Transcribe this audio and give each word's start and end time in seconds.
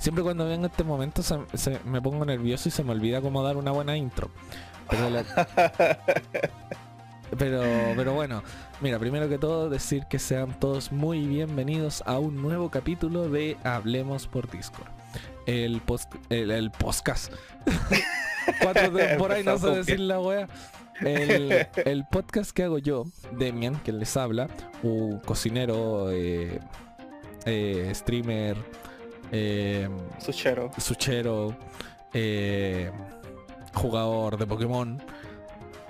Siempre 0.00 0.24
cuando 0.24 0.46
vengo 0.48 0.66
este 0.66 0.82
momento 0.82 1.22
se- 1.22 1.38
se- 1.54 1.78
me 1.84 2.00
pongo 2.02 2.24
nervioso 2.24 2.68
y 2.68 2.72
se 2.72 2.82
me 2.82 2.92
olvida 2.92 3.20
cómo 3.20 3.42
dar 3.42 3.56
una 3.56 3.70
buena 3.70 3.96
intro. 3.96 4.30
Pero, 4.88 5.10
la- 5.10 5.24
pero, 7.38 7.62
pero 7.96 8.12
bueno, 8.14 8.42
mira, 8.80 8.98
primero 8.98 9.28
que 9.28 9.38
todo 9.38 9.68
decir 9.70 10.06
que 10.08 10.18
sean 10.18 10.58
todos 10.58 10.90
muy 10.90 11.26
bienvenidos 11.26 12.02
a 12.06 12.18
un 12.18 12.40
nuevo 12.42 12.70
capítulo 12.70 13.28
de 13.28 13.56
Hablemos 13.62 14.26
por 14.26 14.50
Discord. 14.50 14.88
El, 15.46 15.80
post, 15.80 16.12
el, 16.30 16.50
el 16.50 16.70
podcast. 16.70 17.32
Cuatro 18.62 18.90
ahí 19.32 19.44
no 19.44 19.58
sé 19.58 19.68
decir 19.70 20.00
la 20.00 20.18
wea. 20.18 20.48
El, 21.00 21.66
el 21.84 22.04
podcast 22.10 22.50
que 22.52 22.64
hago 22.64 22.78
yo, 22.78 23.04
Demian, 23.32 23.78
que 23.82 23.92
les 23.92 24.16
habla, 24.16 24.48
un 24.82 25.18
cocinero, 25.20 26.10
eh, 26.10 26.58
eh, 27.46 27.90
streamer, 27.94 28.56
eh, 29.32 29.88
Suchero. 30.18 30.70
suchero, 30.78 31.56
eh, 32.12 32.90
jugador 33.74 34.36
de 34.36 34.46
Pokémon, 34.46 35.02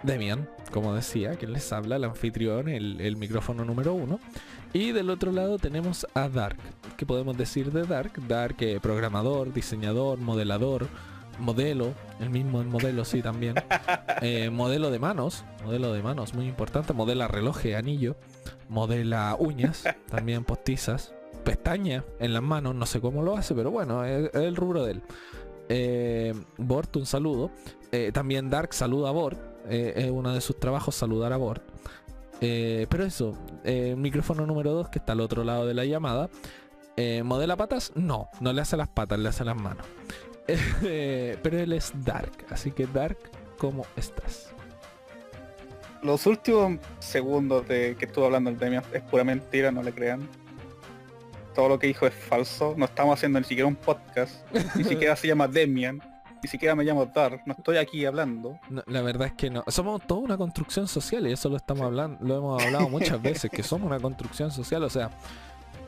Demian, 0.03 0.49
como 0.73 0.95
decía, 0.95 1.37
quien 1.37 1.53
les 1.53 1.73
habla, 1.73 1.97
el 1.97 2.05
anfitrión, 2.05 2.69
el, 2.69 3.01
el 3.01 3.17
micrófono 3.17 3.65
número 3.65 3.93
uno. 3.95 4.19
Y 4.73 4.93
del 4.93 5.11
otro 5.11 5.33
lado 5.33 5.59
tenemos 5.59 6.07
a 6.15 6.29
Dark. 6.29 6.59
¿Qué 6.97 7.05
podemos 7.05 7.37
decir 7.37 7.73
de 7.73 7.85
Dark? 7.85 8.13
Dark, 8.29 8.57
eh, 8.61 8.79
programador, 8.81 9.53
diseñador, 9.53 10.19
modelador, 10.19 10.87
modelo, 11.41 11.95
el 12.21 12.31
mismo 12.31 12.61
en 12.61 12.69
modelo, 12.69 13.05
sí, 13.05 13.23
también. 13.23 13.55
Eh, 14.23 14.51
modelo 14.51 14.91
de 14.91 14.99
manos, 14.99 15.47
modelo 15.65 15.95
de 15.95 16.03
manos, 16.03 16.35
muy 16.35 16.47
importante. 16.47 16.93
Modela 16.93 17.27
relojes, 17.27 17.75
anillo, 17.75 18.17
modela 18.69 19.35
uñas, 19.39 19.85
también 20.11 20.45
postizas, 20.45 21.15
pestañas 21.41 22.05
en 22.19 22.33
las 22.33 22.43
manos, 22.43 22.75
no 22.75 22.87
sé 22.87 23.01
cómo 23.01 23.23
lo 23.23 23.37
hace, 23.37 23.55
pero 23.55 23.71
bueno, 23.71 24.05
es, 24.05 24.33
el 24.35 24.57
rubro 24.57 24.85
de 24.85 24.93
él. 24.93 25.03
Eh, 25.69 26.35
Bort, 26.59 26.97
un 26.97 27.07
saludo. 27.07 27.51
Eh, 27.93 28.11
también 28.13 28.51
Dark 28.51 28.75
saluda 28.75 29.09
a 29.09 29.13
Bort. 29.13 29.39
eh, 29.69 29.93
es 29.97 30.11
uno 30.11 30.33
de 30.33 30.41
sus 30.41 30.59
trabajos 30.59 30.95
saludar 30.95 31.33
a 31.33 31.37
Bort. 31.37 31.63
Pero 32.41 33.05
eso, 33.05 33.37
micrófono 33.97 34.47
número 34.47 34.73
2 34.73 34.89
que 34.89 34.99
está 34.99 35.13
al 35.13 35.21
otro 35.21 35.45
lado 35.45 35.67
de 35.67 35.75
la 35.75 35.85
llamada. 35.85 36.31
¿Modela 37.23 37.57
patas? 37.57 37.93
No, 37.95 38.29
no 38.41 38.53
le 38.55 38.63
hace 38.63 38.79
las 38.79 38.89
patas, 38.89 39.19
le 39.19 39.29
hace 39.29 39.45
las 39.45 39.57
manos. 39.57 39.87
Pero 40.81 41.59
él 41.59 41.73
es 41.75 41.93
Dark, 42.03 42.47
así 42.49 42.71
que 42.71 42.87
Dark, 42.87 43.19
¿cómo 43.59 43.85
estás? 43.95 44.55
Los 46.03 46.27
últimos 46.27 46.79
segundos 46.99 47.69
de 47.69 47.95
que 47.99 48.07
estuvo 48.07 48.25
hablando 48.25 48.49
el 48.49 48.59
Demian 48.59 48.83
es 48.93 49.03
pura 49.03 49.23
mentira, 49.23 49.71
no 49.71 49.83
le 49.83 49.93
crean. 49.93 50.27
Todo 51.55 51.69
lo 51.69 51.79
que 51.79 51.87
dijo 51.89 52.07
es 52.07 52.15
falso. 52.15 52.75
No 52.77 52.85
estamos 52.85 53.15
haciendo 53.19 53.39
ni 53.41 53.45
siquiera 53.45 53.67
un 53.67 53.77
podcast. 53.77 54.35
Ni 54.77 54.85
siquiera 54.85 55.17
se 55.17 55.27
llama 55.29 55.49
Demian. 55.49 56.01
Ni 56.43 56.49
siquiera 56.49 56.75
me 56.75 56.85
llamo 56.85 57.05
Dark. 57.07 57.43
No 57.45 57.53
estoy 57.53 57.77
aquí 57.77 58.05
hablando. 58.07 58.59
No, 58.71 58.83
la 58.87 59.03
verdad 59.03 59.27
es 59.29 59.35
que 59.35 59.51
no. 59.51 59.63
Somos 59.67 60.01
toda 60.07 60.21
una 60.21 60.37
construcción 60.39 60.89
social 60.89 61.27
y 61.27 61.33
eso 61.33 61.49
lo 61.51 61.57
estamos 61.57 61.83
hablando, 61.85 62.19
lo 62.25 62.37
hemos 62.39 62.63
hablado 62.63 62.89
muchas 62.89 63.21
veces, 63.21 63.51
que 63.51 63.63
somos 63.63 63.87
una 63.87 64.01
construcción 64.01 64.51
social. 64.51 64.83
O 64.85 64.89
sea, 64.89 65.11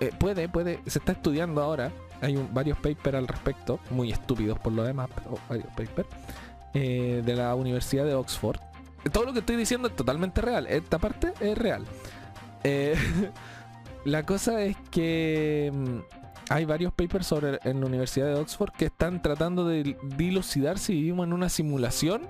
eh, 0.01 0.11
puede, 0.19 0.49
puede, 0.51 0.81
se 0.87 0.99
está 0.99 1.13
estudiando 1.13 1.63
ahora. 1.63 1.91
Hay 2.21 2.37
un- 2.37 2.53
varios 2.53 2.77
papers 2.79 3.15
al 3.17 3.27
respecto, 3.29 3.81
muy 3.91 4.13
estúpidos 4.13 4.59
por 4.59 4.73
lo 4.75 4.85
demás, 4.85 5.09
pero 5.15 5.39
varios 5.49 5.69
papers, 5.69 6.09
eh, 6.75 7.23
de 7.25 7.35
la 7.35 7.55
Universidad 7.55 8.05
de 8.05 8.15
Oxford. 8.15 8.59
Todo 9.11 9.25
lo 9.25 9.33
que 9.33 9.39
estoy 9.39 9.57
diciendo 9.57 9.89
es 9.89 9.97
totalmente 9.97 10.41
real. 10.43 10.67
Esta 10.67 10.99
parte 10.99 11.33
es 11.41 11.57
real. 11.57 11.85
Eh, 12.63 12.95
la 14.05 14.25
cosa 14.25 14.63
es 14.63 14.77
que 14.91 15.71
mm, 15.73 15.99
hay 16.51 16.65
varios 16.65 16.93
papers 16.93 17.27
sobre 17.27 17.59
en 17.65 17.81
la 17.81 17.87
Universidad 17.87 18.27
de 18.27 18.35
Oxford 18.35 18.73
que 18.73 18.87
están 18.87 19.23
tratando 19.23 19.67
de 19.67 19.97
dilucidar 20.17 20.79
si 20.79 20.95
vivimos 20.95 21.27
en 21.27 21.33
una 21.33 21.49
simulación 21.49 22.23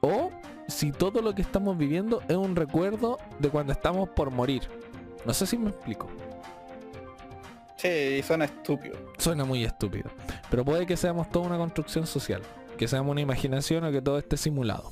o 0.00 0.30
si 0.68 0.92
todo 0.92 1.20
lo 1.20 1.34
que 1.34 1.42
estamos 1.42 1.76
viviendo 1.76 2.22
es 2.28 2.36
un 2.36 2.56
recuerdo 2.56 3.18
de 3.38 3.48
cuando 3.48 3.72
estamos 3.72 4.08
por 4.10 4.30
morir. 4.30 4.62
No 5.26 5.34
sé 5.34 5.46
si 5.46 5.58
me 5.58 5.70
explico. 5.70 6.08
Sí, 7.76 8.22
suena 8.22 8.44
estúpido. 8.44 8.96
Suena 9.18 9.44
muy 9.44 9.64
estúpido. 9.64 10.10
Pero 10.50 10.64
puede 10.64 10.86
que 10.86 10.96
seamos 10.96 11.30
toda 11.30 11.46
una 11.46 11.56
construcción 11.56 12.06
social. 12.06 12.42
Que 12.78 12.86
seamos 12.86 13.10
una 13.10 13.20
imaginación 13.20 13.84
o 13.84 13.90
que 13.90 14.00
todo 14.00 14.18
esté 14.18 14.36
simulado. 14.36 14.90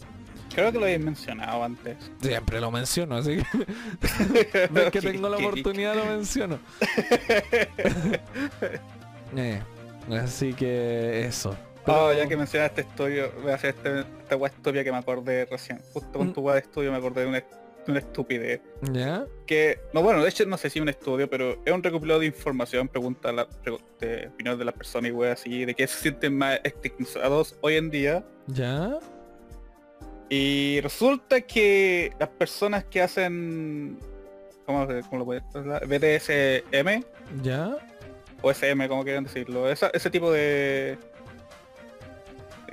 Creo 0.55 0.73
que 0.73 0.79
lo 0.79 0.85
habéis 0.85 1.01
mencionado 1.01 1.63
antes. 1.65 1.97
Siempre 2.21 2.61
lo 2.61 2.71
menciono, 2.71 3.17
así 3.17 3.37
que 3.37 4.69
ves 4.71 4.91
que 4.91 5.01
tengo 5.01 5.29
la 5.29 5.37
oportunidad 5.37 5.95
lo 5.95 6.05
menciono. 6.07 6.59
Eh, 9.37 9.61
así 10.23 10.55
que 10.55 11.27
eso. 11.27 11.55
Oh, 11.87 12.13
ya 12.13 12.27
que 12.27 12.37
mencionaste 12.37 12.81
estudio, 12.83 13.31
voy 13.43 13.53
a 13.53 13.55
hacer 13.57 13.75
este, 13.77 14.01
esta 14.01 14.37
weá 14.37 14.51
estúpida 14.51 14.85
que 14.85 14.91
me 14.93 14.99
acordé 14.99 15.45
recién. 15.47 15.81
Justo 15.93 16.13
con 16.19 16.29
Mm. 16.29 16.33
tu 16.33 16.41
weá 16.41 16.55
de 16.55 16.61
estudio 16.63 16.91
me 16.91 16.97
acordé 16.99 17.23
de 17.23 17.27
una, 17.29 17.39
de 17.39 17.47
una 17.89 17.99
estupidez. 17.99 18.61
¿Ya? 18.93 19.25
Que, 19.47 19.81
no 19.93 20.03
bueno, 20.03 20.23
de 20.23 20.29
hecho 20.31 20.45
no 20.47 20.57
sé 20.59 20.71
si 20.71 20.81
un 20.81 20.89
estudio, 20.89 21.29
pero 21.31 21.63
es 21.65 21.73
un 21.73 21.83
recopilado 21.83 22.21
de 22.21 22.27
información, 22.27 22.89
pregunta 22.89 23.33
la, 23.33 23.47
de 24.01 24.29
opiniones 24.33 24.59
de 24.59 24.65
las 24.65 24.75
personas 24.75 25.11
y 25.11 25.13
weá 25.13 25.33
así, 25.33 25.65
de 25.65 25.75
que 25.75 25.87
se 25.87 25.99
sienten 26.01 26.37
más 26.37 26.59
estigmatizados 26.65 27.57
hoy 27.61 27.77
en 27.77 27.91
día. 27.91 28.25
¿Ya? 28.49 28.99
Y 30.31 30.81
resulta 30.83 31.41
que 31.41 32.13
las 32.19 32.29
personas 32.29 32.85
que 32.85 33.01
hacen, 33.03 33.99
¿cómo, 34.67 34.87
se- 34.87 35.01
cómo 35.09 35.19
lo 35.21 35.25
puedes? 35.25 35.43
BDSM 35.53 37.05
¿Ya? 37.43 37.77
o 38.43 38.51
SM, 38.51 38.89
como 38.89 39.05
quieran 39.05 39.25
decirlo, 39.25 39.71
esa- 39.71 39.91
ese 39.95 40.11
tipo 40.11 40.31
de... 40.31 40.99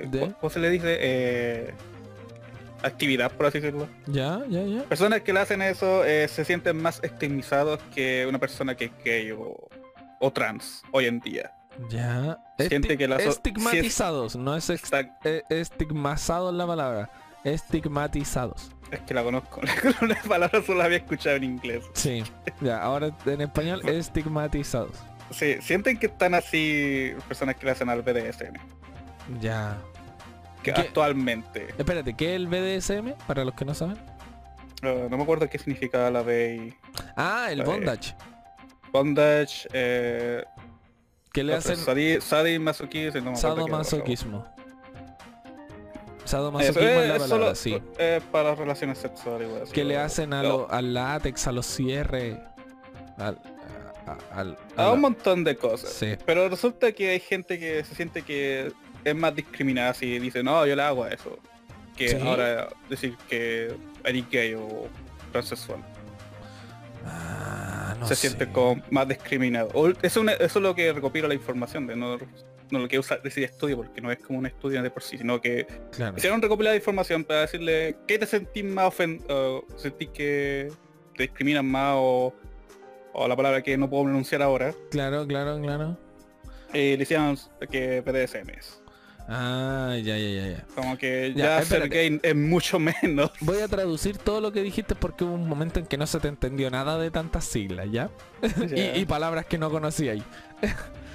¿De? 0.00 0.32
¿Cómo 0.40 0.50
se 0.50 0.58
le 0.60 0.68
dice? 0.68 0.98
Eh, 1.00 1.74
actividad, 2.82 3.32
por 3.32 3.46
así 3.46 3.60
decirlo. 3.60 3.88
¿Ya? 4.06 4.42
¿Ya? 4.48 4.62
¿Ya? 4.62 4.82
Personas 4.82 5.22
que 5.22 5.32
le 5.32 5.40
hacen 5.40 5.62
eso 5.62 6.04
eh, 6.04 6.28
se 6.28 6.44
sienten 6.44 6.76
más 6.80 7.00
estigmatizados 7.02 7.80
que 7.94 8.26
una 8.28 8.38
persona 8.38 8.74
que 8.76 8.86
es 8.86 8.90
gay 9.02 9.30
o, 9.32 9.56
o 10.20 10.30
trans 10.32 10.82
hoy 10.92 11.06
en 11.06 11.20
día. 11.20 11.50
Ya. 11.88 12.38
Siente 12.58 12.88
Esti- 12.94 12.98
que 12.98 13.08
la 13.08 13.18
so- 13.18 13.30
estigmatizados, 13.30 14.36
no 14.36 14.54
es 14.54 14.68
ex- 14.68 14.84
Está- 14.84 15.18
eh, 15.24 15.42
la 16.54 16.66
palabra. 16.66 17.10
Estigmatizados. 17.46 18.70
es 18.90 19.00
que 19.00 19.14
la 19.14 19.22
conozco, 19.22 19.60
la 20.06 20.20
palabra 20.28 20.62
solo 20.62 20.78
la 20.78 20.84
había 20.86 20.98
escuchado 20.98 21.36
en 21.36 21.44
inglés. 21.44 21.84
Sí. 21.94 22.22
Ya, 22.60 22.82
ahora 22.82 23.10
en 23.26 23.40
español, 23.40 23.80
estigmatizados. 23.88 24.96
Sí, 25.30 25.56
sienten 25.60 25.98
que 25.98 26.06
están 26.06 26.34
así 26.34 27.12
personas 27.28 27.56
que 27.56 27.66
le 27.66 27.72
hacen 27.72 27.88
al 27.88 28.02
BDSM. 28.02 28.54
Ya. 29.40 29.76
Que 30.62 30.72
¿Qué? 30.72 30.80
actualmente. 30.82 31.68
Espérate, 31.78 32.14
¿qué 32.14 32.30
es 32.30 32.36
el 32.36 32.46
BDSM? 32.48 33.12
Para 33.26 33.44
los 33.44 33.54
que 33.54 33.64
no 33.64 33.74
saben. 33.74 33.96
eh, 34.82 35.06
no 35.10 35.16
me 35.16 35.22
acuerdo 35.22 35.48
qué 35.48 35.58
significa 35.58 36.10
la 36.10 36.22
B 36.22 36.76
Ah, 37.16 37.48
el 37.50 37.60
Eh, 37.60 37.64
bondage. 37.64 38.14
bondage, 38.92 39.68
eh, 39.72 40.44
Que 41.32 41.42
le 41.44 41.54
hacen 41.54 41.76
sadi- 41.76 42.20
sadomasoquismo, 42.20 43.20
no 43.20 43.32
me 43.32 43.38
acuerdo 43.38 44.04
qué 44.04 44.16
sadomasoquismo. 46.26 46.88
Es, 46.88 47.08
la 47.08 47.18
palabra, 47.18 47.54
sí. 47.54 47.80
eh, 47.98 48.20
para 48.32 48.54
relaciones 48.54 48.98
sexuales. 48.98 49.48
Que 49.72 49.84
le 49.84 49.96
hacen 49.96 50.32
a 50.34 50.42
lo- 50.42 50.70
al 50.70 50.92
látex, 50.94 51.46
a 51.46 51.52
los 51.52 51.66
cierres. 51.66 52.36
Al, 53.18 53.40
a, 54.06 54.10
a- 54.12 54.40
al- 54.40 54.58
a 54.76 54.82
a 54.82 54.86
la- 54.86 54.92
un 54.92 55.00
montón 55.00 55.42
de 55.44 55.56
cosas. 55.56 55.90
Sí. 55.90 56.16
Pero 56.26 56.48
resulta 56.48 56.92
que 56.92 57.10
hay 57.10 57.20
gente 57.20 57.58
que 57.58 57.82
se 57.84 57.94
siente 57.94 58.22
que 58.22 58.72
es 59.04 59.14
más 59.14 59.34
discriminada 59.34 59.94
si 59.94 60.18
dice, 60.18 60.42
no, 60.42 60.66
yo 60.66 60.76
le 60.76 60.82
hago 60.82 61.04
a 61.04 61.10
eso. 61.10 61.38
Que 61.96 62.10
¿Sí? 62.10 62.16
ahora 62.22 62.68
decir 62.90 63.16
que 63.28 63.74
eres 64.04 64.30
gay 64.30 64.54
o 64.54 64.88
transexual. 65.32 65.80
Ah, 67.06 67.94
no 68.00 68.06
se 68.06 68.14
sé. 68.16 68.28
siente 68.28 68.50
como 68.52 68.82
más 68.90 69.06
discriminado. 69.08 69.68
O 69.74 69.88
eso, 70.02 70.22
eso 70.28 70.34
es 70.38 70.54
lo 70.56 70.74
que 70.74 70.92
recopila 70.92 71.28
la 71.28 71.34
información, 71.34 71.86
de 71.86 71.96
no, 71.96 72.18
no 72.70 72.78
lo 72.80 72.88
que 72.88 72.98
usa 72.98 73.18
decir 73.18 73.44
estudio, 73.44 73.76
porque 73.76 74.00
no 74.00 74.10
es 74.10 74.18
como 74.18 74.38
un 74.38 74.46
estudio 74.46 74.82
de 74.82 74.90
por 74.90 75.02
sí, 75.02 75.18
sino 75.18 75.40
que 75.40 75.66
Claro. 75.92 76.16
hicieron 76.16 76.40
de 76.40 76.76
información 76.76 77.24
para 77.24 77.42
decirle 77.42 77.96
qué 78.06 78.18
te 78.18 78.26
sentís 78.26 78.64
más 78.64 78.86
ofendido, 78.86 79.64
sentís 79.76 80.08
que 80.10 80.70
te 81.16 81.22
discriminan 81.24 81.66
más 81.66 81.94
o, 81.96 82.34
o 83.12 83.28
la 83.28 83.36
palabra 83.36 83.62
que 83.62 83.76
no 83.76 83.88
puedo 83.88 84.04
pronunciar 84.04 84.42
ahora. 84.42 84.74
Claro, 84.90 85.26
claro, 85.26 85.60
claro. 85.60 85.96
eh, 86.72 86.94
le 86.96 87.02
hicieron 87.02 87.36
que 87.70 88.02
PDSM 88.02 88.50
es. 88.50 88.82
Ah, 89.28 89.96
ya, 90.00 90.16
ya, 90.16 90.28
ya, 90.28 90.48
ya. 90.50 90.64
Como 90.76 90.96
que 90.96 91.32
Ya, 91.34 91.58
ya, 91.58 91.62
ser 91.64 91.88
gay 91.88 92.20
es 92.22 92.36
mucho 92.36 92.78
menos. 93.02 93.32
Voy 93.40 93.58
a 93.58 93.66
traducir 93.66 94.18
todo 94.18 94.40
lo 94.40 94.52
que 94.52 94.62
dijiste 94.62 94.94
porque 94.94 95.24
hubo 95.24 95.34
un 95.34 95.48
momento 95.48 95.80
en 95.80 95.86
que 95.86 95.96
no 95.96 96.06
se 96.06 96.20
te 96.20 96.28
entendió 96.28 96.70
nada 96.70 96.96
de 96.98 97.10
tantas 97.10 97.44
siglas, 97.44 97.88
¿ya? 97.90 98.08
Y, 98.76 99.00
y 99.00 99.04
palabras 99.04 99.46
que 99.46 99.58
no 99.58 99.70
conocía 99.70 100.12
ahí. 100.12 100.22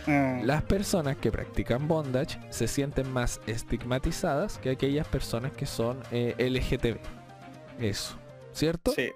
Ah, 0.08 0.40
Las 0.42 0.64
personas 0.64 1.18
que 1.18 1.32
practican 1.32 1.88
bondage 1.88 2.40
se 2.50 2.68
sienten 2.68 3.12
más 3.12 3.42
estigmatizadas 3.46 4.58
que 4.58 4.72
aquellas 4.72 5.08
personas 5.08 5.54
que 5.54 5.66
son 5.66 6.02
eh, 6.12 6.36
LGTB. 6.40 7.00
Eso, 7.78 8.18
¿cierto? 8.52 8.92
sí, 8.92 9.12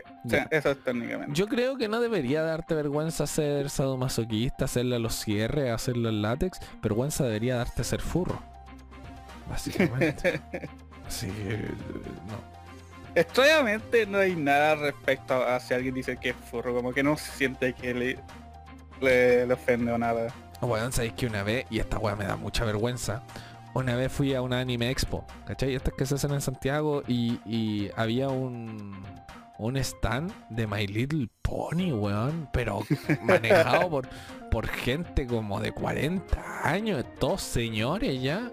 eso 0.51 0.71
es 0.71 0.83
técnicamente. 0.83 1.33
Yo 1.33 1.47
creo 1.47 1.77
que 1.77 1.87
no 1.87 1.99
debería 1.99 2.41
darte 2.43 2.75
vergüenza 2.75 3.27
ser 3.27 3.69
sadomasoquista, 3.69 4.65
hacerle 4.65 4.95
a 4.97 4.99
los 4.99 5.15
cierres, 5.15 5.71
hacerlo 5.71 6.09
en 6.09 6.21
látex. 6.21 6.59
Vergüenza 6.81 7.25
debería 7.25 7.55
darte 7.57 7.83
ser 7.83 8.01
furro. 8.01 8.41
Básicamente. 9.49 10.41
Así 11.07 11.27
no. 12.27 12.55
Extrañamente 13.15 14.05
no 14.05 14.17
hay 14.19 14.35
nada 14.35 14.75
respecto 14.75 15.35
a 15.35 15.59
si 15.59 15.73
alguien 15.73 15.95
dice 15.95 16.17
que 16.17 16.29
es 16.31 16.35
furro, 16.35 16.73
como 16.75 16.93
que 16.93 17.03
no 17.03 17.15
se 17.17 17.31
siente 17.31 17.73
que 17.73 17.93
le, 17.93 18.19
le, 19.01 19.47
le 19.47 19.53
ofende 19.53 19.91
o 19.91 19.97
nada. 19.97 20.33
Bueno, 20.61 20.91
sabéis 20.91 21.13
que 21.13 21.27
una 21.27 21.43
vez, 21.43 21.65
y 21.69 21.79
esta 21.79 21.97
weá 21.97 22.15
me 22.15 22.25
da 22.25 22.35
mucha 22.35 22.65
vergüenza, 22.65 23.23
una 23.73 23.95
vez 23.95 24.11
fui 24.11 24.33
a 24.33 24.41
una 24.41 24.59
anime 24.59 24.89
expo, 24.89 25.25
¿cachai? 25.45 25.75
Estas 25.75 25.93
que 25.93 26.05
se 26.05 26.15
hacen 26.15 26.31
en 26.31 26.41
Santiago 26.41 27.03
y, 27.07 27.39
y 27.45 27.91
había 27.97 28.29
un, 28.29 29.03
un 29.57 29.77
stand 29.77 30.31
de 30.49 30.65
My 30.65 30.87
Little 30.87 31.27
Pony, 31.41 31.91
weón, 31.91 32.49
pero 32.53 32.81
manejado 33.23 33.89
por, 33.89 34.07
por 34.49 34.67
gente 34.67 35.27
como 35.27 35.59
de 35.59 35.71
40 35.71 36.67
años, 36.67 37.03
todos 37.19 37.41
señores 37.41 38.21
ya. 38.21 38.49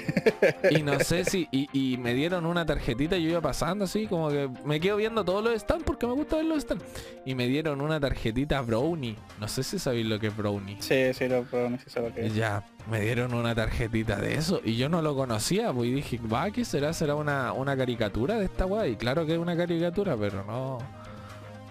Y 0.70 0.82
no 0.82 0.98
sé 1.00 1.24
si, 1.24 1.48
y, 1.50 1.68
y 1.72 1.96
me 1.96 2.14
dieron 2.14 2.46
una 2.46 2.66
tarjetita, 2.66 3.16
yo 3.16 3.30
iba 3.30 3.40
pasando 3.40 3.84
así, 3.84 4.06
como 4.06 4.28
que 4.28 4.48
me 4.64 4.80
quedo 4.80 4.96
viendo 4.96 5.24
todos 5.24 5.42
los 5.42 5.60
stands 5.60 5.84
porque 5.84 6.06
me 6.06 6.12
gusta 6.12 6.36
ver 6.36 6.46
los 6.46 6.62
stands. 6.62 6.84
Y 7.24 7.34
me 7.34 7.46
dieron 7.46 7.80
una 7.80 8.00
tarjetita 8.00 8.60
Brownie. 8.62 9.16
No 9.40 9.48
sé 9.48 9.62
si 9.62 9.78
sabéis 9.78 10.06
lo 10.06 10.18
que 10.18 10.28
es 10.28 10.36
Brownie. 10.36 10.76
Sí, 10.80 11.12
sí, 11.14 11.28
lo 11.28 11.44
pero 11.44 11.70
no 11.70 11.78
sé 11.78 11.90
si 11.90 12.00
lo 12.00 12.12
que 12.12 12.26
es. 12.26 12.34
Ya, 12.34 12.64
me 12.90 13.00
dieron 13.00 13.34
una 13.34 13.54
tarjetita 13.54 14.16
de 14.16 14.34
eso 14.34 14.60
y 14.64 14.76
yo 14.76 14.88
no 14.88 15.02
lo 15.02 15.14
conocía, 15.14 15.72
pues 15.72 15.88
y 15.88 15.92
dije, 15.92 16.20
va, 16.32 16.50
¿qué 16.50 16.64
será? 16.64 16.92
¿Será 16.92 17.14
una, 17.14 17.52
una 17.52 17.76
caricatura 17.76 18.38
de 18.38 18.46
esta 18.46 18.66
weá? 18.66 18.86
Y 18.86 18.96
claro 18.96 19.26
que 19.26 19.34
es 19.34 19.38
una 19.38 19.56
caricatura, 19.56 20.16
pero 20.16 20.44
no. 20.44 20.78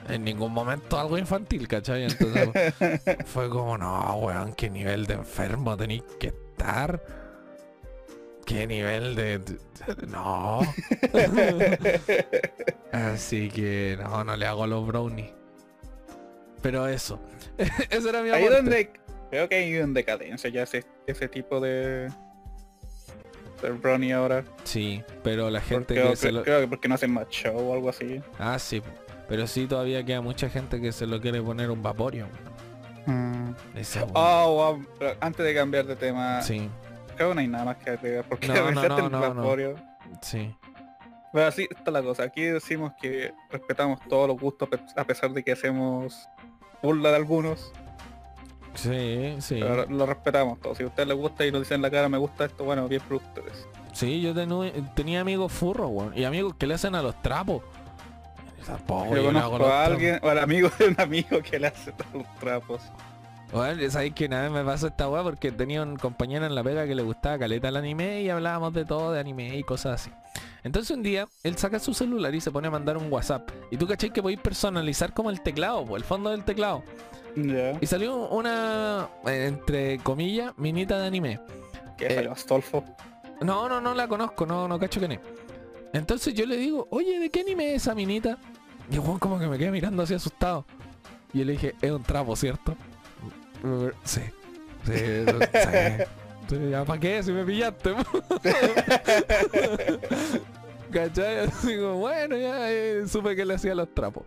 En 0.07 0.23
ningún 0.23 0.53
momento 0.53 0.99
algo 0.99 1.17
infantil, 1.17 1.67
¿cachai? 1.67 2.03
Entonces 2.03 2.49
fue 3.25 3.49
como, 3.49 3.77
no, 3.77 4.17
weón, 4.17 4.53
qué 4.53 4.69
nivel 4.69 5.05
de 5.05 5.15
enfermo 5.15 5.75
tenéis 5.75 6.03
que 6.19 6.27
estar. 6.27 7.01
Qué 8.45 8.67
nivel 8.67 9.15
de... 9.15 9.41
No. 10.07 10.61
Así 12.91 13.49
que 13.49 13.97
no, 14.01 14.23
no 14.23 14.35
le 14.35 14.45
hago 14.45 14.67
los 14.67 14.85
brownies. 14.85 15.31
Pero 16.61 16.87
eso. 16.87 17.19
Eso 17.89 18.09
era 18.09 18.21
mi 18.21 18.29
Ahí 18.29 18.43
aporte. 18.43 18.55
donde 18.55 18.91
creo 19.29 19.49
que 19.49 19.55
hay 19.55 19.75
en 19.75 19.93
decadencia 19.93 20.49
ya 20.49 20.63
ese, 20.63 20.83
ese 21.05 21.27
tipo 21.27 21.59
de 21.59 22.09
de 23.61 23.71
brownie 23.71 24.13
ahora. 24.13 24.43
Sí, 24.63 25.03
pero 25.23 25.49
la 25.49 25.61
gente 25.61 25.93
Creo, 25.93 26.11
que 26.11 26.15
se 26.15 26.31
lo... 26.31 26.43
creo 26.43 26.61
que 26.61 26.67
porque 26.67 26.87
no 26.87 26.95
hacen 26.95 27.11
más 27.11 27.27
show 27.29 27.57
o 27.57 27.73
algo 27.73 27.89
así. 27.89 28.21
Ah, 28.39 28.59
sí. 28.59 28.81
Pero 29.27 29.47
sí 29.47 29.65
todavía 29.65 30.03
queda 30.03 30.21
mucha 30.21 30.49
gente 30.49 30.79
que 30.79 30.91
se 30.91 31.07
lo 31.07 31.19
quiere 31.19 31.41
poner 31.41 31.71
un. 31.71 31.83
Ese 33.75 33.99
weón. 33.99 34.11
Oh, 34.13 34.77
wow, 34.99 35.07
antes 35.19 35.45
de 35.45 35.53
cambiar 35.53 35.85
de 35.85 35.95
tema, 35.95 36.41
Sí, 36.41 36.69
creo 37.15 37.29
que 37.29 37.35
no 37.35 37.41
hay 37.41 37.47
nada 37.47 37.65
más 37.65 37.77
que 37.77 37.89
agregar 37.91 38.25
porque 38.27 38.47
No, 38.47 38.71
no, 39.09 39.33
no, 39.33 39.55
sí. 40.21 40.55
Pero 41.33 41.47
así 41.47 41.67
está 41.69 41.91
la 41.91 42.01
cosa. 42.01 42.23
Aquí 42.23 42.43
decimos 42.43 42.93
que 43.01 43.33
respetamos 43.49 43.99
todos 44.07 44.27
los 44.27 44.39
gustos 44.39 44.69
a 44.95 45.03
pesar 45.03 45.31
de 45.31 45.43
que 45.43 45.51
hacemos 45.51 46.29
burla 46.81 47.09
de 47.09 47.15
algunos. 47.17 47.73
Sí, 48.73 49.35
sí. 49.39 49.57
Pero 49.61 49.85
lo 49.87 50.05
respetamos 50.05 50.59
todos. 50.59 50.77
Si 50.77 50.83
a 50.83 50.87
ustedes 50.87 51.07
les 51.09 51.17
gusta 51.17 51.45
y 51.45 51.51
nos 51.51 51.61
dicen 51.61 51.75
en 51.75 51.81
la 51.81 51.91
cara 51.91 52.07
me 52.09 52.17
gusta 52.17 52.45
esto, 52.45 52.63
bueno, 52.63 52.87
bien 52.87 53.01
por 53.01 53.17
ustedes. 53.17 53.67
Sí, 53.93 54.21
yo 54.21 54.33
tenu- 54.33 54.93
tenía 54.93 55.21
amigos 55.21 55.51
furros, 55.51 55.89
weón. 55.91 56.17
Y 56.17 56.25
amigos 56.25 56.55
que 56.55 56.67
le 56.67 56.73
hacen 56.73 56.95
a 56.95 57.01
los 57.01 57.21
trapos. 57.21 57.63
Tampoco 58.65 59.09
Yo 59.15 59.21
yo 59.21 59.25
conozco 59.27 59.65
a 59.67 59.85
alguien, 59.85 60.19
o 60.23 60.29
al 60.29 60.39
amigo 60.39 60.69
de 60.79 60.87
un 60.89 60.95
amigo 60.99 61.41
que 61.41 61.59
le 61.59 61.67
hace 61.67 61.91
todos 61.91 62.13
los 62.13 62.35
trapos. 62.39 62.81
Bueno, 63.55 63.89
sabéis 63.89 64.13
que 64.13 64.25
una 64.25 64.41
vez 64.41 64.51
me 64.51 64.65
pasó 64.65 64.87
esta 64.87 65.07
weá 65.07 65.23
porque 65.23 65.49
tenía 65.49 65.81
un 65.81 65.95
compañero 65.95 66.45
en 66.45 66.53
la 66.55 66.61
pega 66.61 66.85
que 66.85 66.93
le 66.93 67.03
gustaba 67.03 67.39
caleta 67.39 67.69
el 67.69 67.77
anime 67.77 68.21
y 68.21 68.29
hablábamos 68.29 68.73
de 68.73 68.83
todo, 68.83 69.13
de 69.13 69.19
anime 69.21 69.57
y 69.57 69.63
cosas 69.63 70.01
así. 70.01 70.11
Entonces 70.65 70.93
un 70.93 71.01
día 71.01 71.25
él 71.41 71.57
saca 71.57 71.79
su 71.79 71.93
celular 71.93 72.35
y 72.35 72.41
se 72.41 72.51
pone 72.51 72.67
a 72.67 72.71
mandar 72.71 72.97
un 72.97 73.09
WhatsApp. 73.09 73.49
Y 73.71 73.77
tú 73.77 73.87
cachai 73.87 74.11
que 74.11 74.21
podéis 74.21 74.41
personalizar 74.41 75.13
como 75.13 75.29
el 75.29 75.39
teclado, 75.39 75.85
pues, 75.85 76.03
el 76.03 76.05
fondo 76.05 76.31
del 76.31 76.43
teclado. 76.43 76.83
Ya. 77.37 77.77
Y 77.79 77.85
salió 77.85 78.27
una, 78.27 79.07
eh, 79.25 79.45
entre 79.47 79.99
comillas, 79.99 80.51
minita 80.57 80.99
de 80.99 81.07
anime. 81.07 81.39
Que 81.97 82.07
Eh, 82.07 82.29
Astolfo. 82.29 82.83
No, 83.39 83.69
no, 83.69 83.79
no 83.79 83.93
la 83.93 84.09
conozco, 84.09 84.45
no, 84.45 84.67
no 84.67 84.77
cacho 84.77 84.99
quién 84.99 85.13
es. 85.13 85.19
Entonces 85.93 86.33
yo 86.33 86.45
le 86.45 86.57
digo, 86.57 86.89
oye, 86.91 87.19
¿de 87.19 87.29
qué 87.29 87.39
anime 87.39 87.73
es 87.73 87.83
esa 87.83 87.95
minita? 87.95 88.37
Y 88.91 88.95
el 88.95 88.99
weón 88.99 89.17
como 89.17 89.39
que 89.39 89.47
me 89.47 89.57
queda 89.57 89.71
mirando 89.71 90.03
así 90.03 90.13
asustado. 90.13 90.65
Y 91.33 91.39
yo 91.39 91.45
le 91.45 91.53
dije, 91.53 91.73
es 91.81 91.91
un 91.91 92.03
trapo, 92.03 92.35
¿cierto? 92.35 92.75
Sí. 94.03 94.21
Sí, 94.85 94.93
eso- 94.97 95.39
¿Ya 96.69 96.85
para 96.85 96.99
qué? 96.99 97.23
Si 97.23 97.31
me 97.31 97.43
pillaste. 97.43 97.95
¿Cachai? 100.91 101.39
Así 101.39 101.75
como, 101.77 101.95
bueno, 101.95 102.37
ya 102.37 102.71
eh, 102.71 103.03
supe 103.07 103.35
que 103.35 103.45
le 103.45 103.55
hacía 103.55 103.75
los 103.75 103.93
trapos. 103.93 104.23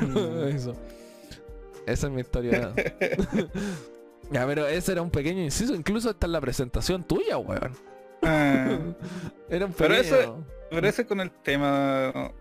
Mm. 0.00 0.48
Eso. 0.54 0.74
Esa 1.86 2.06
es 2.06 2.12
mi 2.12 2.20
historia. 2.20 2.72
ya, 4.30 4.46
pero 4.46 4.66
ese 4.66 4.92
era 4.92 5.02
un 5.02 5.10
pequeño 5.10 5.42
inciso, 5.42 5.74
incluso 5.74 6.10
hasta 6.10 6.26
en 6.26 6.32
la 6.32 6.40
presentación 6.40 7.02
tuya, 7.04 7.36
weón. 7.38 7.72
Ah, 8.22 8.78
Era 9.50 9.66
un 9.66 9.72
Pero 9.72 9.94
pequeño... 9.94 10.16
eso- 10.16 10.44
pero 10.70 10.88
ese 10.88 11.06
con 11.06 11.20
el 11.20 11.30
tema 11.30 12.32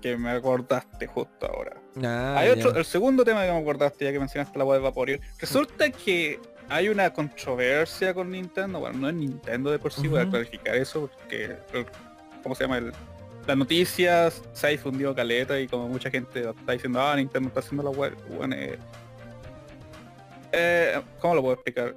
que 0.00 0.16
me 0.16 0.30
acordaste 0.30 1.06
justo 1.06 1.46
ahora. 1.46 1.76
Ah, 2.02 2.36
hay 2.38 2.50
otro, 2.50 2.74
el 2.76 2.84
segundo 2.84 3.24
tema 3.24 3.44
que 3.44 3.52
me 3.52 3.58
acordaste 3.58 4.04
ya 4.04 4.12
que 4.12 4.18
mencionaste 4.18 4.58
la 4.58 4.64
web 4.64 4.78
de 4.78 4.84
Vaporeon. 4.84 5.20
Resulta 5.38 5.90
que 5.90 6.40
hay 6.68 6.88
una 6.88 7.12
controversia 7.12 8.14
con 8.14 8.30
Nintendo. 8.30 8.80
Bueno, 8.80 8.98
no 8.98 9.08
es 9.08 9.14
Nintendo 9.14 9.70
de 9.70 9.78
por 9.78 9.92
sí, 9.92 10.08
voy 10.08 10.20
a 10.20 10.28
clarificar 10.28 10.74
eso 10.76 11.08
porque 11.08 11.56
el- 11.72 11.86
¿cómo 12.42 12.54
se 12.54 12.64
llama? 12.64 12.78
El, 12.78 12.92
las 13.46 13.56
noticias 13.56 14.42
se 14.54 14.66
ha 14.66 14.70
difundido 14.70 15.14
caleta 15.14 15.60
y 15.60 15.68
como 15.68 15.86
mucha 15.88 16.10
gente 16.10 16.48
está 16.48 16.72
diciendo, 16.72 17.00
ah, 17.00 17.14
Nintendo 17.14 17.48
está 17.48 17.60
haciendo 17.60 17.82
la 17.82 17.90
web. 17.90 18.16
Bueno, 18.36 18.56
eh, 18.56 18.78
eh, 20.52 21.00
¿Cómo 21.20 21.34
lo 21.34 21.42
puedo 21.42 21.54
explicar? 21.54 21.94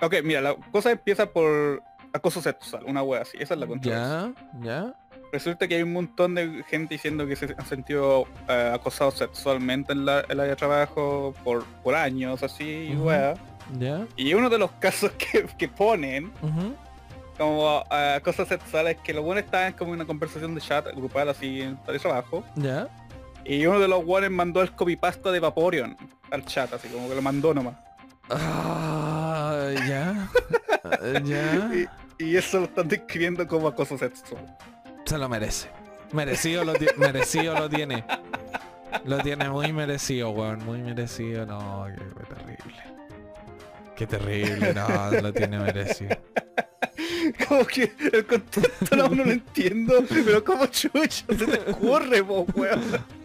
Ok, 0.00 0.16
mira, 0.22 0.40
la 0.40 0.54
cosa 0.72 0.90
empieza 0.90 1.26
por 1.26 1.82
acoso 2.12 2.40
sexual, 2.40 2.84
una 2.86 3.02
web 3.02 3.22
así, 3.22 3.36
esa 3.40 3.54
es 3.54 3.60
la 3.60 3.66
controversia. 3.66 4.32
Ya, 4.60 4.62
ya. 4.62 4.94
Resulta 5.32 5.68
que 5.68 5.76
hay 5.76 5.82
un 5.82 5.92
montón 5.92 6.34
de 6.34 6.64
gente 6.68 6.94
diciendo 6.94 7.26
que 7.26 7.36
se 7.36 7.54
han 7.56 7.66
sentido 7.66 8.26
eh, 8.48 8.72
acosados 8.74 9.14
sexualmente 9.14 9.92
en 9.92 10.04
la, 10.04 10.20
en 10.20 10.30
el 10.32 10.40
área 10.40 10.50
de 10.50 10.56
trabajo 10.56 11.34
por, 11.44 11.64
por 11.82 11.94
años, 11.94 12.42
así, 12.42 12.64
y. 12.64 12.98
Ya. 13.78 14.06
Y 14.16 14.34
uno 14.34 14.50
de 14.50 14.58
los 14.58 14.72
casos 14.72 15.12
que, 15.12 15.46
que 15.56 15.68
ponen 15.68 16.32
ujú, 16.42 16.74
como 17.38 17.84
eh, 17.90 18.14
acoso 18.16 18.44
sexual 18.44 18.88
es 18.88 18.96
que 18.98 19.14
los 19.14 19.24
buenos 19.24 19.44
estaban 19.44 19.72
como 19.74 19.92
una 19.92 20.04
conversación 20.04 20.54
de 20.54 20.60
chat 20.60 20.86
grupal 20.94 21.28
así 21.28 21.62
en 21.62 21.78
el 21.86 22.00
trabajo. 22.00 22.44
Ya. 22.56 22.88
Y 23.44 23.64
uno 23.66 23.78
de 23.78 23.88
los 23.88 24.04
buenos 24.04 24.30
mandó 24.30 24.60
el 24.60 24.72
copypasta 24.72 25.30
de 25.30 25.40
Vaporeon 25.40 25.96
al 26.30 26.44
chat, 26.44 26.72
así 26.72 26.88
como 26.88 27.08
que 27.08 27.14
lo 27.14 27.22
mandó 27.22 27.54
nomás. 27.54 27.76
Ah, 28.28 29.70
ya. 29.88 30.28
Ah, 30.82 31.20
ya. 31.22 31.70
Y, 32.18 32.24
y 32.24 32.36
eso 32.36 32.58
lo 32.60 32.64
están 32.64 32.88
describiendo 32.88 33.46
como 33.46 33.68
acoso 33.68 33.98
sexual. 33.98 34.56
Se 35.04 35.18
lo 35.18 35.28
merece. 35.28 35.68
Merecido 36.12 36.64
lo, 36.64 36.74
merecido 36.96 37.54
lo 37.54 37.68
tiene. 37.68 38.04
Lo 39.04 39.18
tiene 39.18 39.48
muy 39.48 39.72
merecido, 39.72 40.30
weón. 40.30 40.64
Muy 40.64 40.78
merecido. 40.78 41.46
No, 41.46 41.86
qué, 41.86 42.04
qué 42.18 42.34
terrible. 42.34 42.82
Qué 43.96 44.06
terrible. 44.06 44.74
No, 44.74 45.20
lo 45.20 45.32
tiene 45.32 45.58
merecido. 45.58 46.16
Como 47.48 47.64
que 47.66 47.92
el 48.12 48.26
contexto 48.26 48.96
no, 48.96 49.08
no 49.08 49.24
lo 49.24 49.30
entiendo, 49.30 50.02
pero 50.08 50.42
como 50.42 50.66
chucha 50.66 51.24
se 51.28 51.46
te 51.46 51.70
ocurre, 51.70 52.24
po, 52.24 52.46
weón. 52.54 52.80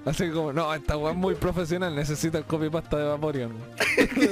Así 0.05 0.29
como, 0.29 0.53
no, 0.53 0.73
esta 0.73 0.97
weón 0.97 1.13
es 1.13 1.17
muy 1.17 1.35
profesional. 1.35 1.95
Necesita 1.95 2.37
el 2.37 2.43
copypasta 2.45 2.97
de 2.97 3.05
Vaporeon. 3.05 3.53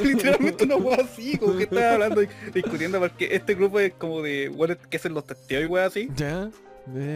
Literalmente 0.03 0.65
una 0.65 0.75
wea 0.75 0.97
así, 0.97 1.37
como 1.37 1.57
que 1.57 1.63
estaba 1.63 1.93
hablando 1.93 2.21
y 2.21 2.29
discutiendo 2.53 2.99
porque 2.99 3.29
este 3.31 3.55
grupo 3.55 3.79
es 3.79 3.93
como 3.93 4.21
de 4.21 4.49
weones 4.49 4.77
que 4.89 4.97
hacen 4.97 5.13
los 5.13 5.25
testeos 5.25 5.63
y 5.63 5.65
weas 5.65 5.87
así. 5.87 6.09
Ya. 6.15 6.49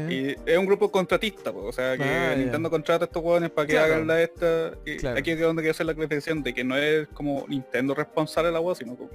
Y 0.10 0.30
es 0.46 0.58
un 0.58 0.66
grupo 0.66 0.90
contratista, 0.92 1.52
po, 1.52 1.64
o 1.66 1.72
sea 1.74 1.98
que 1.98 2.04
Ah. 2.04 2.36
Nintendo 2.38 2.70
contrata 2.70 3.04
a 3.06 3.08
estos 3.08 3.22
weones 3.24 3.50
para 3.50 3.68
que 3.68 3.74
Claro. 3.74 3.94
hagan 3.96 4.08
la 4.08 4.22
esta. 4.22 4.72
Y 4.86 4.98
Claro. 4.98 5.20
aquí 5.20 5.32
es 5.32 5.40
donde 5.40 5.62
quiero 5.62 5.72
hacer 5.72 5.86
la 5.86 5.92
aclaración 5.92 6.42
de 6.44 6.54
que 6.54 6.64
no 6.64 6.78
es 6.78 7.08
como 7.10 7.46
Nintendo 7.48 7.94
responsable 7.94 8.48
de 8.48 8.54
la 8.54 8.60
wea, 8.62 8.76
sino 8.76 8.96
como 8.96 9.10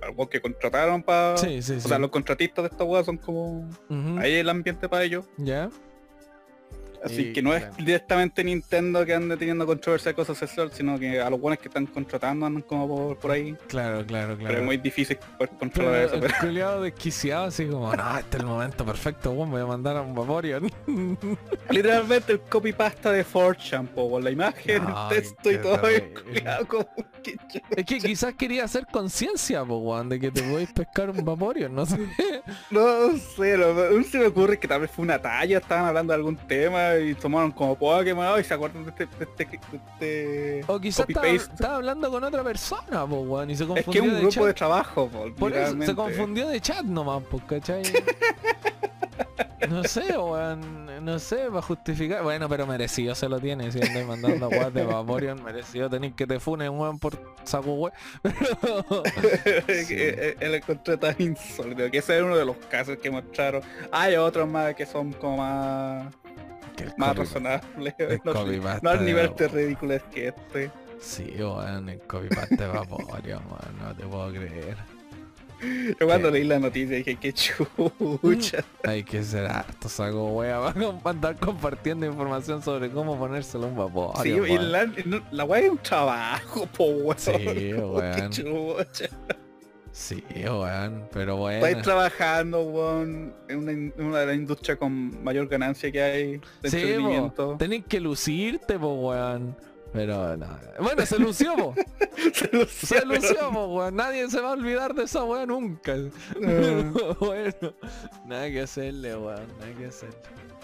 algo 0.00 0.28
que 0.28 0.40
contrataron 0.40 1.02
para. 1.02 1.36
Sí, 1.36 1.62
sí, 1.62 1.74
O 1.74 1.80
sí. 1.80 1.88
sea, 1.88 1.98
los 2.00 2.10
contratistas 2.10 2.64
de 2.64 2.68
esta 2.70 2.82
wea 2.84 3.04
son 3.04 3.16
como. 3.18 3.60
Ujú, 3.88 4.18
Ahí 4.18 4.34
el 4.34 4.48
ambiente 4.48 4.88
para 4.88 5.04
ellos. 5.04 5.24
Ya. 5.36 5.70
Así 7.04 7.22
Y, 7.28 7.32
que 7.32 7.42
no 7.42 7.52
es 7.54 7.62
claro. 7.64 7.76
directamente 7.84 8.44
Nintendo 8.44 9.04
que 9.04 9.14
ande 9.14 9.36
teniendo 9.36 9.66
controversia 9.66 10.10
de 10.10 10.14
cosas 10.14 10.38
sexuales, 10.38 10.74
sino 10.76 10.98
que 10.98 11.20
a 11.20 11.28
los 11.30 11.40
buenos 11.40 11.58
que 11.58 11.68
están 11.68 11.86
contratando 11.86 12.46
andan 12.46 12.62
como 12.62 12.86
por, 12.88 13.16
por 13.18 13.30
ahí. 13.30 13.56
Claro, 13.68 14.04
claro, 14.06 14.36
claro. 14.36 14.46
Pero 14.46 14.58
es 14.60 14.64
muy 14.64 14.76
difícil 14.76 15.18
poder 15.36 15.50
controlar 15.58 15.92
Pero 15.92 16.06
eso. 16.06 16.14
el 16.14 16.20
pero- 16.20 16.34
culiado 16.40 16.82
desquiciado 16.82 17.44
así 17.46 17.66
como, 17.66 17.94
no, 17.94 18.18
este 18.18 18.36
es 18.36 18.42
el 18.42 18.46
momento 18.48 18.84
perfecto, 18.84 19.32
weón, 19.32 19.50
voy 19.50 19.60
a 19.62 19.66
mandar 19.66 19.96
a 19.96 20.02
un 20.02 20.14
Vaporeon. 20.14 20.70
Literalmente 21.70 22.32
el 22.32 22.40
copy 22.40 22.72
pasta 22.72 23.10
de 23.12 23.24
4chan, 23.24 23.88
po, 23.88 24.10
con 24.10 24.24
la 24.24 24.30
imagen, 24.30 24.82
el 24.84 25.08
texto 25.08 25.50
y 25.50 25.58
todo. 25.58 25.80
culiao, 26.24 26.66
como 26.66 26.88
que 27.22 27.36
Es 27.76 27.84
que 27.86 27.98
quizás 27.98 28.34
quería 28.34 28.64
hacer 28.64 28.86
conciencia, 28.90 29.64
po, 29.64 30.02
de 30.04 30.18
que 30.18 30.30
te 30.30 30.42
podéis 30.42 30.72
pescar 30.72 31.10
un 31.10 31.24
Vaporeon, 31.24 31.74
no 31.74 31.86
sé. 31.86 31.98
No 32.70 33.16
sé, 33.36 33.56
lo 33.56 33.72
lo 33.72 34.02
se 34.04 34.18
me 34.18 34.26
ocurre 34.26 34.58
que 34.58 34.66
tal 34.68 34.80
vez 34.80 34.90
fue 34.90 35.04
una 35.04 35.20
talla, 35.20 35.58
estaban 35.58 35.86
hablando 35.86 36.12
de 36.12 36.16
algún 36.16 36.36
tema 36.36 36.91
y 36.98 37.14
tomaron 37.14 37.52
como 37.52 37.76
Pokémon 37.76 38.40
y 38.40 38.44
se 38.44 38.54
acuerdan 38.54 38.84
de 38.84 38.90
este, 38.90 39.06
de 39.06 39.24
este, 39.24 39.44
de 39.46 39.76
este 39.76 40.64
O 40.66 40.80
quizás 40.80 41.06
estaba, 41.08 41.76
hablando 41.76 42.10
con 42.10 42.24
otra 42.24 42.42
persona, 42.42 43.06
po, 43.06 43.20
weón, 43.20 43.50
y 43.50 43.56
se 43.56 43.64
Es 43.64 43.68
confundió 43.68 43.92
que 43.92 43.98
es 43.98 44.04
un 44.04 44.14
de 44.14 44.20
grupo 44.20 44.34
chat. 44.34 44.44
de 44.46 44.54
trabajo, 44.54 45.08
po, 45.08 45.34
Por 45.34 45.52
eso, 45.52 45.82
se 45.82 45.94
confundió 45.94 46.48
de 46.48 46.60
chat 46.60 46.84
nomás, 46.84 47.22
pues, 47.30 47.42
¿cachai? 47.44 47.82
No 49.68 49.84
sé, 49.84 50.18
weón, 50.18 51.04
no 51.04 51.18
sé, 51.20 51.48
va 51.48 51.60
a 51.60 51.62
justificar. 51.62 52.22
Bueno, 52.24 52.48
pero 52.48 52.66
merecido 52.66 53.14
se 53.14 53.28
lo 53.28 53.38
tiene, 53.38 53.70
si 53.70 53.80
andáis 53.80 54.06
mandando 54.06 54.48
guas 54.50 54.74
de 54.74 54.84
Vaporeon, 54.84 55.42
merecido 55.42 55.88
tenéis 55.88 56.14
que 56.14 56.26
te 56.26 56.40
funen, 56.40 56.70
weón, 56.70 56.98
por 56.98 57.16
saco 57.44 57.72
weón. 57.74 57.92
Pero... 58.22 59.02
Sí. 59.68 59.86
que 59.86 60.36
él 60.40 60.54
encontré 60.56 60.96
tan 60.96 61.14
insólito 61.18 61.90
que 61.90 61.98
ese 61.98 62.16
es 62.16 62.22
uno 62.22 62.36
de 62.36 62.44
los 62.44 62.56
casos 62.68 62.98
que 62.98 63.10
mostraron 63.10 63.62
hay 63.90 64.16
otros 64.16 64.48
más 64.48 64.74
que 64.74 64.84
son 64.86 65.12
como 65.12 65.38
más 65.38 66.06
Que 66.21 66.21
el 66.82 66.92
más 66.96 67.16
razonables 67.16 67.94
el 67.98 68.20
no, 68.24 68.90
al 68.90 69.04
nivel 69.04 69.34
de 69.36 69.48
ridículo 69.48 69.94
es 69.94 70.02
que 70.04 70.28
este 70.28 70.70
Sí, 71.00 71.34
weón, 71.38 71.88
el 71.88 71.98
copypaste 72.00 72.56
de 72.56 72.66
Vaporeon, 72.68 73.42
weón, 73.50 73.78
no 73.80 73.94
te 73.96 74.04
puedo 74.04 74.30
creer. 74.30 74.76
yo 75.98 76.06
cuando 76.06 76.28
¿Qué? 76.28 76.38
leí 76.38 76.44
la 76.44 76.58
noticia 76.60 76.96
dije 76.96 77.16
qué 77.16 77.32
chucha 77.32 78.64
Hay 78.84 79.02
que 79.04 79.22
ser 79.24 79.46
harto 79.46 79.88
saco 79.88 80.26
wea 80.28 80.60
para 81.02 81.10
andar 81.10 81.36
compartiendo 81.36 82.06
información 82.06 82.62
sobre 82.62 82.90
cómo 82.90 83.18
ponérselo 83.18 83.64
a 83.64 83.68
un 83.68 83.76
Vaporeon. 83.76 84.22
sí, 84.46 84.52
y 84.52 84.58
la, 84.58 84.88
la 85.32 85.44
weá 85.44 85.60
es 85.62 85.70
un 85.70 85.78
trabajo 85.78 86.66
po 86.66 86.84
weón 86.84 87.18
Sí, 87.18 87.32
qué 87.32 87.74
weón. 87.74 88.30
Sí, 89.92 90.24
weón, 90.34 91.06
pero 91.12 91.36
bueno. 91.36 91.64
estáis 91.66 91.84
trabajando 91.84 92.62
weón 92.62 93.34
en 93.48 93.58
una, 93.58 93.72
in- 93.72 93.94
una 93.98 94.20
de 94.20 94.26
las 94.26 94.36
industrias 94.36 94.78
con 94.78 95.22
mayor 95.22 95.48
ganancia 95.48 95.92
que 95.92 96.02
hay 96.02 96.24
de 96.62 96.70
Sí, 96.70 96.76
entretenimiento 96.78 97.56
tenés 97.58 97.84
que 97.84 98.00
lucirte, 98.00 98.78
po, 98.78 98.94
weón. 98.94 99.54
Pero 99.92 100.34
no. 100.38 100.46
Bueno, 100.80 101.04
se 101.04 101.18
lució, 101.18 101.54
po. 101.54 101.74
Se 102.32 102.66
Se 102.86 103.04
lució, 103.04 103.50
po, 103.52 103.66
weón. 103.66 103.94
Nadie 103.96 104.30
se 104.30 104.40
va 104.40 104.48
a 104.48 104.52
olvidar 104.52 104.94
de 104.94 105.04
esa 105.04 105.22
weón 105.24 105.48
nunca. 105.48 105.94
Pero, 106.40 107.16
bueno, 107.20 107.74
nada 108.24 108.48
que 108.50 108.62
hacerle, 108.62 109.14
weón. 109.14 109.46
Nada 109.60 109.72
que 109.78 109.86
hacerle. 109.86 110.16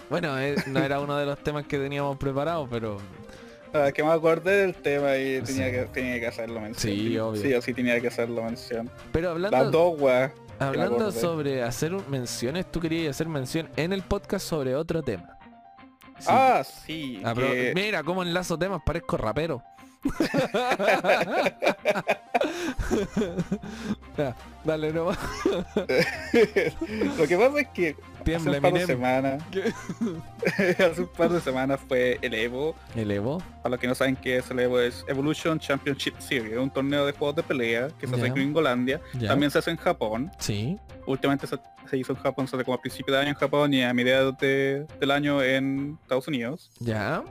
Bueno, 0.09 0.39
eh, 0.39 0.55
no 0.65 0.79
era 0.79 0.99
uno 0.99 1.15
de 1.15 1.27
los 1.27 1.37
temas 1.43 1.67
que 1.67 1.77
teníamos 1.77 2.17
preparados, 2.17 2.67
pero 2.71 2.97
Ah, 3.73 3.91
que 3.91 4.03
me 4.03 4.11
acordé 4.11 4.61
del 4.65 4.75
tema 4.75 5.15
y 5.17 5.41
tenía, 5.41 5.65
Sí. 5.67 5.71
que, 5.71 5.87
tenía 5.93 6.19
que 6.19 6.27
hacerlo 6.27 6.59
mención. 6.59 6.93
Sí, 6.95 7.17
obvio. 7.19 7.41
Sí, 7.41 7.53
o 7.53 7.61
sí 7.61 7.73
tenía 7.73 7.99
que 8.01 8.07
hacerlo 8.07 8.43
mención. 8.43 8.89
pero 9.11 9.37
Las 9.37 9.51
hablando 9.53 9.71
dos, 9.91 10.01
weas. 10.01 10.31
hablando 10.59 11.11
sobre 11.11 11.61
hacer 11.63 11.91
menciones, 12.09 12.69
tú 12.71 12.79
querías 12.79 13.11
hacer 13.15 13.27
mención 13.27 13.69
en 13.75 13.93
el 13.93 14.01
podcast 14.01 14.45
sobre 14.47 14.75
otro 14.75 15.03
tema. 15.03 15.37
Sí. 16.19 16.25
Ah, 16.27 16.63
sí. 16.65 17.21
Ah, 17.23 17.31
pero 17.35 17.47
que- 17.47 17.71
Mira 17.75 18.03
cómo 18.03 18.23
enlazo 18.23 18.57
temas, 18.57 18.81
parezco 18.85 19.15
rapero. 19.17 19.63
Ya, 24.17 24.35
dale 24.65 24.91
no 24.93 25.11
Lo 27.17 27.27
que 27.27 27.37
pasa 27.37 27.59
es 27.59 27.67
que 27.69 27.89
hace 27.89 28.23
Tiembla 28.23 28.57
un 28.57 28.61
par 28.61 28.73
de 28.73 28.85
semanas, 28.85 29.43
hace 30.57 31.01
un 31.01 31.07
par 31.07 31.29
de 31.29 31.41
semanas 31.41 31.79
fue 31.87 32.19
el 32.21 32.33
Evo. 32.33 32.75
¿El 32.95 33.11
Evo? 33.11 33.39
Para 33.63 33.71
los 33.71 33.79
que 33.79 33.87
no 33.87 33.95
saben 33.95 34.15
qué 34.15 34.37
es 34.37 34.49
el 34.51 34.59
Evo, 34.59 34.79
es 34.79 35.03
Evolution 35.07 35.59
Championship 35.59 36.15
Series, 36.19 36.57
un 36.57 36.69
torneo 36.69 37.05
de 37.05 37.13
juegos 37.13 37.37
de 37.37 37.43
pelea 37.43 37.87
que 37.99 38.07
se 38.07 38.13
hace 38.13 38.21
Ya. 38.23 38.27
en 38.27 38.33
Gringolandia. 38.35 39.01
También 39.25 39.51
se 39.51 39.59
hace 39.59 39.71
en 39.71 39.77
Japón. 39.77 40.31
Sí. 40.39 40.77
Últimamente 41.07 41.47
se, 41.47 41.57
se 41.89 41.97
hizo 41.97 42.13
en 42.13 42.19
Japón, 42.19 42.47
se 42.47 42.55
hace 42.55 42.65
como 42.65 42.75
a 42.75 42.81
principios 42.81 43.15
de 43.15 43.21
año 43.21 43.29
en 43.29 43.35
Japón 43.35 43.73
y 43.73 43.83
a 43.83 43.93
mediados 43.93 44.37
de- 44.37 44.85
del 44.99 45.11
año 45.11 45.41
en 45.41 45.97
Estados 46.03 46.27
Unidos. 46.27 46.69
Ya. 46.79 47.23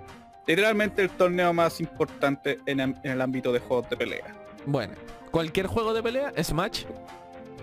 Literalmente 0.48 1.02
el 1.02 1.10
torneo 1.10 1.52
más 1.52 1.78
importante 1.80 2.58
en, 2.66 2.80
el 3.04 3.20
ámbito 3.20 3.52
de 3.52 3.60
juegos 3.60 3.88
de 3.90 3.96
pelea. 3.98 4.34
Bueno. 4.66 4.94
Cualquier 5.30 5.66
juego 5.66 5.92
de 5.92 6.02
pelea, 6.02 6.32
Smash. 6.42 6.84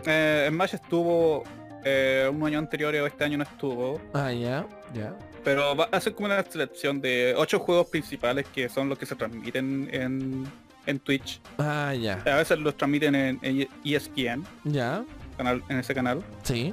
Eh, 0.05 0.47
Smash 0.51 0.75
estuvo 0.75 1.43
eh, 1.83 2.29
un 2.31 2.45
año 2.45 2.59
anterior 2.59 2.93
o 2.95 3.07
este 3.07 3.23
año 3.23 3.37
no 3.39 3.43
estuvo, 3.43 3.99
Ah, 4.13 4.31
ya. 4.31 4.65
Ya. 4.93 5.15
pero 5.43 5.75
va 5.75 5.89
a 5.91 5.99
ser 5.99 6.13
como 6.13 6.27
una 6.27 6.43
selección 6.43 7.01
de 7.01 7.33
ocho 7.35 7.57
juegos 7.59 7.87
principales 7.87 8.45
que 8.53 8.69
son 8.69 8.87
los 8.87 8.99
que 8.99 9.07
se 9.07 9.15
transmiten 9.15 9.89
en, 9.91 10.45
en 10.85 10.99
Twitch. 10.99 11.41
Ah, 11.57 11.91
ya. 11.99 12.21
A 12.25 12.35
veces 12.35 12.59
los 12.59 12.77
transmiten 12.77 13.15
en, 13.15 13.39
en 13.41 13.67
ESPN, 13.83 14.45
Ya. 14.63 15.03
canal, 15.37 15.63
en 15.69 15.79
ese 15.79 15.95
canal. 15.95 16.23
Sí. 16.43 16.71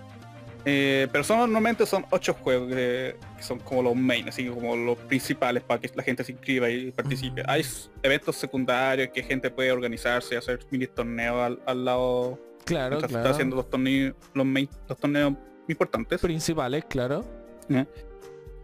Eh, 0.64 1.08
pero 1.10 1.24
son 1.24 1.38
normalmente 1.38 1.84
son 1.86 2.06
ocho 2.10 2.34
juegos 2.34 2.68
que, 2.68 3.16
que 3.36 3.42
son 3.42 3.58
como 3.58 3.82
los 3.82 3.96
main, 3.96 4.28
así 4.28 4.46
como 4.48 4.76
los 4.76 4.96
principales 4.96 5.62
para 5.64 5.80
que 5.80 5.90
la 5.94 6.02
gente 6.04 6.22
se 6.22 6.32
inscriba 6.32 6.70
y 6.70 6.92
participe. 6.92 7.42
Hay 7.48 7.64
eventos 8.02 8.36
secundarios 8.36 9.08
que 9.12 9.22
gente 9.24 9.50
puede 9.50 9.72
organizarse 9.72 10.34
y 10.36 10.38
hacer 10.38 10.60
mini 10.70 10.86
torneos 10.86 11.36
al, 11.42 11.60
al 11.66 11.84
lado 11.84 12.38
Claro, 12.64 12.98
claro. 12.98 13.16
está 13.18 13.30
haciendo 13.30 13.56
los 13.56 13.68
torneos, 13.68 14.14
los 14.34 14.46
main, 14.46 14.68
los 14.88 14.96
torneos 14.96 15.34
importantes. 15.66 16.20
Principales, 16.20 16.84
claro. 16.88 17.24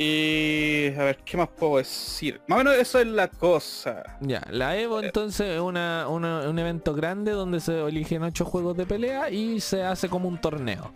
Y 0.01 0.93
a 0.97 1.03
ver, 1.03 1.19
¿qué 1.25 1.37
más 1.37 1.49
puedo 1.49 1.79
decir? 1.79 2.41
Más 2.47 2.61
o 2.61 2.65
menos 2.65 2.77
eso 2.79 3.01
es 3.01 3.07
la 3.09 3.27
cosa. 3.29 4.05
Ya, 4.21 4.41
la 4.51 4.77
Evo 4.77 5.01
entonces 5.03 5.55
es 5.57 5.61
una, 5.61 6.07
una- 6.09 6.49
un 6.49 6.59
evento 6.61 6.95
grande 6.95 7.33
donde 7.33 7.59
se 7.59 7.81
eligen 7.81 8.23
ocho 8.23 8.45
juegos 8.45 8.77
de 8.77 8.87
pelea 8.87 9.29
y 9.31 9.59
se 9.61 9.83
hace 9.83 10.09
como 10.09 10.29
un 10.29 10.41
torneo. 10.41 10.93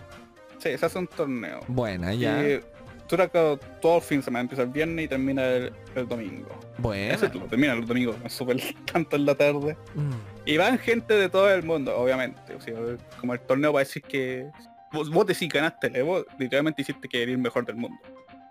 Sí, 0.62 0.78
se 0.78 0.86
hace 0.86 0.98
un 0.98 1.08
torneo. 1.08 1.60
Buena, 1.66 2.14
ya. 2.14 2.40
Y 2.40 2.60
dura 3.08 3.26
todo 3.26 3.58
todo 3.58 3.96
el 3.96 4.02
fin 4.02 4.18
de 4.18 4.24
semana, 4.24 4.42
empieza 4.42 4.62
el 4.62 4.68
viernes 4.68 5.06
y 5.06 5.08
termina 5.08 5.44
el, 5.44 5.72
el 5.96 6.06
domingo. 6.06 6.48
Buena. 6.78 7.14
Eso 7.14 7.28
termina 7.28 7.72
el 7.72 7.84
domingo, 7.84 8.14
es 8.24 8.32
súper 8.32 8.58
tanto 8.92 9.16
en 9.16 9.26
la 9.26 9.34
tarde. 9.34 9.76
Mm. 9.94 10.12
Y 10.46 10.56
van 10.56 10.78
gente 10.78 11.14
de 11.14 11.28
todo 11.28 11.52
el 11.52 11.64
mundo, 11.64 11.96
obviamente. 11.96 12.54
O 12.54 12.60
sea, 12.60 12.74
como 13.20 13.34
el 13.34 13.40
torneo 13.40 13.72
va 13.72 13.80
a 13.80 13.84
decir 13.84 14.02
que 14.02 14.48
vos, 14.92 15.10
vos 15.10 15.26
decís 15.26 15.48
ganaste 15.48 15.88
el 15.88 15.96
Evo, 15.96 16.24
literalmente 16.38 16.82
hiciste 16.82 17.08
que 17.08 17.22
eres 17.22 17.34
el 17.34 17.40
mejor 17.40 17.66
del 17.66 17.76
mundo. 17.76 17.98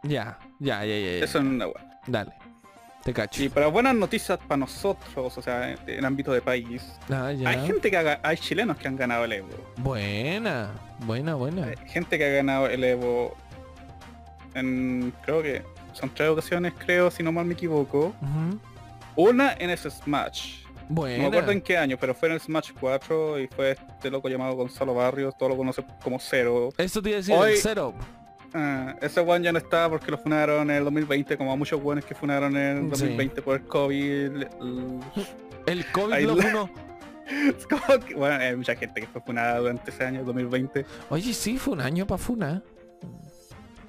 Ya, 0.03 0.37
ya, 0.59 0.83
ya, 0.83 0.97
ya. 0.97 1.17
ya. 1.19 1.23
Eso 1.23 1.39
es 1.39 1.45
una 1.45 1.65
buena. 1.67 1.99
Dale. 2.07 2.50
Te 3.03 3.13
cacho. 3.13 3.41
Y 3.43 3.49
para 3.49 3.67
buenas 3.67 3.95
noticias 3.95 4.37
para 4.47 4.57
nosotros, 4.57 5.35
o 5.37 5.41
sea, 5.41 5.71
en, 5.71 5.77
en 5.87 6.05
ámbito 6.05 6.31
de 6.33 6.41
país, 6.41 6.83
Ah, 7.09 7.31
ya. 7.31 7.49
hay 7.49 7.65
gente 7.65 7.89
que 7.89 7.97
ha 7.97 8.19
hay 8.21 8.37
chilenos 8.37 8.77
que 8.77 8.87
han 8.87 8.95
ganado 8.95 9.25
el 9.25 9.33
Evo. 9.33 9.49
Buena, 9.77 10.69
buena, 10.99 11.33
buena. 11.35 11.65
Hay 11.67 11.75
gente 11.89 12.17
que 12.17 12.25
ha 12.25 12.29
ganado 12.29 12.67
el 12.67 12.83
Evo 12.83 13.35
en 14.53 15.13
creo 15.23 15.41
que 15.41 15.63
son 15.93 16.09
tres 16.13 16.29
ocasiones, 16.29 16.73
creo, 16.77 17.09
si 17.11 17.23
no 17.23 17.31
mal 17.31 17.45
me 17.45 17.53
equivoco. 17.53 18.13
Una 19.15 19.53
en 19.53 19.69
ese 19.69 19.89
Smash. 19.89 20.61
No 20.89 20.95
Buena. 20.95 21.17
me 21.23 21.27
acuerdo 21.27 21.51
en 21.53 21.61
qué 21.61 21.77
año, 21.77 21.97
pero 21.99 22.13
fue 22.13 22.27
en 22.27 22.35
el 22.35 22.41
Smash 22.41 22.71
4 22.79 23.39
y 23.39 23.47
fue 23.47 23.71
este 23.71 24.09
loco 24.11 24.27
llamado 24.27 24.55
Gonzalo 24.55 24.93
Barrios, 24.93 25.37
todo 25.37 25.49
lo 25.49 25.57
conoce 25.57 25.83
como 26.03 26.19
Cero. 26.19 26.69
Eso 26.77 27.01
te 27.01 27.09
iba 27.09 27.15
a 27.17 27.19
decir, 27.21 27.33
Hoy- 27.35 27.51
el 27.53 27.57
cero. 27.57 27.93
Ah, 28.53 28.95
ese 29.01 29.19
one 29.21 29.43
ya 29.45 29.51
no 29.51 29.57
estaba 29.59 29.89
porque 29.89 30.11
lo 30.11 30.17
funaron 30.17 30.69
en 30.69 30.77
el 30.77 30.83
2020, 30.83 31.37
como 31.37 31.53
a 31.53 31.55
muchos 31.55 31.81
buenos 31.81 32.03
que 32.05 32.13
funaron 32.15 32.55
en 32.57 32.77
el 32.77 32.83
Sí. 32.83 32.89
2020 32.89 33.41
por 33.41 33.55
el 33.55 33.63
COVID. 33.63 34.03
el- 34.35 34.47
El 35.65 35.85
COVID 35.91 36.25
lo 36.25 36.35
funó. 36.37 36.69
bueno, 38.17 38.35
hay 38.35 38.55
mucha 38.55 38.75
gente 38.75 38.99
que 39.01 39.07
fue 39.07 39.21
funada 39.21 39.59
durante 39.59 39.89
ese 39.91 40.03
año 40.03 40.23
2020. 40.25 40.85
Oye, 41.09 41.33
sí, 41.33 41.57
fue 41.57 41.73
un 41.73 41.81
año 41.81 42.05
para 42.05 42.17
Funa. 42.17 42.61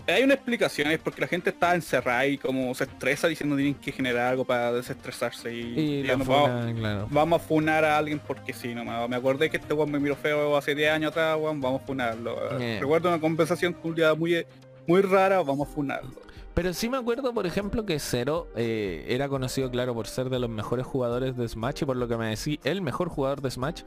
Hay 0.06 0.22
una 0.22 0.34
explicación, 0.34 0.90
es 0.90 0.98
porque 0.98 1.20
la 1.20 1.28
gente 1.28 1.50
está 1.50 1.74
encerrada 1.74 2.26
y 2.26 2.38
como 2.38 2.74
se 2.74 2.84
estresa 2.84 3.28
diciendo 3.28 3.56
tienen 3.56 3.74
que 3.74 3.92
generar 3.92 4.28
algo 4.28 4.44
para 4.44 4.72
desestresarse 4.72 5.54
y, 5.54 5.60
Y 5.60 6.02
digamos, 6.02 6.26
vamos, 6.26 6.50
Funa, 6.50 6.74
claro. 6.74 7.08
vamos 7.10 7.40
a 7.40 7.44
funar 7.44 7.84
a 7.84 7.98
alguien 7.98 8.18
porque 8.18 8.52
sí, 8.52 8.74
nomás. 8.74 9.08
Me 9.08 9.16
acordé 9.16 9.50
que 9.50 9.58
este 9.58 9.72
weón 9.74 9.90
me 9.90 10.00
miró 10.00 10.16
feo 10.16 10.56
hace 10.56 10.74
10 10.74 10.92
años 10.92 11.10
atrás, 11.12 11.36
weón, 11.40 11.60
vamos 11.60 11.82
a 11.82 11.86
funarlo. 11.86 12.58
Yeah. 12.58 12.80
Recuerdo 12.80 13.08
una 13.08 13.20
conversación 13.20 13.76
muy, 14.18 14.46
muy 14.86 15.02
rara, 15.02 15.42
vamos 15.42 15.68
a 15.68 15.72
funarlo. 15.72 16.10
Pero 16.54 16.74
sí 16.74 16.88
me 16.88 16.98
acuerdo, 16.98 17.32
por 17.32 17.46
ejemplo, 17.46 17.86
que 17.86 17.98
Zero 17.98 18.48
eh, 18.56 19.06
era 19.08 19.28
conocido, 19.28 19.70
claro, 19.70 19.94
por 19.94 20.06
ser 20.06 20.28
de 20.28 20.38
los 20.38 20.50
mejores 20.50 20.84
jugadores 20.84 21.36
de 21.36 21.48
Smash 21.48 21.82
y 21.82 21.84
por 21.86 21.96
lo 21.96 22.08
que 22.08 22.16
me 22.16 22.28
decís, 22.28 22.58
el 22.64 22.82
mejor 22.82 23.08
jugador 23.08 23.40
de 23.40 23.50
Smash. 23.50 23.82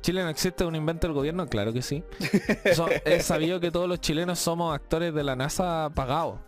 ¿Chile 0.00 0.22
no 0.22 0.28
existe 0.30 0.64
un 0.64 0.74
invento 0.74 1.06
del 1.06 1.14
gobierno? 1.14 1.46
Claro 1.46 1.72
que 1.72 1.82
sí. 1.82 2.02
So- 2.74 2.88
es 3.04 3.24
sabido 3.26 3.60
que 3.60 3.70
todos 3.70 3.88
los 3.88 4.00
chilenos 4.00 4.38
somos 4.38 4.74
actores 4.74 5.12
de 5.14 5.22
la 5.24 5.36
NASA 5.36 5.90
pagados. 5.94 6.38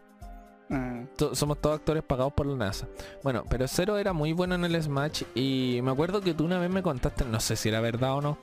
Ah, 0.71 1.05
To- 1.17 1.35
somos 1.35 1.61
todos 1.61 1.77
actores 1.79 2.03
pagados 2.03 2.33
por 2.33 2.47
la 2.47 2.57
NASA. 2.57 2.89
Bueno, 3.23 3.45
pero 3.49 3.69
Zero 3.69 3.99
era 3.99 4.13
muy 4.15 4.33
bueno 4.33 4.55
en 4.55 4.65
el 4.65 4.83
Smash 4.83 5.25
y 5.35 5.81
me 5.83 5.91
acuerdo 5.91 6.21
que 6.23 6.33
tú 6.35 6.45
una 6.45 6.59
vez 6.59 6.71
me 6.71 6.83
contaste, 6.83 7.25
no 7.27 7.41
sé 7.41 7.57
si 7.57 7.69
era 7.69 7.81
verdad 7.81 8.15
o 8.15 8.21
no, 8.23 8.39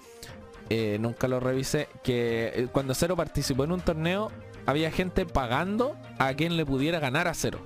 eh, 0.70 0.98
nunca 1.00 1.28
lo 1.28 1.40
revisé, 1.40 1.88
que 2.04 2.52
eh, 2.54 2.68
cuando 2.72 2.94
Zero 2.94 3.16
participó 3.16 3.64
en 3.64 3.72
un 3.72 3.82
torneo 3.82 4.32
había 4.68 4.92
gente 4.92 5.26
pagando 5.26 5.96
a 6.20 6.32
quien 6.36 6.56
le 6.56 6.66
pudiera 6.68 7.00
ganar 7.00 7.28
a 7.28 7.34
Zero. 7.34 7.60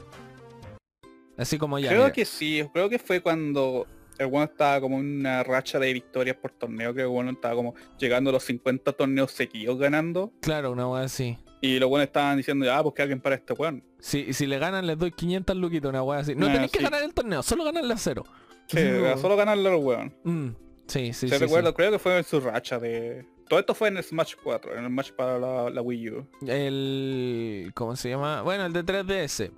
Así 1.37 1.57
como 1.57 1.79
ya. 1.79 1.89
creo 1.89 2.01
mira, 2.03 2.13
que 2.13 2.23
sí, 2.25 2.63
creo 2.71 2.87
que 2.89 2.99
fue 2.99 3.19
cuando 3.21 3.87
el 4.17 4.27
bueno 4.27 4.45
estaba 4.45 4.79
como 4.81 4.99
en 4.99 5.19
una 5.19 5.43
racha 5.43 5.79
de 5.79 5.91
victorias 5.93 6.35
por 6.37 6.51
torneo, 6.51 6.93
que 6.93 7.01
el 7.01 7.07
bueno 7.07 7.31
estaba 7.31 7.55
como 7.55 7.75
llegando 7.97 8.29
a 8.29 8.33
los 8.33 8.43
50 8.43 8.91
torneos 8.93 9.31
seguidos 9.31 9.77
ganando. 9.79 10.31
Claro, 10.41 10.71
una 10.71 10.87
wea 10.87 11.03
así. 11.03 11.37
Y 11.61 11.79
los 11.79 11.89
buenos 11.89 12.07
estaban 12.07 12.37
diciendo, 12.37 12.71
ah, 12.71 12.83
pues 12.83 12.95
que 12.95 13.01
alguien 13.01 13.21
para 13.21 13.35
este 13.35 13.53
weón. 13.53 13.83
Si, 13.99 14.33
si 14.33 14.45
le 14.45 14.59
ganan 14.59 14.85
les 14.85 14.97
doy 14.97 15.11
500 15.11 15.55
luquitos, 15.55 15.89
una 15.89 16.03
wea 16.03 16.19
así. 16.19 16.35
No 16.35 16.51
tenéis 16.51 16.71
que 16.71 16.79
sí. 16.79 16.83
ganar 16.83 17.03
el 17.03 17.13
torneo, 17.13 17.41
solo 17.41 17.63
ganarle 17.63 17.93
a 17.93 17.97
Zero. 17.97 18.23
Sí, 18.67 18.79
solo 19.21 19.35
ganarle 19.35 19.69
al 19.69 19.75
weón. 19.75 20.13
Mm, 20.23 20.49
sí, 20.87 21.13
sí, 21.13 21.29
Se 21.29 21.37
sí, 21.37 21.43
recuerdo, 21.43 21.69
sí. 21.69 21.75
creo 21.75 21.91
que 21.91 21.99
fue 21.99 22.17
en 22.17 22.23
su 22.23 22.39
racha 22.39 22.79
de... 22.79 23.25
Todo 23.47 23.59
esto 23.59 23.75
fue 23.75 23.89
en 23.89 23.97
el 23.97 24.03
Smash 24.03 24.35
4, 24.41 24.77
en 24.77 24.83
el 24.85 24.89
match 24.89 25.11
para 25.11 25.37
la, 25.37 25.69
la 25.69 25.81
Wii 25.81 26.09
U. 26.09 26.27
El... 26.47 27.71
¿Cómo 27.75 27.95
se 27.95 28.09
llama? 28.09 28.41
Bueno, 28.41 28.65
el 28.65 28.73
de 28.73 28.83
3DS. 28.83 29.51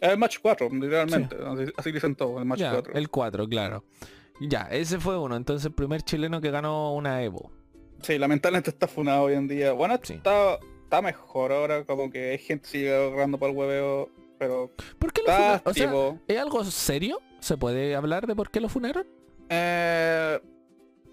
El 0.00 0.18
match 0.18 0.38
4, 0.42 0.68
literalmente. 0.72 1.36
Así, 1.44 1.72
así 1.76 1.92
dicen 1.92 2.14
todo, 2.14 2.38
el 2.38 2.44
match 2.44 2.58
Ya, 2.60 2.72
4. 2.72 2.92
el 2.94 3.08
4, 3.08 3.48
claro. 3.48 3.84
Ya, 4.40 4.62
ese 4.70 4.98
fue 5.00 5.18
uno. 5.18 5.36
Entonces 5.36 5.64
el 5.66 5.72
primer 5.72 6.02
chileno 6.02 6.40
que 6.40 6.50
ganó 6.50 6.92
una 6.94 7.22
Evo. 7.22 7.50
Sí, 8.02 8.18
lamentablemente 8.18 8.70
está 8.70 8.86
funado 8.86 9.22
hoy 9.22 9.34
en 9.34 9.48
día. 9.48 9.72
Bueno, 9.72 9.98
Sí. 10.02 10.14
está, 10.14 10.58
está 10.84 11.00
mejor 11.00 11.52
ahora, 11.52 11.84
como 11.84 12.10
que 12.10 12.32
hay 12.32 12.38
gente 12.38 12.68
sigue 12.68 12.94
agarrando 12.94 13.38
para 13.38 13.52
el 13.52 13.56
hueveo, 13.58 14.10
pero 14.38 14.70
¿Por 14.98 15.12
qué 15.14 15.22
lo 15.22 15.32
funaron? 15.32 15.60
O 15.64 15.72
sea, 15.72 15.84
activo. 15.86 16.18
¿es 16.28 16.38
algo 16.38 16.64
serio? 16.64 17.20
¿Se 17.40 17.56
puede 17.56 17.94
hablar 17.96 18.26
de 18.26 18.34
por 18.36 18.50
qué 18.50 18.60
lo 18.60 18.68
funaron? 18.68 19.06
Eh, 19.48 20.38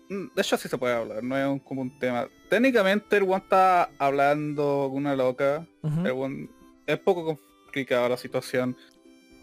mm, 0.10 0.26
de 0.36 0.42
hecho 0.42 0.58
sí 0.58 0.68
se 0.68 0.78
puede 0.78 0.94
hablar, 0.94 1.24
no 1.24 1.38
es 1.38 1.48
un, 1.48 1.60
como 1.60 1.82
un 1.82 1.98
tema. 2.00 2.28
Técnicamente 2.50 3.16
el 3.16 3.24
one 3.24 3.38
está 3.38 3.90
hablando 3.98 4.88
con 4.90 4.98
una 4.98 5.16
loca. 5.16 5.66
Ujú. 5.84 6.02
el 6.06 6.12
one- 6.12 6.50
es 6.86 7.00
poco 7.00 7.40
complicada 7.74 8.08
la 8.10 8.18
situación. 8.18 8.78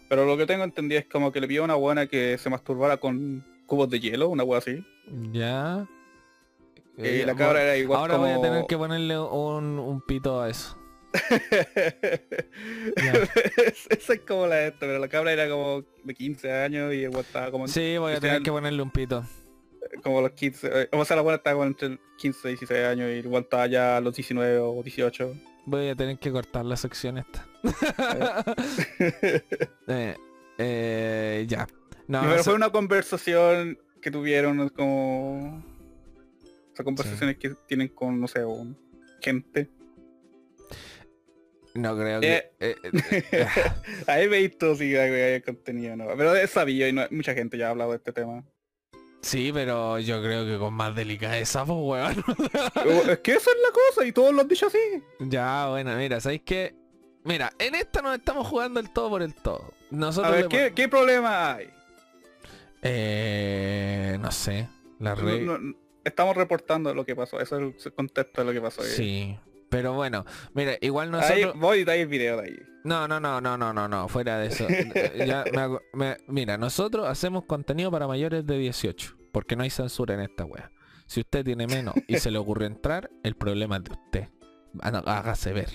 Pero 0.07 0.25
lo 0.25 0.37
que 0.37 0.45
tengo 0.45 0.63
entendido 0.63 0.99
es 0.99 1.07
como 1.07 1.31
que 1.33 1.41
le 1.41 1.47
pidió 1.47 1.61
a 1.63 1.65
una 1.65 1.75
buena 1.75 2.07
que 2.07 2.37
se 2.37 2.49
masturbara 2.49 2.95
con 2.97 3.43
cubos 3.65 3.89
de 3.89 3.99
hielo, 3.99 4.29
una 4.29 4.43
wea 4.45 4.59
así. 4.59 4.83
Ya. 5.33 5.85
Y 6.97 7.05
Eh, 7.07 7.23
la 7.25 7.35
cabra 7.35 7.61
era 7.61 7.77
igual 7.77 7.99
Ahora 7.99 8.13
como... 8.15 8.25
voy 8.27 8.33
a 8.37 8.41
tener 8.41 8.65
que 8.67 8.77
ponerle 8.77 9.19
un, 9.19 9.79
un 9.79 10.01
pito 10.01 10.41
a 10.41 10.49
eso. 10.49 10.77
Esa 13.89 14.13
es 14.13 14.21
como 14.25 14.47
la 14.47 14.55
de 14.55 14.67
esto, 14.67 14.79
pero 14.81 14.97
la 14.99 15.09
cabra 15.09 15.33
era 15.33 15.49
como 15.49 15.83
de 16.05 16.13
15 16.13 16.51
años 16.53 16.93
y 16.93 17.05
weón 17.07 17.19
estaba 17.25 17.51
como, 17.51 17.67
Sí, 17.67 17.97
voy 17.97 18.13
a 18.13 18.19
tener 18.21 18.41
que 18.43 18.51
ponerle 18.51 18.81
un 18.81 18.91
pito. 18.91 19.25
como 20.03 20.21
los 20.21 20.31
15. 20.31 20.69
eh, 20.83 20.89
O 20.93 21.03
sea, 21.03 21.17
la 21.17 21.21
buena 21.21 21.35
estaba 21.37 21.55
como 21.55 21.65
entre 21.67 21.99
15 22.17 22.47
y 22.47 22.51
16 22.51 22.85
años 22.85 23.09
y 23.09 23.19
el 23.27 23.33
estaba 23.35 23.67
ya 23.67 23.97
a 23.97 24.01
los 24.01 24.15
19 24.15 24.59
o 24.59 24.81
18. 24.83 25.33
Voy 25.65 25.89
a 25.89 25.95
tener 25.95 26.17
que 26.17 26.31
cortar 26.31 26.65
la 26.65 26.75
sección 26.75 27.17
esta. 27.17 27.47
Eh, 29.87 30.15
eh, 30.57 31.45
ya. 31.47 31.67
No, 32.07 32.21
pero 32.21 32.43
fue 32.43 32.53
una 32.53 32.69
conversación 32.71 33.77
que 34.01 34.11
tuvieron 34.11 34.69
como... 34.69 35.57
O 35.57 36.75
sea, 36.75 36.85
conversaciones 36.85 37.37
que 37.37 37.51
tienen 37.67 37.89
con, 37.89 38.19
no 38.19 38.27
sé, 38.27 38.43
con 38.43 38.77
gente. 39.21 39.69
no 41.73 41.97
creo 41.97 42.21
que... 42.21 42.51
Eh. 42.59 42.75
eh, 42.81 43.47
Ahí 44.07 44.23
he 44.23 44.27
visto 44.27 44.75
si 44.75 44.95
hay, 44.95 45.11
hay 45.11 45.41
contenido, 45.41 45.95
¿no? 45.95 46.07
Pero 46.17 46.35
es 46.35 46.49
sabido 46.49 46.87
y 46.87 46.93
no, 46.93 47.03
mucha 47.11 47.33
gente 47.33 47.57
ya 47.57 47.67
ha 47.67 47.71
hablado 47.71 47.91
de 47.91 47.97
este 47.97 48.13
tema. 48.13 48.43
Sí, 49.21 49.51
pero 49.53 49.99
yo 49.99 50.21
creo 50.21 50.45
que 50.45 50.57
con 50.57 50.73
más 50.73 50.95
delicadeza, 50.95 51.65
pues, 51.65 51.77
weón. 51.81 52.23
es 53.09 53.19
que 53.19 53.31
esa 53.33 53.49
es 53.51 53.57
la 53.63 53.71
cosa 53.71 54.05
y 54.05 54.11
todos 54.11 54.33
lo 54.33 54.41
han 54.41 54.47
dicho 54.47 54.67
así. 54.67 54.77
Ya, 55.19 55.67
bueno, 55.69 55.95
mira, 55.95 56.19
¿sabéis 56.19 56.41
qué? 56.45 56.75
Mira, 57.23 57.51
en 57.59 57.75
esta 57.75 58.01
nos 58.01 58.17
estamos 58.17 58.47
jugando 58.47 58.79
el 58.79 58.91
todo 58.91 59.09
por 59.09 59.21
el 59.21 59.33
todo. 59.35 59.73
A 59.91 59.95
Nosotros 59.95 60.31
ver, 60.33 60.43
le 60.43 60.49
¿qué, 60.49 60.73
qué 60.73 60.87
problema 60.89 61.53
hay? 61.55 61.69
Eh, 62.81 64.17
no 64.19 64.31
sé. 64.31 64.67
La 64.99 65.15
no- 65.15 65.75
estamos 66.03 66.35
reportando 66.35 66.93
lo 66.93 67.05
que 67.05 67.15
pasó, 67.15 67.39
eso 67.39 67.57
es 67.59 67.85
el 67.85 67.93
contexto 67.93 68.41
de 68.41 68.47
lo 68.47 68.53
que 68.53 68.61
pasó. 68.61 68.81
ahí. 68.81 68.89
Sí. 68.89 69.37
Pero 69.71 69.93
bueno, 69.93 70.25
mira, 70.53 70.73
igual 70.81 71.07
Ahí 71.15 71.41
nosotros... 71.41 71.53
voy 71.59 71.77
a 71.79 71.81
ir 71.81 71.89
el 71.89 72.07
video 72.07 72.37
de 72.41 72.43
ahí. 72.49 72.57
No, 72.83 73.07
no, 73.07 73.19
no, 73.19 73.41
no, 73.41 73.57
no, 73.57 73.73
no, 73.73 73.87
no, 73.87 74.07
fuera 74.07 74.37
de 74.37 74.47
eso. 74.47 74.67
Ya 75.25 75.43
me 75.51 75.57
hago- 75.61 75.81
me- 75.93 76.17
mira, 76.27 76.57
nosotros 76.57 77.07
hacemos 77.07 77.45
contenido 77.45 77.89
para 77.89 78.05
mayores 78.07 78.45
de 78.45 78.57
18, 78.59 79.17
porque 79.31 79.55
no 79.55 79.63
hay 79.63 79.69
censura 79.71 80.13
en 80.13 80.19
esta 80.21 80.45
wea. 80.45 80.71
Si 81.07 81.21
usted 81.21 81.43
tiene 81.43 81.65
menos 81.67 81.95
y 82.07 82.17
se 82.19 82.29
le 82.31 82.37
ocurre 82.37 82.67
entrar, 82.67 83.09
el 83.23 83.35
problema 83.35 83.77
es 83.77 83.83
de 83.85 83.91
usted. 83.91 84.27
Há- 84.81 85.17
Hágase 85.17 85.51
ver. 85.53 85.69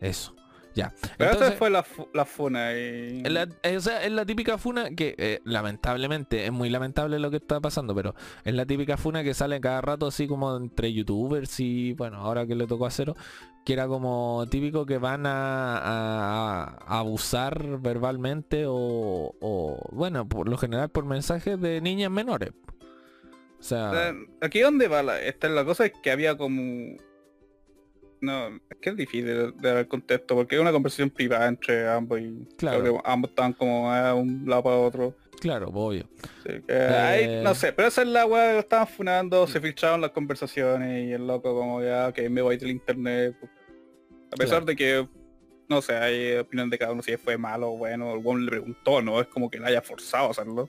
Eso. 0.00 0.35
Ya. 0.76 0.92
Pero 1.16 1.30
Entonces- 1.30 1.48
esa 1.48 1.58
fue 1.58 1.70
la, 1.70 1.84
la 2.12 2.24
funa 2.26 2.72
y... 2.74 3.22
Es 3.24 3.32
la, 3.32 3.48
o 3.76 3.80
sea, 3.80 4.04
es 4.04 4.12
la 4.12 4.26
típica 4.26 4.58
funa 4.58 4.90
que 4.90 5.14
eh, 5.16 5.40
lamentablemente 5.44 6.44
es 6.44 6.52
muy 6.52 6.68
lamentable 6.68 7.18
lo 7.18 7.30
que 7.30 7.38
está 7.38 7.60
pasando, 7.60 7.94
pero 7.94 8.14
es 8.44 8.52
la 8.54 8.66
típica 8.66 8.98
funa 8.98 9.24
que 9.24 9.32
sale 9.32 9.58
cada 9.58 9.80
rato 9.80 10.06
así 10.06 10.28
como 10.28 10.54
entre 10.54 10.92
youtubers 10.92 11.58
y 11.60 11.94
bueno, 11.94 12.18
ahora 12.18 12.46
que 12.46 12.54
le 12.54 12.66
tocó 12.66 12.84
a 12.84 12.90
cero, 12.90 13.16
que 13.64 13.72
era 13.72 13.88
como 13.88 14.46
típico 14.50 14.84
que 14.84 14.98
van 14.98 15.24
a, 15.24 15.78
a- 15.78 16.76
a 16.86 16.98
abusar 16.98 17.80
verbalmente 17.80 18.64
o, 18.66 19.34
o, 19.40 19.88
bueno, 19.92 20.28
por 20.28 20.46
lo 20.46 20.58
general 20.58 20.90
por 20.90 21.06
mensajes 21.06 21.58
de 21.58 21.80
niñas 21.80 22.10
menores. 22.10 22.50
O 23.58 23.62
sea, 23.62 24.14
Aquí 24.42 24.60
donde 24.60 24.86
va 24.88 25.02
la, 25.02 25.20
esta, 25.22 25.48
la 25.48 25.64
cosa 25.64 25.86
es 25.86 25.92
que 26.02 26.10
había 26.10 26.36
como... 26.36 26.96
No, 28.20 28.48
es 28.48 28.76
que 28.80 28.90
es 28.90 28.96
difícil 28.96 29.26
de, 29.26 29.52
dar 29.60 29.76
el 29.76 29.88
contexto 29.88 30.34
porque 30.34 30.54
es 30.56 30.60
una 30.60 30.72
conversación 30.72 31.10
privada 31.10 31.46
entre 31.48 31.86
ambos 31.88 32.20
y 32.20 32.46
Claro. 32.56 32.80
creo 32.80 32.94
que 32.94 33.00
ambos 33.04 33.30
estaban 33.30 33.52
como 33.52 33.92
a 33.92 34.14
un 34.14 34.44
lado 34.46 34.62
para 34.62 34.76
otro. 34.76 35.14
claro, 35.40 35.68
obvio. 35.68 36.08
Sí, 36.46 36.52
que 36.66 36.72
ahí, 36.74 37.24
Eh. 37.24 37.40
no 37.44 37.54
sé, 37.54 37.72
pero 37.72 37.88
esa 37.88 38.02
es 38.02 38.08
la 38.08 38.24
weá 38.26 38.48
que 38.48 38.52
lo 38.54 38.60
estaban 38.60 38.86
funando, 38.88 39.46
se 39.46 39.60
filtraron 39.60 40.00
las 40.00 40.10
conversaciones 40.12 41.06
y 41.08 41.12
el 41.12 41.26
loco 41.26 41.54
como 41.54 41.82
ya 41.82 42.10
que 42.12 42.28
me 42.30 42.40
voy 42.42 42.56
del 42.56 42.70
internet. 42.70 43.36
A 44.32 44.36
pesar 44.36 44.64
Claro. 44.64 44.64
de 44.66 44.76
que, 44.76 45.08
no 45.68 45.82
sé, 45.82 45.94
hay 45.94 46.36
opinión 46.38 46.70
de 46.70 46.78
cada 46.78 46.92
uno 46.92 47.02
si 47.02 47.16
fue 47.18 47.36
malo 47.36 47.72
o 47.72 47.76
bueno, 47.76 48.14
el 48.14 48.44
le 48.44 48.50
preguntó, 48.50 49.02
no 49.02 49.20
es 49.20 49.26
como 49.28 49.50
que 49.50 49.58
le 49.60 49.66
haya 49.66 49.82
forzado 49.82 50.28
a 50.28 50.30
hacerlo. 50.30 50.68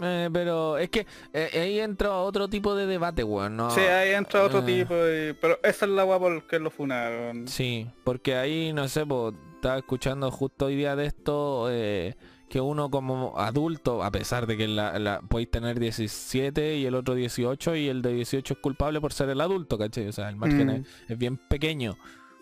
Eh, 0.00 0.28
pero 0.32 0.78
es 0.78 0.90
que 0.90 1.06
eh, 1.32 1.50
ahí 1.60 1.80
entra 1.80 2.12
otro 2.18 2.48
tipo 2.48 2.74
de 2.74 2.86
debate, 2.86 3.24
weón. 3.24 3.56
¿no? 3.56 3.70
Sí, 3.70 3.80
ahí 3.80 4.12
entra 4.12 4.42
otro 4.44 4.60
eh. 4.60 4.62
tipo, 4.62 4.94
y- 4.94 5.32
pero 5.40 5.58
esa 5.62 5.86
es 5.86 5.90
la 5.90 6.04
weá 6.04 6.18
por 6.18 6.46
que 6.46 6.58
lo 6.58 6.70
funaron. 6.70 7.48
Sí, 7.48 7.86
porque 8.04 8.36
ahí, 8.36 8.72
no 8.72 8.86
sé, 8.88 9.04
po, 9.04 9.32
estaba 9.56 9.78
escuchando 9.78 10.30
justo 10.30 10.66
hoy 10.66 10.76
día 10.76 10.94
de 10.94 11.06
esto, 11.06 11.66
eh, 11.70 12.14
que 12.48 12.60
uno 12.62 12.90
como 12.90 13.34
adulto, 13.38 14.02
a 14.02 14.10
pesar 14.10 14.46
de 14.46 14.56
que 14.56 14.68
la, 14.68 14.98
la- 14.98 15.20
podéis 15.20 15.50
tener 15.50 15.78
17 15.78 16.76
y 16.76 16.86
el 16.86 16.94
otro 16.94 17.14
18 17.14 17.74
y 17.76 17.88
el 17.88 18.00
de 18.00 18.14
18 18.14 18.54
es 18.54 18.60
culpable 18.60 19.00
por 19.02 19.12
ser 19.12 19.28
el 19.28 19.40
adulto, 19.40 19.76
¿cachai? 19.76 20.06
O 20.08 20.12
sea, 20.12 20.28
el 20.30 20.36
margen 20.36 20.66
Mm. 20.68 20.70
es, 20.70 20.86
es 21.08 21.18
bien 21.18 21.36
pequeño. 21.36 21.96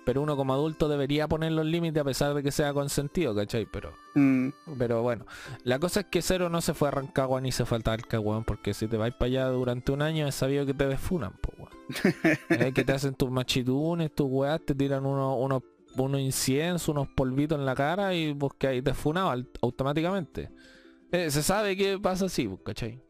Pero 0.06 0.22
uno 0.22 0.36
como 0.36 0.54
adulto 0.54 0.88
debería 0.88 1.26
poner 1.26 1.50
los 1.50 1.66
límites 1.66 2.00
a 2.00 2.04
pesar 2.04 2.32
de 2.32 2.42
que 2.42 2.52
sea 2.52 2.72
consentido, 2.72 3.34
¿cachai? 3.34 3.66
Pero, 3.66 3.92
Mm, 4.14 4.48
pero 4.78 5.02
bueno, 5.02 5.26
la 5.64 5.78
cosa 5.78 6.00
es 6.00 6.06
que 6.06 6.22
Cero 6.22 6.48
no 6.48 6.62
se 6.62 6.72
fue 6.72 6.88
a 6.88 6.92
Rancagua 6.92 7.40
ni 7.42 7.52
se 7.52 7.66
fue 7.66 7.76
a 7.76 7.80
Talca, 7.80 8.18
weón, 8.18 8.44
porque 8.44 8.72
si 8.72 8.86
te 8.86 8.96
vais 8.96 9.12
para 9.12 9.26
allá 9.26 9.48
durante 9.48 9.92
un 9.92 10.00
año 10.00 10.26
es 10.26 10.34
sabido 10.34 10.64
que 10.64 10.72
te 10.72 10.86
desfunan, 10.86 11.32
po, 11.32 11.52
weón. 11.58 11.70
Eh, 12.48 12.72
que 12.72 12.84
te 12.84 12.92
hacen 12.92 13.14
tus 13.14 13.30
machitunes, 13.30 14.14
tus 14.14 14.28
weas, 14.30 14.60
te 14.64 14.74
tiran 14.74 15.04
unos 15.04 15.36
unos 15.38 15.62
unos 15.96 16.20
inciensos, 16.20 16.88
unos 16.88 17.08
polvitos 17.08 17.58
en 17.58 17.66
la 17.66 17.74
cara 17.74 18.14
y 18.14 18.32
vos 18.32 18.52
que 18.56 18.68
ahí 18.68 18.82
te 18.82 18.92
automáticamente. 19.60 20.50
Eh, 21.10 21.30
se 21.30 21.42
sabe 21.42 21.76
que 21.76 21.98
pasa 21.98 22.26
así, 22.26 22.46
pues, 22.46 22.60
¿cachai? 22.64 23.02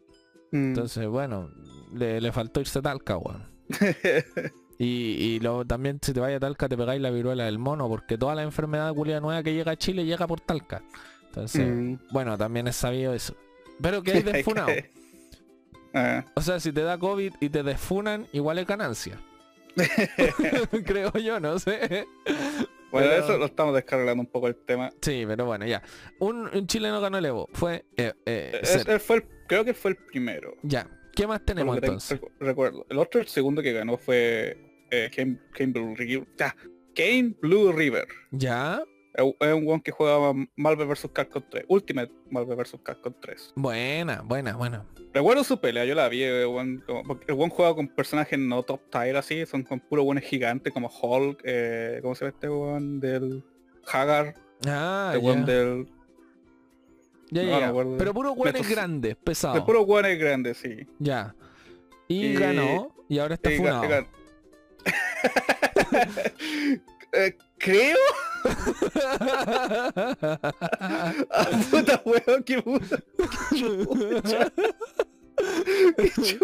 mm. 0.51 0.57
Entonces, 0.57 1.07
bueno, 1.07 1.51
le, 1.93 2.21
le 2.21 2.33
faltó 2.33 2.61
irse 2.61 2.79
a 2.79 2.83
Talca, 2.83 3.17
weón. 3.19 3.45
Y, 4.79 4.85
y 4.87 5.41
luego 5.41 5.65
también 5.65 5.99
si 6.03 6.13
te 6.13 6.21
vaya 6.21 6.37
a 6.37 6.41
Talca 6.41 6.69
te 6.69 6.77
pegáis 6.77 7.01
la 7.01 7.11
viruela 7.11 7.45
del 7.45 7.59
mono, 7.59 7.89
porque 7.89 8.19
toda 8.19 8.35
la 8.35 8.43
enfermedad 8.43 8.93
culia 8.95 9.21
nueva 9.21 9.43
que 9.43 9.55
llega 9.55 9.73
a 9.73 9.77
Chile 9.77 10.05
llega 10.05 10.27
por 10.27 10.41
Talca. 10.41 10.83
Entonces, 11.29 11.67
Mm. 11.67 11.95
bueno, 12.11 12.37
también 12.39 12.69
es 12.69 12.77
sabido 12.77 13.13
eso. 13.15 13.35
Pero 13.81 14.03
que 14.03 14.13
hay 14.13 14.23
desfunado. 14.23 14.69
Ah, 15.95 16.25
O 16.35 16.41
sea, 16.43 16.61
si 16.61 16.73
te 16.73 16.83
da 16.83 16.99
COVID 16.99 17.35
y 17.41 17.49
te 17.49 17.63
desfunan, 17.63 18.27
igual 18.33 18.59
es 18.59 18.67
ganancia. 18.67 19.19
Creo 20.85 21.13
yo, 21.19 21.41
no 21.41 21.59
sé. 21.59 22.07
bueno, 22.91 23.09
Pero- 23.11 23.13
eso 23.25 23.39
lo 23.39 23.47
estamos 23.47 23.75
descargando 23.75 24.21
un 24.21 24.27
poco 24.27 24.49
el 24.49 24.57
tema. 24.57 24.91
Sí, 25.01 25.25
pero 25.27 25.45
bueno, 25.47 25.67
ya. 25.67 25.83
Un, 26.19 26.49
un 26.55 26.67
chileno 26.67 27.01
ganó 27.01 27.19
el 27.19 27.25
Evo. 27.27 27.49
Fue... 27.53 27.85
eh, 27.97 28.13
eh, 28.27 28.61
Es- 28.63 28.69
Cer. 28.71 28.91
él 28.91 29.01
fue 29.01 29.17
el- 29.17 29.25
creo 29.47 29.65
que 29.65 29.75
fue 29.75 29.93
el 29.93 29.97
primero. 29.97 30.55
Ya. 30.63 30.87
¿Qué 31.17 31.27
más 31.27 31.45
tenemos 31.45 31.77
entonces? 31.77 32.21
recu- 32.21 32.31
recuerdo. 32.39 32.87
El 32.89 32.99
otro, 32.99 33.21
el 33.21 33.27
segundo 33.27 33.63
que 33.63 33.73
ganó 33.73 33.97
fue 33.99 34.57
eh, 34.91 35.11
Kane, 35.15 35.39
Kane 35.53 35.73
Blue 35.73 35.95
River. 35.97 36.27
Ya, 36.39 36.55
Kane 36.95 37.35
Blue 37.41 37.73
River. 37.73 38.07
Ya. 38.31 38.83
Es 39.15 39.55
un 39.55 39.67
weón 39.67 39.81
que 39.81 39.93
juega 39.93 40.19
Marvel 40.57 40.87
vs. 40.89 41.09
Capcom 41.11 41.43
3. 41.51 41.65
Ultimate 41.69 42.13
Marvel 42.31 42.55
vs. 42.55 42.77
Capcom 42.83 43.15
3. 43.19 43.55
Buena, 43.57 44.21
buena, 44.21 44.55
buena. 44.57 44.85
Recuerdo 45.15 45.43
su 45.43 45.59
pelea, 45.59 45.87
yo 45.87 45.95
la 45.95 46.07
vi, 46.11 46.23
el 46.23 46.47
weón, 46.47 46.85
como- 46.87 47.03
porque 47.03 47.33
el 47.33 47.49
juega 47.49 47.75
con 47.75 47.89
personajes 47.89 48.39
no 48.39 48.63
top 48.63 48.83
tier 48.91 49.17
así, 49.17 49.47
son 49.47 49.63
con 49.63 49.81
puros 49.81 50.05
buenos 50.05 50.23
gigantes 50.25 50.71
como 50.71 50.89
Hulk, 50.91 51.41
eh, 51.45 52.01
¿cómo 52.03 52.15
se 52.15 52.27
llama 52.27 52.35
este 52.35 52.49
weón? 52.51 53.01
Del 53.01 53.43
Hagar, 53.91 54.35
Ah, 54.67 55.13
ya. 55.15 55.19
weón 55.19 55.47
del... 55.47 55.89
Ya, 57.31 57.43
no 57.43 57.61
ya, 57.61 57.69
acuerdo. 57.69 57.97
Pero 57.99 58.15
puro 58.15 58.33
hueones 58.33 58.63
Metos- 58.63 58.71
grandes, 58.71 59.11
De 59.11 59.17
pesados. 59.17 59.65
puros 59.65 59.85
weones 59.87 60.19
grandes, 60.19 60.57
sí. 60.59 60.87
Ya. 60.99 61.35
Y, 62.09 62.27
Y- 62.27 62.35
ganó. 62.35 62.95
Y 63.09 63.19
ahora 63.19 63.35
está 63.35 63.51
Y 63.51 63.55
ga- 63.55 63.59
funado. 63.59 63.83
gan- 63.89 64.09
Eh, 67.13 67.37
creo, 67.57 67.97
ah, 71.31 71.51
puta 71.71 72.03
weón, 72.05 72.43
qué 72.45 72.61
puta. 72.61 72.99
Qué 75.97 76.11
chucha, 76.11 76.37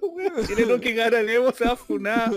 weón. 0.00 0.46
Chileno 0.46 0.80
que 0.80 0.92
gana 0.92 1.20
Evo 1.20 1.52
se 1.52 1.64
va 1.64 1.72
a 1.72 1.76
funar. 1.76 2.30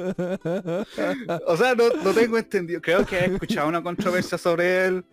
O 1.47 1.57
sea, 1.57 1.75
no, 1.75 1.89
no 2.03 2.13
tengo 2.13 2.37
entendido. 2.37 2.81
Creo 2.81 3.05
que 3.05 3.17
he 3.17 3.25
escuchado 3.25 3.67
una 3.67 3.81
controversia 3.83 4.37
sobre 4.37 4.85
él, 4.85 5.05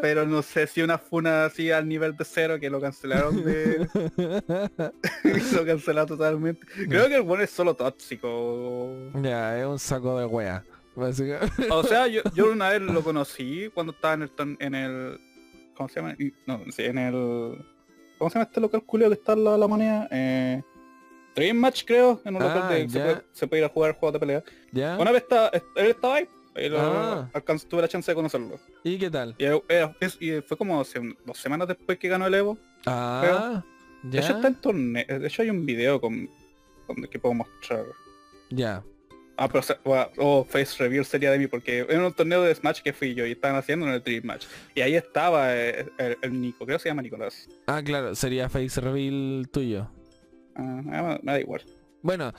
pero 0.00 0.26
no 0.26 0.42
sé 0.42 0.66
si 0.66 0.82
una 0.82 0.98
funa 0.98 1.46
así 1.46 1.70
al 1.70 1.88
nivel 1.88 2.16
de 2.16 2.24
cero 2.24 2.58
que 2.60 2.70
lo 2.70 2.80
cancelaron 2.80 3.44
de. 3.44 3.88
lo 5.54 5.66
cancelaron 5.66 6.08
totalmente. 6.08 6.66
Creo 6.88 7.08
que 7.08 7.16
el 7.16 7.22
bueno 7.22 7.44
es 7.44 7.50
solo 7.50 7.74
tóxico. 7.74 8.94
ya, 9.22 9.58
es 9.58 9.66
un 9.66 9.78
saco 9.78 10.18
de 10.18 10.26
wea. 10.26 10.64
O 11.70 11.82
sea, 11.82 12.06
yo, 12.06 12.22
yo 12.34 12.50
una 12.52 12.70
vez 12.70 12.82
lo 12.82 13.02
conocí 13.02 13.70
cuando 13.72 13.92
estaba 13.92 14.14
en 14.14 14.22
el, 14.22 14.56
en 14.58 14.74
el 14.74 15.20
¿cómo 15.74 15.88
se 15.88 16.00
llama? 16.00 16.16
No, 16.46 16.60
sí, 16.70 16.84
en 16.84 16.98
el 16.98 17.64
¿cómo 18.20 18.30
se 18.30 18.34
llama 18.38 18.44
este 18.48 18.60
local 18.60 18.82
culio 18.84 19.08
que 19.08 19.14
está 19.14 19.32
en 19.32 19.42
la, 19.42 19.56
la 19.58 19.66
moneda? 19.66 20.06
Eh, 20.12 20.62
Dream 21.34 21.56
Match 21.56 21.84
creo, 21.84 22.20
en 22.24 22.36
un 22.36 22.42
local 22.42 22.62
Ah, 22.64 22.68
de 22.72 22.88
se 22.88 22.98
ya. 22.98 23.04
puede, 23.04 23.22
se 23.32 23.46
puede 23.48 23.62
ir 23.62 23.66
a 23.66 23.68
jugar 23.70 23.94
juegos 23.96 24.12
de 24.12 24.20
pelea. 24.20 24.44
¿Ya? 24.72 24.96
Una 24.98 25.10
vez 25.10 25.22
estaba, 25.22 25.48
él 25.52 25.86
estaba 25.86 26.14
ahí, 26.16 26.28
y 26.56 26.68
lo, 26.68 26.78
Ah. 26.80 27.30
tuve 27.68 27.82
la 27.82 27.88
chance 27.88 28.10
de 28.10 28.14
conocerlo. 28.14 28.60
¿Y 28.84 28.98
qué 28.98 29.10
tal? 29.10 29.34
Y, 29.38 29.44
es- 30.04 30.18
y 30.20 30.40
fue 30.42 30.56
como 30.56 30.76
dos 30.78 31.38
semanas 31.38 31.66
después 31.66 31.98
que 31.98 32.08
ganó 32.08 32.26
el 32.26 32.34
Evo. 32.34 32.58
Ah, 32.86 33.62
De 34.02 34.18
hecho 34.18 34.28
ya. 34.28 34.34
está 34.36 34.48
en 34.48 34.54
torneo, 34.60 35.04
de 35.06 35.26
hecho 35.26 35.42
hay 35.42 35.50
un 35.50 35.64
video 35.66 36.00
con, 36.00 36.28
con- 36.86 37.02
que 37.04 37.18
puedo 37.18 37.34
mostrar. 37.34 37.84
Ya. 38.50 38.82
Ah, 39.42 39.48
pero 39.48 39.64
o 39.86 40.06
oh, 40.18 40.44
Face 40.44 40.76
Reveal 40.78 41.02
sería 41.06 41.30
de 41.30 41.38
mí 41.38 41.46
porque 41.46 41.78
era 41.88 42.06
un 42.06 42.12
torneo 42.12 42.42
de 42.42 42.54
Smash 42.54 42.82
que 42.82 42.92
fui 42.92 43.14
yo 43.14 43.24
y 43.24 43.32
estaban 43.32 43.56
haciendo 43.56 43.86
en 43.86 43.94
el 43.94 44.02
Dream 44.02 44.22
Match. 44.26 44.44
Y 44.74 44.82
ahí 44.82 44.96
estaba 44.96 45.56
eh, 45.56 45.86
el, 45.96 46.18
el 46.20 46.38
Nico, 46.38 46.66
creo 46.66 46.76
que 46.76 46.82
se 46.82 46.90
llama 46.90 47.00
Nicolás. 47.00 47.48
Ah, 47.66 47.80
claro, 47.82 48.14
sería 48.14 48.50
face 48.50 48.78
reveal 48.82 49.48
tuyo. 49.50 49.90
Ah, 50.56 50.82
me, 50.84 51.20
me 51.22 51.32
da 51.32 51.40
igual. 51.40 51.62
Bueno, 52.02 52.34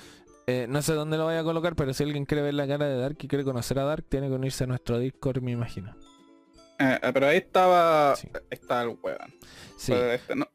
eh, 0.46 0.68
no 0.70 0.84
sé 0.84 0.94
dónde 0.94 1.18
lo 1.18 1.26
vaya 1.26 1.40
a 1.40 1.44
colocar, 1.44 1.76
pero 1.76 1.92
si 1.92 2.04
alguien 2.04 2.26
quiere 2.26 2.44
ver 2.44 2.54
la 2.54 2.68
cara 2.68 2.88
de 2.88 2.98
Dark 2.98 3.18
y 3.20 3.28
quiere 3.28 3.44
conocer 3.44 3.80
a 3.80 3.84
Dark, 3.84 4.06
tiene 4.08 4.28
que 4.28 4.34
unirse 4.36 4.66
a 4.66 4.68
nuestro 4.68 5.00
Discord, 5.00 5.42
me 5.42 5.54
imagino. 5.54 5.96
Eh, 6.78 7.00
pero 7.14 7.28
ahí 7.28 7.38
estaba 7.38 8.16
Sí. 8.16 8.28
ahí 8.34 8.42
está 8.52 8.84
el 8.84 8.98
weón. 9.02 9.34
Sí. 9.76 9.94
Este, 9.94 10.36
no, 10.36 10.48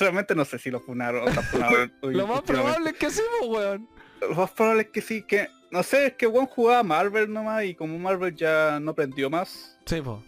realmente 0.00 0.34
no 0.34 0.44
sé 0.44 0.58
si 0.58 0.68
lo 0.68 0.80
funaron 0.80 1.28
o 1.28 1.42
funado 1.42 1.76
el- 1.82 1.92
Lo 2.02 2.26
más 2.28 2.42
probable 2.42 2.90
es 2.90 2.96
que 2.96 3.08
sí, 3.10 3.22
pues, 3.38 3.50
weón. 3.50 3.88
Lo 4.20 4.34
más 4.34 4.50
probable 4.50 4.82
es 4.82 4.88
que 4.88 5.00
sí, 5.00 5.22
que 5.22 5.48
no 5.72 5.82
sé, 5.82 6.06
es 6.06 6.12
que 6.14 6.26
Juan 6.26 6.46
jugaba 6.46 6.82
Marvel 6.84 7.32
nomás 7.32 7.64
y 7.64 7.74
como 7.74 7.98
Marvel 7.98 8.34
ya 8.36 8.78
no 8.80 8.94
prendió 8.94 9.28
más, 9.28 9.76
Sí, 9.86 10.00
pues. 10.00 10.18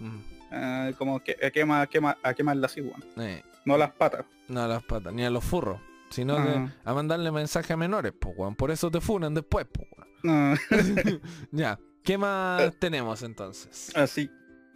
eh, 0.50 0.94
como 0.98 1.20
que 1.22 1.36
a 1.44 1.50
qué 1.50 1.64
más, 1.64 1.84
a 1.84 1.86
qué 1.86 2.00
más, 2.00 2.16
a 2.22 2.34
qué 2.34 2.42
más 2.42 2.56
las 2.56 2.76
Eh, 2.76 3.42
no 3.64 3.76
las 3.78 3.92
patas. 3.92 4.24
no 4.48 4.62
a 4.62 4.66
las 4.68 4.82
patas, 4.82 5.12
ni 5.12 5.24
a 5.24 5.30
los 5.30 5.44
furros. 5.44 5.80
Sino 6.10 6.36
Ah. 6.36 6.44
que 6.44 6.88
a 6.88 6.94
mandarle 6.94 7.32
mensajes 7.32 7.70
a 7.72 7.76
menores, 7.76 8.12
pues, 8.18 8.34
weón. 8.38 8.54
Por 8.54 8.70
eso 8.70 8.88
te 8.90 9.00
funan 9.00 9.34
después, 9.34 9.66
pues, 9.72 9.88
weón. 9.96 10.08
No. 10.22 10.56
ya. 11.52 11.78
¿Qué 12.04 12.16
más 12.18 12.72
tenemos 12.78 13.22
entonces? 13.22 13.90
Así. 13.96 14.30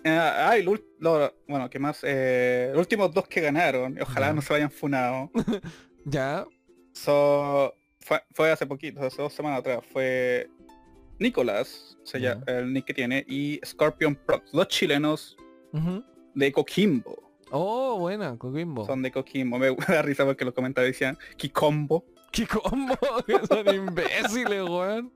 Ah, 0.05 0.49
ah, 0.51 0.57
lo 0.59 0.73
ul- 0.73 0.85
lo- 0.99 1.33
bueno, 1.47 1.69
¿qué 1.71 1.79
más? 1.79 2.01
Eh, 2.03 2.69
los 2.73 2.81
últimos 2.81 3.13
dos 3.13 3.29
que 3.29 3.41
ganaron, 3.41 3.97
ojalá 4.01 4.33
no 4.33 4.41
se 4.43 4.53
vayan 4.53 4.71
funados. 4.71 5.31
Ya. 6.05 6.47
So, 6.93 7.75
fue, 8.01 8.23
fue 8.33 8.51
hace 8.51 8.67
poquito, 8.67 9.03
hace 9.05 9.21
dos 9.21 9.33
semanas 9.33 9.61
atrás. 9.61 9.81
Fue 9.93 10.49
Nicolás, 11.19 11.99
llama, 12.15 12.43
el 12.47 12.73
nick 12.73 12.85
que 12.87 12.95
tiene, 12.95 13.25
y 13.29 13.61
Scorpion 13.65 14.15
Prox, 14.15 14.53
dos 14.53 14.69
chilenos 14.69 15.37
de 16.35 16.53
Coquimbo. 16.53 17.29
Oh, 17.51 17.99
buena, 17.99 18.37
Coquimbo. 18.37 18.85
Son 18.87 19.03
de 19.03 19.11
Coquimbo. 19.11 19.59
Me, 19.59 19.75
da 19.89 20.03
risa 20.03 20.25
porque 20.25 20.45
los 20.45 20.55
comentarios 20.55 20.93
decían 20.93 21.17
Kikombo. 21.37 22.05
Que 22.31 22.47
son 22.47 23.75
imbéciles, 23.75 24.63
weón. 24.63 25.11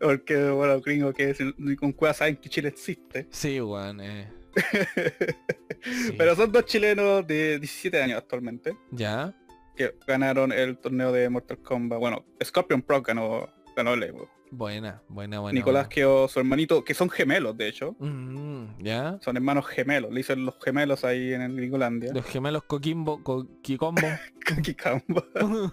Porque, 0.00 0.50
bueno, 0.50 0.80
gringo 0.80 1.12
que 1.12 1.34
ni 1.58 1.74
con 1.74 1.92
cueva 1.92 2.14
saben 2.14 2.36
que 2.36 2.48
Chile 2.48 2.68
existe. 2.68 3.26
Sí, 3.30 3.60
weón. 3.60 4.00
Eh. 4.00 4.32
sí. 5.82 6.14
Pero 6.16 6.36
son 6.36 6.52
dos 6.52 6.64
chilenos 6.64 7.26
de 7.26 7.58
17 7.58 8.00
años 8.00 8.18
actualmente. 8.18 8.76
Ya. 8.92 9.34
que 9.76 9.96
ganaron 10.06 10.52
el 10.52 10.78
torneo 10.78 11.10
de 11.10 11.28
Mortal 11.28 11.58
Kombat. 11.58 11.98
Bueno, 11.98 12.24
Scorpion 12.42 12.82
Pro 12.82 13.02
ganó, 13.02 13.48
ganó 13.76 13.94
el 13.94 14.04
Evo. 14.04 14.30
Buena, 14.56 15.02
buena, 15.08 15.40
buena. 15.40 15.58
Nicolás 15.58 15.84
buena. 15.84 15.88
quedó 15.88 16.28
su 16.28 16.38
hermanito, 16.38 16.84
que 16.84 16.94
son 16.94 17.10
gemelos 17.10 17.56
de 17.56 17.68
hecho. 17.68 17.96
Mm, 17.98 18.82
ya. 18.82 19.18
Son 19.20 19.36
hermanos 19.36 19.66
gemelos. 19.66 20.12
Le 20.12 20.18
dicen 20.18 20.44
los 20.44 20.54
gemelos 20.62 21.04
ahí 21.04 21.32
en 21.32 21.42
el 21.42 21.56
Gringolandia. 21.56 22.12
Los 22.12 22.24
gemelos 22.24 22.62
Coquimbo, 22.64 23.22
Coquicombo. 23.22 24.06
Kikamba. 24.62 25.24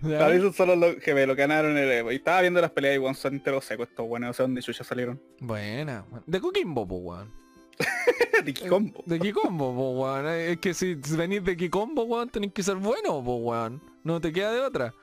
Ya. 0.00 0.24
Ahí 0.24 0.40
son 0.40 0.54
solo 0.54 0.76
los 0.76 0.96
gemelos, 0.96 1.36
ganaron 1.36 1.76
el 1.76 1.90
Evo. 1.90 2.10
Y 2.10 2.14
estaba 2.14 2.40
viendo 2.40 2.58
las 2.58 2.70
peleas 2.70 2.94
y 2.94 2.98
bueno, 2.98 3.14
son 3.14 3.34
enteros 3.34 3.66
secos 3.66 3.86
estos 3.90 4.08
buenos. 4.08 4.28
No 4.28 4.32
sé 4.32 4.42
dónde 4.42 4.62
chucha 4.62 4.82
salieron. 4.82 5.20
Buena. 5.40 6.06
De 6.24 6.40
Coquimbo, 6.40 6.88
pues, 6.88 7.00
weón. 7.04 7.30
de 8.46 8.54
Kikombo. 8.54 9.02
De 9.04 9.20
Kikombo, 9.20 9.74
pues, 9.74 10.24
weón. 10.24 10.26
Es 10.26 10.56
que 10.56 10.72
si 10.72 10.94
venís 10.94 11.44
de 11.44 11.54
Kikombo, 11.54 12.04
weón, 12.04 12.30
tenés 12.30 12.54
que 12.54 12.62
ser 12.62 12.76
bueno, 12.76 13.22
pues, 13.22 13.38
weón. 13.42 13.82
No 14.04 14.22
te 14.22 14.32
queda 14.32 14.52
de 14.52 14.60
otra. 14.60 14.94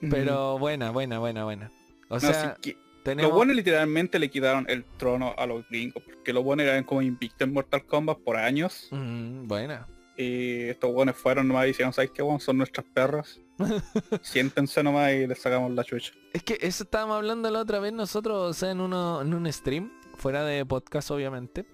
Pero 0.00 0.58
buena, 0.58 0.92
buena, 0.92 1.18
buena, 1.18 1.44
buena. 1.44 1.70
O 2.10 2.14
No, 2.14 2.20
sea, 2.20 2.54
sí 2.56 2.60
que- 2.72 2.78
tenemos... 3.02 3.30
Los 3.30 3.36
buenos 3.36 3.56
literalmente 3.56 4.18
le 4.18 4.28
quitaron 4.28 4.66
el 4.68 4.84
trono 4.98 5.34
a 5.38 5.46
los 5.46 5.66
gringos. 5.70 6.02
Porque 6.04 6.32
los 6.34 6.44
buenos 6.44 6.66
eran 6.66 6.84
como 6.84 7.00
invictos 7.00 7.48
en 7.48 7.54
Mortal 7.54 7.86
Kombat 7.86 8.18
por 8.18 8.36
años. 8.36 8.88
Mm, 8.90 9.46
buena. 9.48 9.88
Y 10.18 10.64
estos 10.68 10.92
buenos 10.92 11.16
fueron 11.16 11.48
nomás 11.48 11.64
y 11.64 11.68
dijeron, 11.68 11.94
¿sabes 11.94 12.10
qué, 12.10 12.22
weón? 12.22 12.40
Son 12.40 12.58
nuestras 12.58 12.84
perras. 12.92 13.40
Siéntense 14.22 14.82
nomás 14.82 15.12
y 15.12 15.26
les 15.26 15.40
sacamos 15.40 15.70
la 15.72 15.82
chucha. 15.84 16.12
Es 16.34 16.42
que 16.42 16.58
eso 16.60 16.84
estábamos 16.84 17.16
hablando 17.16 17.50
la 17.50 17.60
otra 17.60 17.78
vez 17.78 17.92
nosotros, 17.92 18.50
o 18.50 18.52
sea, 18.52 18.70
en 18.70 18.80
uno, 18.80 19.22
en 19.22 19.32
un 19.32 19.50
stream, 19.50 19.90
fuera 20.16 20.44
de 20.44 20.64
podcast 20.66 21.10
obviamente, 21.10 21.64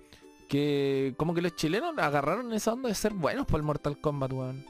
que 0.49 1.15
como 1.17 1.35
que 1.35 1.43
los 1.43 1.57
chilenos 1.57 1.95
agarraron 1.99 2.53
esa 2.53 2.73
onda 2.73 2.89
de 2.89 2.95
ser 2.95 3.13
buenos 3.15 3.47
por 3.47 3.59
el 3.59 3.67
Mortal 3.67 4.01
Kombat, 4.01 4.33
weón. 4.33 4.65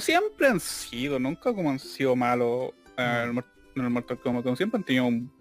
Siempre 0.00 0.46
han 0.48 0.60
sido, 0.60 1.18
nunca 1.18 1.52
como 1.54 1.70
han 1.70 1.78
sido 1.78 2.14
malos 2.14 2.70
eh, 2.96 3.20
en 3.22 3.28
el 3.28 3.32
en 3.76 3.84
el 3.84 3.90
Mortal 3.90 4.18
Kombat. 4.20 4.44
Como 4.44 4.56
siempre 4.56 4.78
han 4.78 4.84
tenido 4.84 5.06
un, 5.06 5.32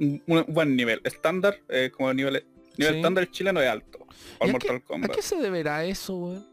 un- 0.00 0.22
un 0.26 0.44
buen 0.48 0.76
nivel. 0.76 1.00
Estándar, 1.04 1.58
eh, 1.68 1.90
como 1.94 2.10
el 2.10 2.16
nivel, 2.16 2.46
Sí. 2.76 2.84
estándar 2.84 3.30
chileno 3.30 3.60
es 3.60 3.68
alto. 3.70 3.98
¿Y 4.00 4.38
Para 4.38 4.48
a 4.50 4.52
Mortal 4.52 4.76
¿A 4.76 4.80
Kombat. 4.80 5.10
qué 5.14 5.22
se 5.22 5.36
deberá 5.36 5.84
eso, 5.84 6.16
weón? 6.16 6.46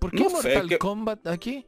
¿Por 0.00 0.10
qué 0.12 0.22
No 0.22 0.30
sé, 0.30 0.34
Mortal 0.34 0.68
que- 0.68 0.78
Kombat 0.78 1.26
aquí? 1.26 1.66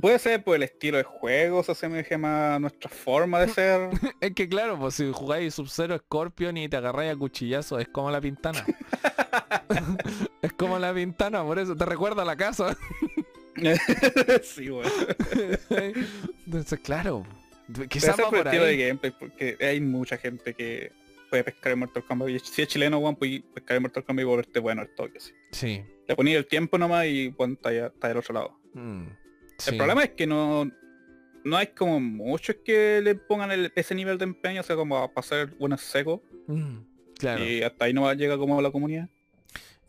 Puede 0.00 0.20
ser 0.20 0.44
por 0.44 0.54
el 0.54 0.62
estilo 0.62 0.98
de 0.98 1.02
juego, 1.02 1.64
se 1.64 1.72
asemeje 1.72 2.16
más 2.16 2.54
a 2.56 2.58
nuestra 2.60 2.88
forma 2.88 3.40
de 3.40 3.48
ser. 3.48 3.90
Es 4.20 4.32
que 4.34 4.48
claro, 4.48 4.78
pues 4.78 4.94
si 4.94 5.10
jugáis 5.12 5.54
Sub-Zero 5.54 5.98
Scorpion 5.98 6.56
y 6.58 6.68
te 6.68 6.76
agarráis 6.76 7.12
a 7.12 7.16
cuchillazo, 7.16 7.80
es 7.80 7.88
como 7.88 8.08
la 8.12 8.20
pintana. 8.20 8.64
es 10.42 10.52
como 10.52 10.78
la 10.78 10.94
pintana, 10.94 11.42
por 11.42 11.58
eso 11.58 11.74
te 11.76 11.84
recuerda 11.84 12.22
a 12.22 12.24
la 12.24 12.36
casa. 12.36 12.76
sí, 14.44 14.70
weón. 14.70 14.88
Entonces, 16.46 16.78
claro, 16.80 17.26
quizás 17.88 18.18
va 18.18 18.28
por 18.30 18.38
estilo 18.46 18.64
de 18.64 18.70
ahí. 18.70 18.78
gameplay, 18.78 19.12
porque 19.18 19.56
hay 19.60 19.80
mucha 19.80 20.16
gente 20.16 20.54
que 20.54 20.92
puede 21.28 21.44
pescar 21.44 21.72
en 21.72 21.78
Mortal 21.80 22.04
Kombat. 22.04 22.28
Y 22.30 22.38
si 22.40 22.62
es 22.62 22.68
chileno, 22.68 22.98
weón, 22.98 23.16
puede 23.16 23.42
pescar 23.54 23.76
en 23.76 23.82
Mortal 23.82 24.04
Kombat 24.04 24.22
y 24.22 24.26
volverte 24.26 24.58
bueno 24.60 24.82
el 24.82 24.94
toque. 24.94 25.18
así. 25.18 25.32
Sí. 25.52 25.82
Le 26.08 26.16
ponía 26.16 26.36
el 26.38 26.46
tiempo 26.46 26.76
nomás 26.78 27.06
y 27.06 27.28
bueno, 27.28 27.54
está, 27.54 27.70
del 28.08 28.16
otro 28.16 28.34
lado. 28.34 28.60
Mm, 28.74 29.02
El 29.04 29.10
sí. 29.58 29.76
problema 29.76 30.02
es 30.04 30.10
que 30.10 30.26
no 30.26 30.70
no 31.42 31.56
hay 31.56 31.68
como 31.68 31.98
muchos 32.00 32.56
que 32.64 33.00
le 33.02 33.14
pongan 33.14 33.50
el- 33.50 33.72
ese 33.74 33.94
nivel 33.94 34.18
de 34.18 34.24
empeño, 34.24 34.60
o 34.60 34.64
sea, 34.64 34.76
como 34.76 34.94
para 35.14 35.24
hacer 35.24 35.46
buenos 35.58 35.80
secos. 35.80 36.20
Mm, 36.48 36.78
claro. 37.18 37.42
Y 37.44 37.62
hasta 37.62 37.86
ahí 37.86 37.94
no 37.94 38.12
llega 38.12 38.36
como 38.36 38.60
la 38.60 38.70
comunidad. 38.70 39.08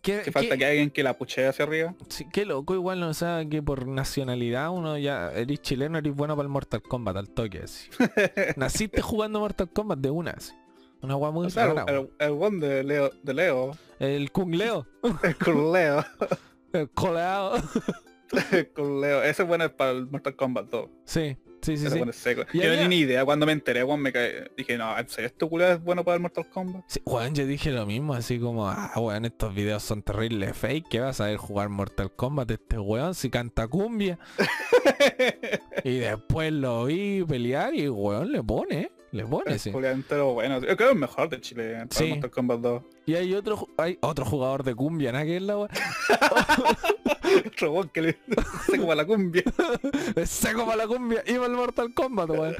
¿Qué, 0.02 0.22
Que 0.24 0.32
falta 0.32 0.54
qué- 0.56 0.58
que 0.60 0.66
alguien 0.66 0.90
que 0.90 1.04
la 1.04 1.18
puchee 1.18 1.46
hacia 1.48 1.64
arriba. 1.66 1.94
sí, 2.10 2.26
qué 2.34 2.44
loco 2.46 2.74
igual, 2.74 3.04
o 3.04 3.14
sea, 3.14 3.46
que 3.48 3.62
por 3.62 3.86
nacionalidad 3.88 4.72
uno 4.72 4.98
ya 4.98 5.32
eres 5.34 5.62
chileno, 5.62 5.98
eres 6.00 6.16
bueno 6.16 6.36
para 6.36 6.46
el 6.48 6.50
Mortal 6.52 6.82
Kombat 6.82 7.18
al 7.18 7.30
toque 7.30 7.60
así. 7.60 7.90
Naciste 8.58 9.02
jugando 9.02 9.40
Mortal 9.40 9.70
Kombat 9.70 10.00
de 10.00 10.10
una 10.10 10.32
así. 10.32 10.54
Una 11.04 11.16
weá 11.16 11.32
muy 11.32 11.48
O 11.48 11.50
sea, 11.50 11.68
rara, 11.68 11.86
el, 11.88 12.10
el, 12.20 12.60
de 12.60 12.84
Leo, 12.84 13.12
de 13.24 13.34
Leo, 13.34 13.72
El 14.00 14.32
Kung 14.32 14.54
Leo. 14.56 14.86
el 15.24 15.36
con 15.38 15.72
Leo, 15.72 16.04
El 16.74 16.90
coleado. 16.92 17.56
el 18.52 18.72
con 18.72 19.02
Leo, 19.02 19.22
ese 19.24 19.44
bueno 19.44 19.66
es 19.66 19.72
para 19.72 19.92
el 19.92 20.08
Mortal 20.08 20.36
Kombat 20.36 20.70
2. 20.70 20.90
Sí, 21.06 21.38
sí, 21.62 21.78
sí, 21.78 21.84
Yo 21.86 21.92
había- 21.94 22.72
tenía 22.72 22.88
ni 22.88 22.98
idea 23.00 23.24
cuando 23.26 23.46
me 23.46 23.52
enteré, 23.52 23.84
weón, 23.84 24.02
me 24.02 24.12
caí, 24.12 24.32
dije, 24.58 24.78
no, 24.78 24.98
¿en 24.98 25.08
serio 25.08 25.28
este 25.28 25.48
culo 25.48 25.68
es 25.72 25.82
bueno 25.84 26.04
para 26.04 26.16
el 26.16 26.22
Mortal 26.22 26.48
Kombat? 26.50 26.84
Sí, 26.88 27.02
weón, 27.06 27.34
yo 27.36 27.46
dije 27.46 27.72
lo 27.72 27.86
mismo, 27.86 28.14
así 28.14 28.40
como, 28.40 28.68
ah, 28.70 28.92
weón, 28.98 29.26
estos 29.26 29.54
videos 29.54 29.84
son 29.84 30.02
terribles 30.04 30.56
fake, 30.58 30.88
que 30.90 31.00
vas 31.00 31.22
a 31.22 31.26
ver 31.26 31.38
jugar 31.38 31.70
Mortal 31.70 32.12
Kombat 32.16 32.52
este 32.52 32.78
weón 32.80 33.16
si 33.16 33.30
canta 33.30 33.68
cumbia. 33.68 34.20
y 35.84 35.98
después 36.00 36.52
lo 36.52 36.86
vi 36.86 37.24
pelear 37.24 37.74
y 37.74 37.88
weón 37.90 38.32
le 38.32 38.44
pone, 38.44 38.92
le 39.12 39.26
pone, 39.26 39.60
sí. 39.60 39.72
Bueno. 39.72 40.60
Yo 40.60 40.66
creo 40.66 40.78
que 40.78 40.84
es 40.86 40.92
el 40.92 40.98
mejor 40.98 41.30
de 41.30 41.42
Chile 41.42 41.74
para 41.74 41.88
Sí. 41.92 42.10
Mortal 42.10 42.32
Kombat 42.32 42.60
2. 42.60 42.84
Y 43.08 43.16
hay 43.16 43.34
otro, 43.34 43.68
hay 43.78 43.98
otro 44.02 44.26
jugador 44.26 44.64
de 44.64 44.76
cumbia, 44.76 45.12
¿no? 45.12 45.20
Que 45.20 45.38
es 45.38 45.42
la. 45.44 45.58
Otro 47.48 47.72
weón 47.72 47.90
que 47.90 48.02
le 48.02 48.18
hace 48.38 48.78
como 48.78 48.92
a 48.92 48.96
la 48.96 49.06
cumbia. 49.06 49.44
Seco 50.26 50.66
para 50.66 50.78
la 50.78 50.88
cumbia 50.88 51.24
y 51.26 51.34
para 51.34 51.46
el 51.46 51.52
Mortal 51.54 51.94
Kombat, 51.94 52.30
weón. 52.30 52.56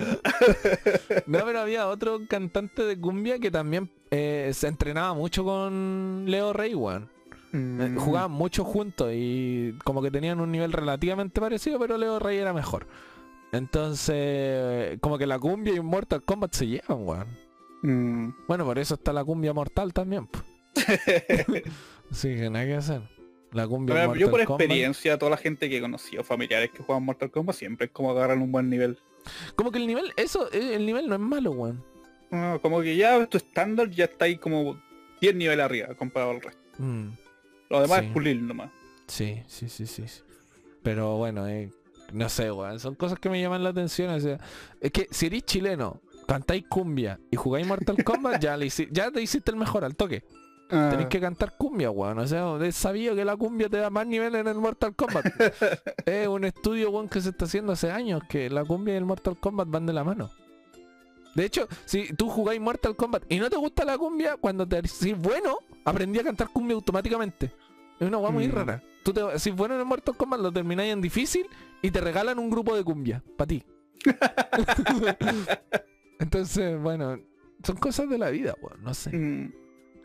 No, 1.26 1.40
pero 1.46 1.60
había 1.60 1.88
otro 1.88 2.22
cantante 2.30 2.84
de 2.84 2.98
cumbia 3.00 3.40
que 3.40 3.52
también 3.52 3.90
eh, 4.12 4.52
se 4.54 4.68
entrenaba 4.68 5.14
mucho 5.14 5.44
con 5.44 6.24
Leo 6.28 6.54
Rey, 6.54 6.74
weón. 6.76 7.04
Eh, 7.04 7.08
Mm. 7.54 7.98
Jugaban 7.98 8.32
mucho 8.32 8.64
juntos 8.64 9.12
y 9.14 9.74
como 9.84 10.02
que 10.02 10.10
tenían 10.10 10.40
un 10.40 10.54
nivel 10.54 10.72
relativamente 10.72 11.42
parecido, 11.42 11.80
pero 11.80 11.98
Leo 11.98 12.18
Rey 12.18 12.38
era 12.38 12.54
mejor. 12.54 12.88
Entonces, 13.52 14.98
como 15.02 15.18
que 15.18 15.26
la 15.28 15.38
cumbia 15.40 15.74
y 15.76 15.80
Mortal 15.82 16.22
Kombat 16.24 16.54
se 16.54 16.68
llevan, 16.68 17.06
weón. 17.08 17.28
Mm. 17.84 18.34
Bueno, 18.48 18.66
por 18.66 18.78
eso 18.80 18.94
está 18.96 19.12
la 19.12 19.24
cumbia 19.26 19.54
mortal 19.54 19.92
también. 19.94 20.30
Así 22.12 22.36
que 22.36 22.50
nada 22.50 22.66
que 22.66 22.76
hacer. 22.76 23.02
La 23.52 23.68
cumbia 23.68 23.96
Pero 23.96 24.08
Mortal 24.08 24.22
yo 24.22 24.30
por 24.32 24.44
Kombat. 24.46 24.62
experiencia, 24.62 25.18
toda 25.18 25.32
la 25.32 25.38
gente 25.38 25.70
que 25.70 25.78
he 25.78 25.82
conocido, 25.82 26.24
familiares 26.24 26.72
que 26.72 26.84
juegan 26.84 27.04
Mortal 27.04 27.32
Kombat, 27.32 27.56
siempre 27.56 27.88
es 27.88 27.92
como 27.92 28.12
agarran 28.12 28.42
un 28.42 28.52
buen 28.52 28.70
nivel. 28.70 28.98
Como 29.56 29.72
que 29.72 29.78
el 29.80 29.88
nivel, 29.88 30.14
eso, 30.16 30.52
eh, 30.54 30.76
el 30.76 30.86
nivel 30.86 31.08
no 31.08 31.16
es 31.16 31.22
malo, 31.22 31.52
weón. 31.52 31.84
Ah, 32.32 32.60
como 32.62 32.82
que 32.82 32.96
ya 32.96 33.26
tu 33.28 33.38
estándar 33.38 33.90
ya 33.90 34.06
está 34.06 34.26
ahí 34.26 34.38
como 34.38 34.82
10 35.20 35.36
niveles 35.36 35.66
arriba 35.66 35.94
comparado 35.96 36.32
al 36.32 36.42
resto. 36.42 36.62
Mm, 36.78 37.10
Lo 37.70 37.82
demás 37.82 38.00
Sí. 38.00 38.06
es 38.06 38.12
pulir 38.14 38.42
nomás. 38.42 38.72
sí, 39.08 39.44
sí, 39.48 39.68
sí, 39.70 39.86
sí. 39.86 40.08
sí. 40.08 40.22
Pero 40.82 41.18
bueno, 41.18 41.48
eh, 41.48 41.70
no 42.14 42.30
sé, 42.30 42.52
weón. 42.52 42.80
Son 42.80 42.96
cosas 42.96 43.20
que 43.20 43.30
me 43.30 43.42
llaman 43.42 43.64
la 43.64 43.70
atención. 43.70 44.10
O 44.14 44.20
sea, 44.20 44.40
es 44.80 44.92
que 44.92 45.08
si 45.12 45.28
eres 45.28 45.44
chileno, 45.46 46.02
cantáis 46.28 46.66
cumbia 46.70 47.20
y 47.32 47.36
jugáis 47.36 47.66
Mortal 47.68 47.96
Kombat, 48.04 48.42
ya, 48.42 48.58
le 48.58 48.70
ya 48.70 49.12
te 49.12 49.22
hiciste 49.22 49.52
el 49.52 49.58
mejor 49.58 49.84
al 49.84 49.96
toque. 49.96 50.24
Ah, 50.74 50.88
Tenéis 50.90 51.10
que 51.10 51.20
cantar 51.20 51.58
cumbia, 51.58 51.92
weón. 51.92 52.20
O 52.20 52.28
sea, 52.28 52.56
es 52.64 52.76
sabido 52.76 53.14
que 53.16 53.26
la 53.26 53.36
cumbia 53.36 53.68
te 53.70 53.78
da 53.78 53.90
más 53.90 54.08
nivel 54.08 54.36
en 54.36 54.48
el 54.48 54.56
Mortal 54.56 54.96
Kombat. 54.96 55.26
es 56.06 56.28
un 56.28 56.46
estudio, 56.46 56.90
weón, 56.92 57.10
que 57.10 57.20
se 57.22 57.30
está 57.30 57.46
haciendo 57.46 57.74
hace 57.74 57.92
años, 57.92 58.22
que 58.30 58.50
la 58.50 58.64
cumbia 58.64 58.94
y 58.94 58.98
el 58.98 59.06
Mortal 59.06 59.38
Kombat 59.38 59.68
van 59.70 59.86
de 59.86 59.94
la 59.94 60.04
mano. 60.06 60.30
De 61.36 61.46
hecho, 61.46 61.68
si 61.86 62.14
tú 62.14 62.30
jugáis 62.30 62.60
Mortal 62.60 62.96
Kombat 62.96 63.24
y 63.30 63.40
no 63.40 63.50
te 63.50 63.56
gusta 63.58 63.86
la 63.86 63.98
cumbia, 63.98 64.36
cuando 64.38 64.68
te 64.68 64.78
decís 64.82 65.16
bueno, 65.18 65.58
aprendí 65.86 66.20
a 66.20 66.24
cantar 66.24 66.50
cumbia 66.50 66.76
automáticamente. 66.76 67.52
Es 68.00 68.08
una 68.08 68.18
weá 68.18 68.32
muy 68.32 68.48
Mm. 68.48 68.52
rara. 68.52 68.84
Tú 69.04 69.14
te, 69.14 69.40
si 69.40 69.52
bueno 69.52 69.74
en 69.76 69.80
el 69.82 69.86
Mortal 69.86 70.16
Kombat 70.18 70.40
lo 70.42 70.52
termináis 70.52 70.92
en 70.94 71.02
difícil 71.02 71.48
y 71.82 71.92
te 71.92 72.02
regalan 72.02 72.40
un 72.40 72.50
grupo 72.50 72.76
de 72.76 72.84
cumbia, 72.84 73.24
para 73.38 73.48
ti. 73.48 73.64
Entonces, 76.20 76.80
bueno, 76.80 77.20
son 77.64 77.78
cosas 77.78 78.10
de 78.10 78.18
la 78.18 78.30
vida, 78.30 78.56
weón. 78.62 78.84
No 78.84 78.94
sé, 78.94 79.16
mm. 79.16 79.54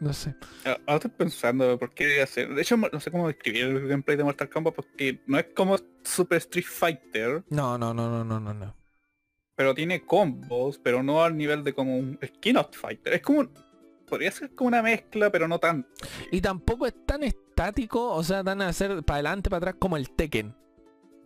no 0.00 0.12
sé. 0.12 0.34
Ah, 0.64 0.78
Ahora 0.86 0.96
estoy 0.96 1.10
pensando 1.10 1.78
por 1.78 1.92
qué 1.92 2.22
hacer. 2.22 2.54
De 2.54 2.62
hecho, 2.62 2.76
no 2.76 3.00
sé 3.00 3.10
cómo 3.10 3.28
describir 3.28 3.64
el 3.64 3.88
gameplay 3.88 4.16
de 4.16 4.24
Mortal 4.24 4.48
Kombat 4.48 4.74
porque 4.74 5.20
no 5.26 5.38
es 5.38 5.46
como 5.54 5.76
Super 6.02 6.38
Street 6.38 6.66
Fighter, 6.66 7.44
No, 7.50 7.76
no, 7.78 7.92
no, 7.92 8.08
no, 8.08 8.24
no, 8.24 8.40
no, 8.40 8.54
no. 8.54 8.74
pero 9.54 9.74
tiene 9.74 10.04
combos, 10.04 10.78
pero 10.78 11.02
no 11.02 11.22
al 11.22 11.36
nivel 11.36 11.64
de 11.64 11.74
como 11.74 11.98
un 11.98 12.18
Skinot 12.24 12.74
Fighter. 12.76 13.14
Es 13.14 13.22
como 13.22 13.48
podría 14.06 14.30
ser 14.30 14.54
como 14.54 14.68
una 14.68 14.82
mezcla, 14.82 15.30
pero 15.30 15.48
no 15.48 15.58
tanto. 15.58 15.88
Y 16.30 16.40
tampoco 16.40 16.86
es 16.86 16.94
tan 17.04 17.24
estático, 17.24 18.12
o 18.12 18.22
sea, 18.22 18.44
tan 18.44 18.62
a 18.62 18.68
hacer 18.68 19.02
para 19.02 19.16
adelante, 19.16 19.50
para 19.50 19.58
atrás 19.58 19.74
como 19.78 19.96
el 19.96 20.10
Tekken. 20.10 20.54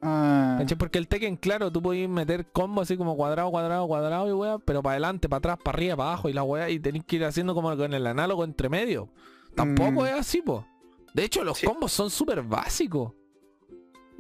Ah. 0.03 0.65
Porque 0.79 0.99
el 0.99 1.09
Tekken, 1.09 1.37
claro, 1.37 1.71
tú 1.71 1.83
podés 1.83 2.09
meter 2.09 2.47
combos 2.53 2.83
así 2.85 2.97
como 2.97 3.17
cuadrado, 3.17 3.51
cuadrado, 3.51 3.87
cuadrado 3.87 4.29
y 4.29 4.33
weá, 4.33 4.59
pero 4.59 4.83
para 4.83 4.93
adelante, 4.95 5.29
para 5.29 5.39
atrás, 5.39 5.59
para 5.63 5.77
arriba, 5.77 5.97
para 5.97 6.09
abajo 6.11 6.29
y 6.29 6.33
la 6.33 6.43
weá, 6.43 6.71
y 6.71 6.79
tenés 6.81 7.05
que 7.05 7.17
ir 7.17 7.25
haciendo 7.25 7.55
como 7.55 7.77
con 7.77 7.93
el 7.93 8.07
análogo 8.07 8.45
entre 8.45 8.69
medio. 8.69 9.11
Tampoco 9.55 10.03
Mm. 10.03 10.07
es 10.07 10.13
así, 10.13 10.41
po. 10.43 10.65
De 11.13 11.25
hecho, 11.25 11.45
los 11.45 11.59
Sí. 11.59 11.67
combos 11.67 11.93
son 11.93 12.11
súper 12.11 12.43
básicos. 12.43 13.13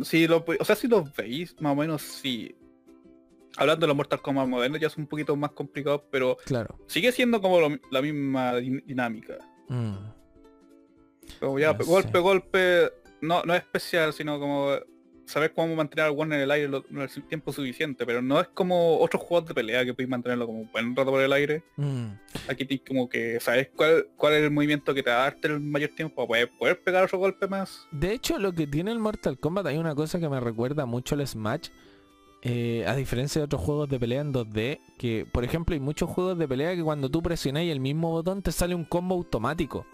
si 0.03 0.27
lo, 0.27 0.43
o 0.59 0.65
sea, 0.65 0.75
si 0.77 0.89
los 0.89 1.15
veis, 1.15 1.55
más 1.61 1.73
o 1.73 1.77
menos 1.77 2.01
sí. 2.01 2.55
Hablando 3.59 3.85
de 3.85 3.89
los 3.89 3.97
Mortal 3.97 4.23
Kombat 4.23 4.49
modernos 4.49 4.81
ya 4.81 4.87
es 4.87 4.97
un 4.97 5.07
poquito 5.07 5.37
más 5.37 5.51
complicado, 5.51 6.07
pero 6.11 6.39
Claro. 6.47 6.79
sigue 6.87 7.13
siendo 7.13 7.41
como 7.43 7.61
lo- 7.61 7.79
la 7.91 8.01
misma 8.01 8.55
din- 8.55 8.83
dinámica. 8.87 9.37
Mm. 9.69 9.93
Como 11.39 11.59
ya, 11.59 11.75
No 11.75 11.85
golpe, 11.85 12.13
sé. 12.13 12.19
golpe, 12.19 12.93
no, 13.21 13.43
no 13.45 13.55
es 13.55 13.61
especial, 13.61 14.13
sino 14.15 14.39
como 14.41 14.71
saber 15.31 15.53
cómo 15.55 15.75
mantener 15.75 16.07
al 16.07 16.15
one 16.17 16.35
en 16.37 16.43
el 16.43 16.51
aire 16.51 16.69
lo- 16.69 16.85
el 16.91 17.23
tiempo 17.29 17.53
suficiente, 17.53 18.05
pero 18.05 18.21
no 18.21 18.41
es 18.41 18.49
como 18.49 18.99
otros 18.99 19.23
juegos 19.23 19.49
de 19.49 19.55
pelea 19.55 19.85
que 19.85 19.95
podéis 19.95 20.11
mantenerlo 20.11 20.47
como 20.47 20.61
un 20.61 20.71
buen 20.71 20.95
rato 20.97 21.11
por 21.11 21.21
el 21.23 21.33
aire. 21.33 21.63
Mm. 21.77 22.07
Aquí 22.49 22.65
tienes 22.65 22.87
como 22.87 23.09
que 23.09 23.39
sabes 23.41 23.69
cuál, 23.75 24.07
cuál 24.17 24.35
es 24.35 24.43
el 24.43 24.51
movimiento 24.51 24.93
que 24.93 25.03
te 25.03 25.11
va 25.11 25.17
a 25.17 25.23
darte 25.23 25.49
el 25.49 25.61
mayor 25.61 25.91
tiempo 25.97 26.17
para 26.17 26.27
poder, 26.29 26.51
poder 26.59 26.83
pegar 26.83 27.05
otro 27.05 27.19
golpe 27.19 27.47
más. 27.49 27.87
De 27.91 28.13
hecho, 28.13 28.39
lo 28.39 28.53
que 28.53 28.67
tiene 28.67 28.91
el 28.93 28.99
Mortal 28.99 29.39
Kombat, 29.39 29.67
hay 29.67 29.79
una 29.79 29.95
cosa 29.95 30.19
que 30.21 30.29
me 30.29 30.41
recuerda 30.41 30.87
mucho 30.87 31.15
al 31.15 31.27
Smash. 31.27 31.69
eh, 32.43 32.85
a 32.87 32.97
diferencia 32.97 33.39
de 33.41 33.45
otros 33.45 33.61
juegos 33.61 33.89
de 33.91 34.01
pelea 34.01 34.23
en 34.23 34.33
2D, 34.33 34.79
que 34.99 35.27
por 35.31 35.45
ejemplo 35.45 35.75
hay 35.75 35.81
muchos 35.81 36.09
juegos 36.09 36.39
de 36.39 36.49
pelea 36.49 36.75
que 36.75 36.83
cuando 36.83 37.11
tú 37.11 37.23
presionas 37.23 37.65
el 37.65 37.81
mismo 37.81 38.11
botón 38.11 38.41
te 38.41 38.51
sale 38.51 38.75
un 38.75 38.85
combo 38.87 39.15
automático. 39.15 39.85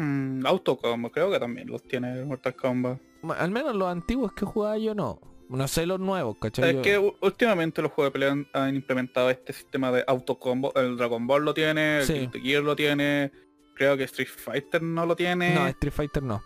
Mm, 0.00 0.46
autocombo, 0.46 1.10
creo 1.10 1.28
que 1.28 1.40
también 1.40 1.68
los 1.68 1.82
tiene 1.82 2.12
el 2.20 2.24
Mortal 2.26 2.54
Kombat. 2.54 3.00
Al 3.36 3.50
menos 3.50 3.74
los 3.74 3.88
antiguos 3.88 4.32
que 4.32 4.44
jugaba 4.46 4.78
yo 4.78 4.94
no. 4.94 5.20
No 5.48 5.66
sé 5.66 5.86
los 5.86 5.98
nuevos, 5.98 6.36
¿cachai? 6.38 6.68
Es 6.70 6.76
Yo- 6.76 6.82
que 6.82 7.16
últimamente 7.20 7.82
los 7.82 7.90
juegos 7.90 8.12
de 8.12 8.20
pelea 8.20 8.36
han, 8.52 8.74
implementado 8.76 9.28
este 9.28 9.52
sistema 9.52 9.90
de 9.90 10.04
autocombo. 10.06 10.72
El 10.76 10.96
Dragon 10.96 11.26
Ball 11.26 11.44
lo 11.44 11.52
tiene, 11.52 12.00
el. 12.00 12.06
Guilty 12.06 12.40
Gear 12.40 12.62
lo 12.62 12.76
tiene, 12.76 13.32
creo 13.74 13.96
que 13.96 14.04
Street 14.04 14.28
Fighter 14.28 14.82
no 14.82 15.04
lo 15.04 15.16
tiene. 15.16 15.52
No, 15.54 15.66
Street 15.66 15.92
Fighter 15.92 16.22
no. 16.22 16.42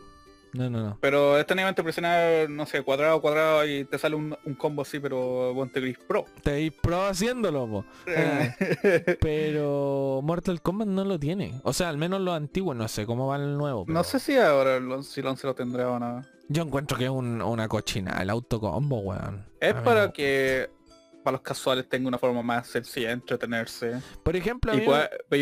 No, 0.54 0.68
no, 0.68 0.80
no. 0.82 0.98
Pero 1.00 1.38
este 1.38 1.54
nivel 1.54 1.74
te 1.74 1.82
presionar, 1.82 2.48
no 2.50 2.66
sé, 2.66 2.82
cuadrado, 2.82 3.20
cuadrado 3.22 3.64
y 3.66 3.84
te 3.84 3.98
sale 3.98 4.16
un, 4.16 4.36
un 4.44 4.54
combo 4.54 4.82
así, 4.82 5.00
pero 5.00 5.52
ponte 5.54 5.80
gris 5.80 5.96
pro. 6.06 6.26
Te 6.42 6.70
pro 6.70 7.04
haciéndolo, 7.06 7.66
po. 7.66 7.84
Ah. 8.08 8.54
Pero 9.20 10.20
Mortal 10.22 10.60
Kombat 10.60 10.88
no 10.88 11.04
lo 11.04 11.18
tiene. 11.18 11.60
O 11.64 11.72
sea, 11.72 11.88
al 11.88 11.96
menos 11.98 12.20
los 12.20 12.34
antiguos, 12.34 12.76
no 12.76 12.86
sé 12.88 13.06
cómo 13.06 13.28
va 13.28 13.36
el 13.36 13.56
nuevo. 13.56 13.84
no 13.88 14.04
sé 14.04 14.18
si 14.20 14.36
ahora 14.36 14.76
el 14.76 15.02
si 15.04 15.20
el 15.20 15.26
11 15.26 15.46
lo 15.46 15.54
tendrá 15.54 15.90
o 15.90 15.98
no. 15.98 16.22
Yo 16.48 16.62
encuentro 16.64 16.98
que 16.98 17.04
es 17.04 17.10
un- 17.10 17.40
una 17.40 17.66
cochina, 17.68 18.20
el 18.20 18.28
autocombo, 18.28 18.98
weón. 19.00 19.46
Es 19.60 19.74
A 19.74 19.82
para 19.82 20.06
no. 20.08 20.12
que 20.12 20.68
para 21.22 21.36
los 21.36 21.42
casuales 21.42 21.88
tenga 21.88 22.08
una 22.08 22.18
forma 22.18 22.42
más 22.42 22.66
sencilla 22.66 23.08
de 23.08 23.14
entretenerse 23.14 24.00
Por 24.22 24.36
ejemplo, 24.36 24.72
y 24.74 24.80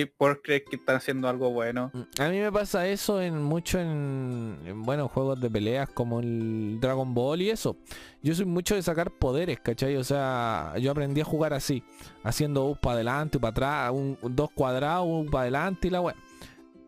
poder, 0.07 0.41
creer 0.43 0.65
que 0.65 0.77
están 0.77 0.97
haciendo 0.97 1.29
algo 1.29 1.51
bueno. 1.51 1.91
me, 1.93 2.25
a 2.25 2.29
mí 2.29 2.39
me 2.39 2.53
pasa 2.53 2.87
eso 2.87 3.21
en 3.21 3.43
mucho 3.43 3.79
en, 3.79 4.59
en, 4.65 4.83
bueno, 4.83 5.09
juegos 5.09 5.41
de 5.41 5.51
peleas 5.51 5.89
como 5.91 6.21
el 6.21 6.79
Dragon 6.81 7.13
Ball 7.15 7.43
y 7.43 7.51
eso. 7.51 7.77
Yo 8.23 8.35
soy 8.35 8.45
mucho 8.45 8.75
de 8.75 8.83
sacar 8.83 9.11
poderes, 9.11 9.61
¿cachai? 9.61 9.97
O 9.97 10.05
sea, 10.05 10.75
yo 10.79 10.91
aprendí 10.91 11.21
a 11.21 11.25
jugar 11.25 11.55
así, 11.55 11.83
haciendo 12.23 12.67
un 12.67 12.77
para 12.77 12.95
adelante, 12.95 13.39
para 13.39 13.51
atrás, 13.51 13.93
un, 13.93 14.19
dos 14.23 14.51
cuadrados, 14.51 15.07
un 15.07 15.31
para 15.31 15.43
adelante 15.43 15.89
y 15.89 15.91
la 15.91 16.01
weá. 16.01 16.15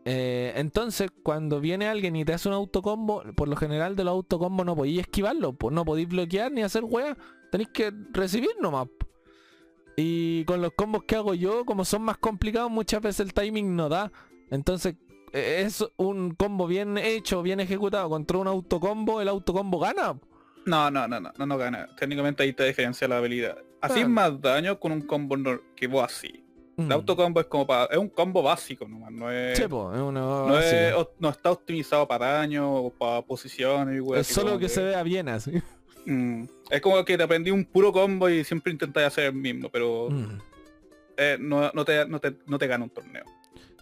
Eh, 0.04 0.52
entonces, 0.56 1.10
cuando 1.22 1.60
viene 1.60 1.86
alguien 1.86 2.16
y 2.16 2.24
te 2.24 2.32
hace 2.32 2.48
un 2.48 2.54
autocombo, 2.54 3.22
por 3.36 3.48
lo 3.48 3.56
general 3.56 3.94
de 3.94 4.04
los 4.04 4.12
autocombos 4.12 4.66
no 4.66 4.74
podéis 4.74 5.00
esquivarlo, 5.00 5.56
no 5.70 5.84
podéis 5.84 6.08
bloquear 6.08 6.50
ni 6.50 6.62
hacer 6.62 6.82
weá, 6.84 7.16
tenéis 7.52 7.68
que 7.68 7.92
recibir 8.12 8.50
nomás. 8.60 8.88
Y 9.96 10.44
con 10.46 10.60
los 10.62 10.72
combos 10.72 11.04
que 11.04 11.16
hago 11.16 11.34
yo, 11.34 11.64
como 11.64 11.84
son 11.84 12.02
más 12.02 12.16
complicados, 12.18 12.70
muchas 12.70 13.00
veces 13.02 13.20
el 13.26 13.34
timing 13.34 13.76
no 13.76 13.88
da. 13.88 14.10
Entonces, 14.50 14.94
eh, 15.32 15.62
es 15.66 15.84
un 15.96 16.34
combo 16.34 16.66
bien 16.66 16.96
hecho, 16.98 17.42
bien 17.42 17.60
ejecutado 17.60 18.08
contra 18.08 18.38
un 18.38 18.46
autocombo, 18.48 19.20
el 19.20 19.28
autocombo 19.28 19.78
gana. 19.78 20.18
No, 20.64 20.90
no, 20.90 21.06
no, 21.08 21.20
no, 21.20 21.30
no, 21.36 21.46
no 21.46 21.58
gana. 21.58 21.88
Técnicamente 21.96 22.42
ahí 22.42 22.52
te 22.52 22.64
diferencia 22.64 23.06
la 23.06 23.18
habilidad. 23.18 23.58
Así 23.80 24.00
es 24.00 24.08
más 24.08 24.40
daño 24.40 24.78
con 24.80 24.92
un 24.92 25.02
combo 25.02 25.36
que 25.76 25.86
vos 25.86 26.04
así. 26.04 26.38
El 26.78 26.86
Mm. 26.86 26.92
autocombo 26.92 27.38
es 27.40 27.46
como 27.46 27.66
para. 27.66 27.84
es 27.92 27.98
un 27.98 28.08
combo 28.08 28.42
básico 28.42 28.88
nomás, 28.88 29.12
no 29.12 29.30
es. 29.30 29.58
No, 30.48 30.58
es- 30.58 30.94
o- 30.94 31.12
no 31.18 31.28
está 31.28 31.50
optimizado 31.50 32.08
para 32.08 32.32
daño 32.38 32.72
o 32.74 32.90
para 32.90 33.20
posiciones 33.22 34.02
Es 34.16 34.28
solo 34.28 34.58
que 34.58 34.68
se 34.70 34.82
vea 34.82 35.02
bien 35.02 35.28
así. 35.28 35.62
Mm. 36.06 36.44
Es 36.70 36.80
como 36.80 37.04
que 37.04 37.16
te 37.16 37.22
aprendí 37.22 37.50
un 37.50 37.64
puro 37.64 37.92
combo 37.92 38.28
y 38.28 38.44
siempre 38.44 38.72
intentas 38.72 39.04
hacer 39.04 39.24
el 39.26 39.34
mismo, 39.34 39.68
pero 39.70 40.08
Mm. 40.10 40.38
eh, 41.16 41.36
no, 41.40 41.70
no 41.72 41.84
te, 41.84 42.06
no, 42.06 42.18
te, 42.20 42.34
no 42.46 42.58
te 42.58 42.66
gana 42.66 42.84
un 42.84 42.90
torneo. 42.90 43.24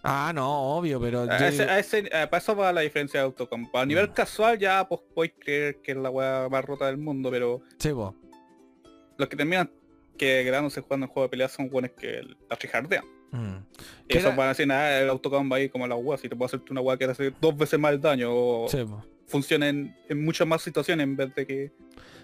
Ah, 0.03 0.31
no, 0.33 0.77
obvio, 0.77 0.99
pero... 0.99 1.21
A 1.21 1.37
yo- 1.39 1.45
ese, 1.45 1.63
a 1.63 1.77
ese- 1.79 2.09
a- 2.15 2.27
para 2.29 2.39
eso 2.41 2.55
va 2.55 2.73
la 2.73 2.81
diferencia 2.81 3.19
de 3.19 3.25
autocombo. 3.27 3.77
A 3.77 3.85
nivel 3.85 4.09
Mm. 4.09 4.13
casual 4.13 4.57
ya 4.57 4.87
pues 4.87 5.01
podéis 5.13 5.33
creer 5.39 5.77
que 5.81 5.91
es 5.91 5.97
la 5.97 6.09
weá 6.09 6.47
más 6.49 6.65
rota 6.65 6.87
del 6.87 6.97
mundo, 6.97 7.29
pero 7.29 7.61
Sí, 7.77 7.89
los 7.89 9.29
que 9.29 9.35
terminan 9.35 9.69
que 10.17 10.41
quedándose 10.43 10.81
jugando 10.81 11.05
en 11.05 11.11
juego 11.11 11.27
de 11.27 11.29
pelea 11.29 11.47
son 11.49 11.69
buenos 11.69 11.91
que 11.91 12.21
la 12.49 12.55
trijardean. 12.55 13.03
Mm. 13.31 13.57
Y 14.05 14.07
¿Qué 14.07 14.17
eso 14.17 14.27
era? 14.27 14.35
van 14.37 14.45
a 14.47 14.49
decir 14.49 14.67
nada, 14.67 14.99
el 14.99 15.09
autocombo 15.09 15.55
ahí 15.55 15.69
como 15.69 15.87
la 15.87 15.95
weá, 15.95 16.17
si 16.17 16.27
te 16.27 16.35
puedo 16.35 16.47
hacerte 16.47 16.71
una 16.71 16.81
weá 16.81 16.97
que 16.97 17.05
te 17.05 17.11
hace 17.11 17.33
dos 17.39 17.55
veces 17.55 17.79
más 17.79 17.93
el 17.93 18.01
daño 18.01 18.29
o 18.31 18.67
Sí, 18.67 18.79
funciona 19.27 19.69
en, 19.69 19.95
en 20.09 20.25
muchas 20.25 20.47
más 20.47 20.61
situaciones 20.61 21.03
en 21.05 21.15
vez 21.15 21.33
de 21.35 21.45
que 21.47 21.71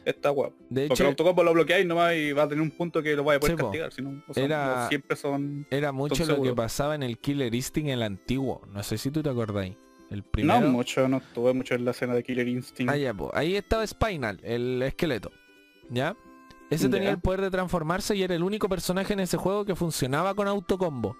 esta 0.09 0.31
weá. 0.31 0.49
De 0.69 0.87
Porque 0.87 0.93
hecho, 0.93 1.03
el 1.03 1.09
autocombo 1.09 1.43
lo 1.43 1.53
bloqueáis 1.53 1.85
nomás 1.85 2.15
y 2.15 2.31
va 2.31 2.43
a 2.43 2.47
tener 2.47 2.61
un 2.61 2.71
punto 2.71 3.01
que 3.03 3.15
lo 3.15 3.23
vaya 3.23 3.37
a 3.37 3.39
poder 3.39 3.55
Sí, 3.57 3.61
castigar, 3.63 3.91
si 3.93 4.01
no, 4.01 4.23
o 4.27 4.33
sea, 4.33 4.43
Era- 4.43 4.75
no 4.83 4.87
siempre 4.89 5.15
son... 5.17 5.67
era 5.69 5.91
mucho 5.91 6.25
lo 6.25 6.41
que 6.41 6.53
pasaba 6.53 6.95
en 6.95 7.03
el 7.03 7.17
Killer 7.17 7.53
Instinct 7.53 7.89
el 7.89 8.03
antiguo. 8.03 8.61
No 8.71 8.81
sé 8.83 8.97
si 8.97 9.11
tú 9.11 9.21
te 9.21 9.29
acordáis. 9.29 9.75
El 10.09 10.23
primero. 10.23 10.61
No 10.61 10.69
mucho, 10.69 11.07
no 11.09 11.17
estuve 11.17 11.53
mucho 11.53 11.75
en 11.75 11.83
la 11.83 11.91
escena 11.91 12.13
de 12.13 12.23
Killer 12.23 12.47
Instinct. 12.47 12.89
Ah, 12.91 12.95
ya, 12.95 13.13
po. 13.13 13.29
Ahí 13.33 13.55
estaba 13.57 13.85
Spinal, 13.85 14.39
el 14.43 14.81
esqueleto. 14.81 15.31
¿Ya? 15.89 16.15
Ese 16.69 16.89
tenía 16.89 17.09
el 17.11 17.19
poder 17.19 17.41
de 17.41 17.51
transformarse 17.51 18.15
y 18.15 18.23
era 18.23 18.33
el 18.35 18.43
único 18.43 18.67
personaje 18.69 19.13
en 19.13 19.19
ese 19.21 19.37
juego 19.37 19.65
que 19.65 19.75
funcionaba 19.75 20.33
con 20.35 20.47
autocombo. 20.47 21.15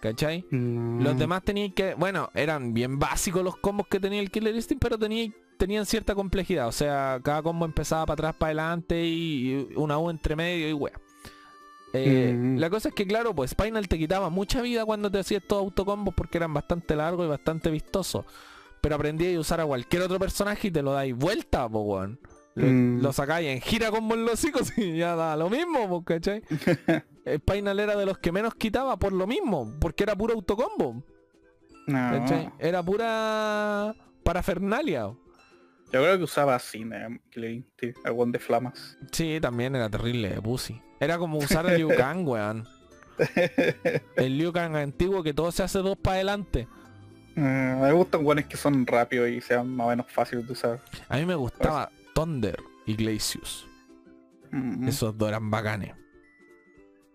¿Cachai? 0.00 0.44
Mm. 0.52 1.02
Los 1.02 1.18
demás 1.18 1.42
tenían 1.42 1.72
que... 1.72 1.94
Bueno, 1.94 2.30
eran 2.32 2.72
bien 2.72 3.00
básicos 3.00 3.42
los 3.42 3.56
combos 3.56 3.88
que 3.88 3.98
tenía 3.98 4.20
el 4.20 4.30
Killer 4.30 4.54
Instinct, 4.54 4.80
pero 4.82 4.96
tenía- 4.96 5.32
tenían 5.58 5.84
cierta 5.84 6.14
complejidad. 6.14 6.68
O 6.68 6.72
sea, 6.72 7.20
cada 7.22 7.42
combo 7.42 7.66
empezaba 7.66 8.06
para 8.06 8.14
atrás, 8.14 8.34
para 8.38 8.48
adelante 8.50 9.04
y, 9.04 9.68
una 9.76 9.98
U 9.98 10.08
entre 10.10 10.34
medio 10.36 10.68
y 10.68 10.72
wea. 10.72 10.94
Eh, 11.92 12.34
Mm. 12.36 12.58
La 12.58 12.68
cosa 12.70 12.90
es 12.90 12.94
que, 12.94 13.06
claro, 13.06 13.34
pues 13.34 13.50
Spinal 13.52 13.88
te 13.88 13.98
quitaba 13.98 14.28
mucha 14.30 14.60
vida 14.62 14.84
cuando 14.84 15.10
te 15.10 15.18
hacías 15.18 15.42
estos 15.42 15.58
autocombos 15.58 16.14
porque 16.14 16.36
eran 16.38 16.52
bastante 16.54 16.94
largos 16.96 17.26
y 17.26 17.28
bastante 17.30 17.70
vistosos. 17.70 18.24
Pero 18.80 18.94
aprendí 18.94 19.34
a 19.34 19.40
usar 19.40 19.60
a 19.60 19.66
cualquier 19.66 20.02
otro 20.02 20.18
personaje 20.18 20.68
y 20.68 20.70
te 20.70 20.82
lo 20.82 20.92
dais 20.92 21.16
vuelta, 21.16 21.68
po, 21.68 21.80
weón. 21.80 22.20
Lo, 22.54 22.66
Mm. 22.66 23.00
lo 23.02 23.12
sacáis 23.12 23.48
en 23.48 23.60
gira 23.60 23.90
con 23.90 24.06
los 24.24 24.34
hocicos 24.34 24.76
y 24.76 24.98
ya 24.98 25.14
da 25.16 25.36
lo 25.36 25.48
mismo, 25.48 25.88
po, 25.88 26.04
¿cachai? 26.04 26.42
Spinal 27.38 27.78
era 27.80 27.96
de 27.96 28.06
los 28.06 28.18
que 28.18 28.32
menos 28.32 28.54
quitaba 28.54 28.96
por 28.98 29.12
lo 29.12 29.26
mismo, 29.26 29.74
porque 29.80 30.02
era 30.04 30.14
puro 30.16 30.34
autocombo. 30.34 31.02
No. 31.86 32.50
Era 32.58 32.82
pura 32.82 33.94
parafernalia. 34.22 35.10
Yo 35.92 36.02
creo 36.02 36.18
que 36.18 36.24
usaba 36.24 36.60
Instinct, 36.72 37.82
el 38.04 38.12
one 38.14 38.32
de 38.32 38.38
flamas. 38.38 38.98
Sí, 39.10 39.38
también 39.40 39.74
era 39.74 39.88
terrible 39.88 40.40
pussy. 40.42 40.80
Era 41.00 41.16
como 41.16 41.38
usar 41.38 41.66
el 41.66 41.76
Liu 41.78 41.88
Kang, 41.96 42.26
weón. 42.26 42.68
El 44.16 44.36
Liu 44.38 44.52
Kang 44.52 44.76
antiguo 44.76 45.22
que 45.22 45.32
todo 45.32 45.50
se 45.50 45.62
hace 45.62 45.78
dos 45.78 45.96
para 45.96 46.16
adelante. 46.16 46.68
Eh, 47.36 47.40
me 47.80 47.92
gustan 47.92 48.24
guanes 48.24 48.46
que 48.46 48.56
son 48.56 48.86
rápidos 48.86 49.30
y 49.30 49.40
sean 49.40 49.68
más 49.74 49.86
o 49.86 49.90
menos 49.90 50.06
fáciles 50.10 50.46
de 50.46 50.52
usar. 50.52 50.80
A 51.08 51.16
mí 51.16 51.24
me 51.24 51.36
gustaba 51.36 51.90
Thunder 52.14 52.60
y 52.84 52.94
Glacius. 52.94 53.66
Mm. 54.50 54.88
Esos 54.88 55.16
dos 55.16 55.28
eran 55.28 55.50
bacanes. 55.50 55.94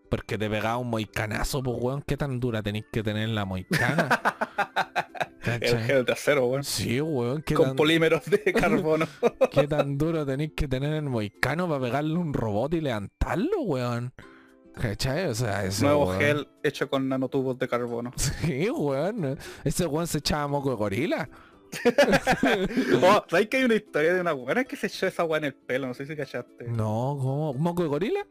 Porque 0.09 0.37
te 0.37 0.49
pegaba 0.49 0.77
un 0.77 0.89
moicanazo, 0.89 1.61
pues 1.61 1.77
weón, 1.79 2.01
qué 2.03 2.17
tan 2.17 2.39
dura 2.39 2.63
tenéis 2.63 2.85
que 2.91 3.03
tener 3.03 3.29
la 3.29 3.45
moicana. 3.45 4.09
El 5.45 5.79
gel 5.79 6.05
de 6.05 6.11
acero, 6.13 6.45
weón. 6.47 6.63
Sí, 6.63 7.01
weón, 7.01 7.41
qué 7.41 7.55
Con 7.55 7.67
tan, 7.67 7.75
polímeros 7.75 8.25
de 8.25 8.39
carbono. 8.53 9.07
qué 9.51 9.67
tan 9.67 9.97
duro 9.97 10.25
tenéis 10.25 10.51
que 10.55 10.67
tener 10.67 10.93
el 10.93 11.03
moicano 11.03 11.67
para 11.67 11.81
pegarle 11.81 12.15
un 12.15 12.33
robot 12.33 12.73
y 12.73 12.81
levantarlo, 12.81 13.61
weón. 13.61 14.13
¿Cachai? 14.73 15.25
O 15.25 15.35
sea. 15.35 15.63
Nuevo 15.81 16.07
weón. 16.07 16.19
gel 16.19 16.47
hecho 16.63 16.89
con 16.89 17.07
nanotubos 17.07 17.57
de 17.59 17.67
carbono. 17.67 18.11
Sí, 18.17 18.69
weón. 18.69 19.37
Ese 19.63 19.85
weón 19.85 20.07
se 20.07 20.19
echaba 20.19 20.47
moco 20.47 20.69
de 20.71 20.75
gorila. 20.75 21.29
oh, 23.01 23.25
¿sabes 23.27 23.47
que 23.47 23.57
hay 23.57 23.63
una 23.63 23.75
historia 23.75 24.13
de 24.13 24.21
una 24.21 24.33
buena 24.33 24.63
que 24.63 24.75
se 24.75 24.87
echó 24.87 25.07
esa 25.07 25.23
weá 25.23 25.39
en 25.39 25.45
el 25.45 25.53
pelo? 25.55 25.87
No 25.87 25.93
sé 25.93 26.05
si 26.05 26.15
cachaste. 26.15 26.65
No, 26.67 27.17
¿cómo? 27.19 27.53
¿Moco 27.55 27.83
de 27.83 27.89
gorila? 27.89 28.27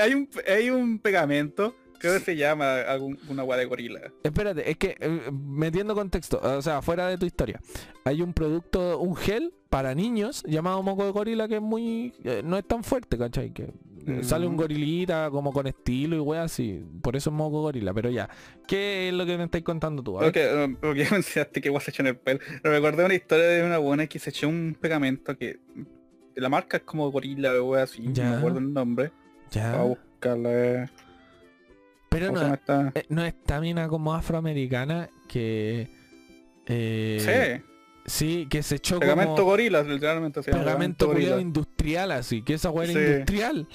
hay, 0.00 0.14
un, 0.14 0.28
hay 0.46 0.70
un 0.70 0.98
pegamento, 0.98 1.74
creo 2.08 2.18
que 2.18 2.24
se 2.24 2.36
llama 2.36 2.80
algún, 2.82 3.18
una 3.28 3.44
weá 3.44 3.58
de 3.58 3.64
gorila. 3.64 4.00
Espérate, 4.22 4.70
es 4.70 4.76
que 4.76 4.96
eh, 5.00 5.30
metiendo 5.32 5.94
contexto, 5.94 6.40
o 6.42 6.62
sea, 6.62 6.82
fuera 6.82 7.08
de 7.08 7.18
tu 7.18 7.26
historia, 7.26 7.60
hay 8.04 8.22
un 8.22 8.32
producto, 8.32 8.98
un 8.98 9.16
gel 9.16 9.52
para 9.70 9.94
niños 9.94 10.44
llamado 10.46 10.82
moco 10.82 11.04
de 11.04 11.10
gorila 11.12 11.48
que 11.48 11.56
es 11.56 11.62
muy, 11.62 12.12
eh, 12.24 12.42
no 12.44 12.56
es 12.58 12.64
tan 12.66 12.84
fuerte, 12.84 13.18
¿cachai? 13.18 13.52
Que 13.52 13.72
eh, 14.06 14.22
sale 14.22 14.46
un 14.46 14.52
Mm. 14.54 14.56
gorilita 14.58 15.30
como 15.30 15.50
con 15.52 15.66
estilo 15.66 16.14
y 16.14 16.20
weas 16.20 16.44
así, 16.52 16.84
por 17.02 17.16
eso 17.16 17.30
es 17.30 17.34
moco 17.36 17.56
de 17.56 17.62
gorila, 17.62 17.94
pero 17.94 18.10
ya, 18.10 18.28
¿qué 18.68 19.08
es 19.08 19.14
lo 19.14 19.24
que 19.24 19.36
me 19.38 19.44
estáis 19.44 19.64
contando 19.64 20.02
tú? 20.02 20.18
Ver. 20.18 20.76
Porque, 20.80 21.06
mencionaste 21.10 21.60
que 21.62 21.80
se 21.80 21.90
echó 21.90 22.02
en 22.02 22.08
el 22.08 22.16
pelo. 22.18 22.38
Recordé 22.62 23.04
una 23.04 23.14
historia 23.14 23.46
de 23.46 23.64
una 23.64 23.78
buena 23.78 24.06
que 24.06 24.18
se 24.18 24.28
echó 24.30 24.48
un 24.48 24.76
pegamento 24.78 25.36
que 25.38 25.58
la 26.36 26.48
marca 26.48 26.76
es 26.76 26.82
como 26.82 27.10
gorila 27.10 27.52
o 27.54 27.70
wea 27.70 27.84
así, 27.84 28.02
Ya. 28.12 28.24
no 28.24 28.30
me 28.32 28.36
acuerdo 28.36 28.58
el 28.58 28.72
nombre. 28.72 29.10
Ya, 29.50 29.80
a 29.80 29.84
buscarla. 29.84 30.90
Pero 32.14 32.28
¿Cómo 32.28 32.40
no, 32.40 32.54
esta? 32.54 32.92
eh, 32.94 33.04
no 33.08 33.24
es 33.24 33.34
también 33.44 33.76
como 33.88 34.14
afroamericana 34.14 35.08
que... 35.28 35.88
eh, 36.66 37.62
sí, 38.06 38.06
sí, 38.06 38.46
que 38.48 38.62
se 38.62 38.76
echó 38.76 38.98
pegamento 39.00 39.34
como... 39.34 39.46
gorila, 39.46 39.82
literalmente 39.82 40.42
se 40.42 40.50
pegamento 40.52 41.06
gorila. 41.08 41.40
industrial 41.40 42.12
así, 42.12 42.42
que 42.42 42.54
esa 42.54 42.70
weá 42.70 42.90
era 42.90 42.92
Sí. 43.00 43.06
industrial. 43.12 43.68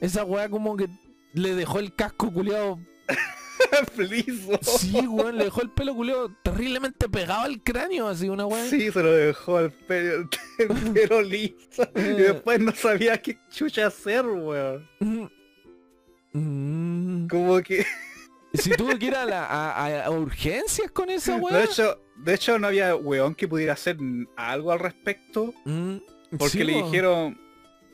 Esa 0.00 0.24
weá 0.24 0.48
como 0.48 0.76
que 0.76 0.88
le 1.34 1.54
dejó 1.54 1.78
el 1.78 1.94
casco 1.94 2.32
culiado. 2.32 2.78
Feliz. 3.94 4.26
Sí, 4.62 5.06
weón, 5.06 5.36
le 5.38 5.44
dejó 5.44 5.62
el 5.62 5.70
pelo 5.70 5.94
culiado 5.94 6.30
terriblemente 6.42 7.08
pegado 7.08 7.42
al 7.42 7.62
cráneo, 7.62 8.08
así 8.08 8.28
una 8.28 8.44
weá. 8.46 8.64
Sí, 8.66 8.90
se 8.90 9.02
lo 9.02 9.12
dejó 9.12 9.60
el 9.60 9.70
pelo, 9.70 10.28
el 10.58 10.68
pelo 10.92 11.22
liso. 11.22 11.88
Y 11.94 12.00
después 12.22 12.58
no 12.60 12.72
sabía 12.72 13.20
qué 13.22 13.38
chucha 13.50 13.86
hacer, 13.86 14.26
weón. 14.26 14.88
Mm. 16.32 17.26
Como 17.28 17.60
que... 17.62 17.84
Si 18.54 18.68
tuvo 18.72 18.98
que 18.98 19.06
ir 19.06 19.14
a, 19.14 19.24
la- 19.24 19.46
a- 19.46 19.86
a- 19.86 20.04
a 20.04 20.10
urgencias 20.10 20.90
con 20.90 21.08
esa 21.08 21.36
weá. 21.36 21.56
De 21.56 21.64
hecho, 21.64 21.98
de 22.16 22.34
hecho 22.34 22.58
no 22.58 22.66
había 22.66 22.94
weón 22.94 23.34
que 23.34 23.48
pudiera 23.48 23.72
hacer 23.72 23.96
algo 24.36 24.72
al 24.72 24.78
respecto. 24.78 25.54
Mm, 25.64 25.96
Porque 26.32 26.48
sí, 26.58 26.62
le 26.64 26.74
po. 26.74 26.84
dijeron, 26.84 27.40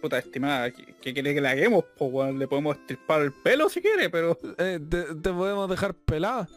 puta 0.03 0.19
estimada, 0.19 0.73
¿qué, 0.73 1.13
quiere 1.15 1.33
que 1.33 1.41
le 1.41 1.49
hagamos? 1.49 1.85
Pues 1.97 2.11
weón, 2.13 2.41
le 2.41 2.49
podemos 2.49 2.77
estripar 2.77 3.23
el 3.23 3.33
pelo 3.33 3.69
si 3.69 3.81
quiere, 3.81 4.11
pero 4.11 4.37
Eh, 4.59 4.81
te, 4.91 5.03
te 5.15 5.31
podemos 5.31 5.71
dejar 5.71 5.95
pelada. 5.95 6.49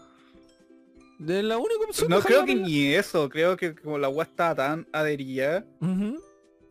Es 1.20 1.44
la 1.44 1.60
única 1.60 1.82
opción. 1.88 2.10
no 2.10 2.22
creo 2.22 2.40
que 2.42 2.54
pelada. 2.54 2.68
ni 2.68 2.94
eso. 2.96 3.30
Creo 3.30 3.56
que 3.56 3.76
como 3.76 4.00
la 4.00 4.10
weá 4.10 4.24
estaba 4.26 4.56
tan 4.56 4.88
adherida 4.94 5.64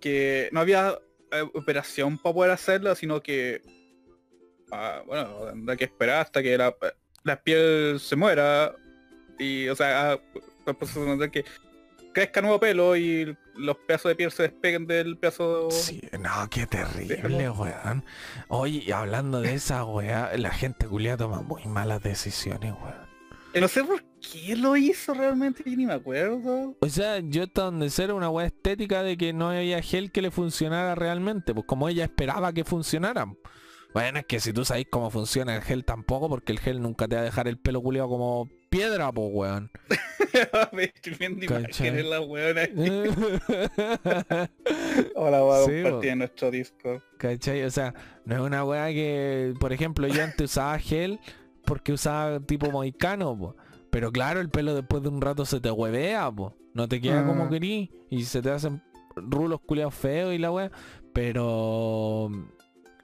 que 0.00 0.48
no 0.50 0.58
había 0.58 0.98
eh, 1.30 1.42
operación 1.54 2.18
para 2.18 2.34
poder 2.34 2.50
hacerlo, 2.50 2.92
sino 2.96 3.22
que 3.22 3.62
ah, 4.72 5.02
bueno, 5.06 5.46
tendrá 5.50 5.76
que 5.76 5.84
esperar 5.84 6.22
hasta 6.22 6.42
que 6.42 6.56
la, 6.56 6.74
la 7.24 7.42
piel 7.42 7.98
se 8.00 8.16
muera 8.16 8.74
y 9.38 9.68
o 9.68 9.76
sea, 9.76 10.18
tendrá 10.64 11.28
que 11.30 11.44
crezca 12.12 12.40
nuevo 12.40 12.58
pelo 12.58 12.96
y 12.96 13.36
los 13.56 13.76
pedazos 13.86 14.10
de 14.10 14.16
piel 14.16 14.30
se 14.30 14.44
despeguen 14.44 14.86
del 14.86 15.16
pedazo 15.16 15.70
Sí, 15.70 16.00
no, 16.18 16.48
qué 16.50 16.66
terrible, 16.66 17.50
weón. 17.50 18.04
Oye, 18.48 18.92
hablando 18.92 19.40
de 19.40 19.54
esa 19.54 19.84
weá, 19.86 20.36
la 20.36 20.50
gente 20.50 20.86
culia 20.86 21.16
toma 21.16 21.42
muy 21.42 21.64
malas 21.66 22.02
decisiones, 22.02 22.72
weón. 22.72 23.10
Eh, 23.52 23.60
No 23.60 23.68
sé 23.68 23.82
por 23.84 24.02
qué 24.20 24.56
lo 24.56 24.76
hizo 24.76 25.14
realmente, 25.14 25.62
yo 25.64 25.76
ni 25.76 25.86
me 25.86 25.94
acuerdo. 25.94 26.76
O 26.80 26.88
sea, 26.88 27.18
yo 27.20 27.44
hasta 27.44 27.62
donde 27.62 27.90
ser 27.90 28.12
una 28.12 28.30
weá 28.30 28.46
estética 28.46 29.02
de 29.02 29.16
que 29.16 29.32
no 29.32 29.50
había 29.50 29.82
gel 29.82 30.12
que 30.12 30.22
le 30.22 30.30
funcionara 30.30 30.94
realmente, 30.94 31.54
pues 31.54 31.66
como 31.66 31.88
ella 31.88 32.04
esperaba 32.04 32.52
que 32.52 32.64
funcionaran. 32.64 33.36
Bueno, 33.92 34.20
es 34.20 34.26
que 34.26 34.38
si 34.40 34.52
tú 34.52 34.64
sabes 34.64 34.86
cómo 34.88 35.10
funciona 35.10 35.56
el 35.56 35.62
gel 35.62 35.84
tampoco, 35.84 36.28
porque 36.28 36.52
el 36.52 36.60
gel 36.60 36.80
nunca 36.80 37.08
te 37.08 37.16
va 37.16 37.22
a 37.22 37.24
dejar 37.24 37.48
el 37.48 37.58
pelo 37.58 37.82
culiado 37.82 38.08
como 38.08 38.48
piedra, 38.68 39.10
pues 39.10 39.28
weón. 39.32 39.70
me 40.72 40.84
estoy 40.84 41.14
viendo 41.18 41.44
imágenes 41.44 42.04
la 42.06 42.20
weona. 42.20 42.62
Ahora 45.16 45.40
voy 45.40 45.56
a 45.56 45.64
Sí, 45.64 45.82
compartir 45.82 46.10
en 46.10 46.18
nuestro 46.18 46.50
Discord. 46.50 47.00
¿Cachai? 47.18 47.62
O 47.64 47.70
sea, 47.70 47.94
no 48.24 48.34
es 48.36 48.40
una 48.40 48.64
weá 48.64 48.88
que, 48.88 49.54
por 49.58 49.72
ejemplo, 49.72 50.06
yo 50.06 50.22
antes 50.22 50.50
usaba 50.52 50.78
gel 50.78 51.18
porque 51.64 51.92
usaba 51.92 52.40
tipo 52.40 52.70
moicano, 52.70 53.36
po. 53.36 53.56
Pero 53.90 54.12
claro, 54.12 54.40
el 54.40 54.50
pelo 54.50 54.74
después 54.74 55.02
de 55.02 55.08
un 55.08 55.20
rato 55.20 55.44
se 55.44 55.60
te 55.60 55.70
huevea, 55.70 56.30
po. 56.30 56.56
No 56.74 56.88
te 56.88 57.00
queda 57.00 57.26
como 57.26 57.44
Ah. 57.44 57.48
querí 57.50 57.90
y 58.08 58.22
se 58.24 58.40
te 58.40 58.50
hacen 58.50 58.82
rulos 59.16 59.60
culiados 59.66 59.94
feos 59.94 60.32
y 60.32 60.38
la 60.38 60.52
weá. 60.52 60.70
Pero 61.12 62.30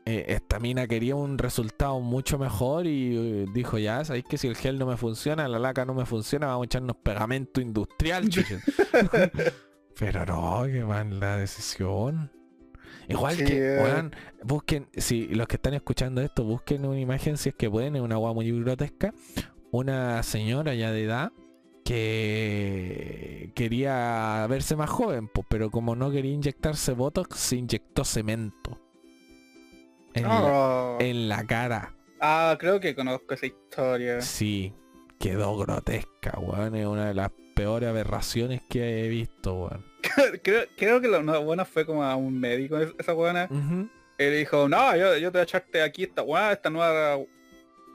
eh, 0.09 0.25
esta 0.29 0.61
mina 0.61 0.87
quería 0.87 1.17
un 1.17 1.37
resultado 1.37 1.99
mucho 1.99 2.39
mejor 2.39 2.87
y 2.87 3.17
eh, 3.17 3.47
dijo, 3.53 3.77
ya, 3.77 4.05
sabéis 4.05 4.25
que 4.25 4.39
si 4.39 4.47
el 4.47 4.55
gel 4.55 4.79
no 4.79 4.87
me 4.87 4.97
funciona, 4.97 5.49
la 5.49 5.59
laca 5.59 5.85
no 5.85 5.95
me 5.95 6.07
funciona, 6.07 6.47
vamos 6.47 6.63
a 6.63 6.67
echarnos 6.67 6.97
pegamento 6.97 7.61
industrial, 7.61 8.29
chuches". 8.31 8.63
Pero 9.99 10.25
no, 10.25 10.65
qué 10.67 10.85
mala 10.85 11.37
decisión. 11.39 12.31
Igual 13.09 13.35
Sí, 13.37 13.45
que, 13.47 13.79
eh. 13.79 14.11
busquen, 14.45 14.89
si 14.97 15.27
los 15.29 15.49
que 15.49 15.57
están 15.57 15.75
escuchando 15.75 16.21
esto, 16.21 16.45
busquen 16.45 16.85
una 16.87 17.01
imagen 17.01 17.37
si 17.37 17.49
es 17.49 17.55
que 17.57 17.69
pueden, 17.69 17.97
es 17.97 18.03
una 18.03 18.15
agua 18.15 18.33
muy 18.33 18.51
grotesca. 18.61 19.13
una 19.73 20.23
señora 20.23 20.75
ya 20.75 20.93
de 20.93 21.05
edad 21.05 21.33
que 21.85 23.51
quería 23.55 24.47
verse 24.49 24.77
más 24.77 24.91
joven, 24.91 25.29
pues, 25.29 25.47
pero 25.51 25.71
como 25.71 25.97
no 25.97 26.11
quería 26.13 26.33
inyectarse 26.33 26.93
botox, 26.93 27.39
se 27.39 27.57
inyectó 27.57 28.05
cemento 28.05 28.86
en, 30.17 30.23
la, 30.25 30.41
Oh. 30.45 30.97
en 31.01 31.29
la 31.29 31.47
cara. 31.47 31.95
Ah, 32.21 32.57
creo 32.59 32.81
que 32.81 32.95
conozco 32.95 33.35
esa 33.35 33.47
historia. 33.47 34.21
Sí, 34.21 34.73
quedó 35.19 35.57
grotesca, 35.57 36.39
weón. 36.39 36.75
Es 36.75 36.87
una 36.87 37.09
de 37.09 37.15
las 37.15 37.31
peores 37.55 37.89
aberraciones 37.89 38.61
que 38.69 39.05
he 39.05 39.09
visto, 39.09 39.55
weón. 39.55 39.85
creo, 40.43 40.65
creo 40.77 41.01
que 41.01 41.09
la 41.09 41.21
buena 41.39 41.65
fue 41.65 41.85
como 41.87 42.03
a 42.05 42.17
un 42.17 42.39
médico 42.39 42.79
es- 42.79 42.95
esa 42.99 43.13
buena. 43.13 43.49
Ujú. 43.51 43.89
Y 44.19 44.23
le 44.23 44.31
dijo, 44.39 44.67
no, 44.69 44.97
yo, 44.97 45.17
yo 45.19 45.31
te 45.31 45.39
voy 45.39 45.41
a 45.41 45.45
echarte 45.45 45.83
aquí 45.83 46.05
esta 46.05 46.23
weá, 46.23 46.53
esta 46.53 46.71
nueva 46.71 47.19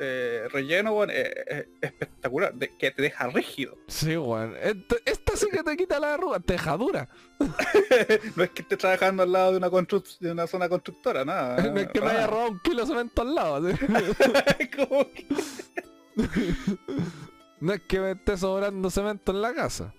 eh, 0.04 0.48
relleno, 0.52 0.94
weón, 0.94 1.12
eh, 1.12 1.32
eh, 1.48 1.70
espectacular, 1.82 2.54
de- 2.56 2.76
que 2.78 2.90
te 2.92 3.02
deja 3.04 3.28
rígido. 3.28 3.78
Sí, 3.88 4.18
weón. 4.18 4.56
Esta, 4.62 4.96
esta 5.06 5.36
sí 5.38 5.48
que 5.52 5.62
te 5.64 5.78
quita 5.78 6.00
la 6.00 6.16
arruga, 6.16 6.40
tejadura. 6.40 7.08
no 8.36 8.44
es 8.44 8.50
que 8.50 8.62
estés 8.64 8.78
trabajando 8.80 9.24
al 9.24 9.32
lado 9.32 9.52
de 9.52 9.58
una 9.58 9.70
de 9.70 10.32
una 10.32 10.48
zona 10.48 10.68
constructora, 10.70 11.24
nada. 11.24 11.62
no 11.72 11.80
es 11.80 11.88
que 11.90 12.02
me 12.02 12.08
haya 12.10 12.28
robado 12.28 12.50
un 12.52 12.60
kilo 12.60 12.82
de 12.82 12.88
cemento 12.88 13.22
al 13.22 13.36
lado. 13.36 13.62
que- 13.68 15.26
No 17.60 17.74
es 17.74 17.82
que 17.82 18.00
me 18.00 18.12
esté 18.12 18.38
sobrando 18.38 18.90
cemento 18.90 19.32
en 19.32 19.42
la 19.42 19.54
casa. 19.54 19.94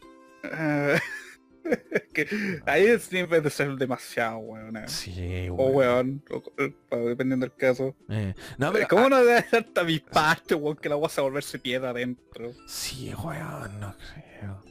Ah, 1.65 1.77
que 2.13 2.61
ahí 2.67 2.99
siempre 2.99 3.41
de 3.41 3.51
ser 3.51 3.71
demasiado, 3.77 4.39
weón. 4.39 4.77
eh. 4.77 4.89
Sí, 4.89 5.49
O 5.51 5.67
weón, 5.69 6.23
o- 6.31 6.43
o- 6.91 6.97
dependiendo 7.09 7.47
del 7.47 7.55
caso. 7.55 7.95
Eh, 8.09 8.35
No, 8.59 8.73
pero... 8.73 8.87
¿Cómo 8.89 9.09
no 9.09 9.25
debe 9.25 9.43
ser 9.49 9.65
tan 9.73 9.87
mi 9.87 9.99
parte, 9.99 10.55
weón, 10.55 10.77
que 10.77 10.89
la 10.89 10.95
agua 10.97 11.09
se 11.09 11.21
va 11.21 11.27
a 11.27 11.31
volverse 11.31 11.59
piedra 11.59 11.91
adentro? 11.91 12.51
ah, 12.55 12.63
sí, 12.67 13.13
weón, 13.15 13.81
no 13.81 13.95
creo. 13.97 14.63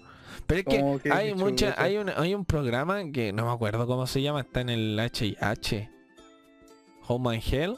Pero 0.47 0.59
es 0.59 1.01
que 1.01 1.11
hay 1.11 1.33
mucha, 1.33 1.73
hay 1.81 1.97
un, 1.97 2.09
hay 2.09 2.35
un 2.35 2.43
programa 2.45 3.01
que 3.11 3.31
no 3.31 3.45
me 3.45 3.51
acuerdo 3.53 3.87
cómo 3.87 4.05
se 4.05 4.21
llama, 4.21 4.41
está 4.41 4.61
en 4.61 4.69
el 4.69 4.99
H&H. 4.99 5.89
Home 7.07 7.35
and 7.35 7.43
Hell. 7.53 7.75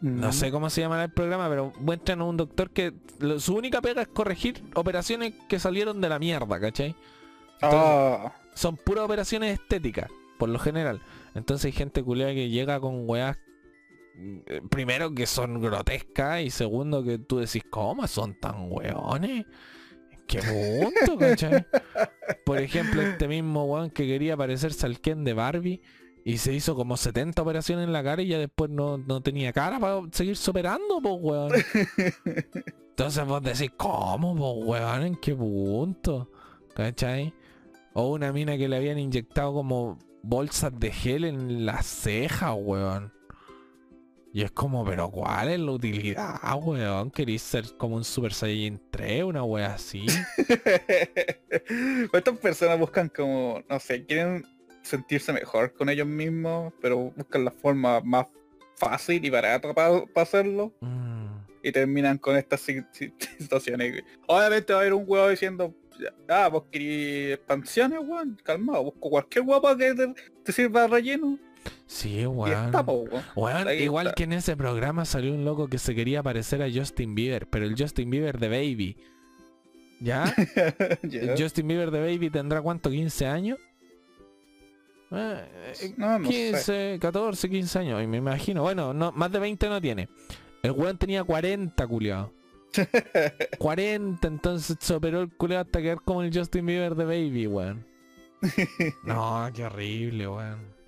No 0.00 0.28
Mm. 0.28 0.32
sé 0.32 0.50
cómo 0.50 0.70
se 0.70 0.80
llama 0.80 1.02
el 1.04 1.10
programa, 1.12 1.48
pero 1.50 1.72
muestran 1.78 2.20
a 2.22 2.24
un 2.24 2.36
doctor 2.36 2.70
que 2.70 2.94
lo- 3.18 3.38
su 3.38 3.54
única 3.54 3.82
pega 3.82 4.00
es 4.02 4.08
corregir 4.08 4.62
operaciones 4.74 5.34
que 5.48 5.58
salieron 5.58 6.00
de 6.00 6.08
la 6.08 6.18
mierda, 6.18 6.58
¿cachai? 6.58 6.94
Ah, 7.62 8.32
Son 8.54 8.76
puras 8.76 9.04
operaciones 9.04 9.58
estéticas, 9.58 10.10
por 10.38 10.48
lo 10.48 10.58
general. 10.58 11.00
Entonces 11.34 11.66
hay 11.66 11.72
gente 11.72 12.02
culiada 12.02 12.32
que 12.32 12.48
llega 12.48 12.80
con 12.80 13.08
weas, 13.08 13.38
eh, 14.46 14.60
primero 14.70 15.14
que 15.14 15.26
son 15.26 15.60
grotescas 15.60 16.42
y 16.42 16.50
segundo 16.50 17.02
que 17.02 17.18
tú 17.18 17.38
decís, 17.38 17.62
¿cómo 17.70 18.06
son 18.06 18.34
tan 18.34 18.70
weones? 18.70 19.46
¿Qué 20.26 20.40
punto, 20.40 21.18
cachai? 21.18 21.66
Por 22.44 22.58
ejemplo, 22.58 23.02
este 23.02 23.26
mismo 23.26 23.64
weón 23.64 23.90
que 23.90 24.06
quería 24.06 24.36
parecerse 24.36 24.86
al 24.86 25.00
Ken 25.00 25.24
de 25.24 25.34
Barbie 25.34 25.82
y 26.24 26.38
se 26.38 26.52
hizo 26.52 26.74
como 26.76 26.96
70 26.96 27.40
operaciones 27.42 27.86
en 27.86 27.92
la 27.92 28.04
cara 28.04 28.22
y 28.22 28.28
ya 28.28 28.38
después 28.38 28.70
no, 28.70 28.98
no 28.98 29.22
tenía 29.22 29.52
cara 29.52 29.80
para 29.80 30.02
seguir 30.12 30.36
operando, 30.48 31.00
pues 31.02 31.14
weón. 31.18 31.52
Entonces 32.90 33.24
vos 33.24 33.42
decís, 33.42 33.70
¿cómo, 33.76 34.36
pues 34.36 34.66
weón? 34.68 35.02
¿En 35.02 35.16
qué 35.16 35.34
punto? 35.34 36.30
¿Cachai? 36.74 37.34
O 37.92 38.12
una 38.12 38.32
mina 38.32 38.56
que 38.56 38.68
le 38.68 38.76
habían 38.76 38.98
inyectado 38.98 39.52
como 39.52 39.98
bolsas 40.22 40.72
de 40.78 40.92
gel 40.92 41.24
en 41.24 41.66
las 41.66 41.86
cejas, 41.86 42.54
weón. 42.56 43.12
Y 44.32 44.42
es 44.42 44.52
como, 44.52 44.84
pero 44.84 45.10
¿cuál 45.10 45.48
es 45.48 45.58
la 45.58 45.72
utilidad, 45.72 46.38
weón? 46.62 47.10
¿Querís 47.10 47.42
ser 47.42 47.64
como 47.76 47.96
un 47.96 48.04
Super 48.04 48.32
Saiyan 48.32 48.80
3, 48.90 49.24
una 49.24 49.42
wea 49.42 49.74
así? 49.74 50.06
Estas 52.12 52.38
personas 52.38 52.78
buscan 52.78 53.08
como, 53.08 53.62
no 53.68 53.80
sé, 53.80 54.04
quieren 54.06 54.44
sentirse 54.82 55.32
mejor 55.32 55.72
con 55.74 55.88
ellos 55.88 56.06
mismos, 56.06 56.72
pero 56.80 57.12
buscan 57.16 57.44
la 57.44 57.50
forma 57.50 58.00
más 58.00 58.26
fácil 58.76 59.24
y 59.24 59.30
barata 59.30 59.74
para 59.74 60.02
hacerlo 60.16 60.72
Mm, 60.80 61.26
y 61.62 61.72
terminan 61.72 62.18
con 62.18 62.36
estas 62.36 62.60
si- 62.60 62.82
si- 62.92 63.12
situaciones. 63.38 64.02
Obviamente 64.26 64.72
va 64.72 64.78
a 64.78 64.82
haber 64.82 64.94
un 64.94 65.04
huevo 65.06 65.28
diciendo, 65.28 65.74
ah, 66.28 66.48
vos 66.48 66.64
querés 66.70 67.34
expansiones, 67.34 67.98
weón, 68.02 68.38
calmado, 68.42 68.84
busco 68.84 69.10
cualquier 69.10 69.44
guapa 69.44 69.76
que 69.76 69.94
te, 69.94 70.14
te 70.44 70.52
sirva 70.52 70.82
de 70.82 70.88
relleno 70.88 71.38
sí, 71.86 72.26
weón. 72.26 72.66
está, 72.66 72.84
po, 72.84 73.04
weón. 73.36 73.68
Igual 73.78 74.06
está. 74.08 74.14
que 74.14 74.24
en 74.24 74.32
ese 74.32 74.56
programa 74.56 75.04
salió 75.04 75.32
un 75.32 75.44
loco 75.44 75.68
que 75.68 75.78
se 75.78 75.94
quería 75.94 76.22
parecer 76.22 76.62
a 76.62 76.68
Justin 76.72 77.14
Bieber, 77.14 77.46
pero 77.48 77.64
el 77.66 77.74
Justin 77.76 78.10
Bieber 78.10 78.38
de 78.38 78.48
Baby. 78.48 78.96
¿Ya? 80.00 80.24
El 81.02 81.34
Justin 81.38 81.68
Bieber 81.68 81.90
de 81.90 82.00
Baby 82.00 82.30
tendrá 82.30 82.62
cuánto, 82.62 82.90
15 82.90 83.26
años? 83.26 83.58
Eh, 85.10 85.92
No, 85.98 86.18
no 86.18 86.26
sé. 86.26 86.32
15, 86.52 86.98
14, 87.00 87.50
15 87.50 87.78
años, 87.80 88.02
y 88.02 88.06
me 88.06 88.16
imagino. 88.16 88.62
Bueno, 88.62 88.94
no, 88.94 89.12
más 89.12 89.30
de 89.30 89.38
20 89.38 89.68
no 89.68 89.78
tiene. 89.78 90.08
El 90.62 90.70
weón 90.70 90.96
tenía 90.96 91.22
40, 91.22 91.86
culiado. 91.86 92.32
40, 93.58 94.28
entonces 94.28 94.76
se 94.80 94.94
operó 94.94 95.20
el 95.22 95.30
culiado 95.30 95.64
hasta 95.64 95.80
quedar 95.80 96.00
como 96.02 96.22
el 96.22 96.36
Justin 96.36 96.66
Bieber 96.66 96.94
de 96.94 97.04
Baby, 97.04 97.46
weón. 97.46 97.86
No, 99.04 99.48
qué 99.54 99.64
horrible, 99.64 100.28
weón. 100.28 100.80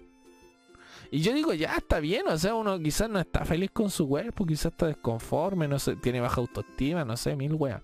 Y 1.11 1.21
yo 1.21 1.35
digo, 1.35 1.53
ya 1.53 1.75
está 1.77 2.01
bien, 2.01 2.27
o 2.27 2.39
sea, 2.39 2.55
uno 2.55 2.79
quizás 2.79 3.11
no 3.11 3.21
está 3.21 3.45
feliz 3.45 3.71
con 3.71 3.91
su 3.91 4.09
cuerpo, 4.09 4.47
quizás 4.47 4.73
está 4.73 4.87
desconforme, 4.87 5.69
no 5.69 5.79
sé, 5.79 5.97
tiene 5.97 6.23
baja 6.23 6.41
autoestima, 6.41 7.05
no 7.05 7.19
sé, 7.19 7.37
mil 7.37 7.55
weas. 7.55 7.83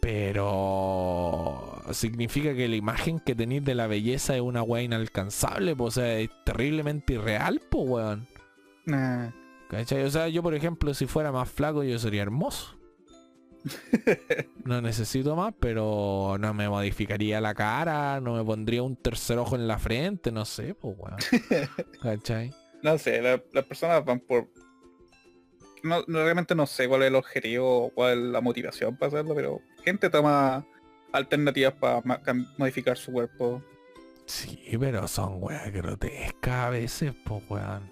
Pero 0.00 1.82
significa 1.90 2.54
que 2.54 2.68
la 2.68 2.76
imagen 2.76 3.18
que 3.18 3.34
tenéis 3.34 3.64
de 3.64 3.74
la 3.74 3.88
belleza 3.88 4.36
es 4.36 4.42
una 4.42 4.62
wea 4.62 4.82
inalcanzable, 4.82 5.74
o 5.76 5.90
sea, 5.90 6.18
es 6.18 6.30
terriblemente 6.44 7.14
irreal, 7.14 7.60
pues, 7.68 7.88
weón. 7.88 8.28
Nah. 8.86 9.30
O 9.72 10.10
sea, 10.10 10.28
yo 10.28 10.42
por 10.42 10.54
ejemplo, 10.54 10.94
si 10.94 11.06
fuera 11.06 11.32
más 11.32 11.50
flaco, 11.50 11.82
yo 11.82 11.98
sería 11.98 12.22
hermoso. 12.22 12.79
No 14.64 14.80
necesito 14.80 15.36
más, 15.36 15.52
pero 15.58 16.36
no 16.38 16.54
me 16.54 16.68
modificaría 16.68 17.40
la 17.40 17.54
cara, 17.54 18.20
no 18.20 18.34
me 18.34 18.44
pondría 18.44 18.82
un 18.82 18.96
tercer 18.96 19.38
ojo 19.38 19.56
en 19.56 19.66
la 19.68 19.78
frente, 19.78 20.32
no 20.32 20.44
sé, 20.44 20.74
pues 20.74 20.96
weón. 20.98 21.16
¿Cachai? 22.02 22.52
No 22.82 22.96
sé, 22.98 23.20
la- 23.20 23.42
las 23.52 23.64
personas 23.64 24.04
van 24.04 24.20
por... 24.20 24.48
No, 25.82 26.02
no, 26.06 26.22
realmente 26.22 26.54
no 26.54 26.66
sé 26.66 26.88
cuál 26.88 27.02
es 27.02 27.08
el 27.08 27.14
objetivo 27.14 27.86
o 27.86 27.90
cuál 27.90 28.18
es 28.18 28.24
la 28.32 28.40
motivación 28.40 28.96
para 28.96 29.08
hacerlo, 29.08 29.34
pero 29.34 29.60
gente 29.84 30.10
toma 30.10 30.64
alternativas 31.12 31.72
para 31.74 32.02
modificar 32.58 32.96
su 32.96 33.12
cuerpo. 33.12 33.62
Sí, 34.26 34.76
pero 34.78 35.08
son 35.08 35.42
weas 35.42 35.72
grotescas 35.72 36.54
a 36.66 36.70
veces, 36.70 37.12
pues 37.24 37.42
weón. 37.48 37.90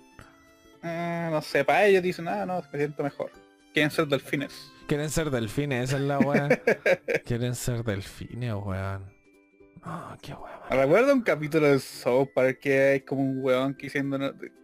Eh, 0.82 1.28
no 1.32 1.40
sé, 1.42 1.64
para 1.64 1.86
ellos 1.86 2.02
dicen, 2.02 2.28
ah, 2.28 2.46
no, 2.46 2.62
me 2.72 2.78
siento 2.78 3.02
mejor. 3.02 3.32
Quieren 3.72 3.90
ser 3.90 4.06
delfines. 4.06 4.70
Quieren 4.88 5.10
ser 5.10 5.30
delfines, 5.30 5.90
esa 5.90 5.96
es 5.98 6.02
la 6.02 6.18
wea. 6.18 6.48
Quieren 7.24 7.54
ser 7.54 7.84
delfines, 7.84 8.54
weón. 8.54 9.04
No, 9.84 10.16
qué 10.20 10.32
wea. 10.32 10.60
man. 10.70 10.78
Recuerdo 10.80 11.12
un 11.14 11.20
capítulo 11.22 11.66
de 11.68 11.78
South 11.78 12.28
Park 12.34 12.58
que 12.60 12.80
hay 12.80 13.00
como 13.02 13.22
un 13.22 13.38
weón 13.44 13.74
que 13.74 13.86
diciendo, 13.86 14.18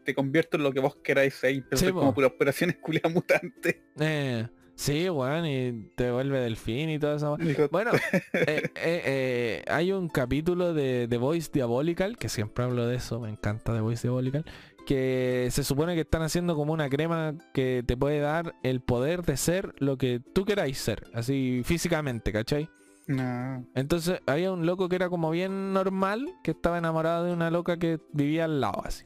te- 0.04 0.14
convierto 0.14 0.56
en 0.56 0.62
lo 0.64 0.72
que 0.72 0.80
vos 0.80 0.96
queráis 0.96 1.34
ser, 1.34 1.50
empezó 1.54 1.86
Sí, 1.86 1.92
como 1.92 2.06
po. 2.06 2.14
puras 2.14 2.30
operaciones 2.32 2.76
culias 2.76 3.12
mutantes. 3.12 3.76
Eh, 4.00 4.48
sí, 4.74 5.08
weón, 5.08 5.46
y 5.46 5.90
te 5.94 6.10
vuelve 6.10 6.40
delfín 6.40 6.90
y 6.90 6.98
todo 6.98 7.16
eso. 7.16 7.38
Bueno, 7.70 7.92
eh, 8.32 8.62
eh, 8.64 8.70
eh, 8.76 9.64
hay 9.68 9.92
un 9.92 10.08
capítulo 10.08 10.74
de 10.74 11.06
The 11.08 11.16
Voice 11.18 11.50
Diabolical, 11.52 12.16
que 12.16 12.28
siempre 12.28 12.64
hablo 12.64 12.86
de 12.86 12.96
eso, 12.96 13.20
me 13.20 13.28
encanta 13.30 13.72
The 13.74 13.80
Voice 13.80 14.02
Diabolical, 14.02 14.44
que 14.84 15.48
se 15.50 15.64
supone 15.64 15.94
que 15.94 16.02
están 16.02 16.22
haciendo 16.22 16.54
como 16.54 16.72
una 16.72 16.88
crema 16.88 17.34
que 17.52 17.82
te 17.86 17.96
puede 17.96 18.20
dar 18.20 18.54
el 18.62 18.80
poder 18.80 19.22
de 19.22 19.36
ser 19.36 19.74
lo 19.78 19.96
que 19.98 20.20
tú 20.20 20.44
queráis 20.44 20.78
ser, 20.78 21.04
así 21.14 21.62
físicamente, 21.64 22.32
¿cachai? 22.32 22.68
no. 23.06 23.66
Entonces 23.74 24.20
había 24.26 24.52
un 24.52 24.64
loco 24.64 24.88
que 24.88 24.96
era 24.96 25.08
como 25.08 25.30
bien 25.30 25.72
normal, 25.72 26.26
que 26.42 26.52
estaba 26.52 26.78
enamorado 26.78 27.24
de 27.24 27.32
una 27.32 27.50
loca 27.50 27.76
que 27.76 27.98
vivía 28.12 28.44
al 28.44 28.60
lado 28.60 28.82
así. 28.84 29.04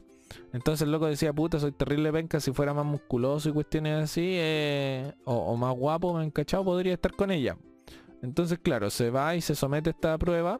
Entonces 0.53 0.83
el 0.83 0.91
loco 0.91 1.07
decía, 1.07 1.33
puta, 1.33 1.59
soy 1.59 1.71
terrible 1.71 2.11
penca, 2.11 2.39
si 2.39 2.51
fuera 2.51 2.73
más 2.73 2.85
musculoso 2.85 3.49
y 3.49 3.51
cuestiones 3.51 4.03
así, 4.03 4.35
eh, 4.37 5.13
o, 5.25 5.35
o 5.35 5.57
más 5.57 5.75
guapo, 5.75 6.13
me 6.13 6.23
encachado, 6.23 6.63
podría 6.63 6.93
estar 6.93 7.13
con 7.13 7.31
ella. 7.31 7.57
Entonces, 8.21 8.59
claro, 8.59 8.89
se 8.89 9.09
va 9.09 9.35
y 9.35 9.41
se 9.41 9.55
somete 9.55 9.89
a 9.89 9.93
esta 9.93 10.17
prueba 10.17 10.59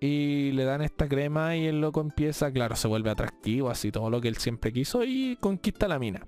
y 0.00 0.52
le 0.52 0.64
dan 0.64 0.80
esta 0.82 1.06
crema 1.08 1.56
y 1.56 1.66
el 1.66 1.80
loco 1.80 2.00
empieza, 2.00 2.50
claro, 2.50 2.74
se 2.74 2.88
vuelve 2.88 3.10
atractivo, 3.10 3.68
así 3.70 3.92
todo 3.92 4.08
lo 4.10 4.20
que 4.20 4.28
él 4.28 4.36
siempre 4.36 4.72
quiso 4.72 5.04
y 5.04 5.36
conquista 5.40 5.86
la 5.88 5.98
mina. 5.98 6.24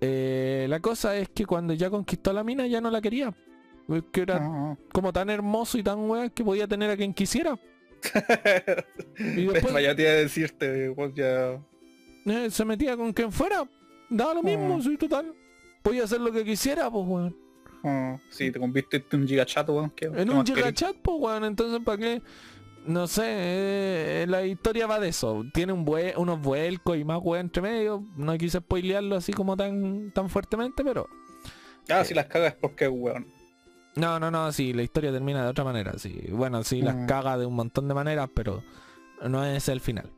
Eh, 0.00 0.66
la 0.68 0.80
cosa 0.80 1.16
es 1.16 1.30
que 1.30 1.46
cuando 1.46 1.72
ya 1.72 1.88
conquistó 1.88 2.32
la 2.34 2.44
mina 2.44 2.66
ya 2.66 2.80
no 2.82 2.90
la 2.90 3.00
quería. 3.00 3.34
Que 4.12 4.20
era 4.22 4.40
no. 4.40 4.76
como 4.92 5.12
tan 5.12 5.30
hermoso 5.30 5.78
y 5.78 5.82
tan 5.82 6.10
weón 6.10 6.30
que 6.30 6.44
podía 6.44 6.66
tener 6.66 6.90
a 6.90 6.96
quien 6.96 7.14
quisiera. 7.14 7.58
Y 9.18 9.46
después 9.46 9.72
Vaya 9.72 9.94
te 9.96 10.02
iba 10.02 10.10
a 10.10 10.14
decirte, 10.14 10.94
ya... 11.14 11.60
eh, 12.26 12.50
se 12.50 12.64
metía 12.64 12.96
con 12.96 13.12
quien 13.12 13.32
fuera. 13.32 13.66
Daba 14.10 14.34
lo 14.34 14.42
mismo, 14.42 14.76
Ah. 14.78 14.82
soy 14.82 14.96
total. 14.98 15.32
Podía 15.82 16.04
hacer 16.04 16.20
lo 16.20 16.30
que 16.32 16.44
quisiera, 16.44 16.90
pues 16.90 17.04
weón. 17.06 17.36
Oh, 17.82 18.20
sí, 18.30 18.50
te 18.50 18.58
conviertes 18.58 19.02
en 19.10 19.20
un 19.20 19.28
gigachat, 19.28 19.68
weón. 19.70 19.90
¿qué- 19.90 20.10
qué 20.10 20.20
En 20.22 20.30
un 20.30 20.44
gigachat, 20.44 20.96
pues 20.96 21.16
weón, 21.20 21.44
entonces 21.44 21.80
¿para 21.84 21.98
qué? 21.98 22.22
No 22.86 23.06
sé, 23.08 23.22
eh, 23.26 24.26
la 24.28 24.44
historia 24.46 24.86
va 24.86 25.00
de 25.00 25.08
eso. 25.08 25.44
Tiene 25.52 25.72
un 25.72 25.84
vue- 25.84 26.14
unos 26.16 26.40
vuelcos 26.40 26.96
y 26.96 27.04
más 27.04 27.18
weón 27.22 27.46
entre 27.46 27.62
medio. 27.62 28.04
No 28.16 28.36
quise 28.38 28.58
spoilearlo 28.58 29.16
así 29.16 29.32
como 29.32 29.56
tan, 29.56 30.12
tan 30.12 30.30
fuertemente, 30.30 30.84
pero. 30.84 31.08
Ah, 31.88 32.04
si 32.04 32.14
las 32.14 32.26
cagas 32.26 32.52
es 32.52 32.58
porque, 32.60 32.86
weón. 32.88 33.26
No, 33.96 34.20
no, 34.20 34.30
no, 34.30 34.52
sí, 34.52 34.72
la 34.72 34.82
historia 34.82 35.10
termina 35.10 35.42
de 35.42 35.48
otra 35.48 35.64
manera, 35.64 35.98
sí. 35.98 36.26
Bueno, 36.30 36.62
sí, 36.62 36.82
las 36.82 36.94
Mm. 36.94 37.06
caga 37.06 37.38
de 37.38 37.46
un 37.46 37.54
montón 37.54 37.88
de 37.88 37.94
maneras, 37.94 38.28
pero 38.34 38.62
no 39.26 39.44
es 39.44 39.68
el 39.68 39.80
final. 39.80 40.10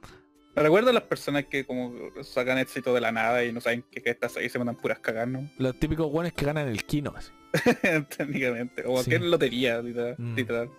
Me 0.56 0.62
recuerdo 0.64 0.90
a 0.90 0.92
las 0.92 1.04
personas 1.04 1.44
que 1.44 1.64
como 1.64 1.92
sacan 2.24 2.58
éxito 2.58 2.92
de 2.92 3.00
la 3.00 3.12
nada 3.12 3.44
y 3.44 3.52
no 3.52 3.60
saben 3.60 3.84
qué 3.92 4.02
que 4.02 4.10
estás 4.10 4.36
ahí 4.36 4.48
se 4.48 4.58
mandan 4.58 4.74
puras 4.76 4.98
cagar, 4.98 5.28
¿no? 5.28 5.48
Los 5.58 5.78
típicos 5.78 6.08
weones 6.12 6.32
que 6.32 6.44
ganan 6.44 6.66
el 6.68 6.84
kino, 6.84 7.14
así. 7.16 7.30
Técnicamente. 8.16 8.82
Como 8.82 9.02
Sí. 9.02 9.10
que 9.10 9.16
es 9.16 9.22
lotería, 9.22 9.80
literal. 9.80 10.16
Mm. 10.18 10.34
literal. 10.34 10.70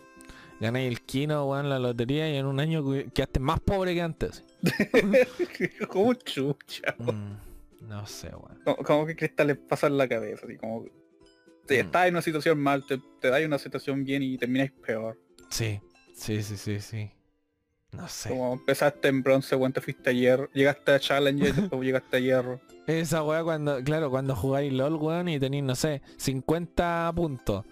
Ganáis 0.59 0.87
el 0.89 1.01
kino, 1.01 1.45
weón, 1.45 1.69
la 1.69 1.79
lotería 1.79 2.29
y 2.29 2.35
en 2.37 2.45
un 2.45 2.59
año 2.59 2.83
que- 2.89 3.09
quedaste 3.13 3.39
más 3.39 3.59
pobre 3.61 3.93
que 3.93 4.01
antes. 4.01 4.43
como 5.89 6.13
chucha. 6.15 6.95
Mm, 6.97 7.87
no 7.87 8.05
sé, 8.05 8.27
weón. 8.29 8.59
Como, 8.63 8.77
como 8.77 9.05
que 9.05 9.15
cristal 9.15 9.47
les 9.47 9.57
pasa 9.57 9.87
en 9.87 9.97
la 9.97 10.07
cabeza, 10.07 10.45
así 10.45 10.57
como... 10.57 10.85
Te 11.65 11.83
Mm. 11.83 11.85
estás 11.85 12.07
en 12.07 12.13
una 12.15 12.21
situación 12.23 12.59
mal, 12.59 12.85
te, 12.85 12.99
te 13.21 13.29
das 13.29 13.45
una 13.45 13.59
situación 13.59 14.03
bien 14.03 14.23
y 14.23 14.37
termináis 14.37 14.71
peor. 14.71 15.17
Sí, 15.49 15.79
sí, 16.15 16.41
sí, 16.41 16.57
sí, 16.57 16.79
sí. 16.79 17.11
No 17.91 18.07
sé. 18.07 18.29
Como 18.29 18.53
empezaste 18.53 19.07
en 19.07 19.21
bronce, 19.23 19.55
weón, 19.55 19.71
te 19.73 19.79
fuiste 19.81 20.09
a 20.09 20.13
hierro, 20.13 20.49
llegaste 20.53 20.91
a 20.91 20.99
Challenger, 20.99 21.53
después 21.55 21.81
llegaste 21.81 22.17
a 22.17 22.19
hierro. 22.19 22.59
Esa 22.87 23.23
weá 23.23 23.43
cuando, 23.43 23.83
claro, 23.83 24.09
cuando 24.09 24.35
jugáis 24.35 24.73
LOL, 24.73 24.95
weón, 24.95 25.29
y 25.29 25.39
tenéis, 25.39 25.63
no 25.63 25.75
sé, 25.75 26.01
50 26.17 27.11
puntos. 27.15 27.65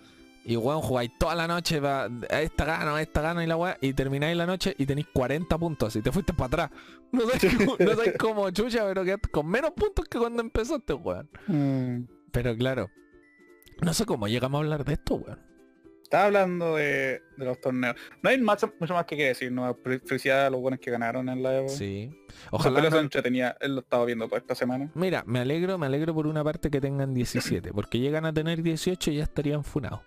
Y 0.50 0.56
weón, 0.56 0.82
jugáis 0.82 1.12
toda 1.20 1.36
la 1.36 1.46
noche, 1.46 1.80
va, 1.82 2.06
a 2.06 2.42
esta 2.42 2.64
gano, 2.64 2.96
a 2.96 3.02
esta 3.02 3.22
gano 3.22 3.44
y 3.44 3.48
la 3.48 3.58
weá, 3.58 3.78
y 3.82 3.94
termináis 3.94 4.36
la 4.38 4.46
noche 4.46 4.74
y 4.78 4.86
tenéis 4.86 5.08
40 5.14 5.58
puntos 5.58 5.94
y 5.98 6.02
te 6.02 6.12
fuiste 6.12 6.34
para 6.34 6.48
atrás. 6.48 6.72
No 7.12 7.22
sabéis 7.22 7.56
cómo, 7.58 7.78
no 7.80 7.92
cómo 8.20 8.50
chucha, 8.52 8.86
pero 8.86 9.04
quedaste 9.06 9.30
con 9.30 9.48
menos 9.48 9.72
puntos 9.72 10.06
que 10.10 10.18
cuando 10.18 10.42
empezaste, 10.42 10.94
weón. 10.94 11.30
Pero 12.32 12.56
claro, 12.58 12.90
no 13.82 13.94
sé 13.94 14.06
cómo 14.06 14.28
llegamos 14.28 14.60
a 14.60 14.64
hablar 14.64 14.84
de 14.86 14.94
esto, 14.94 15.16
weón. 15.16 15.40
Estaba 16.04 16.26
hablando 16.26 16.76
de, 16.78 17.22
de 17.36 17.46
los 17.46 17.60
torneos. 17.60 17.96
No 18.24 18.30
hay 18.30 18.42
mucho, 18.42 18.74
mucho 18.80 18.94
más 18.94 19.06
que, 19.06 19.18
que 19.18 19.26
decir, 19.28 19.52
¿no? 19.52 19.74
Fel- 19.84 20.02
Felicidades 20.06 20.48
a 20.48 20.50
los 20.50 20.62
buenos 20.62 20.80
que 20.80 20.90
ganaron 20.90 21.28
en 21.28 21.44
la 21.44 21.58
Evo. 21.58 21.68
Sí. 21.70 22.10
Ojalá 22.52 22.80
eso 22.80 22.92
no- 22.92 23.00
entretenía, 23.02 23.58
él 23.60 23.76
lo 23.76 23.82
estaba 23.82 24.06
viendo 24.06 24.26
toda 24.28 24.38
esta 24.38 24.56
semana. 24.56 24.90
Mira, 24.94 25.24
me 25.28 25.40
alegro, 25.40 25.78
me 25.78 25.86
alegro 25.86 26.14
por 26.14 26.26
una 26.28 26.46
parte 26.46 26.70
que 26.72 26.80
tengan 26.80 27.14
17, 27.14 27.74
porque 27.74 28.00
llegan 28.00 28.26
a 28.26 28.34
tener 28.34 28.64
18 28.64 29.12
y 29.12 29.18
ya 29.18 29.24
estarían 29.24 29.66
funados. 29.66 30.00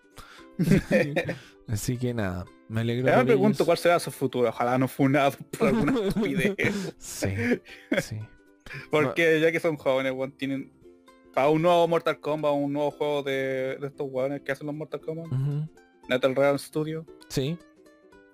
Así 1.68 1.96
que 1.96 2.12
nada, 2.14 2.44
me 2.68 2.80
alegro. 2.80 3.06
Ya 3.06 3.18
me 3.18 3.24
pregunto 3.26 3.56
ellos. 3.58 3.66
cuál 3.66 3.78
será 3.78 3.98
su 4.00 4.11
futuro. 4.11 4.48
Ojalá 4.48 4.76
no 4.78 4.88
funado 4.88 5.32
por 5.58 5.68
alguna 5.68 5.92
estupidez. 6.08 6.94
Sí, 6.98 7.28
sí. 8.00 8.18
Porque 8.90 9.40
ya 9.40 9.50
que 9.52 9.61
son 9.61 9.76
jóvenes, 9.76 10.12
weón, 10.12 10.32
tienen 10.32 10.72
para 11.34 11.48
un 11.48 11.62
nuevo 11.62 11.86
Mortal 11.88 12.18
Kombat, 12.20 12.52
un 12.52 12.72
nuevo 12.72 12.90
juego 12.90 13.22
de, 13.22 13.76
de 13.80 13.86
estos 13.86 14.06
weones 14.11 14.40
que 14.42 14.52
hacen 14.52 14.66
los 14.66 14.74
Mortal 14.76 15.00
Kombat, 15.00 15.26
Ujú. 15.26 15.68
NetherRealm 16.08 16.58
Studio, 16.58 17.06
Sí, 17.28 17.56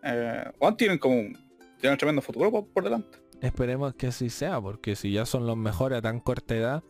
eh, 0.02 0.44
tienen 0.78 0.96
como 0.98 1.16
un, 1.16 1.32
tienen 1.78 1.92
un 1.92 1.98
tremendo 1.98 2.22
futuro 2.22 2.50
por, 2.50 2.66
por 2.68 2.84
delante. 2.84 3.18
esperemos 3.42 3.94
que 3.94 4.06
así 4.06 4.30
sea, 4.30 4.60
porque 4.62 4.96
si 4.96 5.12
ya 5.12 5.26
son 5.26 5.46
los 5.46 5.56
mejores 5.58 5.98
a 5.98 6.02
tan 6.02 6.20
corta 6.20 6.54
edad, 6.56 6.82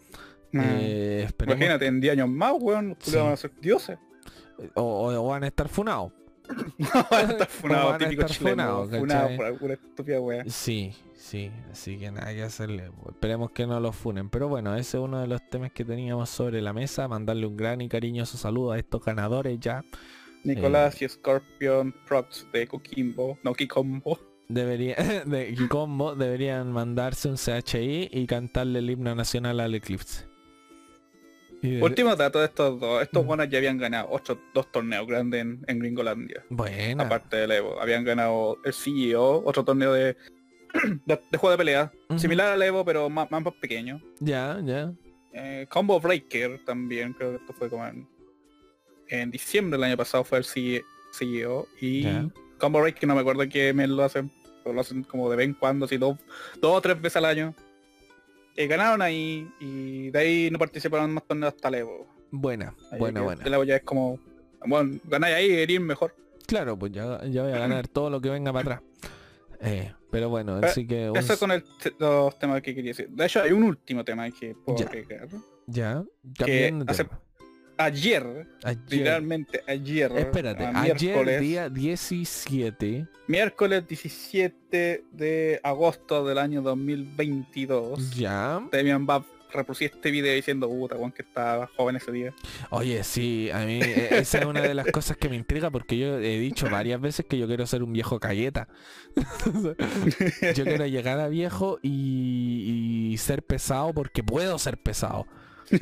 Mm. 0.52 0.60
eh, 0.62 1.22
esperemos 1.26 1.56
Imagínate, 1.58 1.86
en 1.86 2.00
10 2.00 2.12
años 2.12 2.28
más, 2.28 2.52
weón, 2.58 2.90
los 2.90 2.98
Sí. 3.00 3.04
culiados 3.06 3.26
van 3.26 3.32
a 3.34 3.36
ser 3.36 3.52
dioses. 3.60 3.98
O, 4.74 4.82
o- 4.82 5.14
o 5.14 5.28
van 5.28 5.44
a 5.44 5.46
estar 5.48 5.68
funados. 5.68 6.12
van 7.10 7.28
a 7.28 7.32
estar 7.32 7.48
funados, 7.48 7.98
típico 7.98 8.22
estar 8.22 8.36
chileno, 8.36 8.62
funados, 8.84 8.98
funado 8.98 9.20
¿cachai? 9.22 9.36
por 9.36 9.46
alguna 9.46 9.74
estúpida 9.74 10.20
weá. 10.20 10.44
Sí, 10.46 10.92
sí, 11.14 11.50
así 11.72 11.98
que 11.98 12.10
nada 12.12 12.32
que 12.32 12.42
hacerle. 12.44 12.90
Esperemos 13.08 13.50
que 13.50 13.66
no 13.66 13.80
los 13.80 13.96
funen. 13.96 14.30
Pero 14.30 14.48
bueno, 14.48 14.74
ese 14.76 14.96
es 14.98 15.02
uno 15.02 15.20
de 15.20 15.26
los 15.26 15.40
temas 15.50 15.72
que 15.72 15.84
teníamos 15.84 16.30
sobre 16.30 16.62
la 16.62 16.72
mesa. 16.72 17.08
Mandarle 17.08 17.46
un 17.46 17.56
gran 17.56 17.80
y 17.80 17.88
cariñoso 17.88 18.38
saludo 18.38 18.72
a 18.72 18.78
estos 18.78 19.04
ganadores 19.04 19.58
ya. 19.58 19.84
Nicolás 20.44 21.02
Eh. 21.02 21.06
y 21.06 21.08
Scorpion 21.08 21.92
Prox 22.06 22.46
de 22.52 22.68
Kokimbo, 22.68 23.38
no 23.42 23.52
Kikombo. 23.52 24.18
Debería, 24.48 24.94
de 25.26 25.56
combo 25.68 26.14
deberían 26.14 26.70
mandarse 26.70 27.28
un 27.28 27.34
CHI 27.36 28.10
y 28.12 28.26
cantarle 28.28 28.78
el 28.78 28.88
himno 28.90 29.12
nacional 29.16 29.58
al 29.58 29.74
Eclipse. 29.74 30.26
Y 31.62 31.80
Último 31.80 32.14
dato 32.14 32.38
de 32.38 32.46
estos 32.46 32.78
dos, 32.78 33.02
estos 33.02 33.24
buenos 33.24 33.48
ya 33.48 33.58
habían 33.58 33.78
ganado 33.78 34.08
otros 34.10 34.38
dos 34.54 34.70
torneos 34.70 35.06
grandes 35.06 35.40
en, 35.40 35.64
en 35.66 35.78
Gringolandia. 35.78 36.44
Buena. 36.50 37.04
aparte 37.04 37.36
del 37.38 37.52
Evo. 37.52 37.80
Habían 37.80 38.04
ganado 38.04 38.58
el 38.64 38.72
CEO, 38.72 39.42
otro 39.44 39.64
torneo 39.64 39.92
de, 39.92 40.16
de, 41.06 41.20
de 41.30 41.38
juego 41.38 41.52
de 41.52 41.56
pelea, 41.58 41.92
similar 42.16 42.52
al 42.52 42.62
Evo, 42.62 42.84
pero 42.84 43.08
más, 43.08 43.30
más 43.30 43.42
pequeño. 43.60 44.00
Ya, 44.20 44.60
ya. 44.62 44.92
Eh, 45.32 45.66
Combo 45.68 46.00
Breaker 46.00 46.64
también, 46.64 47.12
creo 47.14 47.30
que 47.30 47.36
esto 47.36 47.52
fue 47.52 47.68
como 47.68 47.86
en, 47.86 48.06
en 49.08 49.30
diciembre 49.30 49.76
del 49.78 49.84
año 49.84 49.96
pasado 49.96 50.24
fue 50.24 50.38
el 50.38 50.44
CE 50.44 50.82
CEO. 51.12 51.66
Y 51.80 52.02
Ya. 52.02 52.28
Combo 52.58 52.80
Breaker 52.80 53.08
no 53.08 53.14
me 53.14 53.20
acuerdo 53.22 53.48
qué 53.48 53.72
mes 53.72 53.88
lo 53.88 54.02
hacen, 54.04 54.30
pero 54.62 54.74
lo 54.74 54.80
hacen 54.80 55.02
como 55.04 55.28
de 55.30 55.36
vez 55.36 55.46
en 55.46 55.54
cuando, 55.54 55.86
así 55.86 55.96
dos, 55.96 56.18
dos 56.60 56.76
o 56.76 56.80
tres 56.80 57.00
veces 57.00 57.16
al 57.16 57.26
año. 57.26 57.54
Eh, 58.56 58.66
ganaron 58.66 59.02
ahí 59.02 59.50
y 59.60 60.10
de 60.10 60.18
ahí 60.18 60.50
no 60.50 60.58
participaron 60.58 61.12
más 61.12 61.24
torneos 61.26 61.54
hasta 61.54 61.68
el 61.68 61.74
Evo. 61.76 62.06
Buena, 62.30 62.74
Ahí 62.90 62.98
buena, 62.98 63.22
buena. 63.22 63.44
El 63.44 63.54
Evo 63.54 63.64
ya 63.64 63.76
es 63.76 63.82
como, 63.82 64.18
bueno, 64.66 64.98
ganáis 65.04 65.36
ahí, 65.36 65.50
eres 65.52 65.80
mejor. 65.80 66.14
Claro, 66.46 66.78
pues 66.78 66.92
ya, 66.92 67.24
ya 67.26 67.42
voy 67.42 67.52
a 67.52 67.58
ganar 67.58 67.86
todo 67.88 68.08
lo 68.10 68.20
que 68.20 68.30
venga 68.30 68.52
para 68.52 68.76
atrás. 68.76 68.82
Eh, 69.60 69.92
pero 70.10 70.28
bueno, 70.28 70.58
Eh, 70.60 70.66
así 70.66 70.86
que 70.86 71.10
un- 71.10 71.16
Eso 71.16 71.38
con 71.38 71.50
el 71.52 71.64
los 71.98 72.38
temas 72.38 72.62
que 72.62 72.74
quería 72.74 72.90
decir. 72.90 73.08
De 73.10 73.26
hecho, 73.26 73.42
hay 73.42 73.52
un 73.52 73.62
último 73.64 74.04
tema 74.04 74.30
que 74.30 74.54
puedo 74.54 74.78
Ya. 74.78 74.86
agregar. 74.86 75.28
ya, 75.66 76.04
cambiando 76.38 76.84
tema. 76.86 77.20
Ayer, 77.78 78.46
Ayer- 78.64 78.78
literalmente 78.88 79.62
ayer, 79.66 80.10
Espérate, 80.16 80.64
ayer 80.64 81.40
día 81.40 81.68
17, 81.68 83.06
miércoles 83.26 83.86
17 83.86 85.04
de 85.12 85.60
agosto 85.62 86.24
del 86.26 86.38
año 86.38 86.62
2022, 86.62 88.14
ya. 88.16 88.62
Demian 88.72 89.06
va 89.06 89.24
reproducir 89.56 89.90
este 89.94 90.10
video 90.10 90.34
diciendo, 90.34 90.68
puta, 90.68 90.96
weón, 90.96 91.12
que 91.12 91.22
estaba 91.22 91.66
joven 91.76 91.96
ese 91.96 92.12
día. 92.12 92.34
Oye, 92.70 93.02
sí, 93.04 93.50
a 93.52 93.60
mí 93.60 93.80
eh, 93.82 94.08
esa 94.18 94.38
es 94.38 94.44
una 94.44 94.60
de 94.60 94.74
las 94.74 94.90
cosas 94.90 95.16
que 95.16 95.28
me 95.28 95.36
intriga 95.36 95.70
porque 95.70 95.98
yo 95.98 96.18
he 96.18 96.38
dicho 96.38 96.68
varias 96.70 97.00
veces 97.00 97.26
que 97.26 97.38
yo 97.38 97.46
quiero 97.46 97.66
ser 97.66 97.82
un 97.82 97.92
viejo 97.92 98.20
cayeta. 98.20 98.68
yo 100.54 100.64
quiero 100.64 100.86
llegar 100.86 101.18
a 101.20 101.28
viejo 101.28 101.78
y, 101.82 103.10
y 103.12 103.18
ser 103.18 103.42
pesado 103.42 103.92
porque 103.94 104.22
puedo 104.22 104.58
ser 104.58 104.78
pesado. 104.78 105.26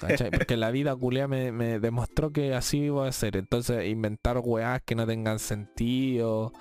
¿Cachai? 0.00 0.30
Porque 0.30 0.56
la 0.56 0.70
vida 0.70 0.94
culea 0.96 1.28
me, 1.28 1.52
me 1.52 1.78
demostró 1.78 2.32
que 2.32 2.54
así 2.54 2.78
iba 2.84 3.06
a 3.06 3.12
ser. 3.12 3.36
Entonces 3.36 3.86
inventar 3.86 4.38
weás 4.38 4.82
que 4.82 4.94
no 4.94 5.06
tengan 5.06 5.38
sentido, 5.38 6.52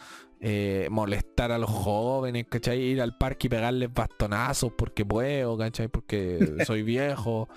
eh, 0.45 0.89
molestar 0.91 1.53
a 1.53 1.57
los 1.57 1.69
jóvenes, 1.69 2.47
¿cachai? 2.49 2.79
Ir 2.79 3.01
al 3.01 3.17
parque 3.17 3.47
y 3.47 3.49
pegarles 3.49 3.93
bastonazos 3.93 4.73
porque 4.73 5.05
puedo, 5.05 5.57
¿cachai? 5.57 5.87
Porque 5.87 6.37
soy 6.67 6.83
viejo, 6.83 7.47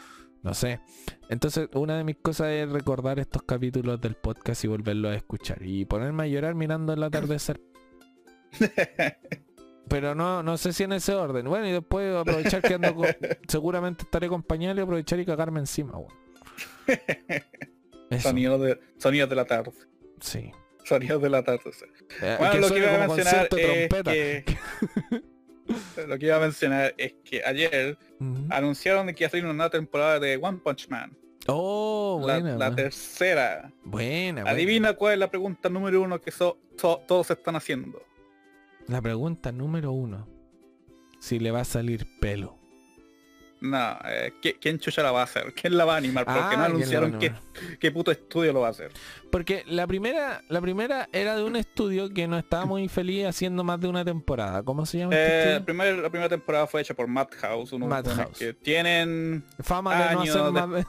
no 0.44 0.54
sé. 0.54 0.80
Entonces 1.28 1.68
una 1.74 1.98
de 1.98 2.04
mis 2.04 2.16
cosas 2.16 2.48
es 2.48 2.68
recordar 2.70 3.18
estos 3.18 3.42
capítulos 3.42 4.00
del 4.00 4.14
podcast 4.14 4.64
y 4.64 4.68
volverlos 4.68 5.12
a 5.12 5.16
escuchar. 5.16 5.62
Y 5.62 5.84
ponerme 5.84 6.22
a 6.22 6.26
llorar 6.28 6.54
mirando 6.54 6.92
el 6.92 7.02
atardecer. 7.02 7.60
Pero 9.88 10.14
no, 10.14 10.42
no 10.42 10.56
sé 10.56 10.72
si 10.72 10.82
en 10.84 10.92
ese 10.92 11.14
orden. 11.14 11.46
Bueno, 11.48 11.66
y 11.68 11.72
después 11.72 12.14
aprovechar 12.16 12.60
que 12.62 12.74
ando 12.74 12.94
con- 12.94 13.06
seguramente 13.48 14.02
estaré 14.04 14.28
con 14.28 14.42
pañal 14.42 14.76
y 14.78 14.80
aprovechar 14.82 15.20
y 15.20 15.24
cagarme 15.26 15.60
encima, 15.60 15.96
weón. 15.96 16.12
Eso, 18.10 18.28
Sonido 18.28 18.58
de, 18.58 18.78
sonidos 18.98 19.28
de 19.30 19.36
la 19.36 19.44
tarde. 19.44 19.72
sí. 20.20 20.50
Sonidos 20.84 21.20
de 21.20 21.28
la 21.30 21.42
tarde. 21.42 21.60
Eh, 22.22 22.36
Bueno, 22.38 22.52
que 22.52 22.60
lo 22.60 22.68
que 22.68 22.78
iba 22.78 22.94
a 22.94 23.08
mencionar 23.08 23.48
es 23.48 23.48
que... 23.48 24.44
lo 26.06 26.18
que 26.18 26.26
iba 26.26 26.36
a 26.36 26.40
mencionar 26.40 26.94
es 26.96 27.14
que 27.24 27.42
ayer 27.44 27.98
Ujú. 28.20 28.46
anunciaron 28.50 29.06
de 29.08 29.14
que 29.16 29.24
iba 29.24 29.26
a 29.26 29.30
salir 29.32 29.44
una 29.46 29.54
nueva 29.54 29.70
temporada 29.70 30.20
de 30.20 30.36
One 30.40 30.58
Punch 30.62 30.88
Man. 30.88 31.16
Oh, 31.48 32.22
la, 32.24 32.34
buena. 32.34 32.50
la 32.50 32.56
buena. 32.56 32.76
tercera. 32.76 33.72
Buena, 33.82 34.42
buena. 34.42 34.50
Adivina 34.50 34.92
cuál 34.92 35.14
es 35.14 35.18
la 35.18 35.28
pregunta 35.28 35.68
número 35.68 36.02
uno 36.02 36.20
que 36.20 36.30
so- 36.30 36.56
to- 36.80 37.02
todos 37.08 37.30
están 37.32 37.56
haciendo. 37.56 38.00
La 38.88 39.00
pregunta 39.02 39.52
número 39.52 39.92
uno. 39.92 40.28
Si 41.20 41.38
le 41.38 41.50
va 41.50 41.60
a 41.60 41.64
salir 41.64 42.06
pelo. 42.20 42.56
No, 43.62 43.96
eh, 44.04 44.34
¿qui- 44.42 44.56
¿quién 44.60 44.78
chucha 44.78 45.02
la 45.02 45.10
va 45.12 45.22
a 45.22 45.24
hacer? 45.24 45.54
¿Quién 45.54 45.76
la 45.78 45.86
va 45.86 45.94
a 45.94 45.96
animar? 45.96 46.26
Porque 46.26 46.38
Ah, 46.40 46.42
no 46.42 46.48
¿quién 46.50 46.60
la 46.60 46.66
va 46.66 46.66
a 46.66 46.68
anunciaron 46.76 47.18
qué, 47.18 47.32
qué 47.80 47.90
puto 47.90 48.10
estudio 48.10 48.52
lo 48.52 48.60
va 48.60 48.68
a 48.68 48.70
hacer. 48.70 48.92
Porque 49.32 49.64
la 49.66 49.86
primera, 49.86 50.42
la 50.48 50.60
primera 50.60 51.08
era 51.10 51.34
de 51.36 51.42
un 51.42 51.56
estudio 51.56 52.10
que 52.10 52.28
no 52.28 52.36
estaba 52.38 52.66
muy 52.66 52.86
feliz 52.88 53.24
haciendo 53.26 53.64
más 53.64 53.80
de 53.80 53.88
una 53.88 54.04
temporada. 54.04 54.62
¿Cómo 54.62 54.84
se 54.84 54.98
llama 54.98 55.16
este 55.16 55.54
Eh, 55.56 55.60
primer- 55.62 55.98
la 55.98 56.10
primera 56.10 56.28
temporada 56.28 56.66
fue 56.66 56.82
hecha 56.82 56.92
por 56.94 57.08
Madhouse, 57.08 57.72
unos 57.72 57.88
Madhouse. 57.88 58.38
que 58.38 58.52
tienen 58.52 59.42
Fama 59.60 59.96
de 60.06 60.14
no 60.14 60.20
años 60.20 60.36
hacer 60.36 60.44
de- 60.46 60.52
más 60.52 60.70
de... 60.70 60.86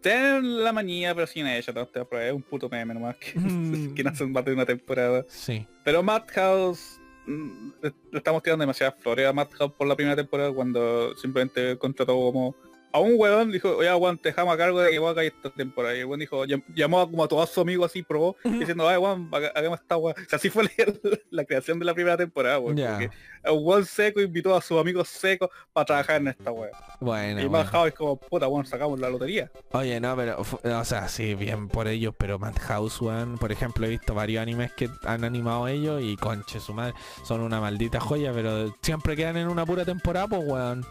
tienen 0.00 0.62
la 0.64 0.72
manía, 0.72 1.14
pero 1.14 1.26
sin 1.26 1.46
hecho, 1.46 1.72
no 1.72 1.86
te 1.86 2.00
es 2.00 2.32
un 2.32 2.42
puto 2.42 2.68
meme 2.68 2.94
nomás 2.94 3.16
que, 3.16 3.38
Mm. 3.38 3.94
que 3.94 4.04
no 4.04 4.14
más 4.28 4.44
de 4.44 4.52
una 4.52 4.66
temporada. 4.66 5.24
Sí. 5.28 5.66
Pero 5.84 6.02
Madhouse 6.02 7.00
mm, 7.26 7.70
le 7.82 7.92
le 8.12 8.18
estamos 8.18 8.42
tirando 8.42 8.62
demasiadas 8.62 8.94
flores 9.00 9.26
a 9.26 9.32
Madhouse 9.32 9.72
por 9.72 9.86
la 9.86 9.96
primera 9.96 10.16
temporada 10.16 10.52
cuando 10.52 11.14
simplemente 11.16 11.76
contrató 11.78 12.14
como 12.14 12.54
a 12.92 12.98
un 12.98 13.12
weón, 13.16 13.52
dijo, 13.52 13.76
oye 13.76 13.94
weón, 13.94 14.18
te 14.18 14.30
dejamos 14.30 14.54
a 14.54 14.58
cargo 14.58 14.80
de 14.80 14.90
que 14.90 14.98
vos 14.98 15.10
hagáis 15.12 15.32
esta 15.36 15.50
temporada. 15.50 15.94
Y 15.96 16.00
el 16.00 16.06
weón 16.06 16.20
dijo, 16.20 16.44
llam- 16.44 16.64
llamó 16.74 17.00
a 17.00 17.10
como 17.10 17.24
a 17.24 17.28
todos 17.28 17.48
sus 17.48 17.58
amigos 17.58 17.90
así 17.90 18.02
pro, 18.02 18.36
diciendo, 18.44 18.88
ay 18.88 18.96
weón, 18.98 19.28
haga- 19.32 19.52
hagamos 19.54 19.80
esta 19.80 19.96
weón. 19.96 20.14
O 20.18 20.28
sea, 20.28 20.36
así 20.36 20.50
fue 20.50 20.64
la, 20.64 20.70
la 21.30 21.44
creación 21.44 21.78
de 21.78 21.84
la 21.84 21.94
primera 21.94 22.16
temporada, 22.16 22.58
weón. 22.58 22.76
Ya. 22.76 22.92
porque 22.98 23.10
un 23.52 23.66
weón 23.66 23.84
seco 23.86 24.20
invitó 24.20 24.54
a 24.54 24.60
sus 24.60 24.78
amigos 24.80 25.08
secos 25.08 25.48
para 25.72 25.84
trabajar 25.86 26.16
en 26.20 26.28
esta 26.28 26.50
weón. 26.50 26.70
Bueno, 27.00 27.40
y 27.40 27.46
bueno. 27.46 27.64
Madhouse 27.64 27.88
es 27.88 27.94
como, 27.94 28.16
puta 28.18 28.48
weón, 28.48 28.66
sacamos 28.66 28.98
la 28.98 29.08
lotería. 29.08 29.50
Oye, 29.72 30.00
no, 30.00 30.16
pero, 30.16 30.40
o 30.40 30.84
sea, 30.84 31.08
sí, 31.08 31.34
bien 31.34 31.68
por 31.68 31.86
ellos, 31.88 32.14
pero 32.18 32.38
Madhouse, 32.38 33.00
weón, 33.00 33.38
por 33.38 33.52
ejemplo, 33.52 33.86
he 33.86 33.88
visto 33.90 34.14
varios 34.14 34.42
animes 34.42 34.72
que 34.72 34.90
han 35.04 35.24
animado 35.24 35.68
ellos 35.68 36.02
y 36.02 36.16
conche 36.16 36.60
su 36.60 36.74
madre, 36.74 36.94
son 37.24 37.40
una 37.40 37.60
maldita 37.60 38.00
joya, 38.00 38.32
pero 38.34 38.74
siempre 38.82 39.16
quedan 39.16 39.36
en 39.36 39.48
una 39.48 39.64
pura 39.64 39.84
temporada, 39.84 40.26
pues, 40.28 40.42
weón. 40.44 40.84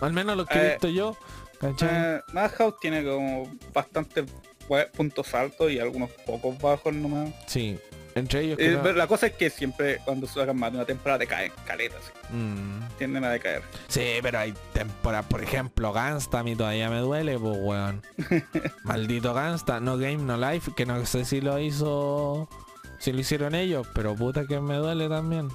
Al 0.00 0.12
menos 0.12 0.36
los 0.36 0.46
que 0.46 0.58
he 0.58 0.66
Eh, 0.66 0.70
visto 0.72 0.88
yo. 0.88 1.16
Eh, 1.80 2.20
Madhouse 2.32 2.78
tiene 2.80 3.02
como 3.04 3.50
bastantes 3.74 4.24
puntos 4.96 5.34
altos 5.34 5.72
y 5.72 5.78
algunos 5.80 6.10
pocos 6.26 6.58
bajos 6.60 6.92
nomás. 6.94 7.30
Sí, 7.46 7.78
entre 8.14 8.42
ellos 8.42 8.58
Eh, 8.60 8.78
pero 8.82 8.94
la 8.96 9.06
cosa 9.06 9.26
es 9.28 9.32
que 9.32 9.48
siempre 9.50 9.98
cuando 10.04 10.26
sacan 10.26 10.56
más 10.58 10.70
de 10.72 10.78
una 10.78 10.86
temporada 10.86 11.18
te 11.20 11.26
caen 11.26 11.50
caletas, 11.66 12.00
sí. 12.04 12.34
Mm. 12.36 12.80
tienden 12.98 13.24
a 13.24 13.30
decaer. 13.30 13.62
Sí, 13.88 14.04
pero 14.22 14.38
hay 14.40 14.54
temporadas, 14.72 15.26
por 15.26 15.42
ejemplo, 15.42 15.92
Gangsta 15.92 16.40
a 16.40 16.42
mí 16.44 16.54
todavía 16.54 16.90
me 16.90 16.98
duele, 16.98 17.38
pues, 17.38 17.56
weón. 17.60 18.02
Maldito 18.84 19.32
Gangsta, 19.34 19.80
No 19.80 19.96
Game, 19.96 20.18
No 20.18 20.36
Life, 20.36 20.72
que 20.76 20.84
no 20.86 21.04
sé 21.06 21.24
si 21.24 21.40
lo 21.40 21.58
hizo, 21.58 22.48
si 22.98 23.10
lo 23.12 23.20
hicieron 23.20 23.54
ellos, 23.54 23.86
pero 23.94 24.14
puta 24.14 24.46
que 24.46 24.60
me 24.60 24.76
duele 24.76 25.08
también. 25.08 25.48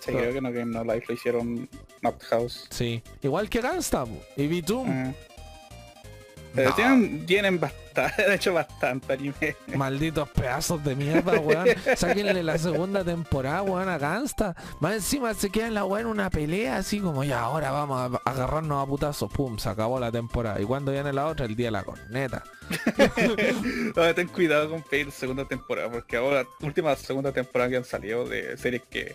Sí, 0.00 0.10
creo 0.12 0.32
que 0.32 0.40
no 0.40 0.50
Game 0.50 0.72
No 0.72 0.82
Life 0.82 1.04
lo 1.08 1.14
hicieron 1.14 1.68
Madhouse. 2.02 2.66
Sí, 2.70 3.02
igual 3.22 3.48
que 3.48 3.60
Gangsta 3.60 4.04
po, 4.04 4.20
y 4.36 4.46
Bitum. 4.46 4.90
Eh, 4.90 5.14
pero 6.54 6.68
No. 6.68 6.76
tienen, 6.76 7.24
tienen 7.26 7.58
bastante, 7.60 8.22
de 8.28 8.34
hecho 8.34 8.52
bastante 8.52 9.12
anime. 9.14 9.56
Malditos 9.74 10.28
pedazos 10.28 10.84
de 10.84 10.94
mierda, 10.94 11.40
weón. 11.40 11.66
Sáquenle 11.96 12.42
la 12.42 12.58
segunda 12.58 13.02
temporada, 13.02 13.62
weón, 13.62 13.88
a 13.88 13.96
Gangsta. 13.96 14.54
Más 14.80 14.94
encima 14.96 15.32
se 15.32 15.48
queda 15.48 15.68
en 15.68 15.74
la 15.74 15.86
weón 15.86 16.06
una 16.08 16.28
pelea 16.28 16.76
así 16.76 17.00
como 17.00 17.24
ya 17.24 17.40
ahora 17.40 17.70
vamos 17.70 17.98
a 18.24 18.30
agarrarnos 18.30 18.82
a 18.82 18.86
putazos. 18.86 19.32
Pum, 19.32 19.56
se 19.58 19.70
acabó 19.70 19.98
la 19.98 20.12
temporada. 20.12 20.60
Y 20.60 20.64
cuando 20.64 20.92
viene 20.92 21.10
la 21.14 21.26
otra, 21.26 21.46
el 21.46 21.56
día 21.56 21.68
de 21.68 21.72
la 21.72 21.84
corneta. 21.84 22.42
Ahora 23.96 24.14
ten 24.14 24.28
cuidado 24.28 24.68
con 24.70 24.82
pedir 24.82 25.10
segunda 25.10 25.46
temporada, 25.46 25.90
porque 25.90 26.16
ahora, 26.16 26.44
última 26.60 26.94
segunda 26.96 27.32
temporada 27.32 27.70
que 27.70 27.76
han 27.78 27.84
salido 27.84 28.26
de 28.28 28.56
series 28.56 28.82
que 28.90 29.14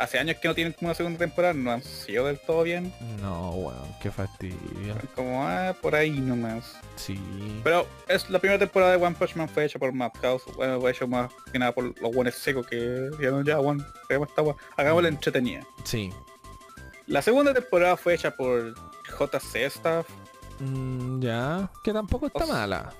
hace 0.00 0.18
años 0.18 0.36
que 0.40 0.48
no 0.48 0.54
tienen 0.54 0.72
como 0.72 0.88
una 0.88 0.94
segunda 0.94 1.18
temporada, 1.18 1.54
no 1.54 1.70
han 1.70 1.82
sido 1.82 2.26
del 2.26 2.38
todo 2.40 2.62
bien. 2.64 2.92
No, 3.20 3.50
weón, 3.50 3.94
qué 4.02 4.10
fastidio. 4.10 4.56
Como, 5.14 5.46
ah, 5.46 5.74
por 5.80 5.94
ahí 5.94 6.10
nomás. 6.20 6.76
Sí. 6.96 7.20
Pero 7.62 7.86
es 8.08 8.28
la 8.30 8.38
primera 8.38 8.58
temporada 8.58 8.96
de 8.96 9.04
One 9.04 9.14
Punch 9.16 9.36
Man 9.36 9.48
fue 9.48 9.64
hecha 9.66 9.78
por 9.78 9.92
Madhouse, 9.92 10.42
bueno, 10.56 10.80
fue 10.80 10.90
hecho 10.90 11.06
más 11.06 11.30
que 11.52 11.58
nada 11.58 11.72
por 11.72 11.84
los 12.00 12.14
buenos 12.14 12.34
secos 12.34 12.66
que 12.66 12.76
dijeron 13.10 13.44
ya, 13.44 13.60
One, 13.60 13.84
hagamos 14.08 14.28
esta 14.28 14.42
weá, 14.42 14.56
hagámosla 14.76 15.08
entretenida. 15.08 15.64
Sí. 15.84 16.10
La 17.06 17.22
segunda 17.22 17.52
temporada 17.52 17.96
fue 17.96 18.14
hecha 18.14 18.30
por 18.34 18.74
JC 19.18 19.56
Staff, 19.66 20.06
Mm, 20.62 21.22
ya. 21.22 21.70
Que 21.82 21.90
tampoco 21.90 22.26
está 22.26 22.44
O 22.44 22.46
sea, 22.46 22.54
mala. 22.54 22.92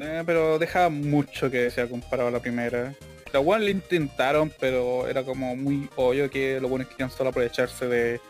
eh, 0.00 0.22
pero 0.24 0.58
deja 0.58 0.88
mucho 0.88 1.50
que 1.50 1.70
sea 1.70 1.86
comparado 1.86 2.28
a 2.28 2.32
la 2.32 2.40
primera. 2.40 2.94
Los 3.32 3.44
buenos 3.44 3.64
lo 3.66 3.70
intentaron, 3.70 4.52
pero 4.60 5.06
era 5.08 5.24
como 5.24 5.54
muy 5.56 5.88
obvio 5.96 6.30
que 6.30 6.60
los 6.60 6.70
buenos 6.70 6.88
querían 6.88 7.10
solo 7.10 7.30
aprovecharse 7.30 7.86
de 7.86 8.20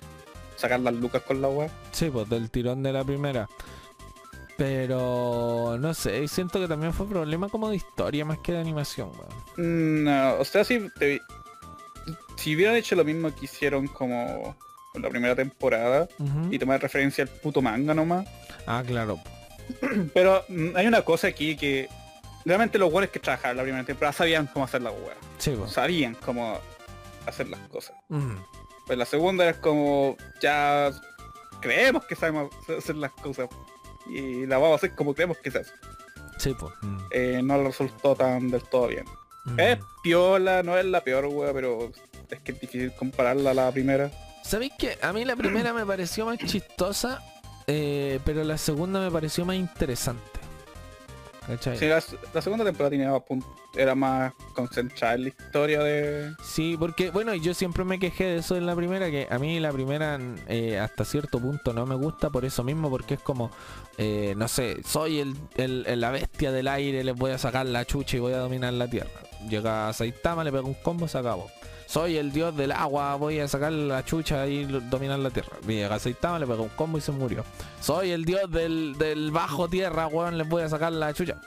sacar 0.57 0.81
las 0.81 0.95
lucas 0.95 1.23
con 1.23 1.41
la 1.43 1.49
web. 1.49 1.71
Sí, 1.93 2.11
pues 2.11 2.29
del 2.29 2.51
tirón 2.51 2.83
de 2.83 2.93
la 2.93 3.05
primera. 3.05 3.49
Pero 4.57 5.77
no 5.79 5.93
sé, 5.93 6.27
siento 6.29 6.59
que 6.59 6.67
también 6.67 6.93
fue 6.95 7.07
problema 7.09 7.49
como 7.49 7.69
de 7.69 7.77
historia 7.77 8.25
más 8.25 8.39
que 8.39 8.53
de 8.53 8.59
animación, 8.59 9.11
weón. 9.11 10.01
Mm, 10.01 10.05
No, 10.05 10.35
o 10.39 10.45
sea, 10.45 10.65
si, 10.65 10.89
te- 10.99 11.21
si 12.37 12.57
hubieran 12.57 12.77
hecho 12.77 12.97
lo 12.97 13.05
mismo 13.05 13.35
que 13.35 13.45
hicieron 13.45 13.87
como 13.87 14.57
con 14.93 15.03
la 15.03 15.11
primera 15.11 15.35
temporada 15.37 16.09
y 16.51 16.59
tomar 16.59 16.81
referencia 16.81 17.23
al 17.23 17.29
puto 17.29 17.61
manga 17.61 17.93
nomás. 17.93 18.27
Ah, 18.67 18.83
claro. 18.87 19.21
Pero 20.15 20.43
mm, 20.49 20.75
hay 20.75 20.87
una 20.87 21.03
cosa 21.03 21.27
aquí 21.29 21.55
que 21.57 21.89
realmente 22.47 22.79
los 22.79 22.91
buenos 22.91 23.11
que 23.11 23.19
trabajaron 23.19 23.57
la 23.57 23.65
primera 23.65 23.85
temporada 23.85 24.13
sabían 24.13 24.47
cómo 24.47 24.65
hacer 24.65 24.81
la. 24.81 24.93
Sí, 25.39 25.55
pues. 25.59 25.73
Sabían 25.73 26.15
cómo 26.15 26.59
hacer 27.27 27.49
las 27.49 27.61
cosas. 27.69 27.97
Ujú. 28.09 28.35
Pues 28.87 28.97
la 28.97 29.05
segunda 29.05 29.49
es 29.51 29.57
como 29.57 30.17
ya 30.41 30.93
creemos 31.61 32.05
que 32.05 32.15
sabemos 32.15 32.51
hacer 32.79 32.95
las 32.97 33.11
cosas 33.11 33.49
y 34.09 34.47
la 34.47 34.59
vamos 34.59 34.75
a 34.75 34.77
hacer 34.77 34.95
como 34.95 35.13
creemos 35.13 35.39
que 35.39 35.51
se 35.51 35.59
hace. 35.59 35.73
Sí, 36.39 36.55
pues. 36.59 36.73
Mm. 36.83 36.99
Eh, 37.11 37.41
no 37.43 37.63
resultó 37.63 38.15
tan 38.15 38.51
del 38.51 38.63
todo 38.63 38.87
bien. 38.87 39.05
Mm. 39.47 39.61
Es 39.61 39.79
piola, 40.03 40.63
no 40.63 40.79
es 40.79 40.85
la 40.85 41.03
peor 41.03 41.27
wea, 41.27 41.53
pero 41.53 41.91
es 42.31 42.41
que 42.41 42.53
es 42.53 42.61
difícil 42.61 42.93
compararla 42.95 43.51
a 43.51 43.55
la 43.55 43.73
primera. 43.73 44.11
¿Sabéis 44.45 44.73
que 44.79 44.97
a 45.03 45.13
mí 45.13 45.25
la 45.25 45.35
primera 45.35 45.73
me 45.73 45.85
pareció 45.85 46.27
más 46.27 46.39
chistosa, 46.39 47.21
eh, 47.67 48.21
pero 48.25 48.45
la 48.45 48.57
segunda 48.57 49.01
me 49.01 49.11
pareció 49.11 49.45
más 49.45 49.57
interesante? 49.57 50.36
La, 51.81 52.03
la 52.35 52.43
segunda 52.43 52.65
temporada 52.65 52.91
tenía 52.91 53.13
era 53.77 53.95
más 53.95 54.33
concentrada 54.55 55.15
en 55.15 55.23
la 55.23 55.29
historia 55.29 55.83
de... 55.83 56.33
Sí, 56.45 56.77
porque 56.79 57.11
bueno, 57.11 57.35
yo 57.35 57.55
siempre 57.55 57.85
me 57.85 57.99
quejé 57.99 58.25
de 58.25 58.37
eso 58.39 58.57
en 58.57 58.67
la 58.67 58.75
primera, 58.75 59.11
que 59.11 59.29
a 59.31 59.39
mí 59.39 59.61
la 59.61 59.71
primera 59.73 60.19
eh, 60.49 60.79
hasta 60.79 61.05
cierto 61.05 61.39
punto 61.39 61.73
no 61.73 61.87
me 61.87 61.95
gusta 61.95 62.31
por 62.31 62.45
eso 62.45 62.65
mismo, 62.65 62.91
porque 62.91 63.15
es 63.15 63.21
como, 63.21 63.51
eh, 63.99 64.35
no 64.37 64.49
sé, 64.49 64.83
soy 64.85 65.21
el, 65.21 65.37
el- 65.57 65.85
el- 65.87 66.01
la 66.01 66.11
bestia 66.11 66.53
del 66.53 66.69
aire, 66.69 67.05
les 67.05 67.15
voy 67.15 67.31
a 67.33 67.39
sacar 67.39 67.67
la 67.67 67.85
chucha 67.85 68.17
y 68.17 68.21
voy 68.21 68.33
a 68.33 68.39
dominar 68.39 68.73
la 68.73 68.89
tierra. 68.89 69.11
Llega 69.49 69.89
a 69.89 69.93
Saitama, 69.93 70.43
le 70.43 70.51
pego 70.53 70.67
un 70.67 70.75
combo, 70.75 71.07
se 71.07 71.19
acabó. 71.19 71.49
Soy 71.87 72.17
el 72.17 72.33
dios 72.33 72.57
del 72.57 72.73
agua, 72.73 73.15
voy 73.15 73.39
a 73.39 73.49
sacar 73.49 73.73
la 73.73 74.05
chucha 74.05 74.47
y 74.47 74.65
dominar 74.65 75.19
la 75.21 75.31
tierra. 75.31 75.57
Llega 75.67 75.95
a 75.95 75.99
Saitama, 75.99 76.39
le 76.39 76.47
pego 76.47 76.65
un 76.65 76.69
combo 76.71 76.99
y 76.99 77.01
se 77.01 77.13
murió. 77.13 77.45
Soy 77.81 78.11
el 78.11 78.25
dios 78.25 78.51
del, 78.51 78.97
del 78.99 79.31
bajo 79.31 79.69
tierra, 79.69 80.07
weón, 80.09 80.37
les 80.37 80.49
voy 80.49 80.63
a 80.63 80.69
sacar 80.69 80.93
la 80.93 81.15
chucha. 81.15 81.41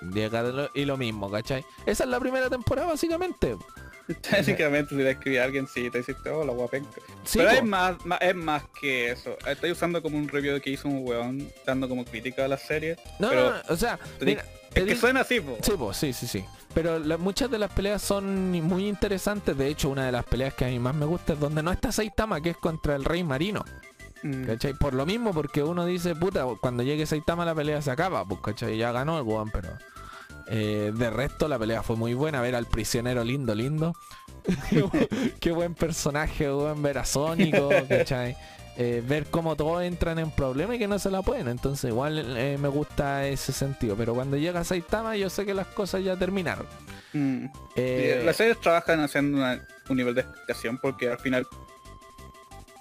Y 0.74 0.86
lo 0.86 0.98
mismo, 0.98 1.30
¿cachai? 1.30 1.66
Esa 1.86 2.04
es 2.06 2.10
la 2.10 2.20
primera 2.20 2.50
temporada 2.50 2.88
básicamente. 2.88 3.56
Básicamente 4.32 4.96
si 4.96 5.04
le 5.04 5.12
escribí 5.12 5.38
a 5.38 5.44
alguien 5.44 5.68
sí 5.68 5.88
te 5.92 6.00
dice, 6.00 6.16
oh 6.32 6.44
la 6.44 6.52
guapenca. 6.52 7.00
Sí, 7.24 7.38
Pero 7.38 7.52
es 7.52 7.64
más, 7.64 8.04
más- 8.08 8.20
es 8.22 8.34
más 8.34 8.64
que 8.82 9.12
eso. 9.12 9.38
Estoy 9.46 9.70
usando 9.72 10.02
como 10.02 10.18
un 10.18 10.28
review 10.28 10.60
que 10.62 10.72
hizo 10.72 10.88
un 10.88 11.08
weón 11.08 11.48
dando 11.64 11.88
como 11.88 12.04
crítica 12.06 12.46
a 12.46 12.48
la 12.48 12.58
serie. 12.58 12.96
No, 13.20 13.30
pero 13.30 13.52
no, 13.52 13.56
no, 13.58 13.62
o 13.70 13.76
sea, 13.76 14.00
mira, 14.22 14.44
Es 14.76 14.84
que 14.84 14.96
suena 14.96 15.22
así, 15.22 15.40
po. 15.42 15.58
Sí, 15.62 15.72
pues, 15.78 15.98
sí, 15.98 16.14
sí, 16.14 16.28
sí. 16.28 16.46
Pero 16.74 17.00
la- 17.00 17.18
muchas 17.18 17.50
de 17.50 17.58
las 17.60 17.72
peleas 17.72 18.02
son 18.02 18.52
muy 18.52 18.88
interesantes. 18.88 19.58
De 19.58 19.68
hecho, 19.68 19.90
una 19.90 20.06
de 20.06 20.12
las 20.12 20.26
peleas 20.26 20.54
que 20.54 20.66
a 20.66 20.68
mí 20.68 20.80
más 20.80 20.94
me 20.96 21.06
gusta 21.06 21.34
es 21.34 21.40
donde 21.40 21.64
no 21.64 21.72
está 21.72 21.92
Saitama, 21.92 22.40
que 22.42 22.52
es 22.52 22.58
contra 22.58 22.96
el 22.96 23.04
rey 23.06 23.24
marino. 23.24 23.66
Mm. 24.22 24.44
¿Cachai? 24.46 24.74
Por 24.74 24.94
lo 24.94 25.06
mismo, 25.06 25.34
porque 25.34 25.64
uno 25.64 25.86
dice, 25.86 26.14
puta, 26.16 26.46
cuando 26.62 26.84
llegue 26.84 27.06
Saitama 27.06 27.46
la 27.46 27.56
pelea 27.56 27.82
se 27.82 27.90
acaba, 27.92 28.26
pues, 28.26 28.42
¿cachai? 28.42 28.78
Ya 28.78 28.92
ganó 28.92 29.18
el 29.18 29.24
weón, 29.24 29.50
pero... 29.50 29.70
eh, 30.52 30.92
de 30.94 31.10
resto 31.10 31.48
la 31.48 31.58
pelea 31.58 31.84
fue 31.84 31.96
muy 31.96 32.14
buena, 32.14 32.42
ver 32.42 32.56
al 32.56 32.66
prisionero 32.66 33.24
lindo, 33.24 33.56
lindo. 33.56 33.94
Qué 35.40 35.52
buen 35.52 35.74
personaje, 35.74 36.52
weón, 36.52 36.82
ver 36.82 36.98
a 36.98 37.06
Sónico, 37.06 37.70
¿cachai? 37.90 38.36
Eh, 38.82 39.04
ver 39.06 39.26
cómo 39.26 39.58
todos 39.58 39.84
entran 39.84 40.20
en 40.20 40.32
problemas 40.32 40.78
y 40.78 40.80
que 40.80 40.88
no 40.88 40.98
se 41.00 41.12
la 41.12 41.22
pueden. 41.22 41.50
Entonces 41.50 41.90
igual 41.90 42.38
eh, 42.38 42.58
me 42.58 42.70
gusta 42.70 43.28
ese 43.28 43.52
sentido. 43.52 43.96
Pero 43.98 44.14
cuando 44.16 44.38
llega 44.38 44.64
Saitama 44.64 45.18
yo 45.18 45.30
sé 45.30 45.46
que 45.46 45.54
las 45.54 45.68
cosas 45.68 46.02
ya 46.02 46.16
terminaron. 46.16 46.66
Mm. 47.12 47.46
Eh, 47.76 48.18
Sí, 48.22 48.26
Las 48.26 48.38
series 48.38 48.58
trabajan 48.62 49.02
haciendo 49.02 49.38
una- 49.38 49.68
un 49.90 49.98
nivel 49.98 50.16
de 50.16 50.22
explicación 50.22 50.78
porque 50.78 51.10
al 51.10 51.20
final... 51.20 51.46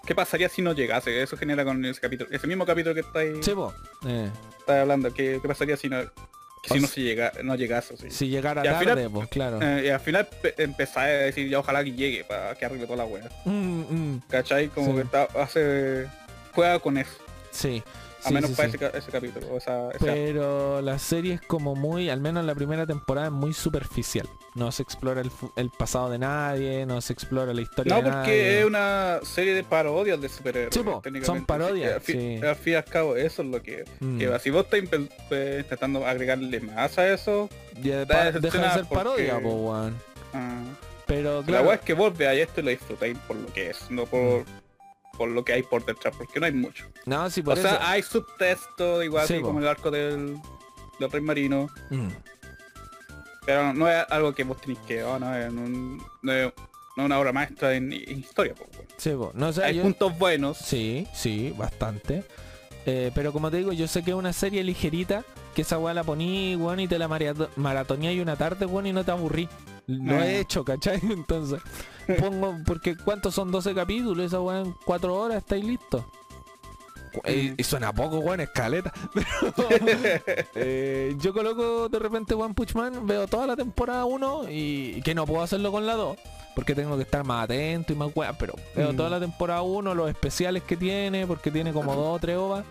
¿Qué 0.07 0.15
pasaría 0.15 0.49
si 0.49 0.63
no 0.63 0.73
llegase? 0.73 1.21
Eso 1.23 1.37
genera 1.37 1.65
con 1.65 1.85
ese 1.85 2.01
capítulo. 2.01 2.31
Ese 2.33 2.47
mismo 2.47 2.65
capítulo 2.65 2.95
que 2.95 3.01
estáis 3.01 3.45
sí, 3.45 3.51
po, 3.53 3.75
eh, 4.07 4.31
estáis 4.59 4.81
hablando. 4.83 5.13
¿Qué, 5.13 5.39
qué 5.43 5.49
pasaría 5.49 5.77
si 5.77 5.89
no, 5.89 5.99
si 6.65 6.73
O 6.75 6.77
no 6.81 6.85
s- 6.87 6.95
se 6.95 7.01
llega, 7.03 7.33
no 7.43 7.55
llegase? 7.57 7.97
sí? 7.97 8.11
si 8.11 8.29
llegara 8.29 8.63
Y 8.63 8.65
tarde, 8.69 8.81
final- 8.81 9.11
pues 9.11 9.29
claro. 9.29 9.61
Eh, 9.63 9.85
y 9.87 9.89
al 9.89 10.01
final 10.01 10.27
pe- 10.27 10.55
empezáis 10.59 11.15
a 11.15 11.19
decir 11.25 11.49
ya 11.49 11.59
ojalá 11.59 11.83
que 11.85 11.93
llegue 11.93 12.25
para 12.25 12.55
que 12.55 12.65
arregle 12.65 12.87
toda 12.87 12.99
la 12.99 13.05
wea. 13.05 13.29
Mm, 13.45 13.81
mm. 14.15 14.23
¿Cachai? 14.29 14.69
Como 14.69 14.91
Sí. 14.91 14.97
que 14.97 15.03
está, 15.03 15.25
hace... 15.41 16.07
Juega 16.53 16.79
con 16.81 16.99
eso. 16.99 17.13
Sí. 17.51 17.83
A 18.25 18.29
sí, 18.29 18.35
menos 18.35 18.51
sí, 18.51 18.57
para 18.57 18.69
sí. 18.71 18.77
ese, 18.81 18.99
ese 18.99 19.11
capítulo. 19.13 19.47
O 19.53 19.57
esa, 19.59 19.91
ese 19.91 19.99
Pero 20.05 20.81
la 20.83 20.99
serie 20.99 21.35
es 21.35 21.41
como 21.41 21.75
muy, 21.77 22.11
al 22.11 22.21
menos 22.21 22.45
la 22.45 22.55
primera 22.55 22.85
temporada 22.87 23.29
es 23.29 23.33
muy 23.33 23.53
superficial. 23.55 24.29
No 24.55 24.73
se 24.73 24.83
explora 24.83 25.23
el, 25.57 25.71
pasado 25.71 26.11
de 26.11 26.19
nadie, 26.19 26.85
no 26.85 27.01
se 27.01 27.13
explora 27.13 27.55
la 27.55 27.61
historia 27.61 27.95
No, 27.95 28.03
de 28.03 28.11
porque 28.11 28.19
nadie. 28.31 28.59
es 28.61 28.65
una 28.65 29.21
serie 29.23 29.55
de 29.55 29.63
parodias 29.63 30.21
de 30.21 30.29
superhéroes. 30.29 30.77
Po, 30.79 31.01
son 31.23 31.47
parodias, 31.47 31.91
que. 31.91 31.95
Al 31.95 32.01
fin, 32.19 32.45
al 32.45 32.57
fin 32.57 32.73
y 32.73 32.77
al 32.77 32.85
cabo, 32.85 33.15
eso 33.17 33.43
es 33.43 33.49
lo 33.49 33.63
que 33.63 33.85
Mm. 34.01 34.19
lleva. 34.19 34.39
Si 34.41 34.51
vos 34.51 34.65
estás 34.65 34.81
pues, 35.29 35.59
intentando 35.61 36.05
agregarle 36.07 36.59
más 36.61 36.99
a 36.99 37.13
eso, 37.13 37.49
Y 37.77 37.83
de- 37.91 38.05
da 38.05 38.33
pa- 38.33 38.33
deja 38.33 38.59
de 38.63 38.71
ser 38.75 38.85
parodia, 38.87 39.35
porque- 39.35 39.49
po, 39.49 39.55
weón. 39.55 39.97
ah, 40.35 40.63
Pero 41.07 41.43
la 41.47 41.63
weá 41.63 41.75
es 41.77 41.81
que 41.83 41.95
vos 41.95 42.17
veáis 42.19 42.43
esto 42.43 42.61
y 42.61 42.65
lo 42.65 42.71
disfrutáis 42.71 43.17
por 43.27 43.37
lo 43.37 43.47
que 43.53 43.71
es, 43.71 43.91
no 43.91 44.05
por, 44.07 44.45
por 45.19 45.29
lo 45.29 45.45
que 45.45 45.53
hay 45.53 45.63
por 45.63 45.85
detrás, 45.85 46.15
porque 46.17 46.41
no 46.41 46.47
hay 46.47 46.53
mucho. 46.53 46.87
no, 47.05 47.29
sí, 47.29 47.41
O 47.41 47.45
por 47.45 47.59
eso. 47.59 47.69
sea, 47.69 47.91
hay 47.91 48.03
subtexto, 48.03 49.03
igual 49.03 49.27
Sí, 49.27 49.35
así 49.35 49.43
como 49.43 49.59
el 49.59 49.69
arco 49.69 49.91
del, 49.91 50.39
del 50.99 51.11
Rey 51.11 51.21
Marino, 51.21 51.69
Mm. 51.91 52.09
pero 53.45 53.73
no 53.73 53.89
es 53.89 54.05
algo 54.11 54.35
que 54.35 54.45
vos 54.45 54.61
tenéis 54.61 54.79
que, 54.87 55.03
oh, 55.03 55.19
no, 55.19 55.35
es, 55.37 55.49
un- 55.51 56.03
no 56.23 56.33
es- 56.33 56.53
no 56.97 57.03
es 57.03 57.07
una 57.07 57.19
obra 57.19 57.33
maestra 57.33 57.75
en, 57.75 57.93
en 57.93 58.19
historia. 58.19 58.55
Sí, 58.97 59.11
po. 59.11 59.31
No, 59.35 59.49
o 59.49 59.53
sea, 59.53 59.67
hay 59.67 59.77
yo- 59.77 59.83
puntos 59.83 60.19
buenos. 60.19 60.59
Sí, 60.59 61.07
sí, 61.15 61.55
bastante. 61.57 62.25
Eh, 62.87 63.11
pero 63.15 63.33
como 63.33 63.51
te 63.51 63.59
digo, 63.59 63.73
yo 63.73 63.87
sé 63.87 64.03
que 64.03 64.11
es 64.11 64.17
una 64.17 64.33
serie 64.33 64.65
ligerita, 64.65 65.25
que 65.55 65.63
esa 65.63 65.79
weá 65.79 65.95
la 65.95 66.05
poní, 66.05 66.57
weón, 66.57 66.81
y 66.81 66.89
te 66.89 66.99
la 66.99 67.07
marato- 67.09 67.51
maratoneás 67.57 68.15
y 68.15 68.21
una 68.21 68.37
tarde, 68.37 68.67
weón, 68.67 68.87
y 68.87 68.93
no 68.93 69.05
te 69.05 69.11
aburrí. 69.11 69.49
Lo 69.89 70.15
Ah. 70.17 70.27
he 70.27 70.39
hecho, 70.41 70.65
¿cachai? 70.65 71.01
Entonces, 71.11 71.61
pongo, 72.21 72.55
porque 72.65 72.97
¿cuántos 72.97 73.35
son 73.35 73.51
12 73.51 73.75
capítulos? 73.75 74.25
Esa 74.27 74.41
weá 74.41 74.61
en 74.61 74.75
4 74.85 75.15
horas 75.15 75.39
estáis 75.39 75.65
listos. 75.65 76.05
Eh, 77.25 77.55
Y 77.57 77.65
suena 77.65 77.93
poco, 77.93 78.19
weón, 78.19 78.41
escaleta. 78.41 78.93
Pero, 79.57 79.69
eh, 80.55 81.17
yo 81.19 81.33
coloco 81.33 81.89
de 81.89 81.99
repente 81.99 82.35
One 82.35 82.55
Punch 82.55 82.75
Man, 82.75 83.07
veo 83.07 83.27
toda 83.27 83.47
la 83.47 83.57
temporada 83.57 84.05
1 84.05 84.51
y, 84.51 85.01
que 85.03 85.15
no 85.15 85.27
puedo 85.27 85.43
hacerlo 85.43 85.73
con 85.73 85.87
la 85.87 85.95
2. 85.95 86.17
Porque 86.55 86.75
tengo 86.75 86.97
que 86.97 87.03
estar 87.05 87.25
más 87.25 87.45
atento 87.45 87.93
y 87.93 87.97
más 87.97 88.11
weá. 88.15 88.37
Pero 88.37 88.55
veo 88.77 88.93
Mm. 88.93 88.97
toda 88.97 89.09
la 89.11 89.21
temporada 89.21 89.63
1, 89.63 89.95
los 89.95 90.09
especiales 90.11 90.63
que 90.65 90.77
tiene, 90.77 91.27
porque 91.27 91.51
tiene 91.51 91.73
como 91.73 91.95
dos 91.95 92.17
o 92.17 92.19
tres 92.19 92.37
ovas. 92.37 92.65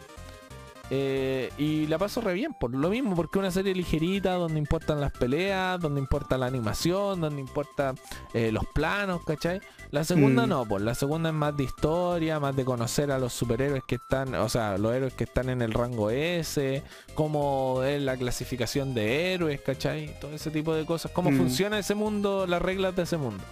Eh, 0.90 1.52
y 1.58 1.86
la 1.88 1.98
paso 1.98 2.22
re 2.22 2.34
bien, 2.34 2.54
por 2.54 2.74
lo 2.74 2.90
mismo, 2.90 3.14
porque 3.14 3.38
es 3.38 3.42
una 3.42 3.52
serie 3.52 3.76
ligerita, 3.76 4.36
donde 4.36 4.58
importan 4.58 5.02
las 5.02 5.12
peleas, 5.12 5.80
donde 5.82 6.00
importa 6.00 6.38
la 6.38 6.46
animación, 6.46 7.20
donde 7.20 7.42
importa 7.42 7.94
eh, 8.34 8.52
los 8.54 8.66
planos, 8.68 9.22
¿cachai? 9.26 9.60
La 9.92 10.06
segunda 10.06 10.46
Mm. 10.46 10.50
no, 10.50 10.66
pues 10.66 10.84
la 10.84 10.96
segunda 10.96 11.30
es 11.30 11.36
más 11.36 11.58
de 11.58 11.66
historia, 11.66 12.40
más 12.40 12.56
de 12.56 12.64
conocer 12.64 13.12
a 13.12 13.20
los 13.20 13.34
superhéroes 13.34 13.84
que 13.86 13.96
están, 13.96 14.34
o 14.36 14.48
sea, 14.48 14.78
los 14.78 14.94
héroes 14.96 15.14
que 15.14 15.26
están 15.26 15.50
en 15.50 15.62
el 15.62 15.74
rango 15.74 16.10
S, 16.10 16.82
cómo 17.16 17.84
es 17.84 18.02
la 18.02 18.16
clasificación 18.16 18.94
de 18.94 19.34
héroes, 19.34 19.60
¿cachai? 19.62 20.18
Todo 20.22 20.32
ese 20.34 20.52
tipo 20.52 20.74
de 20.74 20.86
cosas, 20.86 21.12
cómo 21.12 21.32
Mm. 21.32 21.38
funciona 21.38 21.80
ese 21.80 21.96
mundo, 21.96 22.48
las 22.48 22.62
reglas 22.62 22.96
de 22.96 23.04
ese 23.04 23.18
mundo. 23.18 23.44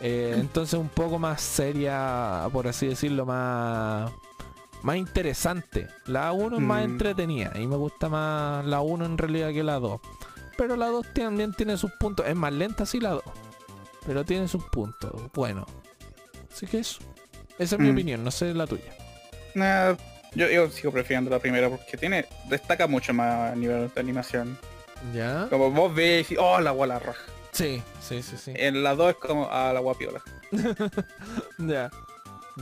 Eh, 0.00 0.34
entonces 0.38 0.78
un 0.78 0.88
poco 0.88 1.18
más 1.20 1.40
seria, 1.40 2.48
por 2.52 2.66
así 2.68 2.86
decirlo, 2.86 3.26
más 3.26 4.10
más 4.82 4.96
interesante. 4.96 5.88
La 6.06 6.32
1 6.32 6.56
es 6.56 6.62
más 6.62 6.80
Mm. 6.82 6.90
entretenida 6.90 7.52
y 7.58 7.66
me 7.66 7.76
gusta 7.76 8.08
más 8.08 8.64
la 8.66 8.80
1 8.80 9.04
en 9.06 9.18
realidad 9.18 9.50
que 9.52 9.62
la 9.62 9.78
2. 9.78 10.00
Pero 10.56 10.76
la 10.76 10.86
2 10.88 11.06
también 11.14 11.52
tiene 11.52 11.76
sus 11.76 11.92
puntos. 11.92 12.26
Es 12.26 12.34
más 12.36 12.52
lenta 12.52 12.84
sí 12.86 13.00
la 13.00 13.10
2. 13.10 13.22
Pero 14.06 14.24
tiene 14.24 14.48
sus 14.48 14.64
puntos. 14.64 15.12
Bueno. 15.34 15.66
Así 16.52 16.66
que 16.66 16.78
eso. 16.78 16.98
Esa 17.58 17.76
es 17.76 17.80
mi 17.80 17.88
Mm. 17.90 17.92
opinión, 17.92 18.24
no 18.24 18.30
sé 18.30 18.54
la 18.54 18.66
tuya. 18.66 18.92
Nah, 19.54 19.94
yo, 20.34 20.48
yo 20.48 20.68
sigo 20.70 20.92
prefiriendo 20.92 21.30
la 21.30 21.38
primera 21.38 21.68
porque 21.68 21.96
tiene 21.96 22.26
destaca 22.48 22.86
mucho 22.86 23.12
más 23.14 23.52
a 23.52 23.54
nivel 23.56 23.90
de 23.92 24.00
animación. 24.00 24.58
¿Ya? 25.14 25.46
Como 25.50 25.70
vos 25.70 25.94
ves 25.94 26.30
y 26.32 26.36
oh 26.38 26.60
la 26.60 26.70
guala 26.72 26.98
roja. 26.98 27.20
Sí, 27.52 27.82
sí, 28.00 28.22
sí, 28.22 28.36
sí. 28.36 28.52
En 28.56 28.82
la 28.82 28.94
2 28.94 29.10
es 29.10 29.16
como 29.16 29.48
ah 29.50 29.72
la 29.72 29.80
guapiola. 29.80 30.22
Ya. 31.58 31.90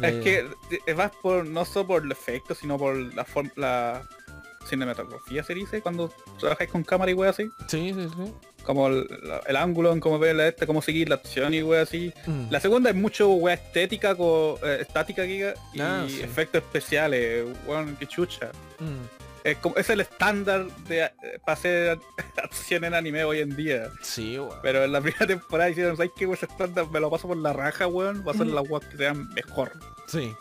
Es 0.02 0.22
que 0.22 0.94
vas 0.94 1.12
por 1.22 1.46
no 1.46 1.64
solo 1.64 1.86
por 1.86 2.04
el 2.04 2.12
efecto, 2.12 2.54
sino 2.54 2.76
por 2.78 2.96
la 3.14 3.24
forma 3.24 3.50
la 3.56 4.02
cinematografía 4.68 5.44
se 5.44 5.54
dice 5.54 5.80
cuando 5.80 6.12
trabajáis 6.40 6.70
con 6.70 6.82
cámara 6.82 7.10
y 7.10 7.14
wey 7.14 7.28
así. 7.30 7.48
Sí, 7.68 7.94
sí, 7.94 8.08
sí. 8.16 8.32
Como 8.64 8.88
el, 8.88 9.06
la- 9.22 9.40
el 9.46 9.54
ángulo, 9.56 9.92
en 9.92 10.00
cómo 10.00 10.18
ver 10.18 10.34
la 10.34 10.48
este, 10.48 10.66
cómo 10.66 10.82
seguir 10.82 11.08
la 11.08 11.14
acción 11.16 11.54
y 11.54 11.62
wey 11.62 11.80
así. 11.80 12.12
Mm. 12.26 12.50
La 12.50 12.58
segunda 12.58 12.90
es 12.90 12.96
mucho 12.96 13.28
wea 13.30 13.54
estética, 13.54 14.16
co- 14.16 14.58
eh, 14.64 14.78
estática 14.80 15.24
giga, 15.24 15.54
y 15.72 15.80
Ah, 15.80 16.04
sí. 16.08 16.20
efectos 16.20 16.62
especiales, 16.64 17.46
weón, 17.66 17.94
que 17.96 18.06
chucha. 18.08 18.50
Mm. 18.80 19.25
Es, 19.50 19.58
como, 19.58 19.76
es 19.76 19.88
el 19.90 20.00
estándar 20.00 20.66
de 20.88 21.04
eh, 21.04 21.12
para 21.44 21.52
hacer 21.52 21.98
acción 22.42 22.84
en 22.84 22.94
anime 22.94 23.24
hoy 23.24 23.40
en 23.40 23.54
día. 23.56 23.88
Sí, 24.02 24.38
weón. 24.38 24.58
Pero 24.62 24.84
en 24.84 24.92
la 24.92 25.00
primera 25.00 25.26
temporada 25.26 25.70
hicieron, 25.70 25.96
¿sabes 25.96 26.10
qué? 26.16 26.24
Ese 26.24 26.46
estándar 26.46 26.86
me 26.90 26.98
lo 27.00 27.10
paso 27.10 27.28
por 27.28 27.36
la 27.36 27.52
raja, 27.52 27.86
weón. 27.86 28.24
Va 28.26 28.32
a 28.32 28.34
ser 28.34 28.46
Mm. 28.46 28.54
la 28.54 28.60
weas 28.62 28.84
que 28.86 28.96
sean 28.96 29.28
mejor. 29.34 29.72
Sí. 30.08 30.34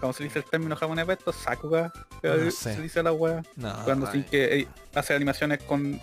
Como 0.00 0.12
se 0.12 0.24
dice 0.24 0.38
el 0.40 0.44
término 0.44 0.76
japonés 0.76 1.04
para 1.04 1.18
esto, 1.18 1.32
Sakuga. 1.32 1.92
No 2.22 2.32
se 2.50 2.50
sé. 2.50 2.80
dice 2.82 3.02
la 3.02 3.12
wea. 3.12 3.42
No. 3.56 3.74
Cuando 3.84 4.10
sí 4.12 4.22
que 4.30 4.60
eh, 4.60 4.68
hace 4.94 5.14
animaciones 5.14 5.62
con 5.62 6.00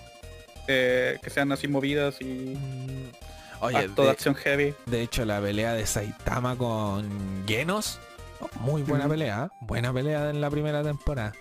eh, 0.67 1.17
que 1.23 1.29
sean 1.29 1.51
así 1.51 1.67
movidas 1.67 2.19
y 2.21 2.55
Mm. 2.55 3.11
Oye, 3.63 3.87
de 3.89 4.09
acción 4.09 4.33
heavy. 4.33 4.73
de 4.87 5.01
hecho 5.03 5.23
la 5.23 5.39
pelea 5.39 5.73
de 5.73 5.85
Saitama 5.85 6.57
con 6.57 7.43
Genos, 7.47 7.99
muy 8.61 8.81
buena 8.81 9.07
pelea, 9.07 9.51
buena 9.61 9.93
pelea 9.93 10.31
en 10.31 10.41
la 10.41 10.49
primera 10.49 10.81
temporada. 10.81 11.31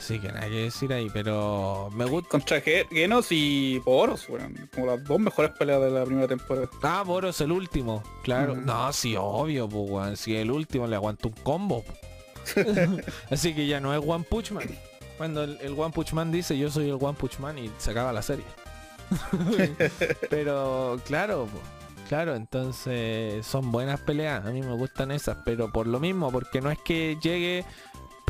Así 0.00 0.18
que 0.18 0.28
nada 0.28 0.48
que 0.48 0.62
decir 0.62 0.90
ahí, 0.94 1.10
pero 1.12 1.90
me 1.92 2.06
gusta. 2.06 2.30
Contra 2.30 2.58
Ge- 2.62 2.86
Genos 2.90 3.26
y 3.30 3.78
Boros, 3.80 4.26
weón. 4.30 4.68
Como 4.74 4.86
las 4.86 5.04
dos 5.04 5.20
mejores 5.20 5.50
peleas 5.58 5.78
de 5.82 5.90
la 5.90 6.04
primera 6.06 6.26
temporada. 6.26 6.68
Ah, 6.82 7.02
Boros 7.06 7.38
el 7.42 7.52
último, 7.52 8.02
claro. 8.24 8.54
Ujú. 8.54 8.62
No, 8.62 8.90
sí, 8.94 9.14
obvio, 9.18 9.68
pues, 9.68 9.90
weón. 9.90 10.16
Si 10.16 10.34
el 10.34 10.50
último 10.50 10.86
le 10.86 10.96
aguantó 10.96 11.28
un 11.28 11.34
combo. 11.42 11.84
Así 13.30 13.54
que 13.54 13.66
ya 13.66 13.78
no 13.78 13.94
es 13.94 14.00
One 14.04 14.24
Punch 14.28 14.52
Man. 14.52 14.64
Cuando 15.18 15.44
el, 15.44 15.58
el 15.60 15.78
One 15.78 15.92
Punch 15.92 16.14
Man 16.14 16.32
dice 16.32 16.56
yo 16.56 16.70
soy 16.70 16.88
el 16.88 16.96
One 16.98 17.12
Punch 17.18 17.38
Man 17.38 17.58
y 17.58 17.70
se 17.76 17.90
acaba 17.90 18.10
la 18.12 18.22
serie. 18.22 18.44
pero 20.30 21.00
claro, 21.04 21.46
po, 21.46 21.58
claro, 22.08 22.34
entonces 22.36 23.44
son 23.46 23.70
buenas 23.70 24.00
peleas. 24.00 24.44
A 24.44 24.50
mí 24.50 24.62
me 24.62 24.72
gustan 24.74 25.10
esas, 25.10 25.36
pero 25.44 25.70
por 25.70 25.86
lo 25.86 26.00
mismo, 26.00 26.30
porque 26.32 26.60
no 26.60 26.70
es 26.70 26.78
que 26.78 27.18
llegue... 27.22 27.64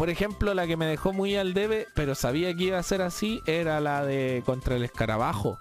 Por 0.00 0.08
ejemplo, 0.08 0.54
la 0.54 0.66
que 0.66 0.78
me 0.78 0.86
dejó 0.86 1.12
muy 1.12 1.36
al 1.36 1.52
debe, 1.52 1.86
pero 1.94 2.14
sabía 2.14 2.54
que 2.54 2.64
iba 2.64 2.78
a 2.78 2.82
ser 2.82 3.02
así, 3.02 3.42
era 3.44 3.80
la 3.80 4.02
de 4.02 4.42
contra 4.46 4.76
el 4.76 4.82
escarabajo. 4.82 5.58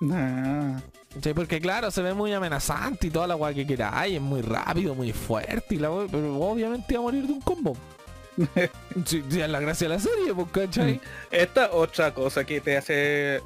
Nah. 0.00 0.80
Sí, 1.22 1.34
porque 1.34 1.60
claro, 1.60 1.90
se 1.90 2.00
ve 2.00 2.14
muy 2.14 2.32
amenazante 2.32 3.08
y 3.08 3.10
toda 3.10 3.26
la 3.26 3.36
weá 3.36 3.52
que 3.52 3.66
queráis, 3.66 4.14
es 4.14 4.22
muy 4.22 4.40
rápido, 4.40 4.94
muy 4.94 5.12
fuerte 5.12 5.74
y 5.74 5.78
la 5.78 5.90
pero 6.10 6.34
obviamente 6.38 6.94
iba 6.94 7.00
a 7.00 7.02
morir 7.02 7.26
de 7.26 7.34
un 7.34 7.42
combo. 7.42 7.76
sí, 9.04 9.22
sí, 9.28 9.42
es 9.42 9.50
la 9.50 9.60
gracia 9.60 9.86
de 9.86 9.94
la 9.94 10.00
serie, 10.00 10.32
pues, 10.34 10.48
¿cachai? 10.50 10.98
Esta 11.30 11.70
otra 11.70 12.14
cosa 12.14 12.42
que 12.42 12.62
te 12.62 12.78
hace 12.78 13.42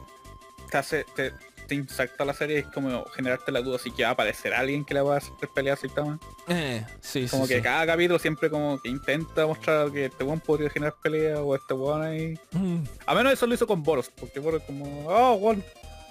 te 0.70 0.78
hace 0.78 1.04
te, 1.16 1.32
te 1.68 1.74
inserta 1.74 2.24
la 2.24 2.32
serie 2.34 2.58
es 2.60 2.66
como 2.68 3.04
generarte 3.14 3.52
la 3.52 3.60
duda 3.60 3.78
si 3.78 3.90
que 3.90 4.02
va 4.02 4.08
a 4.08 4.12
aparecer 4.12 4.54
alguien 4.54 4.84
que 4.84 4.94
le 4.94 5.02
va 5.02 5.14
a 5.14 5.18
hacer 5.18 5.32
pelear 5.54 5.76
a 5.76 5.80
Saitama. 5.80 6.18
Eh, 6.48 6.84
sí, 7.00 7.26
Como 7.30 7.44
sí, 7.44 7.50
que 7.50 7.56
sí. 7.58 7.62
cada 7.62 7.86
capítulo 7.86 8.18
siempre 8.18 8.48
como 8.50 8.80
que 8.80 8.88
intenta 8.88 9.46
mostrar 9.46 9.92
que 9.92 10.06
este 10.06 10.24
weón 10.24 10.40
podría 10.40 10.70
generar 10.70 10.94
pelea 11.02 11.40
o 11.42 11.54
este 11.54 11.74
weón 11.74 12.02
ahí. 12.02 12.38
Mm, 12.52 12.78
A 13.06 13.14
menos 13.14 13.32
eso 13.34 13.46
lo 13.46 13.54
hizo 13.54 13.66
con 13.66 13.82
Boros, 13.82 14.10
porque 14.18 14.40
Boros 14.40 14.62
como, 14.62 15.06
oh, 15.06 15.54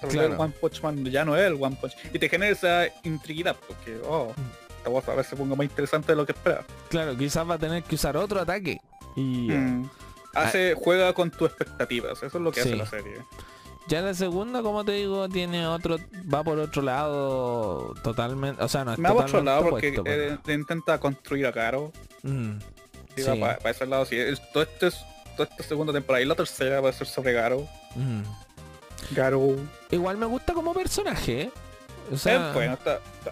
Claro. 0.10 0.34
el 0.36 0.40
One 0.40 0.54
Punch 0.62 0.84
Man 0.84 1.04
ya 1.06 1.26
no 1.26 1.36
es 1.36 1.42
el 1.48 1.54
One 1.60 1.76
Punch. 1.82 1.94
Y 2.14 2.20
te 2.20 2.30
genera 2.30 2.52
esa 2.52 2.86
intriguidad, 3.04 3.56
porque, 3.68 4.00
oh, 4.08 4.32
Mm. 4.38 4.78
esta 4.78 4.90
weón 4.92 5.04
a 5.08 5.14
ver 5.16 5.26
se 5.26 5.36
ponga 5.36 5.56
más 5.56 5.66
interesante 5.66 6.12
de 6.12 6.16
lo 6.16 6.26
que 6.26 6.34
esperaba. 6.34 6.64
claro, 6.90 7.18
quizás 7.18 7.50
va 7.50 7.56
a 7.56 7.58
tener 7.60 7.82
que 7.84 7.96
usar 7.96 8.16
otro 8.16 8.40
ataque. 8.40 8.80
Y 9.16 9.52
eh, 9.52 9.56
Mm. 9.58 9.90
Hace, 10.36 10.76
juega 10.78 11.14
con 11.14 11.32
tus 11.32 11.50
expectativas, 11.50 12.22
eso 12.22 12.38
es 12.38 12.44
lo 12.44 12.52
que 12.52 12.62
Sí. 12.62 12.68
hace 12.70 12.76
la 12.78 12.86
serie. 12.86 13.14
Ya 13.88 14.02
la 14.02 14.14
segunda, 14.14 14.62
como 14.62 14.84
te 14.86 14.94
digo, 14.94 15.28
tiene 15.30 15.66
otro, 15.68 15.98
va 16.34 16.44
por 16.44 16.60
otro 16.60 16.82
lado 16.82 17.94
totalmente, 18.04 18.62
o 18.64 18.68
sea, 18.68 18.84
no 18.86 18.94
es 18.94 19.00
Me 19.00 19.10
va 19.10 19.16
por 19.16 19.26
otro 19.26 19.42
lado 19.44 19.70
porque 19.70 20.02
eh, 20.06 20.38
te 20.44 20.54
intenta 20.54 21.00
construir 21.00 21.46
a 21.48 21.52
Caro. 21.54 21.92
Mm, 22.24 22.60
sí, 23.16 23.24
para 23.40 23.70
ese 23.70 23.86
lado, 23.86 24.06
sí. 24.06 24.18
Es- 24.18 24.42
todo 24.52 24.64
esto 24.64 24.88
es 24.88 24.98
toda 25.38 25.50
esta 25.50 25.64
segunda 25.64 25.94
temporada 25.94 26.22
y 26.22 26.26
la 26.26 26.36
tercera 26.36 26.82
va 26.82 26.90
a 26.90 26.94
ser 26.94 27.08
sobre 27.08 27.34
Garo. 27.34 27.68
mm. 27.96 28.22
Garo. 29.16 29.56
Igual 29.92 30.18
me 30.18 30.26
gusta 30.26 30.54
como 30.54 30.74
personaje, 30.74 31.42
¿eh? 31.44 31.52
O 32.12 32.18
sea, 32.18 32.48
es 32.50 32.54
bueno, 32.54 32.78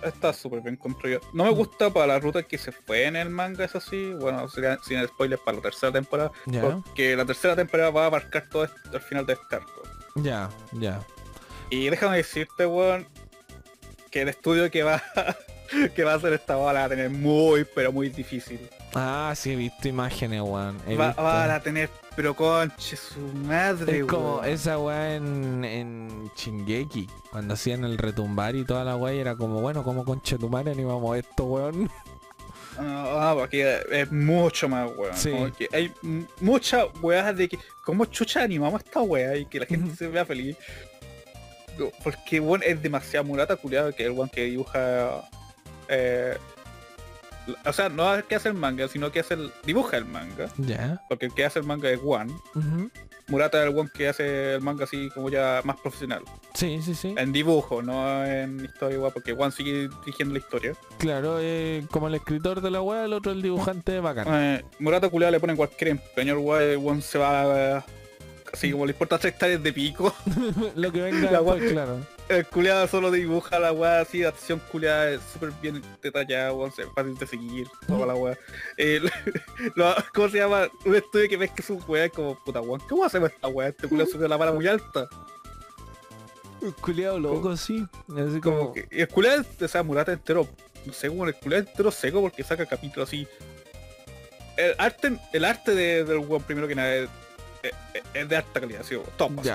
está 0.04 0.34
súper 0.34 0.60
bien 0.62 0.76
construido. 0.76 1.22
No 1.34 1.46
me 1.46 1.50
gusta 1.52 1.90
para 1.92 2.08
la 2.08 2.20
ruta 2.20 2.44
que 2.44 2.58
se 2.58 2.72
fue 2.74 3.06
en 3.06 3.16
el 3.16 3.30
manga, 3.30 3.64
eso 3.66 3.80
sí. 3.80 4.14
Bueno, 4.20 4.48
sin 4.50 5.08
spoilers 5.08 5.42
para 5.44 5.58
la 5.58 5.64
tercera 5.64 5.92
temporada. 5.94 6.32
ya, 6.46 6.62
Porque 6.62 7.16
la 7.16 7.26
tercera 7.26 7.56
temporada 7.56 7.90
va 7.90 8.04
a 8.04 8.06
abarcar 8.08 8.48
todo 8.50 8.66
esto 8.66 8.76
al 8.94 9.00
final 9.02 9.26
de 9.26 9.34
este 9.34 9.56
arco. 9.56 9.82
Ya, 10.16 10.50
ya. 10.74 11.02
Y 11.70 11.90
déjame 11.90 12.18
decirte, 12.18 12.66
weón, 12.66 13.08
que 14.12 14.22
el 14.22 14.30
estudio 14.30 14.70
que 14.72 14.84
va 14.84 15.02
que 15.96 16.04
va 16.04 16.14
a 16.14 16.16
hacer 16.16 16.34
esta 16.34 16.56
bala 16.56 16.82
va 16.82 16.86
a 16.86 16.90
tener 16.90 17.10
muy, 17.10 17.66
pero 17.76 17.92
muy 17.92 18.10
difícil. 18.10 18.60
Ah, 18.94 19.34
sí, 19.36 19.52
he 19.52 19.56
visto 19.56 19.88
imágenes, 19.90 20.42
weón. 20.42 20.78
Va, 20.98 21.08
visto. 21.08 21.22
van 21.24 21.52
a 21.52 21.60
tener, 21.60 21.90
pero 22.16 22.34
conche 22.34 22.96
su 22.96 23.20
madre, 23.20 24.00
Es 24.00 24.06
como 24.06 24.36
weón. 24.38 24.46
esa 24.46 24.78
weá 24.80 25.16
en, 25.16 25.66
en 25.66 26.32
Shingeki, 26.36 27.10
cuando 27.32 27.56
hacían 27.56 27.84
el 27.84 27.98
retumbar 27.98 28.56
y 28.56 28.64
toda 28.64 28.86
la 28.86 28.96
weá, 28.96 29.12
era 29.14 29.36
como, 29.36 29.60
bueno, 29.60 29.84
como 29.84 30.06
conche 30.06 30.38
tu 30.38 30.50
madre 30.50 30.72
animamos 30.72 31.18
esto, 31.18 31.44
weón. 31.46 31.90
Ah, 32.78 33.34
porque 33.38 33.80
es 33.92 34.12
mucho 34.12 34.68
más, 34.70 34.90
weón. 34.96 35.16
Sí. 35.16 35.32
Que 35.58 35.68
hay 35.72 35.92
muchas 36.40 36.86
weas 37.02 37.36
de 37.36 37.48
que, 37.48 37.58
¿cómo 37.84 38.06
chucha 38.06 38.42
animamos 38.42 38.84
esta 38.84 39.02
wea 39.02 39.36
y 39.38 39.46
que 39.46 39.60
la 39.60 39.66
gente 39.66 39.96
se 39.96 40.08
vea 40.08 40.26
feliz? 40.26 40.58
Porque, 42.04 42.40
weón, 42.40 42.62
es 42.64 42.82
demasiado 42.82 43.26
murata 43.26 43.56
culiado 43.56 43.94
que 43.94 44.06
el 44.06 44.12
weón 44.12 44.30
que 44.30 44.44
dibuja. 44.44 45.30
Eh, 45.88 46.38
o 47.66 47.74
sea, 47.74 47.90
no 47.90 48.16
es 48.16 48.24
que 48.26 48.36
hace 48.36 48.50
el 48.50 48.56
manga, 48.56 48.88
sino 48.88 49.12
que 49.12 49.20
hace 49.20 49.36
el, 49.36 49.52
dibuja 49.66 49.98
el 49.98 50.06
manga. 50.06 50.50
Ya. 50.58 51.02
Porque 51.10 51.26
el 51.28 51.34
que 51.34 51.46
hace 51.46 51.60
el 51.60 51.66
manga 51.66 51.90
es. 51.90 52.00
Ujú. 52.00 52.90
Murata 53.28 53.60
es 53.60 53.68
el 53.70 53.76
weón 53.76 53.90
que 53.92 54.08
hace 54.08 54.54
el 54.56 54.62
manga 54.62 54.84
así 54.84 55.10
como 55.10 55.30
ya 55.30 55.62
más 55.64 55.78
profesional. 55.80 56.22
Sí, 56.54 56.80
sí, 56.84 56.94
sí. 56.94 57.16
En 57.18 57.32
dibujo, 57.32 57.82
no 57.82 58.24
en 58.24 58.64
historia 58.64 58.98
igual, 58.98 59.12
porque 59.14 59.34
One 59.34 59.52
sigue 59.52 59.90
dirigiendo 60.06 60.34
la 60.34 60.40
historia. 60.40 60.74
Claro, 61.00 61.38
eh, 61.40 61.84
como 61.90 62.08
el 62.08 62.16
escritor 62.16 62.62
de 62.62 62.70
la 62.70 62.82
weá, 62.82 63.06
el 63.06 63.14
otro 63.14 63.32
el 63.32 63.42
dibujante 63.42 64.00
bacán. 64.00 64.28
Eh, 64.30 64.64
Murata 64.80 65.10
culiado 65.10 65.32
le 65.32 65.40
ponen 65.40 65.56
cualquier 65.56 65.90
empeño, 65.92 66.34
el 66.34 66.40
weón 66.40 66.78
weón 66.86 67.02
se 67.02 67.18
va 67.18 67.78
eh, 67.78 67.82
así 68.54 68.72
como 68.72 68.86
le 68.86 68.92
importa 68.92 69.18
tres 69.18 69.34
hectáreas 69.34 69.64
de 69.64 69.74
pico. 69.74 70.14
Lo 70.76 70.92
que 70.92 71.02
venga 71.02 71.32
La 71.32 71.42
weá- 71.42 71.72
claro. 71.72 72.00
El 72.28 72.44
culiado 72.48 72.88
solo 72.88 73.12
dibuja 73.12 73.60
la 73.60 73.72
weá 73.72 74.00
así, 74.02 74.20
de 74.20 74.28
acción 74.28 74.60
culiada, 74.72 75.12
es 75.12 75.22
súper 75.32 75.52
bien 75.62 75.82
detallada, 76.02 76.52
weón, 76.54 76.72
se- 76.72 76.88
fácil 76.88 77.16
de 77.18 77.28
seguir, 77.28 77.68
toda 77.88 78.08
la 78.08 78.16
weá. 78.16 78.36
¿Cómo 80.14 80.30
se 80.30 80.38
llama? 80.40 80.68
Un 80.86 80.96
estudio 80.96 81.30
que 81.30 81.38
ves 81.38 81.52
que 81.52 81.62
es 81.62 81.70
un 81.70 81.84
weá 81.88 82.10
como 82.10 82.36
puta 82.44 82.62
weón. 82.62 82.82
¿Cómo 82.90 83.06
hacemos 83.06 83.30
esta 83.32 83.48
weá? 83.48 83.68
Este 83.70 83.88
culiado 83.88 84.10
subió 84.12 84.28
la 84.28 84.38
vara 84.38 84.52
muy 84.52 84.68
alta. 84.68 85.08
Culeado 86.82 87.20
loco, 87.20 87.56
sí. 87.58 87.86
Así 88.10 88.42
como... 88.42 88.58
Como 88.58 88.74
que, 88.74 88.88
y 88.90 89.02
el 89.02 89.08
culiado, 89.08 89.44
o 89.62 89.68
sea, 89.68 89.84
Murata 89.84 90.12
entero, 90.12 90.48
no 90.86 90.94
sé, 90.94 91.08
el 91.08 91.36
culiado 91.36 91.64
entero 91.68 91.92
seco 91.92 92.22
porque 92.22 92.44
saca 92.44 92.66
capítulos 92.66 93.08
así. 93.08 93.28
El 94.58 94.74
arte, 94.80 95.20
el 95.32 95.46
arte 95.46 95.76
de- 95.76 96.04
del 96.06 96.18
weón 96.20 96.42
primero 96.42 96.68
que 96.68 96.74
nada 96.74 96.96
es, 96.96 97.10
es- 97.62 98.04
es 98.16 98.30
de 98.30 98.36
alta 98.36 98.60
calidad, 98.60 98.82
sí, 98.84 98.96
weón, 98.96 99.10
top. 99.16 99.32
así. 99.42 99.50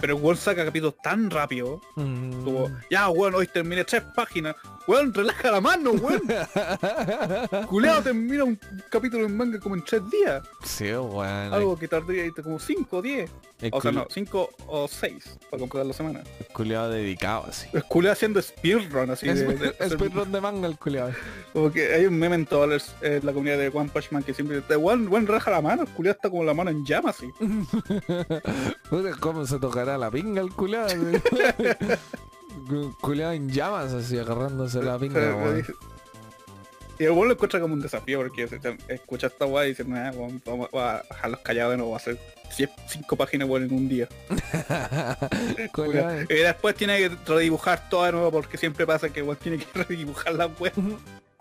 Pero 0.00 0.16
el 0.16 0.22
weón 0.22 0.36
saca 0.36 0.64
capítulos 0.64 0.94
tan 1.02 1.30
rápido 1.30 1.80
Mm. 1.96 2.44
Como, 2.44 2.70
ya, 2.90 3.08
weón, 3.08 3.34
hoy 3.34 3.46
terminé 3.46 3.84
tres 3.84 4.02
páginas. 4.14 4.56
Weón, 4.86 5.12
relaja 5.12 5.50
la 5.50 5.60
mano, 5.60 5.90
weón. 5.92 6.22
Culeado 7.68 8.02
termina 8.02 8.44
un 8.44 8.58
capítulo 8.90 9.26
en 9.26 9.36
manga 9.36 9.58
como 9.60 9.74
en 9.74 9.84
tres 9.84 10.02
días. 10.10 10.42
sí, 10.64 10.84
weón. 10.92 11.52
Algo 11.52 11.78
que 11.78 11.88
tardaría 11.88 12.30
como 12.42 12.58
cinco 12.58 12.98
o 12.98 13.02
diez. 13.02 13.30
El, 13.60 13.70
O 13.74 13.80
sea, 13.80 13.90
no, 13.90 14.06
cinco 14.08 14.50
o 14.68 14.86
seis 14.86 15.36
para 15.50 15.58
completar 15.58 15.84
la 15.86 15.92
semana. 15.92 16.22
el 16.38 16.46
culiado 16.48 16.90
dedicado 16.90 17.44
así. 17.48 17.66
Es 17.72 17.82
culeado 17.84 18.12
haciendo 18.12 18.40
speedrun 18.40 19.10
así. 19.10 19.28
Es, 19.28 19.40
de- 19.40 19.54
de- 19.56 19.74
es 19.80 19.92
speedrun 19.94 20.30
de 20.30 20.40
manga 20.40 20.68
el 20.68 20.78
culiado. 20.78 21.10
como 21.52 21.72
que 21.72 21.92
hay 21.92 22.06
un 22.06 22.16
meme 22.18 22.36
en 22.36 22.46
toda 22.46 22.68
la, 22.68 22.76
eh, 23.02 23.20
la 23.22 23.32
comunidad 23.32 23.58
de 23.58 23.68
One 23.74 23.90
Punch 23.92 24.12
Man 24.12 24.22
que 24.22 24.32
siempre 24.32 24.58
dice, 24.60 24.76
weón, 24.76 25.26
relaja 25.26 25.50
la 25.50 25.60
mano. 25.60 25.82
El 25.82 25.88
culeado 25.88 26.16
está 26.16 26.30
como 26.30 26.44
la 26.44 26.54
mano 26.54 26.70
en 26.70 26.84
llamas 26.86 27.16
así. 27.16 27.30
¿Cómo 29.20 29.44
se 29.46 29.58
tocará 29.58 29.98
la 29.98 30.10
pinga 30.10 30.40
el 30.40 30.50
culiado? 30.52 30.88
culiado 33.00 33.32
en 33.32 33.48
llamas 33.50 33.92
así 33.92 34.18
agarrándose 34.18 34.82
la 34.82 34.98
pinga. 34.98 35.36
Y 36.98 37.04
el 37.04 37.10
weón 37.12 37.28
lo 37.28 37.34
encuentra 37.34 37.60
como 37.60 37.74
un 37.74 37.80
desafío 37.80 38.18
porque 38.18 38.48
escucha 38.88 39.28
esta 39.28 39.46
weá 39.46 39.66
y 39.66 39.68
dice, 39.70 39.84
nah, 39.84 40.10
weón, 40.10 40.42
vamos 40.44 40.68
a 40.74 41.02
dejarlos 41.08 41.40
callados 41.40 41.74
y 41.74 41.78
no 41.78 41.84
vamos 41.84 42.00
a 42.00 42.10
hacer 42.10 42.18
10 42.56 42.70
cinco 42.88 43.16
páginas 43.16 43.48
weón 43.48 43.64
en 43.64 43.72
un 43.74 43.88
día. 43.88 44.08
Culiao. 45.72 46.22
Y 46.22 46.34
después 46.34 46.74
tiene 46.74 46.98
que 46.98 47.10
redibujar 47.26 47.88
todo 47.88 48.04
de 48.04 48.12
nuevo 48.12 48.30
porque 48.32 48.56
siempre 48.58 48.86
pasa 48.86 49.08
que 49.10 49.22
weón 49.22 49.36
tiene 49.36 49.58
que 49.58 49.66
redibujar 49.84 50.34
la 50.34 50.46
weá. 50.46 50.72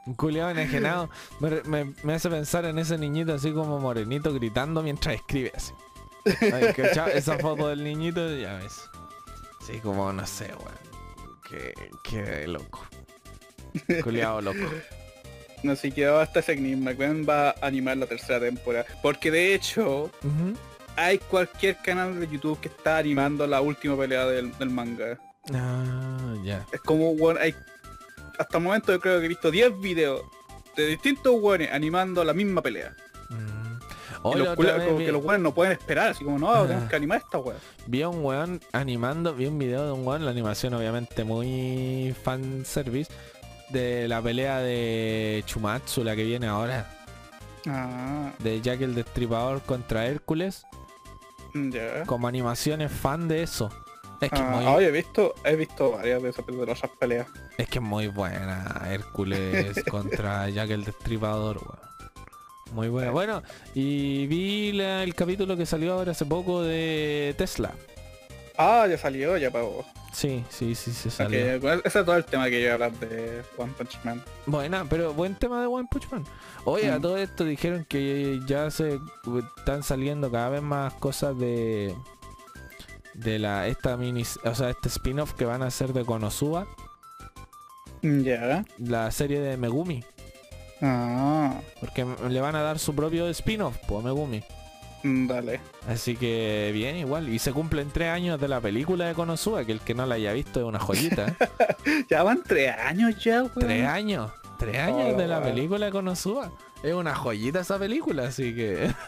Un 0.06 0.14
culiado 0.16 0.52
enajenado. 0.52 1.10
Me, 1.40 1.50
me- 1.64 1.94
me 2.04 2.14
hace 2.14 2.30
pensar 2.30 2.64
en 2.66 2.78
ese 2.80 2.98
niñito 2.98 3.34
así 3.34 3.52
como 3.52 3.80
morenito 3.80 4.34
gritando 4.34 4.82
mientras 4.82 5.16
escribe 5.16 5.52
así. 5.56 5.74
Ay. 6.42 6.74
Esa 7.14 7.38
foto 7.40 7.68
del 7.70 7.84
niñito, 7.84 8.36
ya 8.38 8.54
ves. 8.56 8.82
Sí, 9.66 9.80
como 9.80 10.12
no 10.14 10.26
sé, 10.26 10.46
weón. 10.46 10.78
Qué, 11.50 11.74
qué 12.04 12.48
loco. 12.48 12.86
Culiado 14.04 14.42
loco. 14.42 14.60
Así 15.70 15.92
que 15.92 16.06
hasta 16.06 16.40
ese 16.40 16.54
enigma, 16.54 16.92
weón 16.92 17.26
va 17.28 17.50
a 17.50 17.56
animar 17.62 17.98
la 17.98 18.06
tercera 18.06 18.40
temporada. 18.40 18.86
Porque 19.02 19.32
de 19.32 19.56
hecho, 19.56 20.12
hay 20.96 21.18
cualquier 21.20 21.78
canal 21.78 22.20
de 22.20 22.28
YouTube 22.28 22.60
que 22.60 22.68
está 22.70 22.98
animando 22.98 23.46
la 23.48 23.62
última 23.62 23.98
pelea 23.98 24.26
del, 24.26 24.56
del 24.58 24.70
manga. 24.70 25.18
Ah, 25.54 26.36
ya. 26.44 26.66
Es 26.72 26.82
como, 26.82 27.12
weón, 27.12 27.38
hay... 27.40 27.56
Hasta 28.38 28.58
el 28.60 28.64
momento 28.64 28.92
yo 28.92 29.00
creo 29.00 29.20
que 29.20 29.26
he 29.26 29.30
visto 29.30 29.50
10 29.50 29.80
videos 29.80 30.22
de 30.76 30.86
distintos 30.88 31.34
weones 31.42 31.72
animando 31.72 32.24
la 32.24 32.34
misma 32.34 32.62
pelea. 32.62 32.96
Mm. 33.30 33.68
Hoy 34.24 34.40
los 34.40 34.56
como 34.56 34.98
vi- 34.98 35.06
que 35.06 35.12
los 35.12 35.24
weones 35.24 35.42
no 35.42 35.54
pueden 35.54 35.72
esperar, 35.74 36.10
así 36.10 36.24
como, 36.24 36.38
no, 36.38 36.52
Ah. 36.54 36.68
tenemos 36.68 36.90
que 36.90 36.96
animar 36.96 37.18
esta 37.20 37.40
weá. 37.40 37.56
Vi 37.88 38.02
a 38.04 38.10
un 38.10 38.24
weón 38.24 38.62
animando, 38.74 39.34
vi 39.34 39.46
un 39.48 39.58
video 39.58 39.86
de 39.88 39.92
un 39.92 40.06
weón, 40.06 40.24
la 40.26 40.32
animación 40.32 40.74
obviamente 40.76 41.24
muy 41.24 42.14
fan 42.24 42.64
service, 42.66 43.12
de 43.70 44.08
la 44.08 44.22
pelea 44.22 44.60
de 44.60 45.44
Chumatsu, 45.46 46.04
la 46.04 46.16
que 46.16 46.24
viene 46.24 46.48
ahora, 46.48 46.94
Ah, 47.70 48.32
de 48.40 48.62
Jack 48.62 48.82
el 48.82 48.96
Destripador 48.96 49.62
contra 49.64 50.06
Hércules, 50.08 50.66
como 52.06 52.28
animaciones 52.28 52.92
fan 52.92 53.28
de 53.28 53.44
eso. 53.44 53.70
Es 54.22 54.30
que, 54.30 54.36
es 54.36 54.42
Ah, 54.42 54.50
muy, 54.62 54.66
oye, 54.66 54.88
he 54.88 54.92
visto, 54.92 55.34
he 55.44 55.56
visto 55.56 55.92
varias 55.92 56.24
de 56.24 56.30
esas 56.30 56.46
de 56.46 56.72
esas 56.72 56.90
peleas. 57.00 57.28
es 57.58 57.68
que 57.68 57.80
es 57.80 57.84
muy 57.84 58.08
buena 58.08 58.84
Hércules 58.90 59.84
contra 59.92 60.50
Jack 60.50 60.70
el 60.72 60.86
Destripador, 60.86 61.58
weón. 61.58 61.88
Muy 62.72 62.90
buena. 62.90 63.12
Bueno, 63.12 63.44
y 63.74 64.28
vi 64.28 64.72
la- 64.74 65.04
el 65.04 65.14
capítulo 65.16 65.56
que 65.56 65.66
salió 65.66 65.94
ahora 65.94 66.12
hace 66.12 66.26
poco 66.26 66.62
de 66.64 67.34
Tesla. 67.38 67.72
Ah, 68.58 68.88
ya 68.90 68.98
salió, 68.98 69.38
ya 69.38 69.52
pagó. 69.52 69.86
Sí, 70.12 70.44
sí, 70.50 70.74
sí, 70.76 70.92
se 70.92 71.12
salió. 71.12 71.56
Ok, 71.58 71.62
bueno, 71.62 71.82
ese 71.86 72.00
es 72.00 72.06
todo 72.06 72.16
el 72.18 72.26
tema 72.26 72.50
que 72.50 72.70
a 72.70 72.74
hablar 72.74 72.92
de 72.94 73.44
One 73.58 73.72
Punch 73.78 74.00
Man. 74.04 74.24
Buena, 74.46 74.86
pero 74.90 75.14
buen 75.14 75.36
tema 75.36 75.62
de 75.62 75.68
One 75.68 75.88
Punch 75.92 76.10
Man. 76.12 76.24
Oye, 76.66 76.90
a 76.92 76.98
Mm. 76.98 77.02
todo 77.02 77.18
esto 77.18 77.44
dijeron 77.44 77.86
que 77.86 78.40
ya 78.48 78.72
se 78.72 79.00
están 79.60 79.84
saliendo 79.84 80.32
cada 80.32 80.50
vez 80.50 80.62
más 80.62 80.94
cosas 80.94 81.38
de 81.38 81.94
de 83.14 83.40
la 83.40 83.66
esta 83.68 83.98
mini, 83.98 84.24
o 84.44 84.54
sea, 84.56 84.70
este 84.70 84.90
spin-off 84.90 85.34
que 85.34 85.44
van 85.46 85.64
a 85.64 85.68
hacer 85.68 85.92
de 85.92 86.06
Konosuba, 86.06 86.68
Ya. 88.04 88.64
la 88.78 89.10
serie 89.12 89.40
de 89.40 89.58
Megumi, 89.58 90.04
Ah, 90.82 91.60
porque 91.80 92.06
le 92.30 92.40
van 92.40 92.56
a 92.56 92.62
dar 92.62 92.78
su 92.78 92.94
propio 92.94 93.28
spin-off, 93.30 93.76
pues 93.88 94.04
Megumi. 94.04 94.44
Mm, 95.04 95.28
dale. 95.28 95.60
Así 95.88 96.16
que 96.16 96.72
bien, 96.74 96.96
igual. 96.98 97.30
Y 97.30 97.40
se 97.40 97.52
cumplen 97.54 97.90
tres 97.92 98.10
años 98.10 98.40
de 98.40 98.48
la 98.48 98.60
película 98.62 99.06
de 99.08 99.14
Konosuba, 99.14 99.64
que 99.66 99.72
el 99.72 99.80
que 99.82 99.94
no 99.94 100.06
la 100.06 100.16
haya 100.16 100.34
visto 100.34 100.60
es 100.60 100.66
una 100.66 100.80
joyita. 100.80 101.36
Ya 102.10 102.24
van 102.24 102.42
tres 102.46 102.74
años 102.78 103.24
ya, 103.24 103.44
weón. 103.44 103.52
tres 103.60 103.86
años. 103.88 104.32
Tres 104.60 104.78
años 104.78 105.14
Oh, 105.14 105.18
de 105.18 105.28
la 105.28 105.40
weón. 105.40 105.54
película 105.54 105.86
de 105.88 105.92
Konosuba. 105.92 106.52
Es 106.84 106.94
una 106.94 107.16
joyita 107.16 107.62
esa 107.62 107.78
película, 107.80 108.28
así 108.28 108.54
que... 108.56 108.92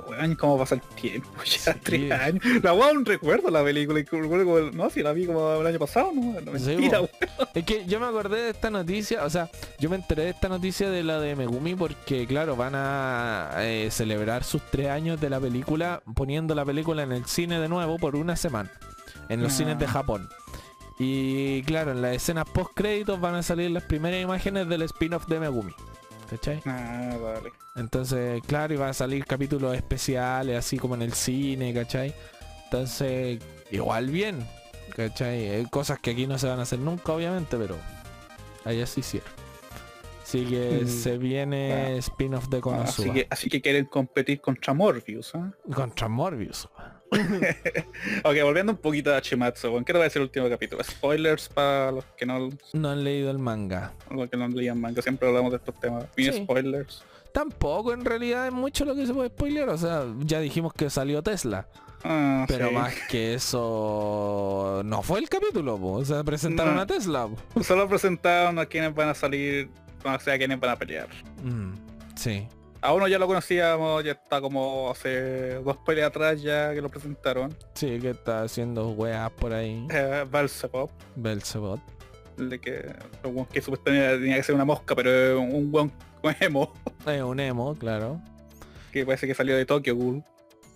Weón, 0.00 0.34
cómo 0.36 0.58
pasa 0.58 0.74
el 0.76 0.80
tiempo, 0.82 1.28
ya 1.44 1.72
Sí. 1.74 1.80
tres 1.82 2.12
años. 2.12 2.42
La 2.62 2.72
weón 2.72 2.98
un 2.98 3.04
recuerdo 3.04 3.50
la 3.50 3.62
película, 3.64 4.00
y 4.00 4.02
recuerdo 4.04 4.44
como, 4.44 4.58
no, 4.72 4.90
si 4.90 5.02
la 5.02 5.12
vi 5.12 5.26
como 5.26 5.54
el 5.60 5.66
año 5.66 5.78
pasado, 5.78 6.10
no, 6.14 6.40
no 6.40 6.58
Sí, 6.58 6.66
mentira, 6.76 7.00
po. 7.00 7.08
weón. 7.20 7.48
Es 7.54 7.64
que 7.64 7.84
yo 7.86 8.00
me 8.00 8.06
acordé 8.06 8.42
de 8.42 8.50
esta 8.50 8.70
noticia, 8.70 9.24
o 9.24 9.30
sea, 9.30 9.50
yo 9.78 9.88
me 9.90 9.96
enteré 9.96 10.24
de 10.24 10.30
esta 10.30 10.48
noticia 10.48 10.90
de 10.90 11.02
la 11.02 11.20
de 11.20 11.36
Megumi 11.36 11.74
porque, 11.74 12.26
claro, 12.26 12.56
van 12.56 12.74
a 12.74 13.50
eh, 13.58 13.88
celebrar 13.90 14.44
sus 14.44 14.62
tres 14.70 14.88
años 14.90 15.20
de 15.20 15.30
la 15.30 15.40
película 15.40 16.02
poniendo 16.14 16.54
la 16.54 16.64
película 16.64 17.02
en 17.02 17.12
el 17.12 17.24
cine 17.26 17.60
de 17.60 17.68
nuevo 17.68 17.98
por 17.98 18.16
una 18.16 18.36
semana, 18.36 18.70
en 19.28 19.42
los 19.42 19.52
Ah. 19.52 19.56
cines 19.56 19.78
de 19.78 19.86
Japón. 19.86 20.28
Y 20.98 21.62
claro, 21.64 21.90
en 21.90 22.02
las 22.02 22.14
escenas 22.14 22.44
post 22.48 22.70
créditos 22.74 23.20
van 23.20 23.34
a 23.34 23.42
salir 23.42 23.70
las 23.70 23.82
primeras 23.82 24.22
imágenes 24.22 24.68
del 24.68 24.82
spin-off 24.82 25.26
de 25.26 25.40
Megumi. 25.40 25.74
¿Cachai? 26.30 26.60
Ah, 26.66 27.16
dale. 27.20 27.52
Entonces, 27.76 28.42
claro, 28.46 28.74
iban 28.74 28.88
a 28.90 28.94
salir 28.94 29.24
capítulos 29.26 29.74
especiales, 29.76 30.56
así 30.58 30.78
como 30.78 30.94
en 30.94 31.02
el 31.02 31.12
cine, 31.12 31.72
¿cachai? 31.74 32.14
Entonces, 32.64 33.40
igual 33.70 34.08
bien, 34.10 34.46
¿cachai? 34.96 35.48
Hay 35.50 35.64
cosas 35.66 35.98
que 35.98 36.12
aquí 36.12 36.26
no 36.26 36.38
se 36.38 36.48
van 36.48 36.58
a 36.60 36.62
hacer 36.62 36.78
nunca, 36.78 37.12
obviamente, 37.12 37.56
pero 37.56 37.76
allá 38.64 38.86
sí 38.86 39.00
hicieron. 39.00 39.28
Así 40.22 40.46
que 40.46 40.80
Mm. 40.84 40.88
se 40.88 41.18
viene 41.18 41.72
Ah. 41.72 41.90
spin-off 41.98 42.48
de 42.48 42.60
Konosuba. 42.60 43.08
así, 43.08 43.10
que, 43.12 43.26
así 43.30 43.48
que 43.50 43.60
quieren 43.60 43.84
competir 43.84 44.40
contra 44.40 44.72
Morbius, 44.72 45.34
¿ah? 45.34 45.52
Contra 45.74 46.08
Morbius. 46.08 46.66
ok, 48.24 48.34
volviendo 48.42 48.72
un 48.72 48.78
poquito 48.78 49.14
a 49.14 49.20
Chimatsu, 49.20 49.68
weón. 49.68 49.84
¿Qué 49.84 49.92
te 49.92 49.98
va 49.98 50.04
a 50.04 50.08
decir 50.08 50.20
el 50.20 50.26
último 50.28 50.48
capítulo? 50.48 50.82
Spoilers 50.84 51.48
para 51.48 51.90
los 51.92 52.04
que 52.16 52.26
no, 52.26 52.50
No 52.72 52.90
han 52.90 53.04
leído 53.04 53.30
el 53.30 53.38
manga. 53.38 53.92
los 54.10 54.28
que 54.28 54.36
no 54.36 54.48
leían 54.48 54.80
manga. 54.80 55.02
Siempre 55.02 55.28
hablamos 55.28 55.50
de 55.52 55.58
estos 55.58 55.78
temas. 55.80 56.04
Sí. 56.16 56.32
spoilers. 56.32 57.04
Tampoco 57.32 57.92
en 57.92 58.04
realidad 58.04 58.46
es 58.46 58.52
mucho 58.52 58.84
lo 58.84 58.94
que 58.94 59.06
se 59.06 59.12
puede 59.14 59.28
spoilear. 59.28 59.68
O 59.68 59.78
sea, 59.78 60.04
ya 60.20 60.40
dijimos 60.40 60.72
que 60.72 60.88
salió 60.90 61.22
Tesla. 61.22 61.66
Ah, 62.04 62.44
Pero 62.46 62.68
sí. 62.68 62.74
más 62.74 62.94
que 63.08 63.34
eso 63.34 64.82
no 64.84 65.02
fue 65.02 65.20
el 65.20 65.28
capítulo, 65.28 65.78
po. 65.78 65.92
o 65.94 66.04
sea, 66.04 66.22
presentaron 66.22 66.74
No. 66.76 66.82
a 66.82 66.86
Tesla. 66.86 67.26
po. 67.54 67.62
Solo 67.64 67.88
presentaron 67.88 68.58
a 68.58 68.66
quienes 68.66 68.94
van 68.94 69.08
a 69.08 69.14
salir, 69.14 69.70
o 70.04 70.18
sea, 70.20 70.34
a 70.34 70.38
quienes 70.38 70.60
van 70.60 70.70
a 70.70 70.76
pelear. 70.76 71.08
Mm, 71.42 71.72
sí. 72.14 72.46
A 72.84 72.92
uno 72.92 73.08
ya 73.08 73.18
lo 73.18 73.26
conocíamos, 73.26 74.04
ya 74.04 74.12
está 74.12 74.42
como 74.42 74.90
hace 74.90 75.54
dos 75.54 75.78
peleas 75.78 76.08
atrás 76.08 76.42
ya 76.42 76.74
que 76.74 76.82
lo 76.82 76.90
presentaron. 76.90 77.56
Sí, 77.72 77.98
que 77.98 78.10
está 78.10 78.42
haciendo 78.42 78.90
weas 78.90 79.30
por 79.30 79.54
ahí. 79.54 79.86
Eh, 79.90 80.26
Belzebub, 80.30 80.90
Belzebot. 81.16 81.80
el 82.36 82.50
de 82.50 82.60
que, 82.60 82.94
weón 83.24 83.46
que 83.46 83.62
supuestamente 83.62 84.18
tenía 84.18 84.36
que 84.36 84.42
ser 84.42 84.54
una 84.54 84.66
mosca, 84.66 84.94
pero 84.94 85.10
es 85.10 85.54
un 85.54 85.72
buen 85.72 85.90
emo 86.40 86.74
Es 87.06 87.22
un 87.22 87.40
emo, 87.40 87.74
claro. 87.74 88.20
que 88.92 89.06
parece 89.06 89.26
que 89.26 89.34
salió 89.34 89.56
de 89.56 89.64
Tokyo 89.64 89.96
Ghoul. 89.96 90.22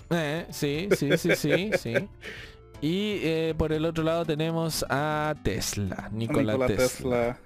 Eh, 0.09 0.47
sí, 0.49 0.89
sí, 0.97 1.11
sí, 1.19 1.37
sí, 1.37 1.71
sí. 1.77 1.95
Y 2.81 3.19
eh, 3.23 3.55
por 3.59 3.73
el 3.73 3.85
otro 3.85 4.03
lado 4.05 4.25
tenemos 4.25 4.83
a 4.89 5.35
Tesla, 5.43 6.09
Nikola, 6.11 6.53
Nikola 6.53 6.67
Tesla, 6.69 6.87
Tesla. 6.87 7.39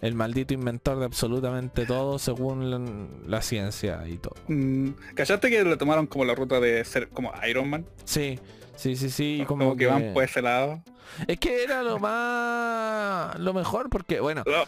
El 0.00 0.14
maldito 0.14 0.54
inventor 0.54 0.98
de 0.98 1.04
absolutamente 1.04 1.84
todo 1.84 2.18
según 2.18 2.70
la, 2.70 2.80
la 3.26 3.42
ciencia 3.42 4.02
y 4.06 4.16
todo. 4.16 4.34
Mm, 4.48 4.90
¿Callaste 5.14 5.50
que 5.50 5.62
le 5.62 5.76
tomaron 5.76 6.06
como 6.06 6.24
la 6.24 6.34
ruta 6.34 6.58
de 6.60 6.84
ser 6.84 7.08
como 7.08 7.32
Iron 7.48 7.68
Man? 7.68 7.86
Sí, 8.04 8.38
sí, 8.76 8.96
sí, 8.96 9.10
sí. 9.10 9.44
como, 9.46 9.64
como, 9.64 9.76
que, 9.76 9.86
van 9.86 10.12
por 10.14 10.24
ese 10.24 10.40
lado. 10.40 10.82
Es 11.26 11.38
que 11.38 11.62
era 11.62 11.82
lo 11.82 11.98
más... 11.98 13.38
Lo 13.38 13.52
mejor 13.52 13.90
porque, 13.90 14.20
bueno, 14.20 14.42
Lo, 14.46 14.64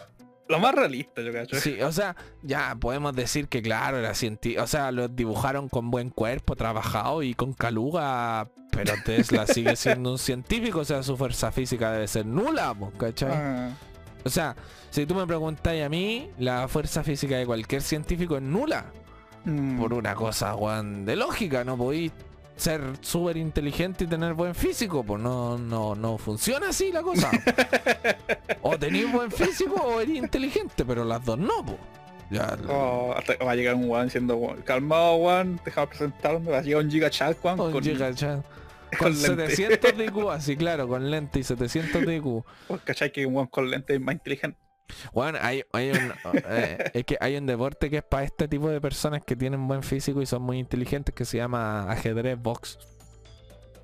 lo 0.47 0.59
más 0.59 0.75
realista, 0.75 1.21
yo 1.21 1.31
cacho. 1.31 1.59
Sí, 1.59 1.81
o 1.81 1.91
sea, 1.91 2.15
ya 2.41 2.75
podemos 2.79 3.15
decir 3.15 3.47
que 3.47 3.61
claro, 3.61 3.97
era 3.97 4.13
científico, 4.13 4.63
o 4.63 4.67
sea, 4.67 4.91
lo 4.91 5.07
dibujaron 5.07 5.69
con 5.69 5.89
buen 5.89 6.09
cuerpo, 6.09 6.55
trabajado 6.55 7.23
y 7.23 7.33
con 7.33 7.53
caluga, 7.53 8.49
pero 8.71 8.93
Tesla 9.05 9.47
sigue 9.47 9.75
siendo 9.75 10.11
un 10.11 10.17
científico, 10.19 10.79
o 10.79 10.85
sea, 10.85 11.01
su 11.01 11.15
fuerza 11.15 11.51
física 11.51 11.91
debe 11.91 12.07
ser 12.07 12.25
nula, 12.25 12.75
¿cachai? 12.97 13.31
Ah, 13.31 13.69
O 14.25 14.29
sea, 14.29 14.55
si 14.89 15.05
tú 15.05 15.15
me 15.15 15.25
preguntas 15.27 15.73
a 15.81 15.89
mí, 15.89 16.29
la 16.39 16.67
fuerza 16.67 17.03
física 17.03 17.37
de 17.37 17.45
cualquier 17.45 17.81
científico 17.81 18.37
es 18.37 18.43
nula, 18.43 18.85
mm, 19.45 19.79
por 19.79 19.93
una 19.93 20.15
cosa, 20.15 20.53
Juan, 20.53 21.05
de 21.05 21.15
lógica, 21.15 21.63
no 21.63 21.77
podéis 21.77 22.11
ser 22.55 22.81
súper 23.01 23.37
inteligente 23.37 24.03
y 24.03 24.07
tener 24.07 24.33
buen 24.33 24.55
físico, 24.55 25.03
pues 25.03 25.21
no, 25.21 25.57
no, 25.57 25.95
no 25.95 26.17
funciona 26.17 26.69
así 26.69 26.91
la 26.91 27.01
cosa. 27.01 27.29
o 28.61 28.77
tenéis 28.77 29.11
buen 29.11 29.31
físico 29.31 29.75
o 29.75 29.99
eres 29.99 30.15
inteligente, 30.15 30.85
pero 30.85 31.03
las 31.03 31.23
dos 31.25 31.37
no, 31.37 31.65
pues. 31.65 31.77
Ya, 32.29 32.57
oh, 32.67 33.13
hasta 33.15 33.35
va 33.43 33.51
a 33.51 33.55
llegar 33.55 33.75
un 33.75 33.87
Juan 33.87 34.09
siendo 34.09 34.55
calmado 34.63 35.19
Juan, 35.19 35.59
deja 35.63 35.85
presentarme, 35.85 36.49
va 36.49 36.59
a 36.59 36.61
llegar 36.61 36.83
un 36.83 36.89
Giga 36.89 37.09
Chat 37.09 37.37
Juan 37.39 37.59
un 37.59 37.71
con, 37.71 37.83
giga 37.83 38.13
chat. 38.13 38.43
con 38.99 39.13
Con 39.13 39.21
lente. 39.21 39.55
700 39.55 39.97
de 39.97 40.05
IQ, 40.05 40.29
así 40.31 40.57
claro, 40.57 40.87
con 40.87 41.09
lente 41.09 41.39
y 41.39 41.43
700 41.43 42.05
de 42.05 42.15
IQ. 42.17 42.43
¿Cachai 42.83 43.11
que 43.11 43.25
un 43.25 43.45
con 43.47 43.69
lente 43.69 43.95
es 43.95 44.01
más 44.01 44.13
inteligente? 44.15 44.57
Bueno, 45.13 45.39
hay, 45.41 45.63
hay 45.71 45.91
un, 45.91 46.13
eh, 46.49 46.91
es 46.93 47.05
que 47.05 47.17
hay 47.19 47.37
un 47.37 47.45
deporte 47.45 47.89
que 47.89 47.97
es 47.97 48.03
para 48.03 48.23
este 48.23 48.47
tipo 48.47 48.69
de 48.69 48.81
personas 48.81 49.23
que 49.25 49.35
tienen 49.35 49.67
buen 49.67 49.83
físico 49.83 50.21
y 50.21 50.25
son 50.25 50.41
muy 50.41 50.59
inteligentes 50.59 51.13
que 51.15 51.25
se 51.25 51.37
llama 51.37 51.89
ajedrez 51.91 52.41
box. 52.41 52.77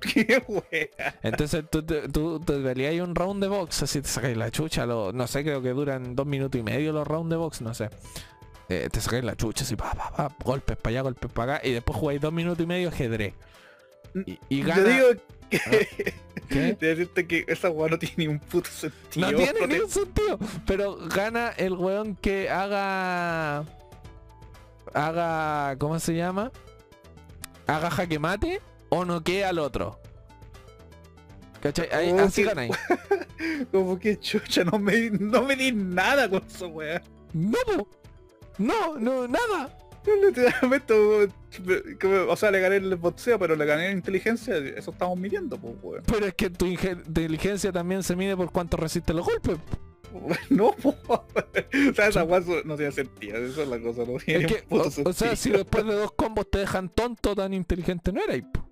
Qué 0.00 0.42
wea. 0.48 1.14
Entonces 1.22 1.64
tú, 1.70 1.84
te- 1.84 2.08
tú 2.08 2.40
te 2.40 3.02
un 3.02 3.14
round 3.14 3.42
de 3.42 3.48
box, 3.48 3.82
así 3.82 4.00
te 4.00 4.08
sacáis 4.08 4.36
la 4.36 4.50
chucha, 4.50 4.86
lo, 4.86 5.12
no 5.12 5.26
sé, 5.26 5.42
creo 5.42 5.60
que 5.60 5.70
duran 5.70 6.16
dos 6.16 6.26
minutos 6.26 6.58
y 6.58 6.64
medio 6.64 6.92
los 6.92 7.06
rounds 7.06 7.30
de 7.30 7.36
box, 7.36 7.60
no 7.60 7.74
sé. 7.74 7.90
Eh, 8.68 8.88
te 8.90 9.00
sacáis 9.00 9.24
la 9.24 9.36
chucha, 9.36 9.64
así, 9.64 9.76
pa, 9.76 9.92
pa, 9.92 10.10
pa, 10.10 10.36
golpes 10.44 10.76
para 10.76 10.90
allá, 10.90 11.02
golpes 11.02 11.30
para 11.32 11.56
acá, 11.56 11.66
y 11.68 11.72
después 11.72 11.98
jugáis 11.98 12.20
dos 12.20 12.32
minutos 12.32 12.62
y 12.62 12.66
medio 12.66 12.88
ajedrez. 12.88 13.34
Y, 14.26 14.38
y 14.48 14.60
Yo 14.62 14.66
gana... 14.68 14.82
digo 14.88 15.06
que... 15.50 16.14
¿Qué? 16.48 16.72
de 16.74 16.88
decirte 16.88 17.26
que 17.28 17.44
esa 17.46 17.70
weá 17.70 17.88
no 17.90 17.98
tiene 17.98 18.14
ni 18.16 18.26
un 18.26 18.40
puto 18.40 18.68
sentido. 18.70 19.30
No 19.30 19.36
tiene 19.36 19.52
porque- 19.60 19.74
ningún 19.74 19.90
sentido. 19.90 20.38
Pero 20.66 20.96
gana 20.96 21.50
el 21.50 21.74
weón 21.74 22.16
que 22.16 22.50
haga. 22.50 23.64
Haga. 24.92 25.76
¿Cómo 25.78 26.00
se 26.00 26.14
llama? 26.16 26.50
Haga 27.68 27.88
jaque 27.90 28.18
mate 28.18 28.60
o 28.88 29.04
noquea 29.04 29.50
al 29.50 29.60
otro. 29.60 30.00
¿Cachai? 31.62 31.88
Ahí, 31.92 32.10
Oh, 32.12 32.20
así 32.20 32.42
qué- 32.42 32.48
ganáis. 32.48 32.72
Como 33.70 33.98
que 33.98 34.18
chucha, 34.18 34.64
no 34.64 34.78
me, 34.78 35.10
no 35.10 35.42
me 35.42 35.54
di 35.54 35.70
nada 35.72 36.28
con 36.28 36.42
esa 36.44 36.66
weá. 36.66 37.00
No, 37.32 37.58
po. 37.76 37.88
no, 38.58 38.98
no, 38.98 39.28
nada. 39.28 39.76
Yo 40.04 40.14
Literalmente, 40.16 40.94
o 42.28 42.36
sea, 42.36 42.50
le 42.50 42.60
gané 42.60 42.76
el 42.76 42.96
boxeo, 42.96 43.38
pero 43.38 43.56
le 43.56 43.64
gané 43.66 43.86
la 43.86 43.92
inteligencia, 43.92 44.56
eso 44.56 44.90
estamos 44.92 45.18
midiendo, 45.18 45.58
pues, 45.58 45.74
weón. 45.82 46.02
Pero 46.06 46.26
es 46.26 46.34
que 46.34 46.50
tu 46.50 46.66
inteligencia 46.66 47.72
también 47.72 48.02
se 48.02 48.16
mide 48.16 48.36
por 48.36 48.50
cuánto 48.50 48.76
resiste 48.76 49.12
los 49.12 49.26
golpes. 49.26 49.58
No, 50.50 50.72
po. 50.72 50.94
o 51.08 51.94
sea, 51.94 52.08
esa 52.08 52.24
weá 52.24 52.40
no 52.64 52.76
tiene 52.76 52.90
sentido, 52.90 53.36
eso 53.36 53.62
es 53.62 53.68
la 53.68 53.78
cosa, 53.78 54.04
no 54.04 54.18
tiene 54.18 54.44
Es 54.44 54.52
que, 54.52 54.64
o, 54.68 55.08
o 55.08 55.12
sea, 55.12 55.36
si 55.36 55.50
después 55.50 55.86
de 55.86 55.94
dos 55.94 56.10
combos 56.12 56.50
te 56.50 56.58
dejan 56.58 56.88
tonto, 56.88 57.36
tan 57.36 57.54
inteligente 57.54 58.12
no 58.12 58.20
erais. 58.20 58.42
po. 58.52 58.69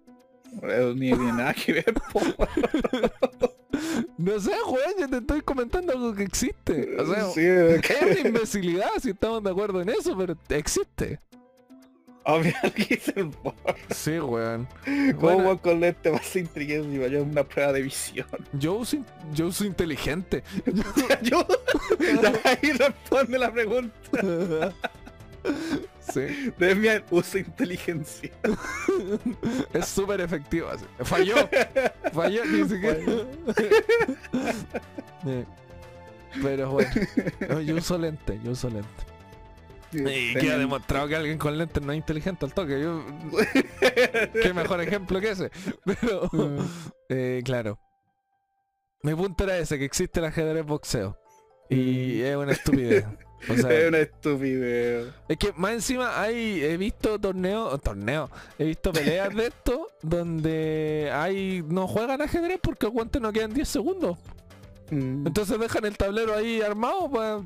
Eso 0.63 0.95
ni 0.95 1.09
tiene 1.13 1.33
nada 1.33 1.55
que 1.55 1.73
ver. 1.73 1.95
No 4.17 4.41
sé, 4.41 4.51
weón, 4.67 4.93
yo 4.99 5.09
te 5.09 5.19
estoy 5.19 5.41
comentando 5.43 5.93
algo 5.93 6.13
que 6.15 6.25
existe. 6.25 6.97
O 7.01 7.07
sea, 7.07 7.25
sí, 7.27 7.43
Es 7.43 8.03
una 8.21 8.29
imbecilidad 8.29 8.91
si 9.01 9.11
estamos 9.11 9.43
de 9.45 9.51
acuerdo 9.51 9.81
en 9.81 9.91
eso, 9.91 10.17
pero 10.19 10.37
existe. 10.49 11.21
que 12.75 13.23
bot. 13.23 13.55
Sí, 13.95 14.19
weón. 14.19 14.69
¿Cómo 15.19 15.35
Bueno, 15.35 15.59
con 15.63 15.81
lente 15.81 16.11
más 16.11 16.37
inteligente 16.37 16.95
y 16.95 16.99
vaya 16.99 17.21
a 17.21 17.23
una 17.23 17.43
prueba 17.45 17.73
de 17.73 17.83
visión? 17.83 18.27
yo 18.53 18.75
uso, 18.75 18.97
in- 18.97 19.07
yo 19.33 19.47
uso 19.47 19.65
inteligente. 19.65 20.43
Yo, 21.23 21.47
ahí 22.45 22.73
responde 22.73 23.39
la 23.39 23.51
pregunta. 23.51 24.75
Sí. 26.13 26.53
Demian 26.59 27.05
usa 27.11 27.41
inteligencia. 27.41 28.31
Es 29.73 29.87
súper 29.87 30.21
efectivo. 30.21 30.69
así. 30.69 30.85
Falló. 31.05 31.37
Falló 32.13 32.45
ni 32.45 32.69
siquiera. 32.69 32.99
Sí. 33.57 35.45
Pero 36.43 36.71
bueno. 36.73 36.91
No, 37.49 37.61
yo 37.61 37.77
uso 37.77 37.99
lente, 37.99 38.39
yo 38.45 38.53
uso 38.53 38.69
lente. 38.69 38.89
Y 39.91 40.35
queda 40.35 40.57
Demian- 40.57 40.59
demostrado 40.59 41.09
que 41.09 41.17
alguien 41.17 41.39
con 41.39 41.57
lentes 41.57 41.83
no 41.83 41.93
es 41.93 41.97
inteligente 41.99 42.45
al 42.45 42.53
toque. 42.53 42.81
Yo, 42.81 43.03
qué 44.43 44.53
mejor 44.53 44.81
ejemplo 44.83 45.21
que 45.21 45.31
ese. 45.31 45.51
Pero, 45.85 46.29
eh, 47.09 47.41
claro. 47.45 47.79
Mi 49.03 49.15
punto 49.15 49.45
era 49.45 49.57
ese, 49.59 49.79
que 49.79 49.85
existe 49.87 50.21
el 50.21 50.27
ajedrez 50.27 50.67
boxeo. 50.67 51.17
Y 51.71 52.21
es 52.21 52.37
una 52.37 52.53
estupidez. 52.53 53.07
O 53.49 53.55
sea, 53.57 53.73
es 53.73 53.89
una 53.89 53.99
estupidez. 53.99 55.09
es 55.29 55.37
que 55.37 55.53
más 55.57 55.73
encima 55.73 56.21
hay, 56.21 56.63
he 56.63 56.77
visto 56.77 57.19
torneos, 57.19 57.81
torneos, 57.81 58.31
he 58.59 58.65
visto 58.65 58.93
peleas 58.93 59.35
de 59.35 59.47
esto 59.47 59.89
donde 60.03 61.11
hay 61.13 61.63
no 61.67 61.87
juegan 61.87 62.21
ajedrez 62.21 62.59
porque 62.63 62.87
el 62.87 62.93
guante 62.93 63.21
no 63.21 63.33
quedan 63.33 63.55
10 63.55 63.69
segundos. 63.69 64.19
Mm. 64.91 65.27
Entonces 65.27 65.59
dejan 65.59 65.85
el 65.85 65.97
tablero 65.97 66.35
ahí 66.35 66.61
armado 66.61 67.11
para... 67.11 67.43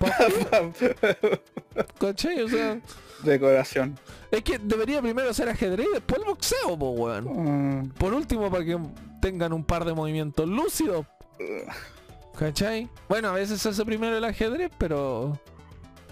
¿Cachai? 1.98 2.42
O 2.42 2.48
sea, 2.48 2.78
Decoración. 3.22 3.98
es 4.30 4.42
que 4.42 4.58
debería 4.58 5.00
primero 5.00 5.32
ser 5.32 5.48
ajedrez 5.48 5.86
y 5.90 5.94
después 5.94 6.20
el 6.20 6.26
boxeo, 6.26 6.78
po, 6.78 6.90
weón. 6.90 7.24
Mm. 7.84 7.90
Por 7.90 8.12
último, 8.12 8.50
para 8.50 8.64
que 8.64 8.78
tengan 9.20 9.52
un 9.52 9.64
par 9.64 9.84
de 9.84 9.94
movimientos 9.94 10.48
lúcidos. 10.48 11.06
¿Cachai? 12.38 12.88
Bueno, 13.08 13.28
a 13.28 13.32
veces 13.32 13.60
se 13.60 13.68
hace 13.68 13.84
primero 13.84 14.16
el 14.16 14.24
ajedrez, 14.24 14.70
pero... 14.78 15.38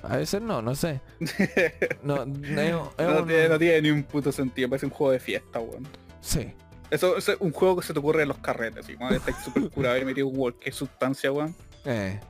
A 0.02 0.16
veces 0.16 0.42
no, 0.42 0.60
no 0.62 0.74
sé. 0.74 1.00
No, 2.02 2.24
no, 2.26 2.46
es 2.46 2.72
No, 3.06 3.18
un- 3.20 3.26
tiene, 3.26 3.48
no 3.48 3.58
tiene 3.58 3.82
ni 3.82 3.90
un 3.90 4.02
puto 4.02 4.32
sentido, 4.32 4.68
parece 4.68 4.86
un 4.86 4.92
juego 4.92 5.12
de 5.12 5.20
fiesta, 5.20 5.60
weón. 5.60 5.86
Sí. 6.20 6.52
Eso, 6.90 7.16
es 7.16 7.30
un 7.40 7.52
juego 7.52 7.76
que 7.76 7.86
se 7.86 7.92
te 7.92 7.98
ocurre 8.00 8.22
en 8.22 8.28
los 8.28 8.38
carretes, 8.38 8.84
¿sí? 8.86 8.96
Estás 9.10 9.44
súper 9.44 9.70
curado 9.70 9.96
y 9.98 10.04
metido 10.04 10.30
cualquier 10.30 10.74
sustancia, 10.74 11.30
weón. 11.32 11.54
Eh. 11.84 12.20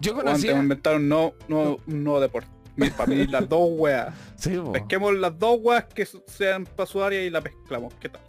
Yo 0.00 0.14
te 0.14 0.22
conocía... 0.22 0.52
inventaron 0.52 1.08
no, 1.08 1.32
no, 1.48 1.78
un 1.86 2.04
nuevo 2.04 2.20
deporte. 2.20 2.48
Para 2.96 3.08
mí 3.08 3.26
las 3.26 3.48
dos 3.48 3.70
weas. 3.72 4.14
Sí. 4.36 4.56
Pesquemos 4.72 5.12
las 5.16 5.36
dos 5.36 5.58
weas 5.60 5.84
que 5.86 6.06
sean 6.26 6.64
para 6.64 6.86
su 6.86 7.02
área 7.02 7.20
y 7.22 7.28
la 7.30 7.40
pescamos. 7.40 7.92
¿Qué 7.98 8.08
tal? 8.08 8.20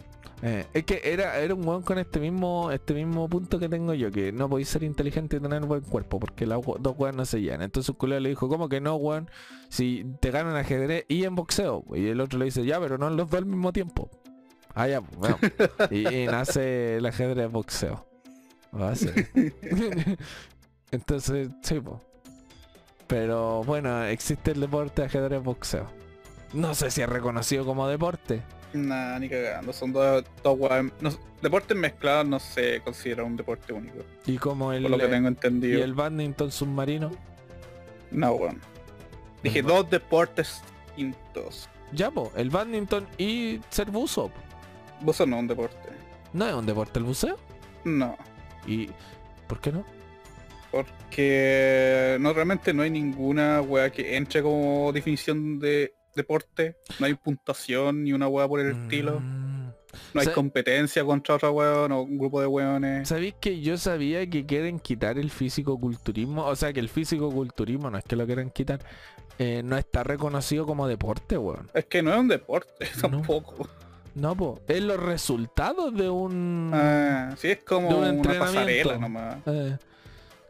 Eh, 0.42 0.66
es 0.72 0.84
que 0.84 1.00
era, 1.04 1.38
era 1.38 1.54
un 1.54 1.66
weón 1.66 1.82
con 1.82 1.98
este 1.98 2.18
mismo 2.18 2.70
este 2.70 2.94
mismo 2.94 3.28
punto 3.28 3.58
que 3.58 3.68
tengo 3.68 3.92
yo, 3.92 4.10
que 4.10 4.32
no 4.32 4.48
podéis 4.48 4.68
ser 4.68 4.82
inteligente 4.82 5.36
y 5.36 5.40
tener 5.40 5.64
buen 5.66 5.82
cuerpo, 5.82 6.18
porque 6.18 6.46
las 6.46 6.60
dos 6.78 6.94
weas 6.96 7.14
no 7.14 7.24
se 7.24 7.40
llenan. 7.40 7.62
Entonces 7.62 7.90
un 7.90 7.96
culero 7.96 8.20
le 8.20 8.30
dijo, 8.30 8.48
¿cómo 8.48 8.68
que 8.68 8.80
no, 8.80 8.96
weón? 8.96 9.30
Si 9.68 10.06
te 10.20 10.30
ganan 10.30 10.56
ajedrez 10.56 11.04
y 11.08 11.24
en 11.24 11.34
boxeo. 11.34 11.84
Y 11.94 12.08
el 12.08 12.20
otro 12.20 12.38
le 12.38 12.46
dice, 12.46 12.64
ya, 12.64 12.80
pero 12.80 12.96
no 12.96 13.08
en 13.08 13.16
los 13.16 13.28
dos 13.28 13.38
al 13.38 13.46
mismo 13.46 13.72
tiempo. 13.72 14.10
Ah, 14.74 14.88
ya, 14.88 15.00
bueno. 15.00 15.38
y, 15.90 16.08
y 16.08 16.26
nace 16.26 16.96
el 16.96 17.06
ajedrez 17.06 17.50
boxeo. 17.50 18.06
Va 18.78 18.90
a 18.90 18.96
ser. 18.96 19.28
Entonces, 20.90 21.50
sí, 21.62 21.80
po. 21.80 22.00
Pero 23.06 23.64
bueno, 23.64 24.04
existe 24.04 24.52
el 24.52 24.60
deporte 24.60 25.02
de 25.02 25.06
ajedrez 25.06 25.42
boxeo. 25.42 25.86
No 26.52 26.74
sé 26.74 26.90
si 26.90 27.02
es 27.02 27.08
reconocido 27.08 27.64
como 27.64 27.88
deporte. 27.88 28.42
Nah, 28.72 29.18
ni 29.18 29.28
cagando. 29.28 29.72
Son 29.72 29.92
dos, 29.92 30.24
dos 30.42 30.58
no- 31.00 31.10
deportes 31.42 31.76
mezclados 31.76 32.26
no 32.26 32.38
se 32.38 32.80
considera 32.82 33.24
un 33.24 33.36
deporte 33.36 33.72
único. 33.72 33.98
Y 34.26 34.36
como 34.38 34.72
el, 34.72 34.82
Por 34.82 34.92
lo 34.92 34.98
que 34.98 35.08
tengo 35.08 35.26
y 35.28 35.32
entendido. 35.32 35.82
el 35.84 35.94
badminton 35.94 36.52
submarino. 36.52 37.10
No, 38.10 38.32
weón. 38.32 38.60
Dije 39.42 39.62
dos 39.62 39.88
deportes 39.90 40.62
distintos. 40.96 41.68
Ya, 41.92 42.10
po, 42.10 42.30
el 42.36 42.50
badminton 42.50 43.06
y 43.18 43.60
ser 43.70 43.90
buzo. 43.90 44.30
Buzo 45.00 45.26
no 45.26 45.36
es 45.36 45.40
un 45.40 45.48
deporte. 45.48 45.88
¿No 46.32 46.46
es 46.46 46.54
un 46.54 46.66
deporte 46.66 46.98
el 46.98 47.04
buceo? 47.06 47.36
No. 47.84 48.16
¿Y 48.66 48.90
por 49.48 49.60
qué 49.60 49.72
no? 49.72 49.84
Porque 50.70 52.16
no 52.20 52.32
realmente 52.32 52.72
no 52.72 52.82
hay 52.82 52.90
ninguna 52.90 53.60
wea 53.60 53.90
que 53.90 54.16
entre 54.16 54.42
como 54.42 54.92
definición 54.92 55.58
de 55.58 55.94
deporte. 56.14 56.76
No 56.98 57.06
hay 57.06 57.14
puntuación 57.14 58.04
ni 58.04 58.12
una 58.12 58.28
wea 58.28 58.46
por 58.48 58.60
el 58.60 58.70
estilo. 58.72 59.20
Mm. 59.20 59.50
No 60.14 60.20
hay 60.20 60.28
competencia 60.28 61.04
contra 61.04 61.34
otra 61.34 61.50
weón 61.50 61.90
o 61.92 62.02
un 62.02 62.16
grupo 62.16 62.40
de 62.40 62.46
weones. 62.46 63.08
¿Sabéis 63.08 63.34
que 63.40 63.60
yo 63.60 63.76
sabía 63.76 64.24
que 64.30 64.46
quieren 64.46 64.78
quitar 64.78 65.18
el 65.18 65.30
físico-culturismo? 65.30 66.44
O 66.46 66.54
sea, 66.54 66.72
que 66.72 66.78
el 66.80 66.88
físico-culturismo, 66.88 67.90
no 67.90 67.98
es 67.98 68.04
que 68.04 68.14
lo 68.14 68.24
quieran 68.24 68.50
quitar, 68.50 68.80
eh, 69.38 69.62
no 69.64 69.76
está 69.76 70.04
reconocido 70.04 70.64
como 70.64 70.86
deporte, 70.86 71.36
weón. 71.38 71.68
Es 71.74 71.86
que 71.86 72.02
no 72.02 72.12
es 72.12 72.20
un 72.20 72.28
deporte 72.28 72.86
No. 73.02 73.10
tampoco. 73.10 73.68
No, 74.14 74.36
po. 74.36 74.60
Es 74.68 74.80
los 74.82 74.98
resultados 75.00 75.92
de 75.96 76.08
un... 76.08 76.70
Ah, 76.72 77.34
sí, 77.36 77.48
es 77.48 77.58
como 77.64 77.88
un 77.88 77.94
una 77.94 78.08
entrenamiento. 78.10 78.44
pasarela 78.60 78.98
nomás. 78.98 79.36
eh, 79.46 79.76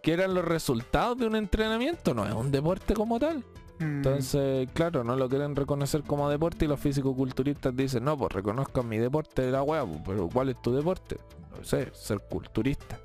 que 0.02 0.12
eran 0.12 0.34
los 0.34 0.44
resultados 0.44 1.16
de 1.18 1.26
un 1.26 1.36
entrenamiento, 1.36 2.12
no 2.14 2.26
es 2.26 2.32
un 2.32 2.50
deporte 2.50 2.94
como 2.94 3.18
tal. 3.18 3.42
Entonces, 3.80 4.68
claro, 4.74 5.04
no 5.04 5.16
lo 5.16 5.28
quieren 5.28 5.56
reconocer 5.56 6.02
como 6.02 6.28
deporte 6.28 6.66
y 6.66 6.68
los 6.68 6.78
físico-culturistas 6.78 7.74
dicen, 7.74 8.04
no, 8.04 8.16
pues 8.16 8.32
reconozcan 8.32 8.86
mi 8.88 8.98
deporte 8.98 9.42
de 9.42 9.50
la 9.50 9.62
weá, 9.62 9.84
pues, 9.86 10.00
pero 10.06 10.28
¿cuál 10.28 10.50
es 10.50 10.60
tu 10.60 10.74
deporte? 10.74 11.16
No 11.56 11.64
sé, 11.64 11.90
ser 11.94 12.20
culturista. 12.28 13.00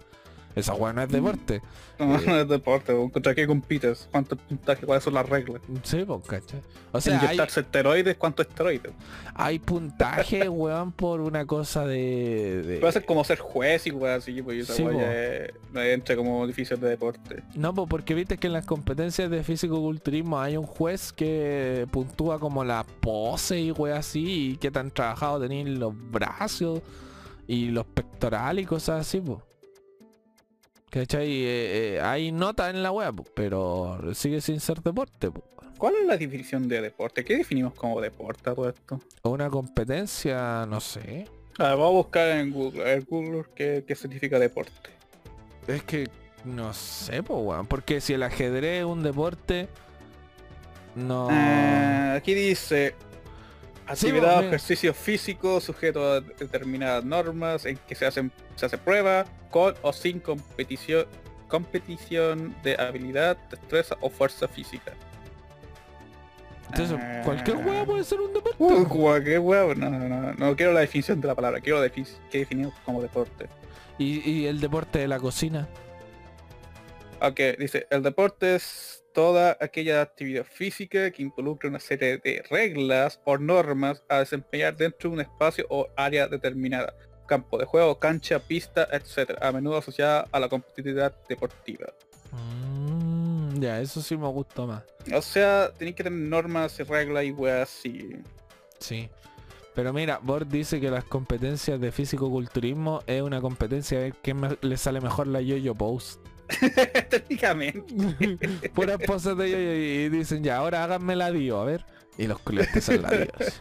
Esa 0.55 0.73
weá 0.73 0.93
no 0.93 1.01
es 1.01 1.09
deporte. 1.09 1.61
No, 1.97 2.07
no 2.19 2.39
es 2.41 2.49
deporte. 2.49 2.93
¿contra 3.13 3.33
qué 3.33 3.47
compites? 3.47 4.09
¿Cuántos 4.11 4.37
puntajes? 4.37 4.85
¿Cuáles 4.85 5.01
son 5.01 5.13
las 5.13 5.29
reglas? 5.29 5.61
Sí, 5.83 6.03
pues, 6.05 6.23
¿cachai? 6.27 6.59
O 6.91 6.99
sea, 6.99 7.17
hay, 7.17 7.23
¿Inyectarse 7.25 7.61
esteroides? 7.61 8.17
¿Cuántos 8.17 8.47
esteroides? 8.47 8.91
hay 9.33 9.59
puntaje, 9.59 10.49
weón, 10.49 10.91
por 10.91 11.21
una 11.21 11.45
cosa 11.45 11.85
de... 11.87 12.63
de- 12.63 12.77
Puede 12.79 12.91
ser 12.91 13.05
como 13.05 13.23
ser 13.23 13.39
juez 13.39 13.87
y 13.87 13.91
weón 13.91 14.17
así, 14.17 14.41
pues 14.41 14.63
esa 14.63 14.73
Sí, 14.73 14.83
weá 14.83 14.97
ya 14.97 15.13
es- 15.13 15.53
no 15.71 15.81
entra 15.81 16.17
como 16.17 16.43
edificios 16.43 16.81
de 16.81 16.89
deporte. 16.89 17.43
No, 17.55 17.73
pues 17.73 17.87
porque 17.89 18.13
viste 18.13 18.37
que 18.37 18.47
en 18.47 18.53
las 18.53 18.65
competencias 18.65 19.29
de 19.29 19.41
físico-culturismo 19.41 20.37
hay 20.41 20.57
un 20.57 20.65
juez 20.65 21.13
que 21.13 21.87
puntúa 21.91 22.39
como 22.41 22.65
la 22.65 22.85
pose 22.99 23.57
y 23.61 23.71
weá 23.71 23.99
así, 23.99 24.51
y 24.51 24.57
qué 24.57 24.69
tan 24.69 24.91
trabajado 24.91 25.39
tenéis 25.39 25.69
los 25.69 25.93
brazos 26.11 26.81
y 27.47 27.67
los 27.67 27.85
pectorales 27.85 28.63
y 28.63 28.67
cosas 28.67 28.99
así, 29.07 29.21
pues. 29.21 29.39
¿Cachai? 30.95 31.27
Eh, 31.27 31.95
eh, 31.95 32.01
hay 32.01 32.31
notas 32.31 32.73
en 32.73 32.81
la 32.81 32.89
web, 32.89 33.21
pero 33.35 33.99
sigue 34.13 34.39
sin 34.39 34.61
ser 34.61 34.81
deporte, 34.81 35.29
po. 35.29 35.43
¿Cuál 35.77 35.95
es 35.95 36.05
la 36.07 36.15
definición 36.15 36.69
de 36.69 36.79
deporte? 36.79 37.25
¿Qué 37.25 37.35
definimos 37.35 37.73
como 37.73 37.99
deporte 37.99 38.43
todo 38.45 38.69
esto? 38.69 39.01
Una 39.23 39.49
competencia, 39.49 40.65
no 40.65 40.79
sé. 40.79 41.27
A 41.57 41.63
ver, 41.63 41.71
vamos 41.71 41.89
a 41.89 41.97
buscar 41.97 42.29
en 42.37 42.49
Google, 42.49 42.81
ver 42.81 43.03
Google 43.03 43.43
qué, 43.53 43.83
qué 43.85 43.93
significa 43.93 44.39
deporte. 44.39 44.89
Es 45.67 45.83
que 45.83 46.07
no 46.45 46.73
sé, 46.73 47.21
pues, 47.23 47.43
weón. 47.43 47.67
Porque 47.67 47.99
si 47.99 48.13
el 48.13 48.23
ajedrez 48.23 48.79
es 48.79 48.85
un 48.85 49.03
deporte, 49.03 49.67
no. 50.95 51.27
Ah, 51.29 52.13
aquí 52.15 52.33
dice 52.33 52.95
Sí, 53.93 54.07
actividad 54.07 54.33
o 54.33 54.37
mira. 54.37 54.47
ejercicio 54.47 54.93
físico 54.93 55.61
sujeto 55.61 56.11
a 56.13 56.21
determinadas 56.21 57.03
normas 57.05 57.65
en 57.65 57.77
que 57.77 57.93
se 57.95 58.05
hacen 58.05 58.31
se 58.55 58.65
hace 58.65 58.77
prueba 58.77 59.25
con 59.51 59.75
o 59.81 59.93
sin 59.93 60.19
competición 60.19 61.05
competición 61.47 62.55
de 62.63 62.75
habilidad, 62.75 63.37
destreza 63.49 63.95
o 64.01 64.09
fuerza 64.09 64.47
física. 64.47 64.93
Entonces, 66.69 66.97
cualquier 67.23 67.57
weá 67.57 67.85
puede 67.85 68.03
ser 68.03 68.19
un 68.19 68.33
deporte. 68.33 68.55
Uh, 68.57 69.23
qué 69.23 69.37
huevo. 69.37 69.75
No, 69.75 69.89
no, 69.91 69.99
no, 70.09 70.33
no 70.33 70.55
quiero 70.55 70.73
la 70.73 70.79
definición 70.79 71.21
de 71.21 71.27
la 71.27 71.35
palabra, 71.35 71.61
quiero 71.61 71.85
defi- 71.85 72.07
qué 72.31 72.39
definimos 72.39 72.73
como 72.83 73.01
deporte. 73.01 73.47
¿Y, 73.99 74.27
y 74.29 74.47
el 74.47 74.59
deporte 74.59 74.99
de 74.99 75.07
la 75.07 75.19
cocina. 75.19 75.67
Ok, 77.27 77.39
dice, 77.57 77.87
el 77.89 78.03
deporte 78.03 78.53
es 78.53 79.03
toda 79.11 79.57
aquella 79.59 80.03
actividad 80.03 80.45
física 80.45 81.09
que 81.09 81.23
involucra 81.23 81.69
una 81.69 81.79
serie 81.79 82.19
de 82.19 82.43
reglas 82.51 83.19
o 83.25 83.39
normas 83.39 84.03
a 84.09 84.19
desempeñar 84.19 84.77
dentro 84.77 85.09
de 85.09 85.15
un 85.15 85.21
espacio 85.21 85.65
o 85.69 85.87
área 85.95 86.27
determinada. 86.27 86.93
Campo 87.27 87.57
de 87.57 87.65
juego, 87.65 87.97
cancha, 87.97 88.37
pista, 88.37 88.87
etc. 88.91 89.39
A 89.41 89.51
menudo 89.51 89.77
asociada 89.77 90.27
a 90.31 90.39
la 90.39 90.47
competitividad 90.47 91.15
deportiva. 91.27 91.87
Mm, 92.31 93.59
ya, 93.59 93.81
eso 93.81 94.03
sí 94.03 94.15
me 94.15 94.27
gustó 94.27 94.67
más. 94.67 94.83
O 95.11 95.21
sea, 95.23 95.71
tenéis 95.79 95.95
que 95.95 96.03
tener 96.03 96.19
normas 96.19 96.79
y 96.79 96.83
reglas 96.83 97.23
y 97.23 97.31
weas 97.31 97.85
y... 97.87 98.17
Sí. 98.77 99.09
Pero 99.73 99.93
mira, 99.93 100.19
Bord 100.21 100.45
dice 100.45 100.79
que 100.79 100.91
las 100.91 101.05
competencias 101.05 101.81
de 101.81 101.91
físico-culturismo 101.91 103.01
es 103.07 103.23
una 103.23 103.41
competencia 103.41 103.97
a 103.97 104.01
ver 104.01 104.13
quién 104.21 104.41
le 104.61 104.77
sale 104.77 105.01
mejor 105.01 105.25
la 105.25 105.41
yo-yo 105.41 105.73
pose. 105.73 106.19
Técnicamente. 107.09 108.69
Puras 108.73 108.97
poses 109.05 109.37
de 109.37 109.49
yo-yo 109.49 109.73
y 109.73 110.09
dicen 110.09 110.43
ya, 110.43 110.57
ahora 110.57 110.83
háganme 110.83 111.15
la 111.15 111.31
dio, 111.31 111.59
a 111.59 111.65
ver. 111.65 111.85
Y 112.17 112.27
los 112.27 112.39
te 112.71 112.79
hacen 112.79 113.01
la 113.01 113.09
dio. 113.09 113.27
así. 113.39 113.51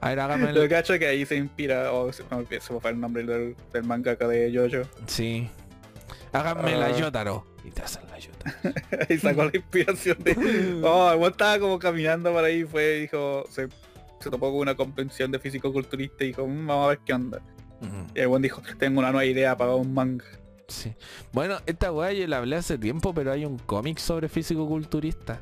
A 0.00 0.10
ver, 0.10 0.20
háganme 0.20 0.52
Lo 0.52 0.62
la... 0.62 0.68
cacho 0.68 0.98
que 0.98 1.06
ahí 1.06 1.24
se 1.26 1.36
inspira, 1.36 1.92
o 1.92 2.12
se, 2.12 2.22
no, 2.30 2.44
se 2.60 2.72
me 2.72 2.80
fue 2.80 2.90
el 2.90 3.00
nombre 3.00 3.24
del, 3.24 3.56
del 3.72 3.84
mangaka 3.84 4.28
de 4.28 4.52
Jojo. 4.54 4.88
Sí. 5.06 5.48
Háganme 6.32 6.76
la 6.76 6.86
Ah. 6.86 6.96
Yotaro. 6.98 7.46
Y 7.64 7.70
te 7.70 7.82
hacen 7.82 8.02
la 8.10 8.18
Yotaro. 8.18 8.56
Ahí 9.08 9.18
sacó 9.18 9.44
la 9.44 9.50
inspiración 9.54 10.18
de... 10.22 10.80
Oh, 10.84 11.10
el 11.12 11.30
estaba 11.30 11.58
como 11.58 11.78
caminando 11.78 12.32
por 12.32 12.44
ahí, 12.44 12.64
fue, 12.64 13.00
dijo, 13.00 13.44
se, 13.50 13.68
se 14.20 14.30
topó 14.30 14.50
con 14.52 14.60
una 14.60 14.74
convención 14.76 15.32
de 15.32 15.38
físico-culturista 15.38 16.22
y 16.24 16.28
dijo, 16.28 16.46
"Mm, 16.46 16.66
vamos 16.66 16.84
a 16.86 16.88
ver 16.90 16.98
qué 17.04 17.12
onda. 17.14 17.40
Ujú. 17.80 18.06
Y 18.14 18.20
el 18.20 18.28
buen 18.28 18.42
dijo, 18.42 18.62
tengo 18.78 19.00
una 19.00 19.10
nueva 19.10 19.24
idea 19.24 19.56
para 19.56 19.74
un 19.74 19.92
manga. 19.94 20.24
Sí. 20.68 20.94
Bueno, 21.32 21.56
esta 21.66 21.90
weá 21.90 22.12
yo 22.12 22.26
la 22.26 22.38
hablé 22.38 22.56
hace 22.56 22.76
tiempo, 22.78 23.14
pero 23.14 23.32
hay 23.32 23.44
un 23.44 23.58
cómic 23.58 23.98
sobre 23.98 24.28
físico-culturista. 24.28 25.40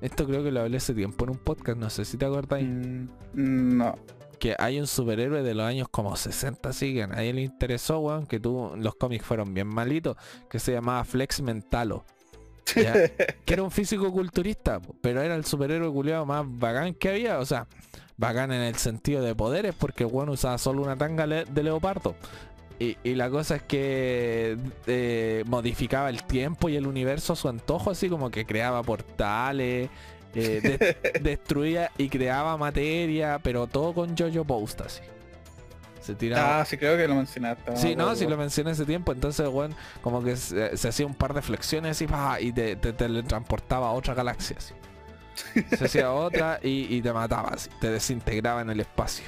Esto 0.00 0.26
creo 0.26 0.44
que 0.44 0.52
lo 0.52 0.60
hablé 0.60 0.76
hace 0.76 0.94
tiempo 0.94 1.24
en 1.24 1.30
un 1.30 1.38
podcast, 1.38 1.78
no 1.78 1.90
sé 1.90 2.04
si 2.04 2.16
te 2.18 2.26
acordáis. 2.26 2.68
Mm, 2.68 3.08
no. 3.34 3.96
Que 4.38 4.54
hay 4.58 4.78
un 4.78 4.86
superhéroe 4.86 5.42
de 5.42 5.54
los 5.54 5.64
años 5.64 5.88
como 5.90 6.14
60, 6.14 6.68
así 6.68 6.94
que 6.94 7.02
a 7.02 7.06
nadie 7.08 7.32
le 7.32 7.42
interesó, 7.42 7.98
weón, 7.98 8.26
que 8.26 8.38
tú, 8.38 8.72
los 8.76 8.94
cómics 8.94 9.24
fueron 9.24 9.54
bien 9.54 9.66
malitos, 9.66 10.16
que 10.48 10.60
se 10.60 10.72
llamaba 10.72 11.02
Flex 11.02 11.40
Mentalo. 11.40 12.04
¿ya? 12.76 12.92
que 12.92 13.54
era 13.54 13.62
un 13.62 13.70
físico-culturista, 13.70 14.80
pero 15.00 15.22
era 15.22 15.34
el 15.34 15.46
superhéroe 15.46 15.90
culiado 15.90 16.26
más 16.26 16.44
bacán 16.46 16.92
que 16.92 17.08
había, 17.08 17.38
o 17.38 17.46
sea, 17.46 17.66
bacán 18.18 18.52
en 18.52 18.60
el 18.60 18.74
sentido 18.74 19.22
de 19.22 19.34
poderes, 19.34 19.74
porque 19.74 20.04
el 20.04 20.10
weón 20.12 20.28
usaba 20.28 20.58
solo 20.58 20.82
una 20.82 20.94
tanga 20.94 21.26
de 21.26 21.62
leopardo. 21.62 22.14
Y, 22.80 22.96
y 23.02 23.14
la 23.16 23.28
cosa 23.28 23.56
es 23.56 23.62
que 23.62 24.56
eh, 24.86 25.42
modificaba 25.46 26.10
el 26.10 26.22
tiempo 26.22 26.68
y 26.68 26.76
el 26.76 26.86
universo 26.86 27.32
a 27.32 27.36
su 27.36 27.48
antojo, 27.48 27.90
así 27.90 28.08
como 28.08 28.30
que 28.30 28.46
creaba 28.46 28.82
portales, 28.84 29.90
eh, 30.34 30.96
de- 31.12 31.20
destruía 31.20 31.90
y 31.98 32.08
creaba 32.08 32.56
materia, 32.56 33.40
pero 33.42 33.66
todo 33.66 33.92
con 33.94 34.16
Jojo 34.16 34.44
Post 34.44 34.82
así. 34.82 35.00
Se 36.00 36.14
tiraba. 36.14 36.60
Ah, 36.60 36.64
sí 36.64 36.78
creo 36.78 36.96
que 36.96 37.06
lo 37.08 37.16
mencionaste. 37.16 37.76
Sí, 37.76 37.96
no, 37.96 38.14
si 38.14 38.20
si 38.20 38.26
lo 38.30 38.36
mencioné 38.36 38.70
ese 38.70 38.86
tiempo, 38.86 39.12
entonces, 39.12 39.46
weón, 39.48 39.74
como 40.00 40.22
que 40.22 40.36
se, 40.36 40.76
se 40.76 40.88
hacía 40.88 41.04
un 41.04 41.14
par 41.14 41.34
de 41.34 41.42
flexiones 41.42 42.00
y, 42.00 42.06
pa, 42.06 42.40
y 42.40 42.52
te, 42.52 42.76
te, 42.76 42.92
teletransportaba 42.92 43.88
a 43.88 43.90
otra 43.92 44.14
galaxia, 44.14 44.56
así. 44.56 44.74
Se 45.76 45.84
hacía 45.84 46.12
otra 46.12 46.60
y, 46.62 46.94
y 46.96 47.02
te 47.02 47.12
mataba, 47.12 47.50
así, 47.50 47.68
te 47.80 47.90
desintegraba 47.90 48.62
en 48.62 48.70
el 48.70 48.80
espacio. 48.80 49.24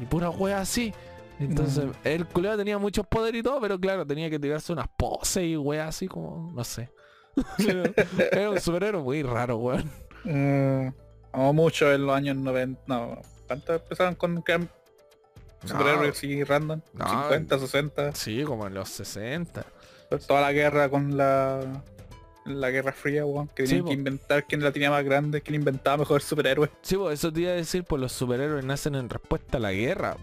Y 0.00 0.06
pura 0.06 0.30
wea 0.30 0.60
así. 0.60 0.92
Entonces, 1.38 1.86
el 2.04 2.26
culeo 2.26 2.56
tenía 2.56 2.78
muchos 2.78 3.06
poderes 3.06 3.40
y 3.40 3.42
todo, 3.42 3.60
pero 3.60 3.78
claro, 3.78 4.06
tenía 4.06 4.28
que 4.28 4.38
tirarse 4.38 4.72
unas 4.72 4.88
poses 4.88 5.44
y 5.44 5.56
wea 5.56 5.88
así 5.88 6.08
como, 6.08 6.52
no 6.52 6.64
sé. 6.64 6.90
Era 8.32 8.50
un 8.50 8.60
superhéroe 8.60 9.02
muy 9.02 9.22
raro, 9.22 9.56
weón. 9.58 9.90
No 10.24 11.52
mucho 11.52 11.92
en 11.92 12.06
los 12.06 12.16
años 12.16 12.36
90. 12.36 12.82
No, 12.86 13.20
¿cuántos 13.46 13.80
empezaron 13.80 14.14
con 14.16 14.42
crear 14.42 14.62
superhéroes 15.64 16.16
así 16.16 16.42
random? 16.42 16.80
No. 16.94 17.08
50, 17.08 17.58
60. 17.58 18.14
Sí, 18.14 18.42
como 18.44 18.66
en 18.66 18.74
los 18.74 18.88
60. 18.88 19.64
Pues 20.08 20.26
Toda 20.26 20.40
la 20.40 20.52
guerra 20.52 20.88
con 20.88 21.16
la 21.16 21.82
la 22.44 22.70
Guerra 22.70 22.92
Fría, 22.92 23.24
weón, 23.26 23.48
que 23.48 23.64
tenían 23.64 23.84
que 23.84 23.92
inventar 23.92 24.46
quién 24.46 24.62
la 24.62 24.72
tenía 24.72 24.90
más 24.90 25.04
grande, 25.04 25.42
quién 25.42 25.56
inventaba 25.56 25.98
mejor 25.98 26.22
superhéroe. 26.22 26.70
Sí, 26.82 26.96
pues 26.96 27.18
eso 27.18 27.32
te 27.32 27.42
iba 27.42 27.50
a 27.50 27.54
decir, 27.54 27.84
pues 27.84 28.00
los 28.00 28.12
superhéroes 28.12 28.64
nacen 28.64 28.94
en 28.94 29.08
respuesta 29.08 29.58
a 29.58 29.60
la 29.60 29.72
guerra. 29.72 30.16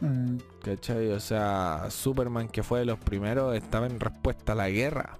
Mm. 0.00 0.36
¿Cachai? 0.62 1.10
O 1.12 1.20
sea, 1.20 1.86
Superman, 1.90 2.48
que 2.48 2.62
fue 2.62 2.80
de 2.80 2.84
los 2.86 2.98
primeros, 2.98 3.54
estaba 3.56 3.86
en 3.86 3.98
respuesta 4.00 4.52
a 4.52 4.54
la 4.54 4.68
guerra. 4.70 5.18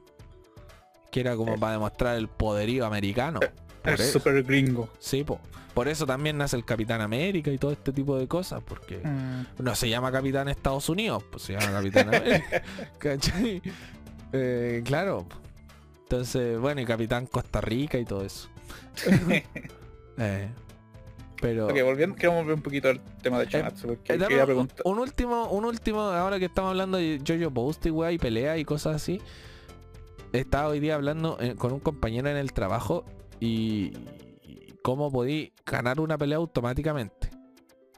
Que 1.11 1.21
era 1.21 1.35
como 1.37 1.55
Eh. 1.55 1.59
para 1.59 1.73
demostrar 1.73 2.17
el 2.17 2.29
poderío 2.29 2.85
americano. 2.87 3.41
Por 3.83 3.93
Es 3.95 4.01
eso. 4.01 4.19
super 4.19 4.43
gringo. 4.43 4.89
Sí, 4.99 5.25
po. 5.25 5.41
Por 5.73 5.89
eso 5.89 6.07
también 6.07 6.39
nace 6.39 6.57
el 6.57 6.65
Capitán 6.65 7.01
América 7.03 7.51
y 7.51 7.59
todo 7.59 7.71
este 7.71 7.93
tipo 7.93 8.17
de 8.19 8.27
cosas, 8.27 8.63
porque 8.67 8.99
Mm. 8.99 9.63
no 9.63 9.75
se 9.75 9.89
llama 9.89 10.11
Capitán 10.11 10.49
Estados 10.49 10.89
Unidos, 10.89 11.23
pues 11.31 11.43
se 11.45 11.53
llama 11.53 11.71
Capitán 11.73 12.09
América. 12.15 12.63
¿Cachai? 12.99 13.63
Eh, 14.33 14.83
claro. 14.85 15.27
Entonces, 16.03 16.59
bueno, 16.59 16.81
y 16.81 16.87
Capitán 16.87 17.27
Costa 17.27 17.61
Rica 17.61 17.99
y 17.99 18.05
todo 18.05 18.25
eso. 18.25 18.49
Eh, 20.19 20.49
pero... 21.41 21.67
Ok, 21.67 21.75
volviendo, 21.85 22.17
quiero 22.17 22.33
volver 22.35 22.55
un 22.55 22.63
poquito 22.63 22.89
al 22.89 23.01
tema 23.23 23.39
de 23.41 23.49
Chamatsu, 23.49 23.87
porque 23.89 24.15
Eh, 24.15 24.19
quería 24.19 24.39
un- 24.41 24.45
preguntar. 24.47 24.79
Un 24.85 24.99
último, 24.99 25.49
un 25.51 25.65
último, 25.65 26.01
ahora 26.01 26.39
que 26.39 26.47
estamos 26.47 26.71
hablando 26.71 26.99
de 26.99 27.21
Jojo 27.27 27.51
Boast 27.51 27.85
y 27.87 27.91
weá, 27.91 28.13
y 28.13 28.19
pelea 28.19 28.57
y 28.59 28.65
cosas 28.65 28.97
así. 28.97 29.21
Estaba 30.33 30.69
hoy 30.69 30.81
día 30.81 30.95
hablando 30.97 31.39
eh, 31.41 31.55
con 31.57 31.73
un 31.73 31.81
compañero 31.81 32.29
en 32.29 32.37
el 32.37 32.53
trabajo 32.53 33.05
y, 33.41 33.93
y 34.43 34.75
cómo 34.83 35.11
podí 35.11 35.53
ganar 35.65 36.01
una 36.01 36.19
pelea 36.19 36.37
automáticamente. 36.39 37.31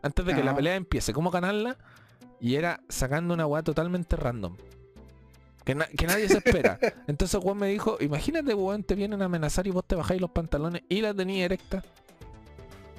Antes 0.02 0.24
de 0.24 0.34
que 0.34 0.44
la 0.44 0.52
Ah. 0.52 0.56
pelea 0.56 0.76
empiece, 0.76 1.12
cómo 1.12 1.30
ganarla. 1.30 1.76
Y 2.40 2.54
era 2.54 2.80
sacando 2.88 3.34
una 3.34 3.46
weá 3.46 3.62
totalmente 3.64 4.14
random. 4.14 4.56
Que, 5.64 5.74
na- 5.74 5.86
que 5.88 6.06
nadie 6.06 6.28
se 6.28 6.38
espera. 6.38 6.78
Entonces 7.08 7.40
Juan 7.42 7.58
me 7.58 7.66
dijo, 7.68 7.96
imagínate 8.00 8.54
weón, 8.54 8.84
te 8.84 8.94
vienen 8.94 9.20
a 9.22 9.24
amenazar 9.24 9.66
y 9.66 9.70
vos 9.70 9.84
te 9.84 9.96
bajáis 9.96 10.20
los 10.20 10.30
pantalones 10.30 10.82
y 10.88 11.00
la 11.00 11.12
tenías 11.12 11.46
erecta. 11.46 11.82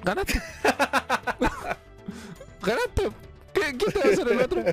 Ganaste. 0.04 0.40
Ganaste. 2.62 3.10
¿Qué, 3.52 3.60
¿Quién 3.76 3.78
te 3.92 3.98
va 3.98 4.04
a 4.04 4.08
hacer 4.12 4.28
el 4.32 4.40
otro? 4.40 4.64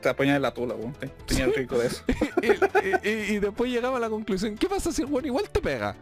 Te 0.00 0.08
apoyas 0.08 0.36
en 0.36 0.42
la 0.42 0.52
tula, 0.54 0.74
weón. 0.74 0.92
Te- 0.94 1.08
Tenía 1.26 1.46
rico 1.46 1.78
de 1.78 1.86
eso. 1.88 2.02
y, 2.42 3.08
y- 3.08 3.34
y 3.34 3.38
después 3.38 3.70
llegaba 3.70 3.96
a 3.96 4.00
la 4.00 4.08
conclusión, 4.10 4.56
¿qué 4.56 4.68
pasa 4.68 4.92
si 4.92 5.02
el 5.02 5.08
weón 5.08 5.26
igual 5.26 5.48
te 5.50 5.60
pega? 5.60 5.96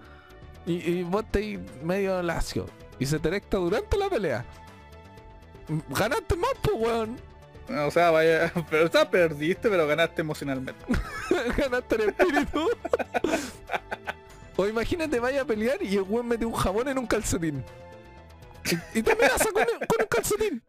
Y, 0.66 0.74
y 0.90 1.02
vos 1.02 1.24
te 1.30 1.58
medio 1.82 2.22
lacio. 2.22 2.66
Y 2.98 3.06
se 3.06 3.18
te 3.18 3.28
erecta 3.28 3.56
durante 3.58 3.96
la 3.98 4.08
pelea. 4.08 4.44
Ganaste 5.90 6.36
más, 6.36 6.50
pues 6.62 6.76
weón. 6.78 7.18
O 7.86 7.90
sea, 7.90 8.10
vaya, 8.10 8.52
pero 8.70 8.86
o 8.86 8.88
sea, 8.90 9.08
perdiste, 9.10 9.68
pero 9.70 9.86
ganaste 9.86 10.20
emocionalmente. 10.20 10.84
Ganaste 11.56 11.94
el 11.96 12.00
espíritu. 12.10 12.68
O 14.56 14.66
imagínate, 14.66 15.18
vaya 15.20 15.43
a 15.43 15.44
pelear 15.44 15.82
y 15.82 15.97
el 15.97 16.02
weón 16.02 16.28
mete 16.28 16.44
un 16.47 16.52
jabón 16.52 16.89
en 16.89 16.98
un 16.98 17.06
calcetín. 17.06 17.64
Y, 18.94 18.98
y 18.98 19.02
te 19.02 19.12
amenaza 19.12 19.51
con, 19.52 19.62
el- 19.62 19.68
con 19.89 20.01
un 20.02 20.06
calcetín. 20.09 20.62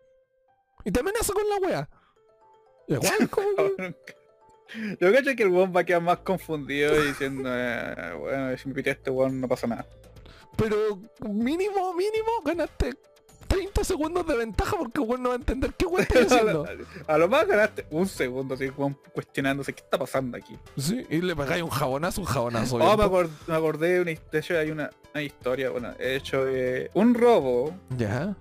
Y 0.83 0.91
te 0.91 0.99
amenaza 0.99 1.33
con 1.33 1.43
la 1.49 1.57
wea. 1.57 1.89
Igual, 2.87 3.29
como 3.29 3.55
que- 3.55 3.95
Yo 4.99 5.13
cacho 5.13 5.35
que 5.35 5.43
el 5.43 5.49
weón 5.49 5.73
va 5.75 5.81
a 5.81 5.83
quedar 5.85 6.01
más 6.01 6.17
confundido 6.19 7.01
y 7.03 7.07
diciendo, 7.07 7.49
eh, 7.53 8.13
bueno, 8.19 8.57
si 8.57 8.67
me 8.67 8.73
pité 8.75 8.91
este 8.91 9.09
weón 9.11 9.39
no 9.39 9.47
pasa 9.47 9.67
nada. 9.67 9.85
Pero 10.57 10.99
mínimo, 11.29 11.93
mínimo, 11.93 12.31
ganaste 12.43 12.93
30 13.55 13.83
segundos 13.83 14.27
de 14.27 14.35
ventaja 14.37 14.75
porque 14.77 14.99
weón 14.99 15.23
no 15.23 15.29
va 15.29 15.35
a 15.35 15.37
entender 15.37 15.73
qué 15.77 15.85
weón 15.85 16.01
estoy 16.07 16.23
haciendo. 16.23 16.65
A 17.07 17.17
lo 17.17 17.27
más 17.27 17.47
ganaste 17.47 17.85
un 17.89 18.07
segundo 18.07 18.55
así, 18.55 18.69
cuestionándose 19.13 19.73
qué 19.73 19.81
está 19.81 19.97
pasando 19.97 20.37
aquí. 20.37 20.57
Sí, 20.77 21.05
y 21.09 21.21
le 21.21 21.35
pegáis 21.35 21.63
un 21.63 21.69
jabonazo, 21.69 22.21
un 22.21 22.27
jabonazo. 22.27 22.75
Oh, 22.77 22.97
me, 22.97 23.07
po. 23.07 23.21
acor- 23.23 23.29
me 23.47 23.55
acordé 23.55 23.93
de 23.93 24.01
una, 24.01 24.11
de 24.31 24.39
hecho 24.39 24.57
hay 24.57 24.71
una, 24.71 24.89
una 25.13 25.23
historia, 25.23 25.69
bueno, 25.69 25.93
he 25.99 26.15
hecho 26.15 26.45
un 26.93 27.13
robo 27.13 27.73
Ya. 27.97 28.35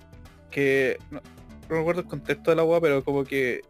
que 0.51 0.99
no, 1.11 1.21
no 1.69 1.77
recuerdo 1.77 2.01
el 2.03 2.07
contexto 2.09 2.51
de 2.51 2.57
la 2.57 2.65
weá, 2.65 2.81
pero 2.81 3.05
como 3.05 3.25
que 3.25 3.63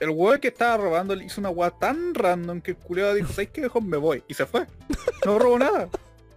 el 0.00 0.10
weón 0.10 0.40
que 0.40 0.48
estaba 0.48 0.76
robando 0.78 1.14
le 1.14 1.24
hizo 1.24 1.40
una 1.40 1.50
weá 1.50 1.70
tan 1.70 2.12
random 2.14 2.60
que 2.60 2.72
el 2.72 2.76
culiado 2.76 3.14
dijo, 3.14 3.28
¿sabes 3.32 3.50
qué 3.50 3.60
mejor 3.60 3.82
me 3.84 3.96
voy? 3.96 4.22
Y 4.26 4.34
se 4.34 4.46
fue. 4.46 4.66
No 5.24 5.38
robó 5.38 5.58
nada. 5.58 5.88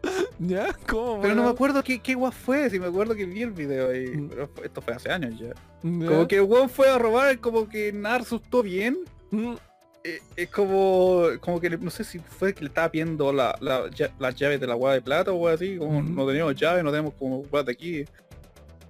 ¿Ya? 0.40 0.76
¿Cómo? 0.88 1.22
Pero 1.22 1.36
no 1.36 1.44
me 1.44 1.50
acuerdo 1.50 1.84
qué, 1.84 2.00
qué 2.00 2.16
fue, 2.32 2.70
si 2.70 2.80
me 2.80 2.88
acuerdo 2.88 3.16
que 3.16 3.26
vi 3.26 3.42
el 3.44 3.52
video 3.52 3.90
ahí. 3.90 4.08
Mm. 4.08 4.30
Pero 4.30 4.50
esto 4.64 4.82
fue 4.82 4.94
hace 4.94 5.12
años 5.12 5.40
ya. 5.40 5.48
¿Ya? 5.48 6.08
Como 6.08 6.28
que 6.28 6.38
el 6.38 6.70
fue 6.70 6.90
a 6.90 6.98
robar, 6.98 7.40
como 7.40 7.68
que 7.70 7.92
nada 7.94 8.20
resultó 8.20 8.62
bien. 8.64 8.98
Mm, 9.32 9.54
Eh, 10.08 10.20
Es 10.36 10.50
como, 10.52 11.24
como 11.42 11.60
que 11.60 11.68
no 11.72 11.90
sé 11.90 12.04
si 12.04 12.20
fue 12.20 12.54
que 12.54 12.62
le 12.62 12.68
estaba 12.68 12.92
pidiendo 12.92 13.34
la, 13.34 13.58
la, 13.60 13.90
ya- 13.90 14.14
las 14.20 14.36
llaves 14.36 14.60
de 14.60 14.68
la 14.68 14.76
weá 14.76 14.94
de 14.94 15.02
plata 15.02 15.32
o 15.32 15.48
así, 15.48 15.78
como 15.80 15.98
Ujú. 15.98 16.08
no 16.10 16.28
teníamos 16.28 16.56
llaves, 16.56 16.84
no 16.84 16.92
tenemos 16.92 17.14
como 17.16 17.44
de 17.66 17.72
aquí. 17.72 18.06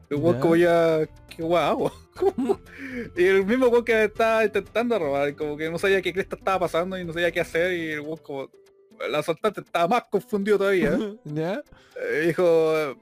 El 0.10 0.18
Ya. 0.36 0.40
como 0.42 0.56
ya, 0.58 1.08
¿qué 1.30 1.42
hago? 1.58 1.90
mm. 2.36 2.52
Y 3.18 3.24
el 3.24 3.46
mismo 3.46 3.68
weón 3.68 3.86
que 3.86 4.04
estaba 4.04 4.44
intentando 4.44 5.00
robar, 5.00 5.34
como 5.36 5.56
que 5.56 5.70
no 5.72 5.80
sabía 5.80 6.02
qué 6.02 6.12
cresta 6.12 6.36
estaba 6.36 6.60
pasando 6.60 6.98
y 7.00 7.06
no 7.06 7.14
sabía 7.14 7.32
qué 7.32 7.40
hacer 7.40 7.72
y 7.74 7.92
el 7.92 8.02
weón 8.02 8.18
como 8.18 8.50
el 9.05 9.15
asaltante 9.15 9.61
estaba 9.61 9.88
más 9.88 10.03
confundido 10.09 10.57
todavía. 10.57 10.97
¿Ya? 11.26 11.61
Eh, 12.01 12.23
dijo, 12.27 12.43
eh, 12.77 12.95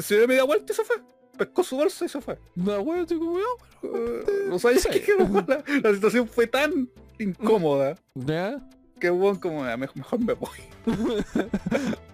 se 0.00 0.18
dio 0.18 0.28
media 0.28 0.44
vuelta 0.44 0.72
y 0.72 0.76
se 0.76 0.84
fue. 0.84 0.96
Pescó 1.38 1.62
su 1.64 1.76
bolsa 1.76 2.04
y 2.04 2.08
se 2.08 2.20
fue. 2.20 2.38
No, 2.54 2.80
weón, 2.80 3.00
estoy 3.00 3.18
como, 3.18 3.38
Eh, 3.38 4.24
no 4.48 4.58
sabía 4.58 4.78
Sí. 4.80 4.88
qué 4.90 5.14
la, 5.16 5.64
la 5.82 5.94
situación 5.94 6.28
fue 6.28 6.46
tan 6.46 6.88
incómoda 7.18 7.96
¿Ya? 8.14 8.58
Que 9.00 9.10
weón 9.10 9.36
como, 9.36 9.64
"Ah, 9.64 9.76
mejor, 9.76 9.96
mejor 9.96 10.20
me 10.20 10.32
voy. 10.34 10.58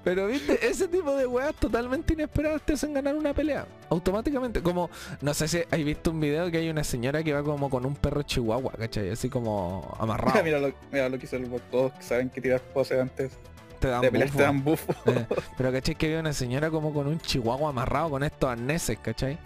Pero 0.04 0.28
viste, 0.28 0.64
ese 0.66 0.86
tipo 0.88 1.14
de 1.16 1.26
weas 1.26 1.54
totalmente 1.56 2.14
inesperadas 2.14 2.62
te 2.62 2.74
hacen 2.74 2.94
ganar 2.94 3.16
una 3.16 3.34
pelea. 3.34 3.66
Automáticamente. 3.90 4.62
Como, 4.62 4.88
no 5.20 5.34
sé 5.34 5.48
si 5.48 5.58
hay 5.70 5.82
visto 5.84 6.12
un 6.12 6.20
video 6.20 6.50
que 6.50 6.58
hay 6.58 6.70
una 6.70 6.84
señora 6.84 7.22
que 7.24 7.32
va 7.32 7.42
como 7.42 7.68
con 7.68 7.84
un 7.84 7.96
perro 7.96 8.22
chihuahua, 8.22 8.72
¿cachai? 8.78 9.10
Así 9.10 9.28
como 9.28 9.96
amarrado. 9.98 10.40
mira, 10.44 10.60
lo, 10.60 10.72
mira 10.92 11.08
lo 11.08 11.18
que 11.18 11.26
hizo 11.26 11.36
el 11.36 11.46
bot, 11.46 11.62
todos 11.70 11.92
que 11.92 12.02
saben 12.02 12.30
que 12.30 12.40
tirar 12.40 12.60
poses 12.60 13.00
antes 13.00 13.32
te 13.80 13.88
dan 13.88 14.00
bufo. 14.10 14.36
te 14.36 14.42
dan 14.42 14.64
bufo. 14.64 14.94
Eh, 15.06 15.26
pero 15.58 15.72
cachai 15.72 15.94
que 15.96 16.06
había 16.06 16.20
una 16.20 16.32
señora 16.32 16.70
como 16.70 16.94
con 16.94 17.06
un 17.08 17.18
chihuahua 17.20 17.70
amarrado 17.70 18.10
con 18.10 18.22
estos 18.22 18.48
arneses, 18.48 18.98
¿cachai? 19.00 19.38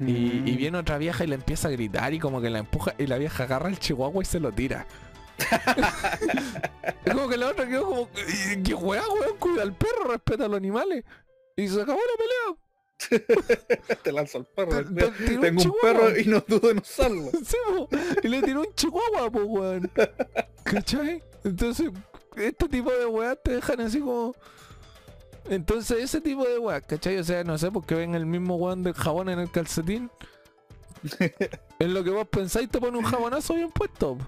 Y, 0.00 0.10
y 0.10 0.52
Mm. 0.52 0.56
viene 0.56 0.78
otra 0.78 0.98
vieja 0.98 1.24
y 1.24 1.26
le 1.26 1.36
empieza 1.36 1.68
a 1.68 1.70
gritar 1.70 2.12
y 2.12 2.18
como 2.18 2.40
que 2.42 2.50
la 2.50 2.58
empuja 2.58 2.94
y 2.98 3.06
la 3.06 3.16
vieja 3.18 3.44
agarra 3.44 3.68
el 3.68 3.78
chihuahua 3.78 4.22
y 4.22 4.26
se 4.26 4.40
lo 4.40 4.52
tira. 4.52 4.86
Es 5.38 7.12
como 7.14 7.28
que 7.28 7.36
la 7.36 7.48
otra 7.48 7.66
quedó 7.68 7.84
como, 7.86 8.08
"¿Y 8.54 8.62
¿qué 8.62 8.74
weá, 8.74 9.02
weón? 9.08 9.36
Cuida 9.38 9.62
al 9.62 9.74
perro, 9.74 10.04
respeta 10.10 10.44
a 10.44 10.48
los 10.48 10.56
animales. 10.56 11.04
Y 11.56 11.68
se 11.68 11.80
acabó 11.82 11.98
la 11.98 12.16
pelea. 12.18 12.56
te 14.02 14.12
lanzo 14.12 14.38
al 14.38 14.46
perro. 14.46 14.84
Te- 14.84 15.36
Tengo 15.38 15.62
un 15.62 15.74
perro 15.82 16.18
y 16.18 16.24
no 16.24 16.40
dudo 16.46 16.70
en 16.70 16.78
usarlo. 16.78 17.30
Sí, 17.44 17.56
po. 17.68 17.88
y 18.22 18.28
le 18.28 18.42
tiró 18.42 18.60
un 18.60 18.74
chihuahua, 18.74 19.30
pues, 19.30 19.44
weón. 19.46 19.90
¿Cachai? 20.64 21.22
Entonces, 21.44 21.90
este 22.36 22.68
tipo 22.68 22.90
de 22.90 23.06
weas 23.06 23.38
te 23.42 23.52
dejan 23.52 23.80
así 23.80 24.00
como... 24.00 24.34
Entonces, 25.48 26.02
ese 26.02 26.20
tipo 26.20 26.44
de 26.44 26.58
weas, 26.58 26.82
¿cachai? 26.82 27.18
O 27.18 27.24
sea, 27.24 27.44
no 27.44 27.56
sé, 27.56 27.70
porque 27.70 27.94
ven 27.94 28.14
el 28.14 28.26
mismo 28.26 28.56
weón 28.56 28.82
del 28.82 28.94
jabón 28.94 29.28
en 29.28 29.38
el 29.38 29.50
calcetín. 29.50 30.10
en 31.78 31.94
lo 31.94 32.02
que 32.02 32.10
vos 32.10 32.26
pensáis 32.28 32.68
te 32.68 32.80
pone 32.80 32.98
un 32.98 33.04
jabonazo 33.04 33.54
bien 33.54 33.70
puesto. 33.70 34.18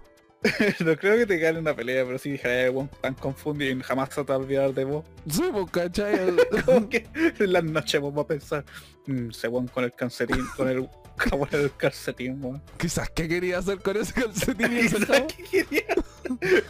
no 0.84 0.96
creo 0.96 1.16
que 1.16 1.26
te 1.26 1.36
gane 1.38 1.58
una 1.58 1.74
pelea, 1.74 2.04
pero 2.04 2.18
sí 2.18 2.30
dije, 2.32 2.48
"Ay, 2.48 2.68
weón, 2.68 2.88
tan 3.00 3.14
confundido 3.14 3.72
y 3.76 3.82
jamás 3.82 4.10
se 4.14 4.22
te 4.22 4.28
va 4.32 4.34
a 4.34 4.38
olvidar 4.38 4.72
de 4.74 4.84
vos. 4.84 5.04
Sí, 5.28 5.42
pues, 5.52 5.70
¿cachai? 5.70 6.36
Como 6.64 6.88
que 6.88 7.06
en 7.14 7.52
las 7.52 7.64
noches 7.64 8.00
vos 8.00 8.14
vas 8.14 8.24
a 8.24 8.28
pensar, 8.28 8.64
"Mm, 9.06 9.30
ese 9.30 9.48
weón 9.48 9.68
con 9.68 9.84
el 9.84 9.92
calcetín, 9.92 10.46
con 10.56 10.68
el 10.68 10.88
jabón 11.16 11.48
en 11.52 11.60
el 11.62 11.76
calcetín, 11.76 12.42
weón. 12.42 12.62
Quizás, 12.78 13.10
¿qué 13.10 13.26
quería 13.28 13.58
hacer 13.58 13.78
con 13.80 13.96
ese 13.96 14.12
calcetín 14.14 14.72
y 14.72 14.78
ese 14.78 14.96
Quizás, 14.96 15.08
jabón? 15.08 15.26
¿qué 15.28 15.64
quería? 15.64 15.84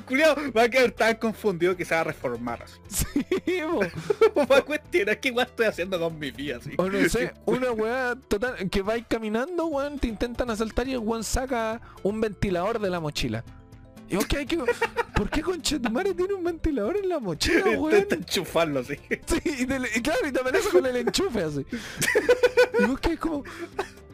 Culiao, 0.06 0.36
va 0.56 0.62
a 0.62 0.68
quedar 0.68 0.92
tan 0.92 1.16
confundido 1.16 1.76
que 1.76 1.84
se 1.84 1.94
va 1.94 2.00
a 2.02 2.04
reformar 2.04 2.62
así. 2.62 2.78
Sí, 3.44 3.60
po. 4.34 4.46
Va 4.46 4.58
a 4.58 4.62
cuestionar 4.62 5.18
qué 5.20 5.30
weón 5.30 5.46
estoy 5.48 5.66
haciendo 5.66 5.98
con 5.98 6.18
mi 6.18 6.30
vida 6.30 6.56
así. 6.58 6.70
O 6.78 6.88
no 6.88 7.08
sé, 7.08 7.32
una 7.44 7.72
weá 7.72 8.16
total, 8.28 8.70
que 8.70 8.82
vais 8.82 9.04
caminando, 9.08 9.66
weón, 9.66 9.98
te 9.98 10.08
intentan 10.08 10.48
asaltar 10.50 10.86
y 10.88 10.92
el 10.92 10.98
weón 10.98 11.24
saca 11.24 11.80
un 12.02 12.20
ventilador 12.20 12.78
de 12.80 12.90
la 12.90 13.00
mochila. 13.00 13.44
Y 14.10 14.16
vos 14.16 14.26
que 14.26 14.38
hay 14.38 14.46
que. 14.46 14.58
¿Por 15.14 15.28
qué 15.30 15.42
Conchetumare 15.42 16.14
tiene 16.14 16.34
un 16.34 16.44
ventilador 16.44 16.96
en 16.96 17.08
la 17.08 17.18
mochila, 17.18 17.64
weón? 17.64 17.84
Intenta 17.94 18.14
enchufarlo 18.14 18.80
así. 18.80 18.96
Sí, 19.26 19.40
y, 19.44 19.66
te 19.66 19.78
le- 19.78 19.88
y 19.94 20.00
claro, 20.00 20.26
y 20.26 20.32
te 20.32 20.40
amenaza 20.40 20.70
con 20.70 20.86
el 20.86 20.96
enchufe 20.96 21.42
así. 21.42 21.66
Y 22.80 22.84
vos 22.86 22.98
que 23.00 23.16
como. 23.18 23.44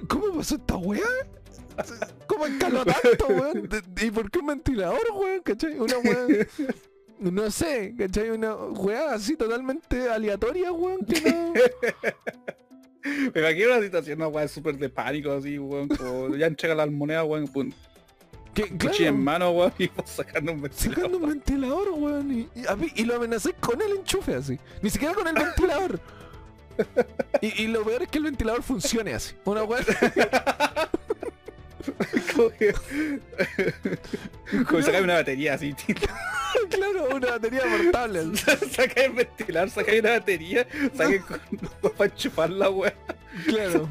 ¿Cómo 0.09 0.35
pasó 0.37 0.57
esta 0.57 0.77
weá? 0.77 1.03
¿Cómo 2.27 2.47
escaló 2.47 2.85
tanto, 2.85 3.27
weón? 3.29 3.69
¿Y 4.01 4.11
por 4.11 4.31
qué 4.31 4.39
un 4.41 4.47
ventilador, 4.47 5.01
weón? 5.15 5.41
¿Cachai? 5.43 5.79
Una 5.79 5.99
weá. 5.99 6.27
No 7.21 7.51
sé, 7.51 7.95
¿cachai? 7.97 8.31
Una 8.31 8.55
weá 8.55 9.15
así 9.15 9.37
totalmente 9.37 10.09
aleatoria, 10.09 10.73
weón, 10.73 11.05
que 11.07 11.21
no. 11.31 11.53
Me 13.35 13.41
imagino 13.41 13.69
una 13.75 13.83
situación, 13.83 14.19
una 14.19 14.29
weá 14.29 14.49
súper 14.49 14.77
de 14.79 14.89
pánico 14.89 15.31
así, 15.33 15.59
weón. 15.59 15.89
Como 15.89 16.35
ya 16.37 16.47
entrega 16.47 16.75
las 16.75 16.91
monedas, 16.91 17.25
weón, 17.27 17.47
pum, 17.49 17.71
Que, 18.55 18.65
claro, 18.77 18.97
en 18.99 19.23
mano, 19.25 19.51
weón, 19.51 19.73
y 19.79 19.89
vos 19.89 20.09
sacando 20.09 20.53
un 20.53 20.63
ventilador. 20.63 20.95
sacando 20.97 21.19
un 21.19 21.29
ventilador, 21.29 21.89
weón. 21.91 22.33
Y, 22.33 22.49
y, 22.55 22.67
a 22.69 22.77
mí- 22.77 22.93
y 22.95 23.05
lo 23.05 23.17
amenacé 23.17 23.53
con 23.55 23.81
el 23.83 23.93
enchufe 23.99 24.35
así. 24.35 24.59
Ni 24.81 24.91
siquiera 24.91 25.13
con 25.15 25.27
el 25.27 25.35
ventilador. 25.35 26.01
Y, 27.41 27.63
y 27.63 27.67
lo 27.69 27.83
peor 27.85 28.03
es 28.03 28.09
que 28.09 28.19
el 28.19 28.25
ventilador 28.25 28.63
funcione 28.63 29.13
así. 29.15 29.35
Una 29.45 29.65
weá. 29.65 29.81
como 32.35 32.51
que... 32.51 32.75
como 34.69 34.83
sacar 34.83 35.03
una 35.03 35.15
batería 35.15 35.55
así. 35.55 35.75
claro, 36.71 37.09
una 37.15 37.31
batería 37.33 37.63
portable. 37.63 38.37
saca 38.71 39.03
el 39.03 39.13
ventilador, 39.13 39.71
saca 39.71 39.93
una 39.99 40.11
batería, 40.11 40.67
saca 40.97 41.21
con, 41.27 41.41
para 41.93 42.11
enchufar 42.11 42.51
la 42.51 42.71
weá. 42.71 42.95
Claro. 43.47 43.89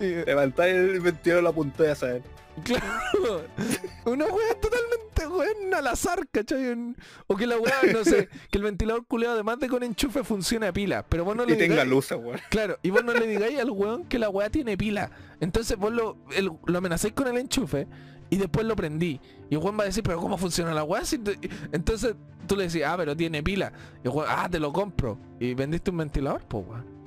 Levantar 0.00 0.68
el 0.68 1.00
ventilador 1.00 1.44
la 1.44 1.52
punta 1.52 1.82
de 1.84 1.94
saber. 1.94 2.22
Claro. 2.64 3.44
Una 4.06 4.24
weá 4.26 4.54
totalmente 4.60 5.26
weón 5.26 5.74
al 5.74 5.86
azar, 5.86 6.26
¿cachai? 6.30 6.94
O 7.26 7.36
que 7.36 7.46
la 7.46 7.58
weá, 7.58 7.74
no 7.92 8.04
sé, 8.04 8.28
que 8.50 8.58
el 8.58 8.64
ventilador 8.64 9.06
culeado 9.06 9.34
además 9.34 9.58
de 9.58 9.68
con 9.68 9.82
enchufe 9.82 10.24
funcione 10.24 10.66
a 10.66 10.72
pila. 10.72 11.04
Pero 11.08 11.24
vos 11.24 11.36
no 11.36 11.44
le 11.44 11.54
Y 11.54 11.58
tenga 11.58 11.84
luz, 11.84 12.10
weón. 12.10 12.38
Claro, 12.50 12.78
y 12.82 12.90
vos 12.90 13.04
no 13.04 13.12
le 13.12 13.26
digáis 13.26 13.58
al 13.58 13.70
weón 13.70 14.04
que 14.04 14.18
la 14.18 14.28
weá 14.30 14.50
tiene 14.50 14.76
pila. 14.76 15.10
Entonces 15.40 15.76
vos 15.76 15.92
lo, 15.92 16.16
el- 16.34 16.50
lo 16.66 16.78
amenazáis 16.78 17.14
con 17.14 17.26
el 17.28 17.36
enchufe 17.36 17.86
y 18.30 18.36
después 18.36 18.66
lo 18.66 18.76
prendí. 18.76 19.20
Y 19.50 19.54
el 19.54 19.58
weón 19.62 19.78
va 19.78 19.82
a 19.84 19.86
decir, 19.86 20.02
pero 20.02 20.18
¿cómo 20.20 20.38
funciona 20.38 20.72
la 20.74 20.84
weá? 20.84 21.04
Si 21.04 21.18
te-?" 21.18 21.38
Entonces 21.72 22.14
tú 22.46 22.56
le 22.56 22.64
decís, 22.68 22.82
ah, 22.84 22.94
pero 22.96 23.16
tiene 23.16 23.42
pila. 23.42 23.72
Y 24.04 24.08
el 24.08 24.14
weón, 24.14 24.26
ah, 24.30 24.48
te 24.50 24.58
lo 24.58 24.72
compro. 24.72 25.18
Y 25.38 25.54
vendiste 25.54 25.90
un 25.90 25.98
ventilador, 25.98 26.42
pues 26.48 26.66
weón. 26.66 26.98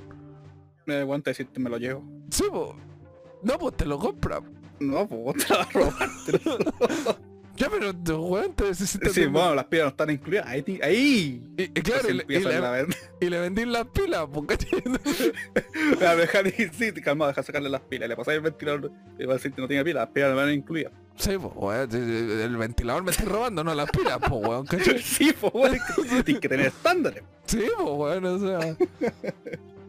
Me 0.86 0.96
da 0.96 1.06
cuenta 1.06 1.30
decirte 1.30 1.60
me 1.60 1.70
lo 1.70 1.78
llevo. 1.78 2.04
Sí, 2.30 2.44
pues. 2.52 2.70
No, 3.44 3.58
pues 3.58 3.76
te 3.78 3.86
lo 3.86 3.98
compra. 3.98 4.40
No, 4.82 5.08
pues 5.08 5.22
vos 5.22 5.36
te 5.36 5.54
la 5.54 5.58
vas 5.60 5.68
a 5.68 5.72
robar. 5.72 7.18
Ya, 7.58 7.70
pero 7.70 8.22
weón, 8.24 8.54
te 8.56 8.64
necesitas 8.64 9.12
Sí, 9.12 9.26
bueno, 9.26 9.54
las 9.54 9.66
pilas 9.66 9.84
no 9.86 9.90
están 9.90 10.10
incluidas. 10.10 10.48
Ahí, 10.48 10.80
ahí. 10.82 11.44
Y, 11.58 11.64
y 11.64 11.68
claro, 11.68 12.10
y, 12.10 12.14
le- 12.14 12.26
y 12.28 12.40
le, 12.40 12.88
y 13.20 13.30
le 13.30 13.40
vendí 13.40 13.66
las 13.66 13.86
pilas, 13.88 14.26
¿cachai? 14.48 14.82
La 16.00 16.16
dejar 16.16 16.48
y 16.48 16.70
sí, 16.72 16.92
calma, 16.94 17.28
deja 17.28 17.44
sacarle 17.44 17.70
las 17.70 17.82
pilas. 17.82 18.10
Le 18.10 18.16
pasáis 18.16 18.38
el 18.38 18.44
ventilador. 18.44 18.92
Y 19.20 19.26
va 19.26 19.34
a 19.34 19.36
decir 19.36 19.52
que 19.52 19.62
no 19.62 19.68
tiene 19.68 19.84
pilas, 19.84 20.06
las 20.06 20.10
pilas 20.14 20.32
no 20.32 20.38
van 20.38 20.52
incluidas. 20.52 20.92
Sí, 21.18 21.38
pues, 21.38 21.54
weón, 21.56 21.90
el 21.92 22.58
ventilador 22.58 23.04
me 23.04 23.12
estoy 23.12 23.28
robando, 23.28 23.64
no 23.64 23.76
las 23.76 23.92
pilas, 23.92 24.18
pues, 24.28 24.32
weón, 24.48 24.66
¿cachai? 24.66 25.00
Sí, 25.04 25.32
pues 25.40 25.54
que 26.08 26.24
tienes 26.24 26.42
que 26.42 26.50
tener 26.50 26.66
estándares. 26.68 27.22
Sí, 27.46 27.64
pues 27.78 27.90
bueno, 27.90 28.34
o 28.34 28.40
sea. 28.40 28.76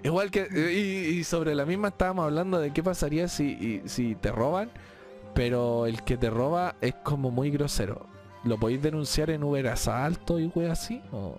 Igual 0.04 0.30
que. 0.30 0.48
Y, 0.72 1.18
y 1.18 1.24
sobre 1.24 1.54
la 1.54 1.64
misma 1.64 1.88
estábamos 1.88 2.24
hablando 2.24 2.58
de 2.58 2.72
qué 2.72 2.82
pasaría 2.82 3.28
si, 3.28 3.44
y- 3.44 3.82
si 3.88 4.14
te 4.16 4.32
roban, 4.32 4.70
pero 5.34 5.86
el 5.86 6.02
que 6.02 6.16
te 6.16 6.28
roba 6.30 6.74
es 6.80 6.94
como 7.02 7.30
muy 7.30 7.50
grosero. 7.50 8.06
¿Lo 8.44 8.58
podéis 8.58 8.82
denunciar 8.82 9.30
en 9.30 9.44
Uber 9.44 9.68
asalto 9.68 10.40
y 10.40 10.50
wey 10.54 10.66
así? 10.66 11.00
¿O? 11.12 11.36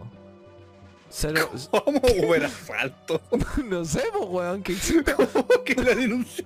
Cero, 1.09 1.47
¿Cómo 1.71 1.99
Uber 2.25 2.45
asalto? 2.45 3.21
no 3.65 3.83
sé, 3.85 4.01
pues 4.13 4.29
weón, 4.29 4.63
que 4.63 4.75
¿Cómo 5.15 5.63
que 5.65 5.75
la 5.75 5.93
denuncia? 5.95 6.45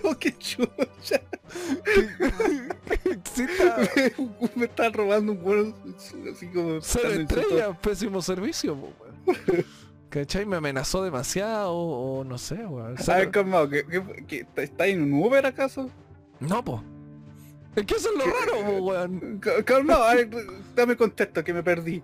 ¿Cómo 0.00 0.16
que 0.18 0.38
chucha? 0.38 1.20
exista 3.04 3.76
Me 4.54 4.64
están 4.66 4.92
robando 4.92 5.32
un 5.32 5.42
buen 5.42 5.74
así 6.32 6.46
como... 6.48 6.80
cero 6.80 7.10
estrellas, 7.10 7.76
pésimo 7.82 8.22
servicio, 8.22 8.76
pues 8.76 8.92
weón. 9.26 9.64
¿Cachai? 10.10 10.46
Me 10.46 10.56
amenazó 10.56 11.02
demasiado 11.02 11.72
o, 11.72 12.20
o 12.20 12.24
no 12.24 12.38
sé, 12.38 12.54
weón. 12.54 12.86
A 12.86 12.88
ver, 12.90 13.02
Cero- 13.02 13.30
calmado, 13.30 13.68
¿que, 13.68 13.84
que, 13.86 14.46
que 14.54 14.62
está 14.62 14.86
en 14.86 15.02
un 15.12 15.22
Uber 15.22 15.44
acaso? 15.44 15.90
No, 16.40 16.64
pues. 16.64 16.80
Es 17.76 17.84
que 17.86 17.94
eso 17.94 18.08
es 18.10 18.16
lo 18.18 18.24
raro, 18.24 18.64
po, 18.78 18.84
weón. 18.84 19.38
Ca- 19.38 19.62
Calmado, 19.64 20.04
a 20.04 20.14
ver, 20.14 20.30
dame 20.74 20.96
contexto 20.96 21.44
que 21.44 21.52
me 21.52 21.62
perdí. 21.62 22.02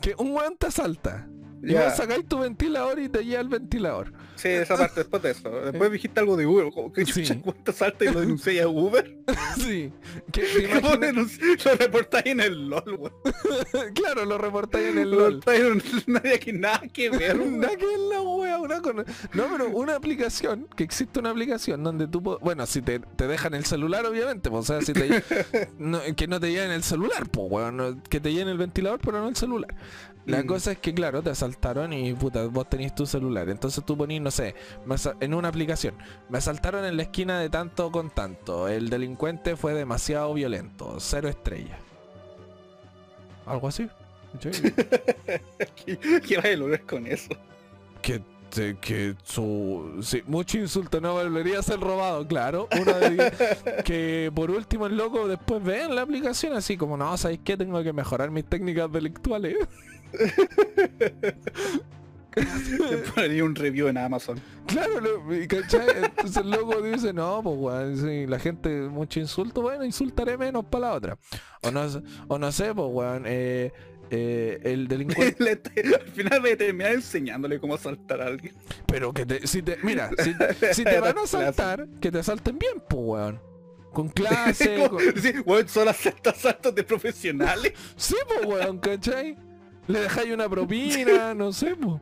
Que 0.00 0.14
un 0.18 0.32
weón 0.34 0.56
te 0.56 0.68
asalta. 0.68 1.28
Y 1.66 1.72
Ya. 1.72 1.84
vos 1.86 1.96
sacáis 1.96 2.26
tu 2.26 2.38
ventilador 2.38 2.98
y 3.00 3.08
te 3.08 3.24
lleva 3.24 3.40
el 3.42 3.48
ventilador. 3.48 4.12
Sí, 4.36 4.48
esa 4.48 4.76
parte 4.76 5.00
después 5.00 5.22
de 5.22 5.30
eso. 5.32 5.50
Después 5.50 5.90
dijiste 5.90 6.20
algo 6.20 6.36
de 6.36 6.46
Uber. 6.46 6.70
como 6.72 6.92
que 6.92 7.04
Sí. 7.06 7.24
¿cuánto 7.42 7.72
salta 7.72 8.04
y 8.04 8.12
lo 8.12 8.20
denuncié 8.20 8.60
a 8.62 8.68
Uber? 8.68 9.16
sí. 9.58 9.92
Que 10.30 10.42
te 10.42 10.68
¿Cómo 10.68 10.94
imaginas- 10.94 11.00
denunci- 11.40 11.64
Lo 11.64 11.74
reportáis 11.74 12.26
en 12.26 12.40
el 12.40 12.68
LOL, 12.68 12.94
weón. 12.98 13.12
claro, 13.94 14.24
lo 14.26 14.38
reportáis 14.38 14.88
en 14.88 14.98
el 14.98 15.10
Lo 15.10 15.30
LOL. 15.30 15.40
en 15.46 15.82
nadie 16.06 16.38
que 16.38 16.52
nada 16.52 16.82
que 16.92 17.10
ver. 17.10 17.36
Nada 17.46 17.74
que 17.76 17.84
es 17.84 17.98
la 18.10 18.20
wea, 18.20 18.58
una 18.58 18.80
con- 18.82 18.96
No, 19.32 19.46
pero 19.50 19.68
una 19.70 19.96
aplicación, 19.96 20.68
que 20.76 20.84
existe 20.84 21.18
una 21.18 21.30
aplicación 21.30 21.82
donde 21.82 22.06
tú, 22.06 22.22
po- 22.22 22.38
bueno, 22.40 22.66
si 22.66 22.82
te, 22.82 23.00
te 23.00 23.26
dejan 23.26 23.54
el 23.54 23.64
celular, 23.64 24.04
obviamente, 24.06 24.50
pues, 24.50 24.70
o 24.70 24.74
sea, 24.74 24.82
si 24.82 24.92
te, 24.92 25.22
no, 25.78 26.00
que 26.14 26.26
no 26.28 26.38
te 26.38 26.50
lleven 26.52 26.70
el 26.70 26.82
celular, 26.82 27.26
pues, 27.30 27.46
weón, 27.50 27.76
no- 27.78 28.02
que 28.02 28.20
te 28.20 28.32
lleven 28.32 28.48
el 28.48 28.58
ventilador, 28.58 29.00
pero 29.02 29.20
no 29.20 29.28
el 29.28 29.36
celular. 29.36 29.74
La 30.26 30.42
Mm. 30.42 30.46
cosa 30.46 30.72
es 30.72 30.78
que, 30.78 30.92
claro, 30.92 31.22
te 31.22 31.30
asaltaron 31.30 31.92
y, 31.92 32.12
puta, 32.12 32.44
vos 32.46 32.68
tenés 32.68 32.94
tu 32.94 33.06
celular, 33.06 33.48
entonces 33.48 33.84
tú 33.84 33.96
ponís, 33.96 34.20
no 34.20 34.30
sé, 34.30 34.54
me 34.84 34.96
en 35.20 35.34
una 35.34 35.48
aplicación, 35.48 35.94
me 36.28 36.38
asaltaron 36.38 36.84
en 36.84 36.96
la 36.96 37.04
esquina 37.04 37.38
de 37.38 37.48
tanto 37.48 37.90
con 37.92 38.10
tanto, 38.10 38.66
el 38.68 38.90
delincuente 38.90 39.54
fue 39.56 39.72
demasiado 39.72 40.34
violento, 40.34 40.96
cero 40.98 41.28
estrellas. 41.28 41.78
Algo 43.46 43.68
así. 43.68 43.88
¿Qué, 44.40 45.98
qué 46.20 46.36
va 46.36 46.42
a 46.48 46.56
lograr 46.56 46.82
con 46.82 47.06
eso? 47.06 47.30
que, 48.02 48.20
te- 48.50 48.76
que 48.78 49.14
su 49.24 49.98
sí, 50.02 50.22
mucho 50.26 50.58
insulto 50.58 51.00
no 51.00 51.14
volvería 51.14 51.58
a 51.60 51.62
ser 51.62 51.80
robado, 51.80 52.26
claro. 52.26 52.68
Uno 52.80 52.92
de 52.94 53.10
diez. 53.10 53.32
que 53.84 54.30
por 54.34 54.50
último 54.50 54.86
el 54.86 54.96
loco 54.96 55.26
después 55.26 55.62
ve 55.62 55.82
en 55.84 55.94
la 55.94 56.02
aplicación 56.02 56.52
así 56.54 56.76
como 56.76 56.96
no, 56.96 57.16
¿sabéis 57.16 57.40
qué? 57.44 57.56
Tengo 57.56 57.82
que 57.82 57.92
mejorar 57.92 58.30
mis 58.30 58.44
técnicas 58.44 58.90
delictuales. 58.92 59.56
Te 62.34 62.96
ponería 63.14 63.44
un 63.44 63.54
review 63.54 63.88
en 63.88 63.96
Amazon. 63.96 64.38
claro, 64.66 65.00
lo- 65.00 65.22
¿cachai? 65.48 65.86
Entonces 66.04 66.36
el 66.36 66.50
loco 66.50 66.82
dice, 66.82 67.14
no, 67.14 67.40
pues 67.42 67.56
weón, 67.58 67.96
sí, 67.96 68.26
la 68.26 68.38
gente 68.38 68.68
mucho 68.82 69.20
insulto, 69.20 69.62
bueno, 69.62 69.84
insultaré 69.86 70.36
menos 70.36 70.66
para 70.66 70.88
la 70.88 70.94
otra. 70.94 71.18
O 71.62 71.70
no, 71.70 71.88
sé- 71.88 72.02
o 72.28 72.38
no 72.38 72.52
sé, 72.52 72.74
pues 72.74 72.88
weón, 72.92 73.22
eh, 73.26 73.72
eh, 74.10 74.60
el 74.64 74.86
delincuente 74.86 75.62
al 76.00 76.08
final 76.12 76.40
voy 76.42 76.50
a 76.50 76.56
terminar 76.58 76.92
enseñándole 76.92 77.58
cómo 77.58 77.74
asaltar 77.74 78.20
a 78.20 78.26
alguien. 78.26 78.54
Pero 78.86 79.14
que 79.14 79.24
te, 79.24 79.46
si 79.46 79.62
te, 79.62 79.78
mira, 79.82 80.10
si, 80.22 80.34
si 80.74 80.84
te 80.84 81.00
van 81.00 81.16
a 81.16 81.22
asaltar, 81.22 81.88
que 82.02 82.12
te 82.12 82.18
asalten 82.18 82.58
bien, 82.58 82.82
pues 82.86 83.02
weón. 83.02 83.40
Con 83.94 84.10
clase, 84.10 84.76
Como- 84.76 84.90
con- 85.00 85.22
sí, 85.22 85.32
weón, 85.46 85.66
solo 85.70 85.88
acepta 85.90 86.28
asaltos 86.30 86.74
de 86.74 86.84
profesionales. 86.84 87.72
sí, 87.96 88.14
pues 88.28 88.44
weón, 88.44 88.78
¿cachai? 88.78 89.38
Le 89.86 90.00
dejáis 90.00 90.32
una 90.32 90.48
propina, 90.48 91.34
no 91.36 91.52
sé, 91.52 91.76
pues. 91.76 92.00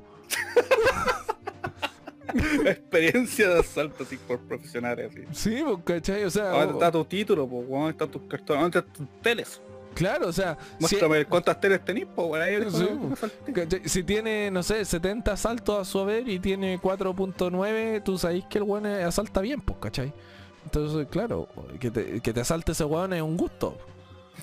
Experiencia 2.67 3.49
de 3.49 3.61
asalto 3.61 4.03
así 4.03 4.17
por 4.17 4.41
profesionales 4.41 5.11
así. 5.11 5.25
Sí, 5.33 5.63
pues, 5.65 5.79
¿cachai? 5.85 6.25
O 6.25 6.31
sea, 6.31 6.51
¿Dónde 6.51 6.73
está 6.73 6.91
tu 6.91 7.05
título? 7.05 7.47
Pues, 7.47 7.69
¿Dónde 7.69 7.91
están 7.91 8.11
tus 8.11 8.23
cartones? 8.23 8.63
¿Dónde 8.63 8.79
están 8.79 8.93
tus 8.93 9.23
teles? 9.23 9.61
claro, 9.95 10.29
o 10.29 10.33
sea, 10.33 10.59
si, 10.59 10.77
Muéstrame 10.81 11.25
cuántas 11.25 11.61
teles 11.61 11.85
tenés, 11.85 12.07
pues, 12.15 12.75
Sí, 12.75 12.89
si 13.85 14.03
tiene, 14.03 14.51
no 14.51 14.63
sé, 14.63 14.85
70 14.85 15.33
asaltos 15.33 15.81
a 15.81 15.85
su 15.85 16.01
haber 16.01 16.29
y 16.29 16.41
tiene 16.41 16.81
4.9, 16.81 18.03
tú 18.03 18.19
sabéis 18.19 18.45
que 18.47 18.59
el 18.59 18.65
weón 18.65 18.87
asalta 18.87 19.41
bien, 19.41 19.61
pues, 19.61 19.79
¿cachai? 19.79 20.13
Entonces, 20.65 21.07
claro, 21.11 21.49
que 21.79 21.91
te, 21.91 22.21
que 22.21 22.33
te 22.33 22.41
asalte 22.41 22.73
ese 22.73 22.85
weón 22.85 23.13
es 23.13 23.23
un 23.23 23.37
gusto. 23.37 23.79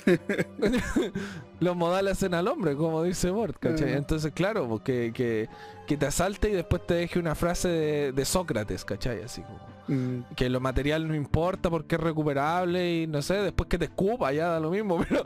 Los 1.59 1.75
modales 1.75 2.13
hacen 2.13 2.33
al 2.33 2.47
hombre, 2.47 2.75
como 2.75 3.03
dice 3.03 3.29
Bort, 3.29 3.57
¿cachai? 3.59 3.93
Entonces, 3.93 4.31
claro, 4.33 4.67
pues, 4.67 4.81
que, 4.81 5.47
te 5.87 6.05
asalte 6.05 6.49
y 6.49 6.53
después 6.53 6.85
te 6.87 6.93
deje 6.95 7.19
una 7.19 7.35
frase 7.35 7.67
de, 7.67 8.11
de 8.13 8.25
Sócrates, 8.25 8.85
¿cachai? 8.85 9.21
Así 9.21 9.41
como 9.41 9.71
Mm, 9.91 10.21
que 10.37 10.49
lo 10.49 10.61
material 10.61 11.07
no 11.07 11.15
importa 11.15 11.69
porque 11.69 11.95
es 11.95 12.01
recuperable 12.01 13.01
y 13.01 13.07
no 13.07 13.21
sé, 13.21 13.35
después 13.35 13.67
que 13.67 13.77
te 13.77 13.85
escupa 13.85 14.31
ya 14.31 14.47
da 14.47 14.59
lo 14.59 14.71
mismo, 14.71 14.99
pero... 15.09 15.23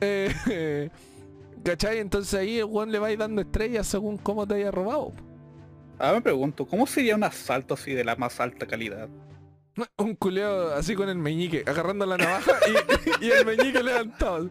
eh, 0.00 0.90
¿Cachai? 1.62 1.98
Entonces 1.98 2.34
ahí 2.34 2.58
el 2.58 2.64
weón 2.64 2.90
le 2.90 2.98
va 2.98 3.08
a 3.08 3.12
ir 3.12 3.18
dando 3.18 3.40
estrellas 3.40 3.86
según 3.86 4.16
cómo 4.16 4.46
te 4.46 4.54
haya 4.54 4.70
robado. 4.70 5.12
Ahora 5.98 6.14
me 6.14 6.22
pregunto, 6.22 6.66
¿cómo 6.66 6.86
sería 6.86 7.16
un 7.16 7.24
asalto 7.24 7.74
así 7.74 7.92
de 7.92 8.04
la 8.04 8.16
más 8.16 8.40
alta 8.40 8.66
calidad? 8.66 9.08
Un 9.98 10.14
culeo 10.16 10.74
así 10.74 10.94
con 10.94 11.08
el 11.08 11.18
meñique, 11.18 11.62
agarrando 11.66 12.06
la 12.06 12.16
navaja 12.16 12.52
y, 13.20 13.24
y 13.26 13.30
el 13.30 13.44
meñique 13.46 13.82
levantado. 13.82 14.50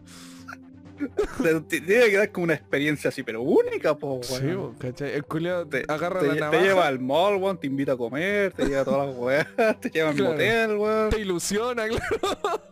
Te- 1.40 1.60
te- 1.60 1.80
Tiene 1.80 2.10
que 2.10 2.16
dar 2.16 2.32
como 2.32 2.42
una 2.44 2.54
experiencia 2.54 3.08
así, 3.10 3.22
pero 3.22 3.40
única, 3.40 3.96
po, 3.96 4.18
Sí, 4.20 4.34
¿cachai? 4.80 5.12
El 5.14 5.24
culeo 5.24 5.64
Te, 5.64 5.84
agarra 5.86 6.18
te 6.18 6.26
la 6.26 6.32
lle- 6.32 6.36
te 6.36 6.40
navaja, 6.40 6.62
lleva 6.64 6.86
al 6.88 6.98
mall, 6.98 7.36
weón, 7.36 7.56
te 7.60 7.68
invita 7.68 7.92
a 7.92 7.96
comer, 7.96 8.52
te 8.52 8.64
lleva 8.66 8.80
a 8.80 8.84
todas 8.84 9.06
las 9.06 9.16
weas, 9.16 9.46
te 9.80 9.90
lleva 9.90 10.08
al 10.10 10.16
Claro. 10.16 10.32
motel, 10.32 10.76
weón. 10.76 11.10
te 11.10 11.20
ilusiona, 11.20 11.86
claro, 11.86 12.62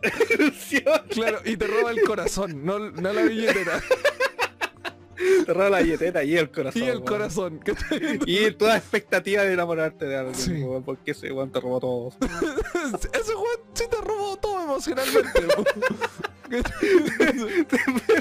Ilusión. 0.41 0.83
claro, 1.11 1.39
y 1.45 1.57
te 1.57 1.67
roba 1.69 1.93
el 1.93 2.01
corazón, 2.03 2.65
no, 2.65 2.79
no 2.91 3.13
la 3.13 3.23
billetera, 3.23 3.81
Te 5.47 5.55
roba 5.55 5.71
la 5.71 5.81
billetera 5.81 6.25
y 6.25 6.37
el 6.37 6.51
corazón. 6.51 6.83
y 6.83 6.87
el 6.87 6.97
weón. 6.97 7.05
corazón. 7.07 7.61
Y 8.27 8.51
toda 8.53 8.77
expectativa 8.77 9.43
de 9.43 9.53
enamorarte 9.53 10.05
de 10.07 10.17
alguien, 10.17 10.35
Sí. 10.35 10.65
porque 10.85 11.13
ese 11.13 11.31
weón 11.33 11.51
te 11.53 11.61
robó 11.61 11.81
todo. 11.81 12.13
Ese 13.13 13.35
weón 13.35 13.61
sí 13.75 13.85
te 13.91 13.97
robó 14.01 14.37
todo 14.37 14.63
emocionalmente. 14.65 15.47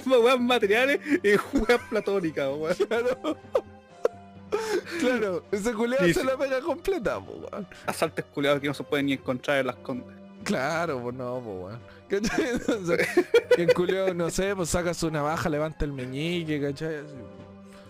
bo. 0.05 0.19
weón 0.21 0.45
materiales 0.45 0.99
y 1.23 1.29
weas 1.57 1.81
platónicas, 1.89 2.49
weón. 2.55 2.75
Claro. 2.87 3.37
Claro, 4.99 5.43
ese 5.51 5.73
culeado 5.73 6.07
Y 6.07 6.13
se 6.13 6.23
la 6.23 6.37
pega 6.37 6.61
completa, 6.61 7.17
weón. 7.17 7.67
Asaltos 7.85 8.23
culiados 8.33 8.61
que 8.61 8.67
no 8.67 8.73
se 8.73 8.83
pueden 8.83 9.07
ni 9.07 9.13
encontrar 9.13 9.59
en 9.59 9.67
las 9.67 9.75
condes. 9.77 10.15
Claro, 10.45 11.01
pues 11.01 11.15
no, 11.15 11.41
pues 11.43 11.57
weón. 11.59 11.79
El 13.57 13.73
culiao, 13.73 14.13
no 14.13 14.29
sé, 14.29 14.55
pues 14.55 14.69
saca 14.69 14.93
su 14.93 15.09
navaja, 15.11 15.49
levanta 15.49 15.83
el 15.85 15.91
meñique, 15.93 16.61
¿cachai? 16.61 16.95
Así. 16.95 17.15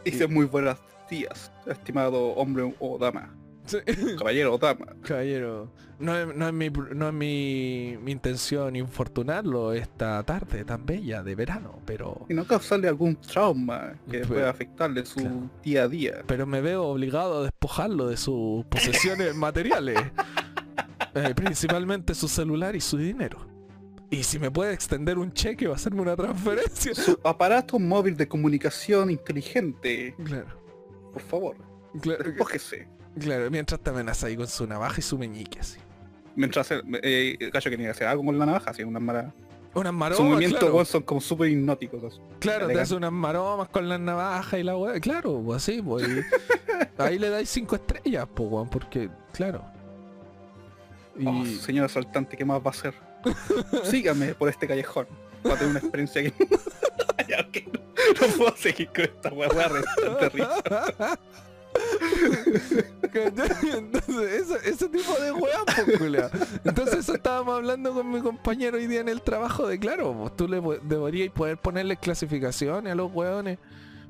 Dice 0.05 0.27
muy 0.27 0.45
buenos 0.45 0.77
días, 1.09 1.51
estimado 1.67 2.27
hombre 2.33 2.73
o 2.79 2.97
dama. 2.97 3.35
Sí. 3.65 3.77
Caballero 4.17 4.53
o 4.53 4.57
dama. 4.59 4.85
Caballero, 5.01 5.71
no 5.97 6.15
es, 6.15 6.35
no 6.35 6.47
es, 6.47 6.53
mi, 6.53 6.69
no 6.69 7.07
es 7.07 7.13
mi, 7.13 7.97
mi 8.01 8.11
intención 8.11 8.75
infortunarlo 8.75 9.73
esta 9.73 10.21
tarde 10.23 10.63
tan 10.63 10.85
bella 10.85 11.23
de 11.23 11.33
verano, 11.35 11.79
pero, 11.85 12.27
Y 12.29 12.35
no 12.35 12.45
causarle 12.45 12.87
algún 12.87 13.15
trauma 13.15 13.93
que 14.09 14.19
Pues, 14.19 14.27
pueda 14.27 14.49
afectarle 14.51 15.03
su 15.05 15.19
claro. 15.21 15.49
día 15.63 15.83
a 15.83 15.87
día. 15.87 16.13
pero 16.27 16.45
me 16.45 16.61
veo 16.61 16.83
obligado 16.85 17.39
a 17.39 17.43
despojarlo 17.43 18.07
de 18.07 18.17
sus 18.17 18.63
posesiones 18.65 19.33
materiales, 19.35 19.97
Eh, 21.15 21.33
principalmente 21.33 22.13
su 22.13 22.27
celular 22.27 22.75
y 22.75 22.81
su 22.81 22.97
dinero. 22.97 23.47
Y 24.09 24.23
si 24.23 24.37
me 24.37 24.51
puede 24.51 24.73
extender 24.73 25.17
un 25.17 25.31
cheque 25.31 25.67
o 25.67 25.73
hacerme 25.73 26.01
una 26.01 26.15
transferencia. 26.15 26.93
Su 26.93 27.17
aparato 27.23 27.79
móvil 27.79 28.15
de 28.15 28.27
comunicación 28.27 29.09
inteligente. 29.09 30.13
Claro, 30.23 30.61
Por 31.11 31.21
favor, 31.21 31.55
claro, 32.01 32.25
claro, 33.19 33.49
mientras 33.49 33.79
te 33.81 33.89
amenaza 33.89 34.27
ahí 34.27 34.35
con 34.35 34.47
su 34.47 34.67
navaja 34.67 34.99
y 34.99 35.01
su 35.01 35.17
meñique 35.17 35.59
así. 35.59 35.79
Mientras 36.35 36.69
el 36.71 36.83
eh, 37.01 37.37
gallo 37.51 37.71
quería 37.71 37.91
hacer 37.91 38.07
algo 38.07 38.23
con 38.25 38.37
la 38.37 38.45
navaja, 38.45 38.71
así 38.71 38.83
unas 38.83 39.01
mara... 39.01 39.33
Unas 39.73 39.93
maromas, 39.93 40.39
claro. 40.39 40.73
weón, 40.73 40.85
son 40.85 41.03
como 41.03 41.19
súper 41.19 41.49
hipnóticos. 41.49 42.01
así. 42.03 42.21
Claro, 42.39 42.59
te 42.59 42.65
Elegante. 42.65 42.81
hace 42.81 42.95
unas 42.95 43.11
maromas 43.11 43.67
con 43.67 43.89
las 43.89 43.99
navajas 43.99 44.57
y 44.57 44.63
la 44.63 44.77
weá. 44.77 44.99
Claro, 45.01 45.41
pues 45.43 45.57
así, 45.57 45.81
pues. 45.81 46.07
ahí 46.97 47.19
le 47.19 47.29
dais 47.29 47.49
cinco 47.49 47.75
estrellas, 47.75 48.25
pues, 48.33 48.49
weón, 48.49 48.69
porque, 48.69 49.09
claro. 49.33 49.74
Y 51.17 51.27
Oh, 51.27 51.45
señor 51.45 51.85
asaltante, 51.85 52.35
¿qué 52.37 52.45
más 52.45 52.59
va 52.59 52.67
a 52.67 52.69
hacer? 52.69 52.93
Sígame 53.83 54.33
por 54.35 54.49
este 54.49 54.67
callejón. 54.67 55.07
Para 55.43 55.55
tener 55.55 55.71
una 55.71 55.79
experiencia 55.79 56.23
que... 56.23 56.33
Ya, 57.27 57.37
no, 57.41 58.27
no 58.27 58.33
puedo 58.37 58.55
seguir 58.55 58.87
con 58.89 59.05
esta 59.05 59.29
weá, 59.29 59.49
weá, 59.49 59.67
bastante 59.67 60.29
risa. 60.29 61.17
Entonces, 63.13 64.33
ese, 64.33 64.69
ese 64.69 64.89
tipo 64.89 65.13
de 65.19 65.31
weá, 65.31 65.63
pues. 65.65 66.31
Entonces 66.63 66.99
eso 66.99 67.15
estábamos 67.15 67.55
hablando 67.55 67.93
con 67.93 68.11
mi 68.11 68.19
compañero 68.21 68.77
hoy 68.77 68.87
día 68.87 68.99
en 69.01 69.09
el 69.09 69.21
trabajo 69.21 69.67
de 69.67 69.79
claro, 69.79 70.13
pues 70.13 70.35
tú 70.35 70.47
le 70.47 70.61
deberías 70.83 71.31
poder 71.31 71.57
ponerle 71.57 71.97
clasificaciones 71.97 72.91
a 72.93 72.95
los 72.95 73.11
weones. 73.11 73.57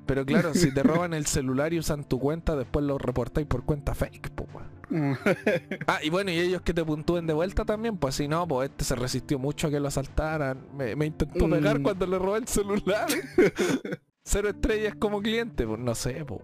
Pero 0.06 0.26
claro, 0.26 0.54
si 0.54 0.74
te 0.74 0.84
roban 0.84 1.14
el 1.14 1.26
celular 1.26 1.74
y 1.74 1.80
usan 1.80 2.04
tu 2.04 2.20
cuenta, 2.20 2.56
después 2.56 2.86
lo 2.86 2.98
reportáis 2.98 3.48
por 3.48 3.64
cuenta 3.64 3.96
fake, 3.96 4.32
pues 4.32 4.50
weón. 4.54 4.65
Ah, 5.88 6.00
y 6.04 6.10
bueno, 6.10 6.32
y 6.32 6.40
ellos 6.40 6.62
que 6.62 6.74
te 6.74 6.84
puntúen 6.84 7.26
de 7.28 7.34
vuelta 7.34 7.66
también, 7.66 7.98
pues 7.98 8.16
si 8.16 8.28
no, 8.28 8.48
pues 8.48 8.70
este 8.70 8.84
se 8.86 8.96
resistió 8.96 9.40
mucho 9.40 9.68
a 9.68 9.70
que 9.72 9.80
lo 9.80 9.88
asaltaran. 9.88 10.60
Me, 10.78 10.96
me 10.96 11.06
intentó 11.08 11.50
pegar 11.50 11.80
Mm. 11.80 11.84
cuando 11.84 12.06
le 12.08 12.20
robé 12.20 12.40
el 12.40 12.48
celular. 12.48 13.08
Cero 14.24 14.50
estrellas 14.50 14.96
como 14.98 15.22
cliente, 15.22 15.66
pues 15.68 15.80
no 15.80 15.94
sé, 15.96 16.26
pues. 16.26 16.42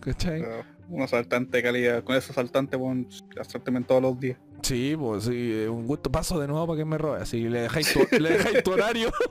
¿Cachai? 0.00 0.42
Un 0.88 1.02
asaltante 1.02 1.58
de 1.58 1.62
calidad. 1.62 2.02
Con 2.04 2.16
ese 2.16 2.32
asaltante, 2.32 2.76
bueno, 2.76 3.06
asaltame 3.40 3.82
todos 3.82 4.02
los 4.02 4.18
días. 4.18 4.38
Sí, 4.62 4.94
pues 4.98 5.24
sí, 5.24 5.64
un 5.68 5.86
gusto. 5.86 6.10
Paso 6.10 6.40
de 6.40 6.48
nuevo 6.48 6.66
para 6.66 6.78
que 6.78 6.84
me 6.84 6.98
robe. 6.98 7.20
Así 7.22 7.48
le 7.48 7.62
dejáis 7.62 7.92
tu, 7.92 8.00
le 8.18 8.30
dejáis 8.30 8.62
tu 8.62 8.72
horario. 8.72 9.12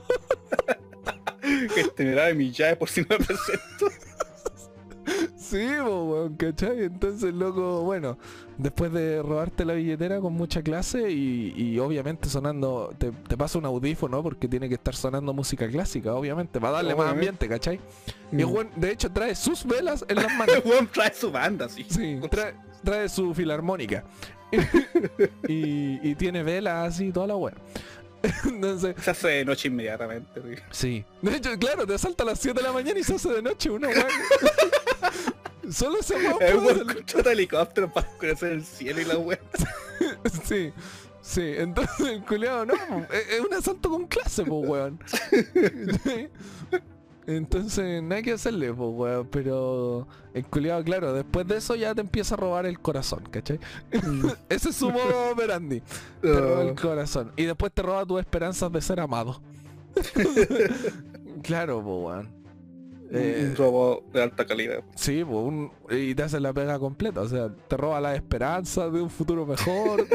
Que 1.74 1.80
este 1.80 2.04
me 2.04 2.12
da 2.12 2.32
mi 2.34 2.50
llave 2.52 2.76
por 2.76 2.88
si 2.88 3.00
no 3.02 3.06
me 3.10 3.16
presento. 3.16 3.86
Sí, 5.36 5.66
weón, 5.66 6.36
¿cachai? 6.36 6.84
Entonces, 6.84 7.34
loco, 7.34 7.82
bueno, 7.82 8.16
después 8.58 8.92
de 8.92 9.22
robarte 9.22 9.64
la 9.64 9.74
billetera 9.74 10.20
con 10.20 10.32
mucha 10.32 10.62
clase 10.62 11.10
y, 11.10 11.52
y 11.56 11.78
obviamente 11.78 12.28
sonando, 12.28 12.94
te, 12.96 13.10
te 13.10 13.36
pasa 13.36 13.58
un 13.58 13.66
audífono 13.66 14.22
porque 14.22 14.48
tiene 14.48 14.68
que 14.68 14.74
estar 14.74 14.94
sonando 14.94 15.32
música 15.32 15.68
clásica, 15.68 16.14
obviamente, 16.14 16.60
para 16.60 16.74
darle 16.74 16.94
más 16.94 17.10
ambiente, 17.10 17.48
¿cachai? 17.48 17.80
Mm. 18.30 18.38
Y 18.38 18.42
el 18.42 18.48
weón, 18.48 18.70
de 18.76 18.92
hecho, 18.92 19.10
trae 19.10 19.34
sus 19.34 19.64
velas 19.64 20.04
en 20.08 20.16
las 20.16 20.32
manos. 20.36 20.62
Trae 20.92 21.12
su 21.12 21.30
banda, 21.30 21.68
sí. 21.68 21.84
Sí, 21.88 22.20
trae, 22.30 22.54
trae 22.84 23.08
su 23.08 23.34
filarmónica. 23.34 24.04
y, 25.48 26.08
y 26.08 26.14
tiene 26.14 26.42
velas 26.42 26.94
así, 26.94 27.10
toda 27.10 27.26
la 27.26 27.36
weá. 27.36 27.54
Entonces, 28.44 28.94
Se 29.02 29.10
hace 29.10 29.28
de 29.28 29.44
noche 29.44 29.68
inmediatamente. 29.68 30.40
sí. 30.42 30.56
Sí. 30.70 31.04
De 31.22 31.36
hecho, 31.36 31.58
claro, 31.58 31.86
te 31.86 31.96
salta 31.98 32.24
a 32.24 32.26
las 32.26 32.38
7 32.40 32.60
de 32.60 32.66
la 32.66 32.72
mañana 32.72 32.98
y 32.98 33.04
se 33.04 33.14
hace 33.14 33.30
de 33.30 33.42
noche. 33.42 33.70
Solo 35.70 35.98
ese 36.00 36.14
weón 36.16 36.32
El 36.32 36.38
puede 36.38 36.56
weón 36.56 36.68
hacerlo. 36.70 36.94
contrata 36.94 37.32
helicóptero 37.32 37.92
para 37.92 38.08
oscurecer 38.08 38.52
el 38.52 38.64
cielo 38.64 39.00
y 39.00 39.04
la 39.04 39.18
weá. 39.18 39.38
Sí. 40.44 40.72
Sí, 41.20 41.54
entonces 41.56 42.08
el 42.08 42.24
culiado 42.24 42.66
no, 42.66 42.74
es, 42.74 43.28
es 43.30 43.40
un 43.40 43.54
asalto 43.54 43.88
con 43.90 44.06
clase, 44.08 44.44
pues 44.44 44.68
weón. 44.68 44.98
Sí. 46.04 46.28
Entonces, 47.26 48.02
nada 48.02 48.20
que 48.22 48.32
hacerle, 48.32 48.72
pues 48.74 48.90
weón, 48.92 49.28
pero 49.30 50.08
el 50.34 50.44
culiado, 50.44 50.82
claro, 50.82 51.12
después 51.12 51.46
de 51.46 51.58
eso 51.58 51.76
ya 51.76 51.94
te 51.94 52.00
empieza 52.00 52.34
a 52.34 52.38
robar 52.38 52.66
el 52.66 52.80
corazón, 52.80 53.22
¿cachai? 53.30 53.60
Ese 54.48 54.70
es 54.70 54.76
su 54.76 54.90
modo 54.90 55.30
operandi. 55.32 55.82
Te 56.20 56.32
roba 56.40 56.62
el 56.62 56.74
corazón. 56.74 57.32
Y 57.36 57.44
después 57.44 57.72
te 57.72 57.82
roba 57.82 58.04
tus 58.04 58.18
esperanzas 58.20 58.72
de 58.72 58.80
ser 58.80 58.98
amado. 58.98 59.40
claro, 61.42 61.82
pues 61.82 61.96
weón. 62.16 62.42
Eh, 63.14 63.46
un 63.50 63.56
robo 63.56 64.04
de 64.12 64.22
alta 64.22 64.46
calidad. 64.46 64.82
Sí, 64.96 65.22
pues, 65.22 65.36
un- 65.36 65.70
y 65.90 66.14
te 66.14 66.22
hace 66.22 66.40
la 66.40 66.52
pega 66.54 66.78
completa, 66.78 67.20
o 67.20 67.28
sea, 67.28 67.50
te 67.68 67.76
roba 67.76 68.00
la 68.00 68.14
esperanza 68.14 68.88
de 68.88 69.02
un 69.02 69.10
futuro 69.10 69.44
mejor. 69.44 70.06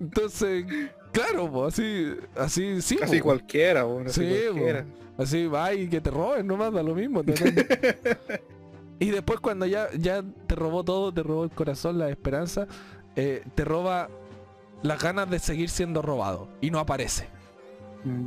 Entonces, 0.00 0.64
claro, 1.12 1.66
así, 1.66 2.14
así 2.36 2.82
sí. 2.82 2.96
Po. 2.96 3.22
cualquiera, 3.22 3.84
así 4.06 4.24
Sí, 4.24 4.40
cualquiera. 4.50 4.84
po. 5.16 5.22
así 5.22 5.46
va 5.46 5.72
y 5.74 5.88
que 5.88 6.00
te 6.00 6.10
roben 6.10 6.46
nomás, 6.46 6.72
da 6.72 6.82
lo 6.82 6.94
mismo. 6.94 7.22
y 8.98 9.10
después 9.10 9.40
cuando 9.40 9.66
ya, 9.66 9.88
ya 9.98 10.22
te 10.46 10.54
robó 10.54 10.84
todo, 10.84 11.12
te 11.12 11.22
robó 11.22 11.44
el 11.44 11.50
corazón, 11.50 11.98
la 11.98 12.08
esperanza, 12.10 12.66
eh, 13.16 13.42
te 13.54 13.64
roba 13.64 14.08
las 14.82 15.00
ganas 15.02 15.30
de 15.30 15.38
seguir 15.38 15.68
siendo 15.70 16.02
robado 16.02 16.48
y 16.60 16.70
no 16.70 16.78
aparece. 16.78 17.28
Mm. 18.04 18.26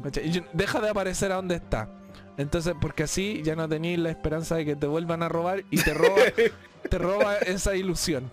Deja 0.54 0.80
de 0.80 0.90
aparecer 0.90 1.32
a 1.32 1.36
donde 1.36 1.56
está. 1.56 1.90
Entonces, 2.38 2.74
porque 2.80 3.04
así 3.04 3.42
ya 3.44 3.56
no 3.56 3.68
tenéis 3.68 4.00
la 4.00 4.10
esperanza 4.10 4.56
de 4.56 4.66
que 4.66 4.76
te 4.76 4.88
vuelvan 4.88 5.24
a 5.24 5.30
robar 5.30 5.64
y 5.70 5.78
te 5.82 5.94
roba, 5.94 6.16
te 6.90 6.98
roba 6.98 7.38
esa 7.38 7.76
ilusión. 7.76 8.30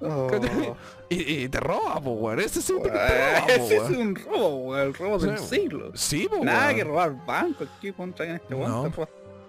Oh. 0.00 0.28
Y, 1.08 1.44
y 1.44 1.48
te 1.48 1.58
roba, 1.60 2.00
pues, 2.02 2.16
weón. 2.18 2.40
Ese 2.40 2.60
sí 2.62 2.74
te 2.82 2.90
Ah, 2.90 3.40
roba, 3.40 3.46
po, 3.46 3.52
Ese 3.52 3.76
es 3.76 3.90
un 3.90 4.14
robo, 4.14 4.56
weón, 4.68 4.86
el 4.88 4.94
robo 4.94 5.18
del 5.18 5.38
Sí, 5.38 5.56
siglo. 5.56 5.90
Sí, 5.94 6.26
pues, 6.28 6.42
Nada 6.42 6.74
que 6.74 6.84
robar 6.84 7.24
banco 7.26 7.64
aquí 7.64 7.92
contra 7.92 8.26
en 8.26 8.34
este 8.36 8.54
weón. 8.54 8.70
No. 8.70 8.86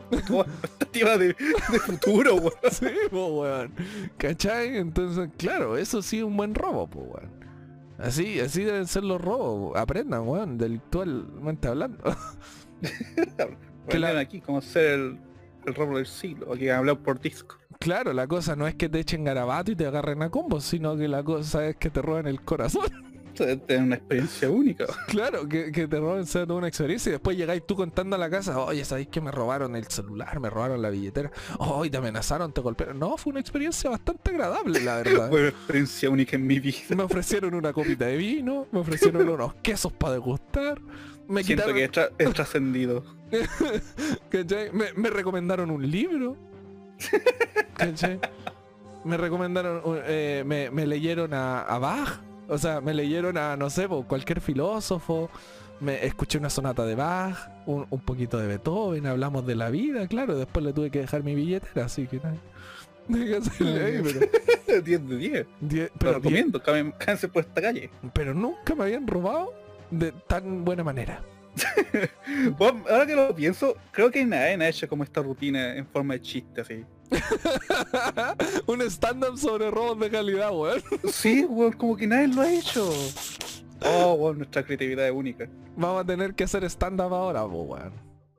expectativa 0.09 1.17
de, 1.17 1.27
de 1.27 1.79
futuro, 1.79 2.35
weón. 2.35 2.53
Sí, 2.71 2.85
pues, 3.09 3.29
weón. 3.31 3.73
¿Cachai? 4.17 4.77
Entonces, 4.77 5.29
claro, 5.37 5.77
eso 5.77 6.01
sí 6.01 6.19
es 6.19 6.23
un 6.23 6.37
buen 6.37 6.55
robo, 6.55 6.87
pues, 6.87 7.05
weón. 7.07 7.37
Así, 7.97 8.39
así 8.39 8.63
deben 8.63 8.85
ser 8.87 9.03
los 9.03 9.19
robos. 9.19 9.75
Aprendan, 9.75 10.27
weón, 10.27 10.57
delictualmente 10.57 11.67
hablando. 11.67 12.03
Que 13.89 13.99
la- 13.99 14.19
aquí 14.19 14.41
cómo 14.41 14.57
hacer 14.59 14.91
el, 14.91 15.19
el 15.67 15.75
robo 15.75 15.97
del 15.97 16.07
siglo. 16.07 16.53
Aquí 16.53 16.69
hablado 16.69 16.99
por 17.01 17.19
disco. 17.19 17.57
Claro, 17.79 18.11
la 18.13 18.27
cosa 18.27 18.55
no 18.55 18.65
es 18.67 18.75
que 18.75 18.89
te 18.89 18.99
echen 18.99 19.23
garabato 19.23 19.71
y 19.71 19.75
te 19.75 19.85
agarren 19.85 20.23
a 20.23 20.29
combos, 20.29 20.63
sino 20.63 20.97
que 20.97 21.07
la 21.07 21.23
cosa 21.23 21.67
es 21.67 21.75
que 21.75 21.89
te 21.89 22.01
roben 22.01 22.25
el 22.27 22.41
corazón. 22.41 22.85
Tienen 23.37 23.83
una 23.83 23.95
experiencia 23.97 24.49
única. 24.49 24.85
Claro, 25.07 25.47
que, 25.47 25.71
que 25.71 25.87
te 25.87 25.99
roben 25.99 26.25
sea 26.25 26.47
toda 26.47 26.57
una 26.57 26.69
experiencia 26.69 27.09
y 27.09 27.11
después 27.11 27.37
llegáis 27.37 27.63
tú 27.67 27.75
contando 27.75 28.15
a 28.15 28.19
la 28.19 28.31
casa, 28.31 28.59
oye, 28.59 28.83
¿sabéis 28.83 29.09
que 29.09 29.21
me 29.21 29.29
robaron 29.29 29.75
el 29.75 29.85
celular? 29.85 30.39
Me 30.39 30.49
robaron 30.49 30.81
la 30.81 30.89
billetera. 30.89 31.31
Oye, 31.59 31.91
te 31.91 31.97
amenazaron, 31.97 32.51
te 32.51 32.61
golpearon. 32.61 32.97
No, 32.97 33.15
fue 33.15 33.29
una 33.29 33.39
experiencia 33.39 33.91
bastante 33.91 34.31
agradable, 34.31 34.79
la 34.79 34.95
verdad. 35.03 35.29
Fue 35.29 35.39
una 35.41 35.49
experiencia 35.49 36.09
única 36.09 36.35
en 36.35 36.47
mi 36.47 36.59
vida. 36.59 36.95
Me 36.95 37.03
ofrecieron 37.03 37.53
una 37.53 37.71
copita 37.73 38.05
de 38.07 38.17
vino, 38.17 38.65
me 38.71 38.79
ofrecieron 38.79 39.29
unos 39.29 39.53
quesos 39.61 39.93
para 39.93 40.13
degustar. 40.13 40.81
Me 41.27 41.43
Siento 41.43 41.65
quitaron, 41.65 41.75
que 41.75 41.83
es, 41.83 41.91
tra- 41.91 42.11
es 42.17 42.33
trascendido. 42.33 43.03
¿cachai? 44.29 44.71
Me, 44.71 44.85
me 44.95 45.09
recomendaron 45.09 45.69
un 45.71 45.89
libro. 45.89 46.35
¿cachai? 47.75 48.19
Me 49.03 49.17
recomendaron, 49.17 49.81
eh, 50.05 50.43
me, 50.45 50.69
me 50.71 50.85
leyeron 50.85 51.33
a, 51.33 51.61
a 51.61 51.79
Bach. 51.79 52.21
O 52.49 52.57
sea, 52.57 52.81
me 52.81 52.93
leyeron 52.93 53.37
a, 53.37 53.55
no 53.57 53.69
sé, 53.69 53.87
cualquier 54.07 54.41
filósofo. 54.41 55.29
Me 55.79 56.05
escuché 56.05 56.39
una 56.39 56.49
sonata 56.49 56.85
de 56.85 56.95
Bach, 56.95 57.37
un, 57.67 57.85
un 57.89 57.99
poquito 57.99 58.37
de 58.39 58.47
Beethoven, 58.47 59.05
hablamos 59.05 59.45
de 59.45 59.55
la 59.55 59.69
vida, 59.69 60.07
claro. 60.07 60.35
Después 60.35 60.65
le 60.65 60.73
tuve 60.73 60.89
que 60.89 60.99
dejar 61.01 61.23
mi 61.23 61.35
billetera, 61.35 61.85
así 61.85 62.07
que 62.07 62.17
nada. 62.17 62.35
Pero, 63.07 64.81
10 64.83 65.07
de 65.07 65.17
10. 65.17 65.47
die- 65.61 65.81
Lo 65.83 65.89
pero, 65.97 66.13
recomiendo, 66.15 66.61
por 66.61 67.41
esta 67.41 67.61
calle. 67.61 67.89
pero 68.13 68.33
nunca 68.33 68.75
me 68.75 68.83
habían 68.83 69.07
robado 69.07 69.53
de 69.91 70.11
tan 70.11 70.65
buena 70.65 70.83
manera. 70.83 71.21
Bueno, 72.57 72.83
ahora 72.89 73.05
que 73.05 73.15
lo 73.15 73.33
pienso, 73.35 73.75
creo 73.91 74.11
que 74.11 74.25
nadie 74.25 74.63
ha 74.63 74.69
hecho 74.69 74.87
como 74.87 75.03
esta 75.03 75.21
rutina 75.21 75.75
en 75.75 75.87
forma 75.87 76.13
de 76.15 76.21
chiste 76.21 76.61
así. 76.61 76.85
Un 78.67 78.81
stand-up 78.83 79.37
sobre 79.37 79.71
robos 79.71 79.99
de 79.99 80.09
calidad, 80.09 80.51
weón. 80.51 80.81
Sí, 81.11 81.45
weón, 81.45 81.73
como 81.73 81.95
que 81.95 82.07
nadie 82.07 82.27
lo 82.27 82.41
ha 82.41 82.51
hecho. 82.51 82.89
Oh, 83.81 84.13
weón, 84.13 84.39
nuestra 84.39 84.63
creatividad 84.63 85.07
es 85.07 85.13
única. 85.13 85.47
Vamos 85.75 86.03
a 86.03 86.05
tener 86.05 86.33
que 86.33 86.43
hacer 86.43 86.63
stand-up 86.65 87.13
ahora, 87.13 87.45
weón. 87.45 87.93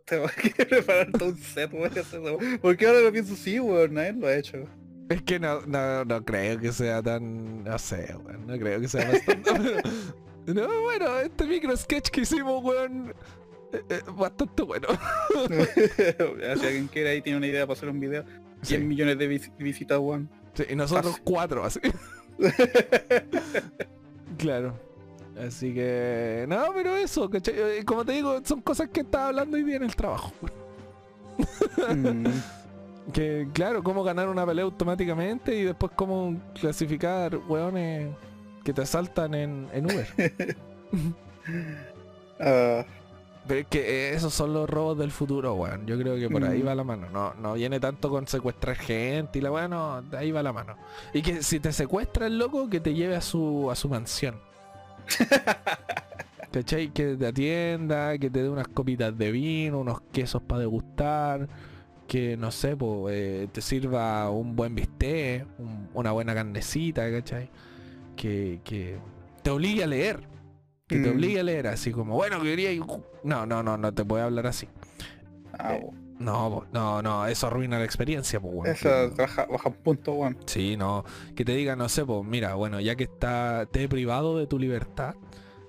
Tengo 0.04 0.26
que 0.42 0.64
preparar 0.64 1.10
todo 1.12 1.30
un 1.30 1.38
set, 1.38 1.72
weón. 1.72 2.58
Porque 2.60 2.86
ahora 2.86 3.00
lo 3.00 3.12
pienso, 3.12 3.36
sí, 3.36 3.58
weón, 3.58 3.94
nadie 3.94 4.12
lo 4.12 4.26
ha 4.26 4.36
hecho. 4.36 4.64
Es 5.08 5.22
que 5.22 5.38
no, 5.38 5.62
no, 5.62 6.04
no 6.04 6.24
creo 6.24 6.60
que 6.60 6.70
sea 6.70 7.02
tan... 7.02 7.64
No 7.64 7.78
sé, 7.78 8.14
weón. 8.24 8.46
No 8.46 8.58
creo 8.58 8.80
que 8.80 8.88
sea 8.88 9.10
bastante... 9.10 9.50
no, 10.54 10.82
bueno, 10.82 11.18
este 11.18 11.44
micro 11.46 11.76
sketch 11.76 12.10
que 12.10 12.22
hicimos, 12.22 12.62
weón... 12.62 13.14
eh, 13.72 13.82
eh, 13.88 14.00
bastante 14.16 14.62
bueno. 14.62 14.88
si 15.48 16.66
alguien 16.66 16.88
quiere 16.88 17.10
ahí 17.10 17.22
tiene 17.22 17.38
una 17.38 17.46
idea 17.46 17.66
para 17.66 17.76
hacer 17.76 17.88
un 17.88 18.00
video, 18.00 18.24
100 18.62 18.80
Sí. 18.80 18.86
millones 18.86 19.18
de 19.18 19.26
vis- 19.28 19.52
visitas, 19.58 19.98
weón. 19.98 20.28
Sí, 20.54 20.64
y 20.70 20.74
nosotros 20.74 21.12
Fácil. 21.12 21.24
cuatro, 21.24 21.64
así. 21.64 21.80
claro. 24.38 24.74
Así 25.46 25.72
que... 25.72 26.46
No, 26.48 26.72
pero 26.74 26.96
eso, 26.96 27.30
¿cachai? 27.30 27.54
Eh, 27.56 27.84
Como 27.84 28.04
te 28.04 28.12
digo, 28.12 28.40
son 28.44 28.60
cosas 28.60 28.88
que 28.88 29.00
estaba 29.00 29.28
hablando 29.28 29.56
hoy 29.56 29.62
día 29.62 29.76
en 29.76 29.84
el 29.84 29.94
trabajo. 29.94 30.32
Mm. 31.94 32.24
Que, 33.12 33.48
claro, 33.54 33.82
cómo 33.82 34.04
ganar 34.04 34.28
una 34.28 34.44
pelea 34.44 34.64
automáticamente 34.66 35.54
y 35.56 35.62
después 35.64 35.90
cómo 35.96 36.38
clasificar 36.60 37.34
weones 37.48 38.10
que 38.68 38.74
te 38.74 38.82
asaltan 38.82 39.32
en, 39.34 39.66
en 39.72 39.86
Uber. 39.86 40.06
Ah, 42.38 42.84
Pero 43.46 43.60
es 43.60 43.66
que 43.66 44.12
esos 44.12 44.34
son 44.34 44.52
los 44.52 44.68
robos 44.68 44.98
del 44.98 45.10
futuro, 45.10 45.54
weón. 45.54 45.86
Yo 45.86 45.98
creo 45.98 46.16
que 46.16 46.28
por 46.28 46.44
ahí 46.44 46.62
Mm. 46.62 46.66
va 46.68 46.74
la 46.74 46.84
mano. 46.84 47.08
No, 47.10 47.32
no 47.34 47.54
viene 47.54 47.80
tanto 47.80 48.10
con 48.10 48.26
secuestrar 48.28 48.76
gente 48.76 49.38
y 49.38 49.42
la 49.42 49.50
weón, 49.50 49.70
no, 49.70 50.02
de 50.02 50.18
ahí 50.18 50.30
va 50.32 50.42
la 50.42 50.52
mano. 50.52 50.76
Y 51.14 51.22
que 51.22 51.42
si 51.42 51.58
te 51.60 51.72
secuestra 51.72 52.26
el 52.26 52.38
loco, 52.38 52.68
que 52.68 52.78
te 52.80 52.92
lleve 52.92 53.16
a 53.16 53.22
su, 53.22 53.70
a 53.70 53.74
su 53.74 53.88
mansión. 53.88 54.36
¿Cachai? 56.52 56.90
Que 56.92 57.16
te 57.16 57.26
atienda, 57.26 58.18
que 58.18 58.28
te 58.28 58.42
dé 58.42 58.48
unas 58.50 58.68
copitas 58.68 59.16
de 59.16 59.32
vino, 59.32 59.78
unos 59.80 60.00
quesos 60.12 60.42
para 60.42 60.60
degustar, 60.60 61.48
que 62.06 62.36
no 62.36 62.50
sé, 62.50 62.76
po, 62.76 63.08
eh, 63.10 63.48
te 63.50 63.62
sirva 63.62 64.28
un 64.30 64.54
buen 64.56 64.74
bistec, 64.74 65.46
un- 65.58 65.88
una 65.94 66.12
buena 66.12 66.34
carnecita, 66.34 67.10
¿cachai? 67.10 67.48
Que, 68.18 68.60
que 68.64 68.98
te 69.42 69.50
obligue 69.50 69.84
a 69.84 69.86
leer. 69.86 70.20
Que 70.86 70.96
te 70.98 71.08
Mm. 71.10 71.14
obligue 71.14 71.40
a 71.40 71.42
leer 71.44 71.66
así 71.68 71.92
como, 71.92 72.14
bueno, 72.16 72.42
quería 72.42 72.72
ir... 72.72 72.82
No, 73.22 73.46
no, 73.46 73.62
no, 73.62 73.76
no 73.78 73.92
te 73.94 74.04
puede 74.04 74.22
hablar 74.24 74.46
así. 74.46 74.68
ah, 75.58 75.74
Eh. 75.76 75.86
No, 76.18 76.66
no, 76.72 77.00
no, 77.00 77.26
eso 77.28 77.46
arruina 77.46 77.78
la 77.78 77.84
experiencia, 77.84 78.40
pues, 78.40 78.52
weón. 78.52 78.66
Eso 78.74 78.88
Que- 79.14 79.22
baja, 79.22 79.46
baja 79.46 79.68
un 79.68 79.74
punto, 79.76 80.12
weón. 80.14 80.36
Sí, 80.46 80.76
no. 80.76 81.04
Que 81.36 81.44
te 81.44 81.54
diga, 81.54 81.76
no 81.76 81.88
sé, 81.88 82.04
pues 82.04 82.24
mira, 82.26 82.54
bueno, 82.54 82.80
ya 82.80 82.96
que 82.96 83.04
está, 83.04 83.66
te 83.70 83.84
he 83.84 83.88
privado 83.88 84.36
de 84.36 84.48
tu 84.48 84.58
libertad, 84.58 85.14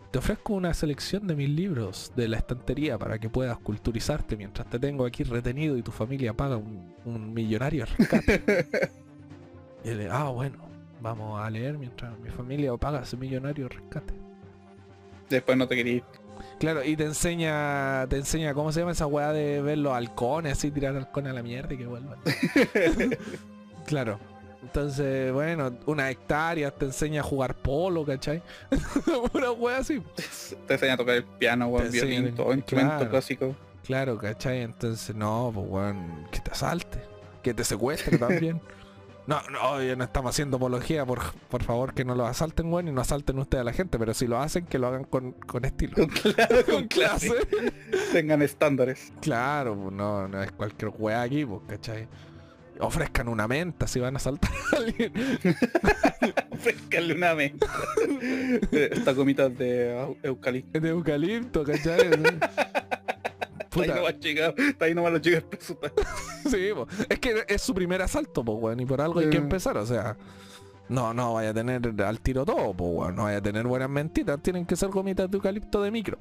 te 0.09 0.17
ofrezco 0.17 0.53
una 0.53 0.73
selección 0.73 1.27
de 1.27 1.35
mis 1.35 1.49
libros 1.49 2.11
de 2.15 2.27
la 2.29 2.37
estantería 2.37 2.97
para 2.97 3.19
que 3.19 3.29
puedas 3.29 3.59
culturizarte 3.59 4.35
mientras 4.37 4.67
te 4.67 4.79
tengo 4.79 5.05
aquí 5.05 5.21
retenido 5.23 5.77
y 5.77 5.83
tu 5.83 5.91
familia 5.91 6.33
paga 6.33 6.57
un, 6.57 6.95
un 7.05 7.31
millonario 7.31 7.85
rescate. 7.95 8.41
y 9.85 9.89
él, 9.89 10.07
ah, 10.11 10.29
bueno, 10.29 10.57
vamos 11.01 11.39
a 11.41 11.49
leer 11.49 11.77
mientras 11.77 12.17
mi 12.19 12.29
familia 12.29 12.75
paga 12.77 13.01
ese 13.01 13.17
millonario 13.17 13.67
rescate. 13.69 14.13
Después 15.29 15.57
no 15.57 15.67
te 15.67 15.75
quería 15.75 16.03
Claro, 16.57 16.83
y 16.83 16.95
te 16.95 17.03
enseña, 17.03 18.07
te 18.07 18.17
enseña 18.17 18.53
cómo 18.53 18.71
se 18.71 18.79
llama 18.79 18.93
esa 18.93 19.05
weá 19.07 19.31
de 19.33 19.61
ver 19.61 19.77
los 19.77 19.93
halcones, 19.93 20.53
así 20.53 20.71
tirar 20.71 20.95
halcones 20.95 21.31
a 21.31 21.33
la 21.33 21.43
mierda 21.43 21.73
y 21.73 21.77
que 21.77 21.85
vuelvan. 21.85 22.17
Claro. 23.85 24.19
Entonces, 24.61 25.31
bueno, 25.33 25.71
una 25.85 26.11
hectárea 26.11 26.69
te 26.71 26.85
enseña 26.85 27.21
a 27.21 27.23
jugar 27.23 27.55
polo, 27.55 28.05
¿cachai? 28.05 28.41
Una 29.33 29.51
wea 29.51 29.77
así. 29.77 30.03
Te 30.67 30.73
enseña 30.73 30.93
a 30.93 30.97
tocar 30.97 31.15
el 31.15 31.23
piano, 31.23 31.71
Te 31.77 31.85
enseña- 31.85 32.05
violín, 32.05 32.35
todo 32.35 32.53
instrumento 32.53 32.95
claro. 32.95 33.09
clásico. 33.09 33.55
Claro, 33.85 34.17
¿cachai? 34.17 34.61
Entonces, 34.61 35.15
no, 35.15 35.51
pues 35.53 35.65
weón, 35.67 36.27
que 36.31 36.39
te 36.41 36.51
asalte. 36.51 36.99
Que 37.41 37.53
te 37.53 37.63
secuestre 37.63 38.17
también. 38.17 38.61
No, 39.29 39.39
no, 39.51 39.95
no 39.95 40.03
estamos 40.03 40.31
haciendo 40.31 40.57
apología, 40.57 41.05
por, 41.05 41.19
por 41.51 41.61
favor 41.61 41.93
que 41.93 42.03
no 42.03 42.15
lo 42.15 42.25
asalten, 42.25 42.73
weón, 42.73 42.87
y 42.87 42.91
no 42.91 43.01
asalten 43.01 43.37
ustedes 43.37 43.61
a 43.61 43.63
la 43.63 43.73
gente, 43.73 43.99
pero 43.99 44.15
si 44.15 44.25
lo 44.25 44.39
hacen, 44.39 44.65
que 44.65 44.79
lo 44.79 44.87
hagan 44.87 45.03
con, 45.03 45.33
con 45.33 45.65
estilo. 45.65 45.93
Con, 45.93 46.07
claro, 46.07 46.65
con 46.71 46.87
clase. 46.87 47.35
Tengan 48.11 48.41
estándares. 48.41 49.13
Claro, 49.21 49.75
pues 49.75 49.93
no, 49.93 50.27
no 50.27 50.41
es 50.41 50.51
cualquier 50.53 50.91
weá 50.97 51.21
aquí, 51.21 51.45
pues, 51.45 51.61
¿cachai? 51.67 52.07
Ofrezcan 52.79 53.27
una 53.27 53.47
menta 53.47 53.85
si 53.85 53.99
van 53.99 54.15
a 54.15 54.17
asaltar 54.17 54.49
a 54.73 54.77
alguien. 54.77 55.13
Ofrezcanle 56.49 57.13
una 57.13 57.35
menta. 57.35 57.67
Estas 58.71 59.15
gomitas 59.15 59.55
de 59.55 60.17
eucalipto. 60.23 60.79
De 60.79 60.89
eucalipto, 60.89 61.63
¿cachai? 61.63 62.09
Ahí 63.71 63.81
Puta, 63.81 63.95
no 63.95 64.03
va 64.03 64.09
a 64.09 64.19
llegar, 64.19 64.55
ahí 64.79 64.95
no 64.95 65.03
va 65.03 65.09
a 65.09 65.17
llegar 65.19 65.43
el 65.43 65.47
presupuesto. 65.49 66.01
sí, 66.49 66.69
po. 66.73 66.87
es 67.07 67.19
que 67.19 67.45
es 67.47 67.61
su 67.61 67.73
primer 67.73 68.01
asalto, 68.01 68.43
pues, 68.43 68.57
weón, 68.59 68.79
y 68.79 68.85
por 68.85 68.99
algo 68.99 69.19
hay 69.19 69.29
que 69.29 69.37
empezar, 69.37 69.77
o 69.77 69.85
sea. 69.85 70.17
No, 70.87 71.13
no 71.13 71.35
vaya 71.35 71.51
a 71.51 71.53
tener 71.53 72.01
al 72.01 72.19
tiro 72.19 72.45
todo, 72.45 72.73
pues, 72.73 72.91
weón, 72.91 73.15
no 73.15 73.23
vaya 73.23 73.37
a 73.37 73.41
tener 73.41 73.67
buenas 73.67 73.89
mentiras, 73.91 74.41
tienen 74.41 74.65
que 74.65 74.75
ser 74.75 74.89
gomitas 74.89 75.29
de 75.29 75.37
eucalipto 75.37 75.83
de 75.83 75.91
micro. 75.91 76.17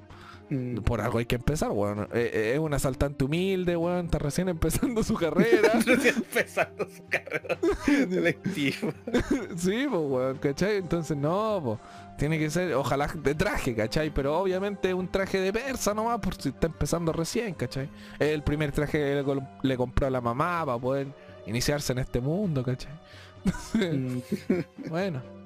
Mm. 0.51 0.77
Por 0.79 1.01
algo 1.01 1.19
hay 1.19 1.27
que 1.27 1.37
empezar, 1.37 1.70
weón. 1.70 2.09
Eh, 2.12 2.31
eh, 2.33 2.53
es 2.55 2.59
un 2.59 2.73
asaltante 2.73 3.25
humilde, 3.25 3.77
weón, 3.77 4.07
está 4.07 4.19
recién 4.19 4.49
empezando 4.49 5.03
su 5.03 5.15
carrera. 5.15 5.73
Recién 5.87 6.16
empezando 6.16 6.89
su 6.89 7.07
carrera 7.09 7.59
sí, 9.57 9.87
pues, 9.91 9.91
weón, 9.91 10.39
¿cachai? 10.39 10.77
Entonces, 10.77 11.16
no, 11.16 11.61
pues. 11.65 11.79
Tiene 12.19 12.39
que 12.39 12.51
ser, 12.51 12.75
ojalá 12.75 13.07
de 13.07 13.35
traje, 13.37 13.77
¿cachai? 13.77 14.11
Pero 14.11 14.37
obviamente 14.39 14.93
un 14.93 15.07
traje 15.07 15.39
de 15.39 15.53
persa 15.53 15.95
nomás, 15.95 16.19
por 16.19 16.35
si 16.35 16.49
está 16.49 16.66
empezando 16.66 17.12
recién, 17.12 17.55
¿cachai? 17.55 17.89
Es 18.19 18.31
el 18.31 18.43
primer 18.43 18.73
traje 18.73 18.99
que 18.99 19.25
le 19.62 19.77
compró 19.77 20.09
a 20.09 20.11
la 20.11 20.20
mamá 20.20 20.66
para 20.66 20.79
poder 20.79 21.07
iniciarse 21.47 21.93
en 21.93 22.01
este 22.01 22.20
mundo, 22.20 22.62
¿cachai? 22.65 22.93
Mm. 23.75 24.19
bueno. 24.91 25.38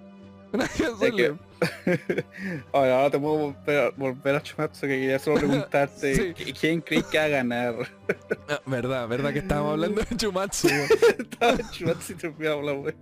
Nada 0.53 0.69
que 1.17 1.35
Ahora, 2.73 2.97
ahora 2.97 3.11
te 3.11 3.19
puedo 3.19 3.37
volver 3.39 3.79
a, 3.79 3.91
volver 3.91 4.35
a 4.35 4.43
Chumatsu 4.43 4.81
que 4.83 4.89
quería 4.89 5.19
solo 5.19 5.37
preguntarte 5.41 6.15
Sí. 6.15 6.23
¿qui- 6.35 6.59
¿quién 6.61 6.81
crees 6.81 7.05
que 7.05 7.19
va 7.19 7.25
a 7.25 7.29
ganar? 7.29 7.75
Ah, 8.49 8.61
verdad, 8.67 9.09
verdad 9.09 9.33
que 9.33 9.39
estábamos 9.39 9.73
hablando 9.73 10.03
de 10.03 10.17
Chumatsu. 10.17 10.69
Estaba 10.69 11.53
en 11.53 11.71
Chumatsu 11.71 12.13
y 12.13 12.17
te 12.17 12.31
fui 12.31 12.47
a 12.47 12.53
hablar, 12.53 12.77
wey. 12.77 12.95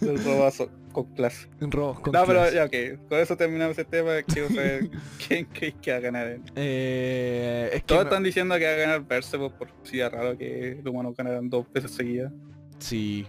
Del 0.00 0.24
robazo 0.24 0.70
con 0.92 1.12
clase. 1.14 1.46
Robos 1.60 2.00
con 2.00 2.12
No, 2.12 2.24
pero 2.24 2.50
ya 2.50 2.64
ok, 2.64 3.08
con 3.08 3.18
eso 3.18 3.36
terminamos 3.36 3.72
ese 3.76 3.84
tema. 3.84 4.22
Quiero 4.22 4.48
saber 4.48 4.88
quién 5.26 5.44
crees 5.46 5.74
que 5.82 5.90
va 5.90 5.96
a 5.98 6.00
ganar. 6.00 6.38
Eh, 6.56 7.68
es 7.74 7.80
que 7.80 7.86
Todos 7.86 8.04
están 8.04 8.22
diciendo 8.22 8.56
que 8.58 8.64
va 8.64 8.72
a 8.72 8.76
ganar 8.76 9.02
Perseus 9.06 9.52
por 9.52 9.68
si 9.82 10.00
es 10.00 10.10
raro 10.10 10.38
que 10.38 10.78
los 10.82 10.92
humanos 10.94 11.14
ganaran 11.16 11.50
dos 11.50 11.70
veces 11.70 11.90
seguidas. 11.90 12.32
Sí. 12.78 13.26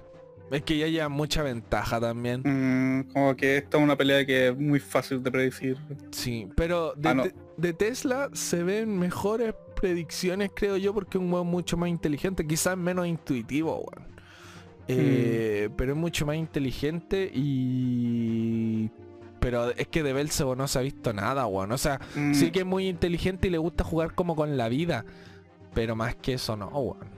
Es 0.54 0.62
que 0.64 0.78
ya 0.78 0.88
lleva 0.88 1.10
mucha 1.10 1.42
ventaja 1.44 2.00
también. 2.00 2.42
Mm, 2.46 3.12
como 3.12 3.36
que 3.36 3.58
esta 3.58 3.78
es 3.78 3.84
una 3.84 3.96
pelea 3.98 4.26
que 4.26 4.50
es 4.50 4.58
muy 4.58 4.80
fácil 4.80 5.22
de 5.24 5.32
predecir. 5.32 5.78
Sí, 6.12 6.48
pero 6.56 6.94
de, 6.96 7.10
Ah, 7.10 7.14
no. 7.16 7.24
de- 7.24 7.34
de 7.58 7.74
Tesla 7.74 8.30
se 8.34 8.64
ven 8.64 8.98
mejores 9.00 9.54
predicciones, 9.76 10.52
creo 10.56 10.78
yo, 10.78 10.94
porque 10.94 11.18
es 11.18 11.24
un 11.24 11.34
weón 11.34 11.48
mucho 11.48 11.76
más 11.76 11.90
inteligente, 11.90 12.46
quizás 12.46 12.78
menos 12.78 13.08
intuitivo, 13.08 13.78
weón. 13.78 14.08
Eh, 14.88 15.70
Pero 15.76 15.94
es 15.94 15.98
mucho 15.98 16.26
más 16.26 16.36
inteligente 16.36 17.32
y... 17.34 18.90
Pero 19.40 19.72
es 19.72 19.88
que 19.88 20.04
de 20.04 20.14
Belzebo 20.14 20.56
no 20.56 20.68
se 20.68 20.80
ha 20.80 20.82
visto 20.84 21.14
nada, 21.14 21.46
weón. 21.48 21.72
O 21.72 21.78
sea, 21.78 22.00
Mm, 22.16 22.34
sí 22.34 22.52
que 22.52 22.60
es 22.60 22.66
muy 22.66 22.88
inteligente 22.88 23.48
y 23.48 23.52
le 23.52 23.58
gusta 23.58 23.84
jugar 23.84 24.14
como 24.14 24.36
con 24.36 24.56
la 24.56 24.70
vida. 24.70 25.04
Pero 25.74 25.96
más 25.96 26.16
que 26.16 26.34
eso 26.34 26.56
no, 26.56 26.68
weón. 26.70 27.14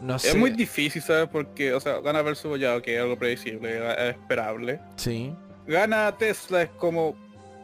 No 0.00 0.18
sé. 0.18 0.28
Es 0.30 0.36
muy 0.36 0.50
difícil, 0.50 1.00
¿sabes? 1.02 1.28
Porque, 1.30 1.72
o 1.72 1.80
sea, 1.80 2.00
gana 2.00 2.22
Versus 2.22 2.58
ya, 2.60 2.80
que 2.80 2.96
es 2.96 3.00
algo 3.02 3.16
predecible, 3.18 3.78
es 3.92 4.14
esperable. 4.14 4.80
Sí. 4.96 5.32
Gana 5.66 6.12
Tesla 6.16 6.62
es 6.62 6.70
como, 6.70 7.16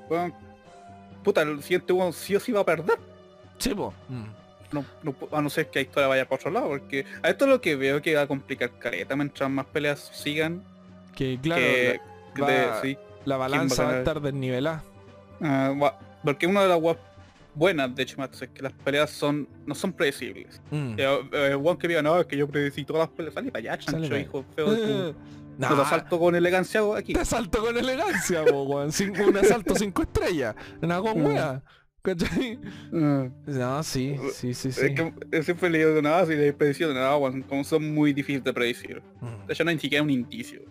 bueno, 0.08 0.36
puta, 1.22 1.42
el 1.42 1.62
siguiente 1.62 1.92
uno 1.92 2.12
sí 2.12 2.34
o 2.34 2.40
sí 2.40 2.50
va 2.52 2.60
a 2.60 2.64
perder. 2.64 2.98
Sí, 3.58 3.74
po. 3.74 3.92
Mm. 4.08 4.24
No, 4.72 4.84
no 5.02 5.14
a 5.30 5.42
no 5.42 5.50
ser 5.50 5.68
que 5.68 5.80
la 5.80 5.82
historia 5.82 6.08
vaya 6.08 6.24
para 6.24 6.36
otro 6.40 6.50
lado, 6.50 6.68
porque 6.68 7.04
a 7.22 7.28
esto 7.28 7.44
es 7.44 7.50
lo 7.50 7.60
que 7.60 7.76
veo 7.76 8.00
que 8.00 8.14
va 8.14 8.22
a 8.22 8.26
complicar 8.26 8.70
careta 8.78 9.14
mientras 9.14 9.48
más 9.50 9.66
peleas 9.66 10.10
sigan. 10.14 10.62
Que 11.14 11.38
claro, 11.40 11.60
que, 11.60 12.00
la, 12.36 12.46
de- 12.46 12.66
va- 12.66 12.80
sí, 12.82 12.98
la 13.26 13.36
balanza 13.36 13.84
va 13.84 13.90
a 13.92 13.98
estar 13.98 14.20
desnivelada. 14.22 14.82
ah, 15.42 15.94
porque 16.24 16.46
una 16.46 16.62
de 16.62 16.68
las 16.70 16.80
guas 16.80 16.96
buenas 17.54 17.94
de 17.94 18.06
Chimatsu 18.06 18.44
es 18.44 18.50
que 18.50 18.62
las 18.62 18.72
peleas 18.72 19.10
son 19.10 19.48
no 19.66 19.74
son 19.74 19.92
predecibles. 19.92 20.60
Mm. 20.70 20.94
Eh, 20.98 21.28
eh, 21.32 21.76
que 21.78 21.88
diga, 21.88 22.02
no, 22.02 22.20
es 22.20 22.26
que 22.26 22.36
yo 22.36 22.48
predecí 22.48 22.84
todas 22.84 23.08
las 23.08 23.16
peleas, 23.16 23.34
sale 23.34 23.50
para 23.50 23.72
allá, 23.72 23.78
chancho, 23.78 24.16
hijo 24.16 24.44
feo 24.54 24.70
de 24.70 25.12
tu... 25.12 25.18
Nah, 25.58 25.68
te 25.68 25.82
asalto 25.82 26.18
con 26.18 26.34
elegancia 26.34 26.80
aquí. 26.96 27.12
Te 27.12 27.20
asalto 27.20 27.60
con 27.60 27.76
elegancia, 27.76 28.42
po, 28.42 28.62
weón. 28.62 28.90
Un 29.28 29.36
asalto 29.36 29.74
cinco 29.74 30.02
estrellas. 30.02 30.54
Una 30.80 30.98
con 31.00 31.22
Mm. 31.22 31.60
¿Cachai? 32.02 32.58
Ah. 32.92 33.28
No, 33.46 33.82
sí, 33.84 34.16
sí, 34.32 34.54
sí, 34.54 34.72
sí. 34.72 34.86
Es 34.86 34.92
que 34.92 35.14
eh, 35.30 35.42
siempre 35.44 35.70
le 35.70 35.78
digo, 35.78 36.02
nada, 36.02 36.26
si 36.26 36.34
las 36.34 36.52
predicciones, 36.54 36.96
nada, 36.96 37.14
bueno, 37.14 37.44
como 37.48 37.62
son 37.62 37.94
muy 37.94 38.12
difíciles 38.12 38.42
de 38.42 38.52
predecir. 38.52 39.02
Mm. 39.20 39.46
De 39.46 39.52
hecho, 39.52 39.62
no 39.62 39.70
hay 39.70 39.76
ni 39.76 39.82
siquiera 39.82 40.02
un 40.02 40.10
indicio. 40.10 40.62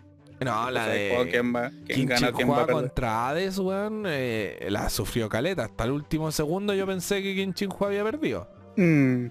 No, 0.46 0.72
la 0.72 0.86
sea, 0.86 1.10
juego, 1.10 1.26
de... 1.26 1.32
quién 1.32 1.56
va, 1.56 1.72
quién 1.86 2.08
gana, 2.08 2.32
quién 2.32 2.50
va 2.50 2.64
a 2.64 2.68
contra 2.68 3.30
Hades, 3.30 3.60
weón, 3.60 4.06
eh, 4.08 4.68
la 4.70 4.90
sufrió 4.90 5.30
caleta. 5.30 5.66
Hasta 5.66 5.84
el 5.84 5.92
último 5.92 6.32
segundo 6.32 6.74
yo 6.74 6.88
pensé 6.88 7.22
que 7.22 7.68
Hua 7.68 7.88
había 7.88 8.04
perdido. 8.04 8.48
Mm. 8.76 9.28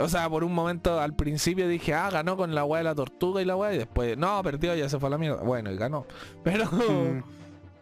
O 0.00 0.08
sea, 0.08 0.30
por 0.30 0.44
un 0.44 0.54
momento 0.54 1.00
al 1.00 1.14
principio 1.14 1.68
dije, 1.68 1.92
ah, 1.94 2.08
ganó 2.10 2.36
con 2.36 2.54
la 2.54 2.64
weá 2.64 2.78
de 2.78 2.84
la 2.84 2.94
tortuga 2.94 3.42
y 3.42 3.44
la 3.44 3.56
weá, 3.56 3.74
y 3.74 3.78
después, 3.78 4.16
no, 4.16 4.42
perdió, 4.42 4.74
ya 4.74 4.88
se 4.88 4.98
fue 4.98 5.08
a 5.08 5.10
la 5.10 5.18
mierda. 5.18 5.42
Bueno, 5.42 5.70
y 5.70 5.76
ganó. 5.76 6.06
Pero 6.44 6.64
mm. 6.66 7.22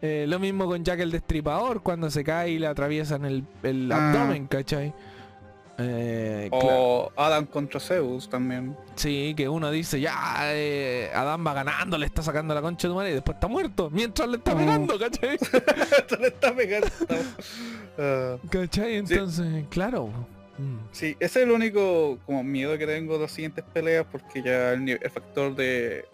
eh, 0.01 0.25
lo 0.27 0.39
mismo 0.39 0.65
con 0.65 0.83
Jack 0.83 0.99
el 0.99 1.11
Destripador, 1.11 1.83
cuando 1.83 2.09
se 2.09 2.23
cae 2.23 2.51
y 2.51 2.59
le 2.59 2.67
atraviesan 2.67 3.25
el, 3.25 3.45
el 3.63 3.91
Ah. 3.91 4.09
abdomen, 4.11 4.47
¿cachai? 4.47 4.93
Eh, 5.79 6.49
claro. 6.51 6.67
O 6.69 7.11
Adam 7.15 7.45
contra 7.47 7.79
Zeus 7.79 8.29
también. 8.29 8.77
Sí, 8.95 9.33
que 9.35 9.49
uno 9.49 9.71
dice, 9.71 9.99
ya, 9.99 10.13
eh, 10.53 11.09
Adán 11.13 11.45
va 11.45 11.53
ganando, 11.53 11.97
le 11.97 12.05
está 12.05 12.21
sacando 12.21 12.53
la 12.53 12.61
concha 12.61 12.87
de 12.87 12.91
tu 12.91 12.95
madre 12.95 13.09
y 13.11 13.13
después 13.15 13.35
está 13.35 13.47
muerto, 13.47 13.89
mientras 13.89 14.29
le 14.29 14.37
está 14.37 14.53
Mm. 14.53 14.57
pegando, 14.59 14.99
¿cachai? 14.99 15.35
Esto 15.97 16.15
le 16.17 16.27
está 16.27 16.55
pegando. 16.55 16.87
¿Cachai? 18.49 18.95
Entonces, 18.97 19.65
claro. 19.69 20.09
Mm. 20.59 20.77
sí, 20.91 21.15
ese 21.19 21.39
es 21.41 21.47
el 21.47 21.51
único 21.51 22.19
como 22.27 22.43
miedo 22.43 22.77
que 22.77 22.85
tengo 22.85 23.15
de 23.15 23.21
las 23.21 23.31
siguientes 23.31 23.63
peleas 23.73 24.05
porque 24.11 24.43
ya 24.43 24.73
el, 24.73 24.99
factor 25.11 25.55
de 25.55 26.05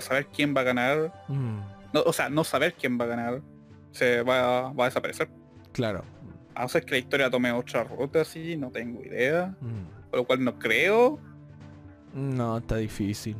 saber 0.00 0.26
quién 0.34 0.56
va 0.56 0.62
a 0.62 0.64
ganar, 0.64 1.12
Mm, 1.28 1.58
no, 1.92 2.02
o 2.04 2.12
sea, 2.12 2.28
no 2.28 2.42
saber 2.42 2.74
quién 2.74 2.98
va 2.98 3.04
a 3.04 3.08
ganar, 3.08 3.40
se 3.92 4.22
va, 4.22 4.72
va 4.72 4.84
a 4.86 4.88
desaparecer. 4.88 5.28
claro. 5.72 6.02
A 6.56 6.62
no 6.62 6.68
ser 6.68 6.84
que 6.84 6.92
la 6.92 6.98
historia 6.98 7.30
tome 7.30 7.52
otra 7.52 7.84
ruta 7.84 8.22
así, 8.22 8.56
no 8.56 8.70
tengo 8.70 9.04
idea. 9.04 9.54
Mm. 9.60 10.10
Por 10.10 10.20
lo 10.20 10.26
cual 10.26 10.42
no 10.42 10.58
creo. 10.58 11.20
No, 12.14 12.58
está 12.58 12.76
difícil. 12.76 13.36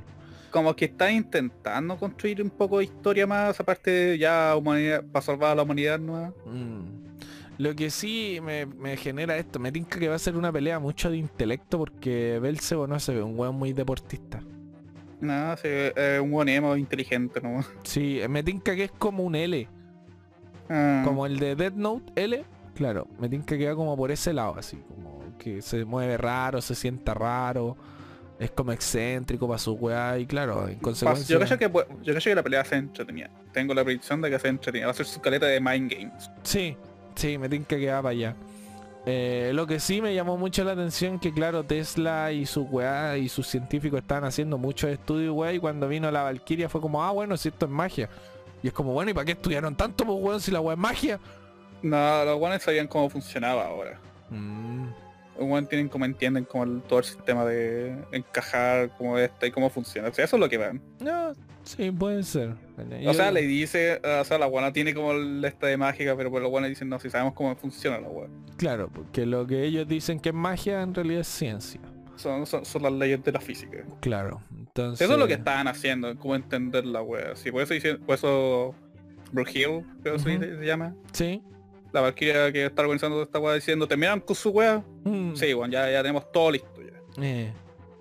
Como 0.50 0.76
que 0.76 0.84
están 0.84 1.14
intentando 1.14 1.96
construir 1.96 2.42
un 2.42 2.50
poco 2.50 2.78
de 2.78 2.84
historia 2.84 3.26
más, 3.26 3.58
aparte 3.58 3.90
de 3.90 4.18
ya 4.18 4.54
humanidad, 4.56 5.02
para 5.10 5.24
salvar 5.24 5.52
a 5.52 5.54
la 5.54 5.62
humanidad 5.62 5.98
nueva. 5.98 6.32
Mm. 6.44 7.06
Lo 7.58 7.74
que 7.74 7.90
sí 7.90 8.38
me, 8.42 8.66
me 8.66 8.98
genera 8.98 9.36
esto, 9.38 9.58
me 9.58 9.72
tinca 9.72 9.98
que 9.98 10.08
va 10.08 10.14
a 10.16 10.18
ser 10.18 10.36
una 10.36 10.52
pelea 10.52 10.78
mucho 10.78 11.10
de 11.10 11.16
intelecto 11.16 11.78
porque 11.78 12.38
Belcebo 12.38 12.86
no 12.86 13.00
se 13.00 13.14
ve 13.14 13.22
un 13.22 13.38
weón 13.38 13.56
muy 13.56 13.72
deportista. 13.72 14.42
Nada, 15.20 15.56
sí, 15.56 15.68
es 15.68 16.20
un 16.20 16.30
buen 16.30 16.50
emo 16.50 16.76
inteligente, 16.76 17.40
¿no? 17.40 17.64
Sí, 17.82 18.20
me 18.28 18.42
tinca 18.42 18.76
que 18.76 18.84
es 18.84 18.90
como 18.90 19.24
un 19.24 19.34
L, 19.34 19.66
Ah, 20.68 21.02
como 21.04 21.26
el 21.26 21.38
de 21.38 21.54
Death 21.54 21.74
Note 21.74 22.12
L. 22.16 22.44
Claro, 22.76 23.08
me 23.18 23.28
tinca 23.28 23.58
que 23.58 23.68
va 23.68 23.74
como 23.74 23.96
por 23.96 24.10
ese 24.12 24.32
lado, 24.32 24.54
así, 24.56 24.76
como 24.88 25.20
que 25.38 25.62
se 25.62 25.84
mueve 25.84 26.16
raro, 26.16 26.60
se 26.60 26.74
sienta 26.74 27.14
raro, 27.14 27.76
es 28.38 28.50
como 28.50 28.70
excéntrico 28.70 29.48
para 29.48 29.58
su 29.58 29.72
weá 29.72 30.18
y 30.18 30.26
claro, 30.26 30.68
en 30.68 30.78
consecuencia... 30.78 31.38
yo 31.38 31.42
creo 31.44 31.58
que 31.58 31.72
pu- 31.72 31.86
yo 32.02 32.12
creo 32.12 32.20
que 32.22 32.34
la 32.34 32.42
pelea 32.42 32.64
se 32.64 32.76
entretenida. 32.76 33.30
Tengo 33.52 33.72
la 33.72 33.82
predicción 33.82 34.20
de 34.20 34.30
que 34.30 34.38
se 34.38 34.48
entretenida. 34.48 34.86
Va 34.86 34.92
a 34.92 34.94
ser 34.94 35.06
su 35.06 35.20
caleta 35.22 35.46
de 35.46 35.58
Mind 35.58 35.90
Games. 35.90 36.30
Sí, 36.42 36.76
sí, 37.14 37.38
me 37.38 37.48
tinca 37.48 37.76
que 37.78 37.90
va 37.90 38.02
para 38.02 38.10
allá. 38.10 38.36
Eh, 39.06 39.52
lo 39.54 39.66
que 39.66 39.80
sí 39.80 40.02
me 40.02 40.14
llamó 40.14 40.36
mucho 40.36 40.62
la 40.64 40.72
atención 40.72 41.18
que 41.18 41.32
claro, 41.32 41.64
Tesla 41.64 42.32
y 42.32 42.44
su 42.44 42.64
weá 42.64 43.16
y 43.16 43.30
sus 43.30 43.46
científicos 43.46 44.00
estaban 44.00 44.24
haciendo 44.24 44.58
muchos 44.58 44.90
estudios, 44.90 45.34
weá, 45.34 45.54
y 45.54 45.58
cuando 45.58 45.88
vino 45.88 46.10
la 46.10 46.24
Valkyria 46.24 46.68
fue 46.68 46.82
como, 46.82 47.02
ah, 47.02 47.12
bueno, 47.12 47.38
si 47.38 47.48
esto 47.48 47.64
es 47.64 47.72
magia. 47.72 48.10
Y 48.62 48.66
es 48.66 48.74
como, 48.74 48.92
bueno, 48.92 49.12
¿y 49.12 49.14
para 49.14 49.24
qué 49.24 49.32
estudiaron 49.32 49.76
tanto, 49.76 50.04
pues, 50.04 50.18
weón, 50.20 50.40
si 50.42 50.50
la 50.50 50.60
weá 50.60 50.74
es 50.74 50.78
magia? 50.80 51.18
No, 51.82 52.24
los 52.24 52.38
guanes 52.38 52.62
sabían 52.62 52.86
cómo 52.88 53.08
funcionaba 53.10 53.66
ahora. 53.66 54.00
Mm, 54.30 54.86
Los 55.38 55.46
guanes 55.46 55.68
tienen 55.68 55.88
como 55.88 56.04
entienden 56.06 56.44
como 56.44 56.64
el- 56.64 56.80
todo 56.82 57.00
el 57.00 57.04
sistema 57.04 57.44
de 57.44 57.94
encajar, 58.12 58.88
como 58.96 59.18
este 59.18 59.48
y 59.48 59.50
cómo 59.50 59.68
funciona. 59.68 60.08
O 60.08 60.12
sea, 60.14 60.24
eso 60.24 60.36
es 60.36 60.40
lo 60.40 60.48
que 60.48 60.56
van. 60.56 60.80
no, 61.00 61.32
sí, 61.62 61.90
puede 61.90 62.22
ser. 62.22 62.54
O 63.06 63.12
sea, 63.12 63.30
le 63.30 63.42
dice, 63.42 64.00
o 64.20 64.24
sea, 64.24 64.38
la 64.38 64.46
guana 64.46 64.72
tiene 64.72 64.94
como 64.94 65.12
el 65.12 65.44
esta 65.44 65.66
de 65.66 65.76
mágica, 65.76 66.16
pero 66.16 66.30
pues 66.30 66.42
los 66.42 66.50
guanes 66.50 66.70
dicen, 66.70 66.88
no, 66.88 66.98
si 66.98 67.10
sabemos 67.10 67.34
cómo 67.34 67.54
funciona 67.56 67.98
la 68.00 68.08
guana. 68.08 68.32
Claro, 68.56 68.88
porque 68.92 69.26
lo 69.26 69.46
que 69.46 69.62
ellos 69.64 69.86
dicen 69.86 70.18
que 70.20 70.30
es 70.30 70.34
magia 70.34 70.80
en 70.80 70.94
realidad 70.94 71.20
es 71.20 71.28
ciencia. 71.28 71.80
Son, 72.16 72.46
son, 72.46 72.64
son 72.64 72.82
las 72.84 72.92
leyes 72.92 73.22
de 73.22 73.30
la 73.32 73.40
física. 73.40 73.84
Claro, 74.00 74.40
entonces... 74.56 75.02
Eso 75.02 75.12
es 75.12 75.18
lo 75.18 75.26
que 75.26 75.34
estaban 75.34 75.68
haciendo, 75.68 76.16
cómo 76.16 76.34
entender 76.34 76.86
la 76.86 77.02
wea. 77.02 77.36
Sí, 77.36 77.52
por 77.52 77.60
eso 77.60 77.74
por 78.06 78.14
eso 78.14 78.74
Brughill, 79.32 79.84
creo 80.02 80.14
que 80.14 80.18
se- 80.20 80.56
se, 80.58 80.64
llama. 80.64 80.94
Sí. 81.12 81.42
La 81.96 82.02
Valkyria 82.02 82.52
que 82.52 82.66
está 82.66 82.82
organizando 82.82 83.22
esta 83.22 83.38
wea 83.38 83.54
diciendo, 83.54 83.88
terminan 83.88 84.20
con 84.20 84.36
su 84.36 84.50
wea. 84.50 84.84
Mm, 85.04 85.34
Sí, 85.34 85.52
bueno, 85.54 85.72
ya, 85.72 85.90
ya 85.90 86.02
tenemos 86.02 86.30
todo 86.30 86.50
listo 86.50 86.82
ya. 86.82 87.22
eh, 87.24 87.52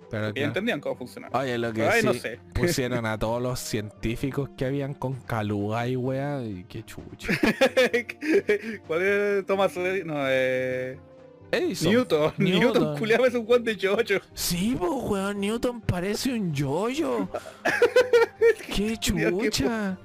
pero 0.09 0.33
ya 0.33 0.43
entendían 0.45 0.79
cómo 0.81 0.95
funcionaba. 0.97 1.39
Oye, 1.39 1.57
lo 1.57 1.71
que 1.73 1.83
Ay, 1.83 2.01
sí, 2.01 2.05
no 2.07 2.13
sé. 2.13 2.39
pusieron 2.53 3.05
a 3.05 3.17
todos 3.19 3.41
los 3.41 3.59
científicos 3.59 4.49
que 4.57 4.65
habían 4.65 4.93
con 4.93 5.13
Caluga 5.21 5.87
y 5.87 5.95
wea, 5.95 6.41
y 6.43 6.65
qué 6.65 6.83
chucha. 6.83 7.33
¿Cuál 8.87 9.01
es 9.01 9.45
Thomas 9.45 9.75
Edison? 9.77 10.07
No, 10.07 10.15
eh... 10.27 10.97
Edison. 11.51 11.91
Newton. 11.93 12.33
Newton. 12.37 12.59
Newton, 12.61 12.97
culiado 12.97 13.25
es 13.25 13.33
un 13.33 13.45
guante 13.45 13.71
de 13.71 13.77
chocho. 13.77 14.15
Sí, 14.33 14.75
pues 14.77 14.91
weón, 14.91 15.39
Newton 15.39 15.79
parece 15.81 16.33
un 16.33 16.53
yoyo. 16.53 17.29
qué 18.75 18.97
chucha. 18.97 19.97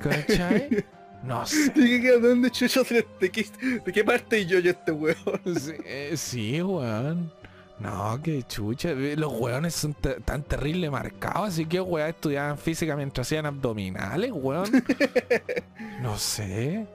¿Cachai? 0.00 0.84
No 1.24 1.46
sé. 1.46 1.70
¿De 1.70 2.00
qué, 2.00 2.18
dónde 2.18 2.50
le- 2.50 3.06
de 3.20 3.30
qué, 3.30 3.46
de 3.84 3.92
qué 3.92 4.04
parte 4.04 4.36
de 4.36 4.46
yo 4.46 4.58
este 4.58 4.92
weón? 4.92 5.16
Sí, 5.58 5.72
eh, 5.84 6.12
sí, 6.16 6.62
weón. 6.62 7.32
No, 7.78 8.20
qué 8.22 8.42
chucha. 8.44 8.90
Eh, 8.90 9.16
Los 9.16 9.32
weones 9.32 9.74
son 9.74 9.94
tan 9.94 10.42
terrible 10.44 10.90
marcados, 10.90 11.48
así 11.48 11.66
que 11.66 11.80
weón 11.80 12.08
estudiaban 12.08 12.58
física 12.58 12.96
mientras 12.96 13.26
hacían 13.26 13.46
abdominales, 13.46 14.30
weón. 14.32 14.70
No 16.00 16.16
sé. 16.18 16.86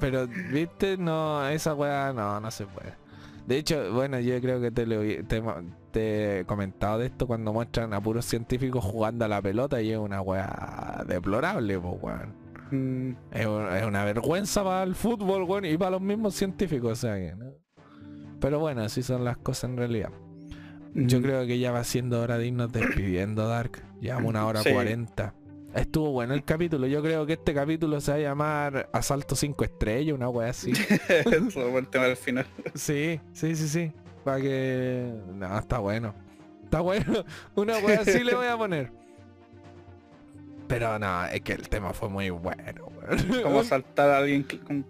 Pero, 0.00 0.26
viste, 0.26 0.96
no, 0.96 1.46
esa 1.48 1.74
weá 1.74 2.12
no, 2.12 2.40
no 2.40 2.50
se 2.50 2.66
puede. 2.66 2.94
De 3.46 3.58
hecho, 3.58 3.92
bueno, 3.92 4.18
yo 4.20 4.40
creo 4.40 4.60
que 4.60 4.70
te, 4.70 4.86
lo, 4.86 5.00
te, 5.00 5.42
te 5.92 6.40
he 6.40 6.44
comentado 6.44 6.98
de 6.98 7.06
esto 7.06 7.26
cuando 7.26 7.52
muestran 7.52 7.92
a 7.94 8.00
puros 8.00 8.24
científicos 8.24 8.84
jugando 8.84 9.24
a 9.24 9.28
la 9.28 9.42
pelota 9.42 9.80
y 9.82 9.92
es 9.92 9.98
una 9.98 10.20
weá 10.20 11.04
deplorable, 11.06 11.78
pues 11.78 11.94
weón. 12.02 12.41
Mm, 12.72 13.12
Es, 13.32 13.46
un- 13.46 13.68
es 13.76 13.84
una 13.84 14.04
vergüenza 14.04 14.64
para 14.64 14.82
el 14.82 14.94
fútbol, 14.94 15.42
weón, 15.44 15.64
y 15.66 15.76
para 15.76 15.92
los 15.92 16.00
mismos 16.00 16.34
científicos, 16.34 16.92
o 16.92 16.96
sea 16.96 17.16
que, 17.16 17.34
¿no? 17.36 17.52
Pero 18.40 18.58
bueno, 18.58 18.82
así 18.82 19.02
son 19.02 19.24
las 19.24 19.36
cosas 19.36 19.70
en 19.70 19.76
realidad. 19.76 20.10
Yo 20.94 21.20
mm. 21.20 21.22
creo 21.22 21.46
que 21.46 21.58
ya 21.58 21.70
va 21.70 21.84
siendo 21.84 22.20
hora 22.20 22.38
de 22.38 22.46
irnos 22.48 22.72
despidiendo, 22.72 23.46
Dark. 23.46 23.82
Llevamos 24.00 24.30
una 24.30 24.46
hora 24.46 24.62
Sí. 24.62 24.70
cuarenta. 24.72 25.34
Estuvo 25.74 26.10
bueno 26.12 26.34
el 26.34 26.44
capítulo. 26.44 26.86
Yo 26.86 27.00
creo 27.02 27.24
que 27.24 27.34
este 27.34 27.54
capítulo 27.54 28.00
se 28.00 28.10
va 28.10 28.16
a 28.18 28.20
llamar 28.20 28.90
Asalto 28.92 29.34
5 29.36 29.64
estrellas, 29.64 30.14
una 30.14 30.28
wea 30.28 30.50
así. 30.50 30.72
Eso 31.08 31.78
el 31.78 31.88
tema 31.88 32.06
del 32.06 32.16
final. 32.16 32.46
Sí, 32.74 33.20
sí, 33.32 33.54
sí, 33.56 33.68
sí. 33.68 33.92
Para 34.24 34.40
que... 34.40 35.12
No, 35.34 35.58
está 35.58 35.78
bueno. 35.78 36.14
Está 36.64 36.80
bueno. 36.80 37.24
Una 37.54 37.78
wea 37.78 38.00
así 38.00 38.22
le 38.22 38.34
voy 38.34 38.46
a 38.48 38.56
poner. 38.58 38.92
Pero 40.74 40.98
no, 40.98 41.24
es 41.26 41.40
que 41.42 41.52
el 41.52 41.68
tema 41.68 41.92
fue 41.92 42.08
muy 42.08 42.30
bueno. 42.30 42.88
Como 43.42 43.62
saltar 43.64 44.10
a 44.10 44.18
alguien 44.18 44.42
con 44.44 44.84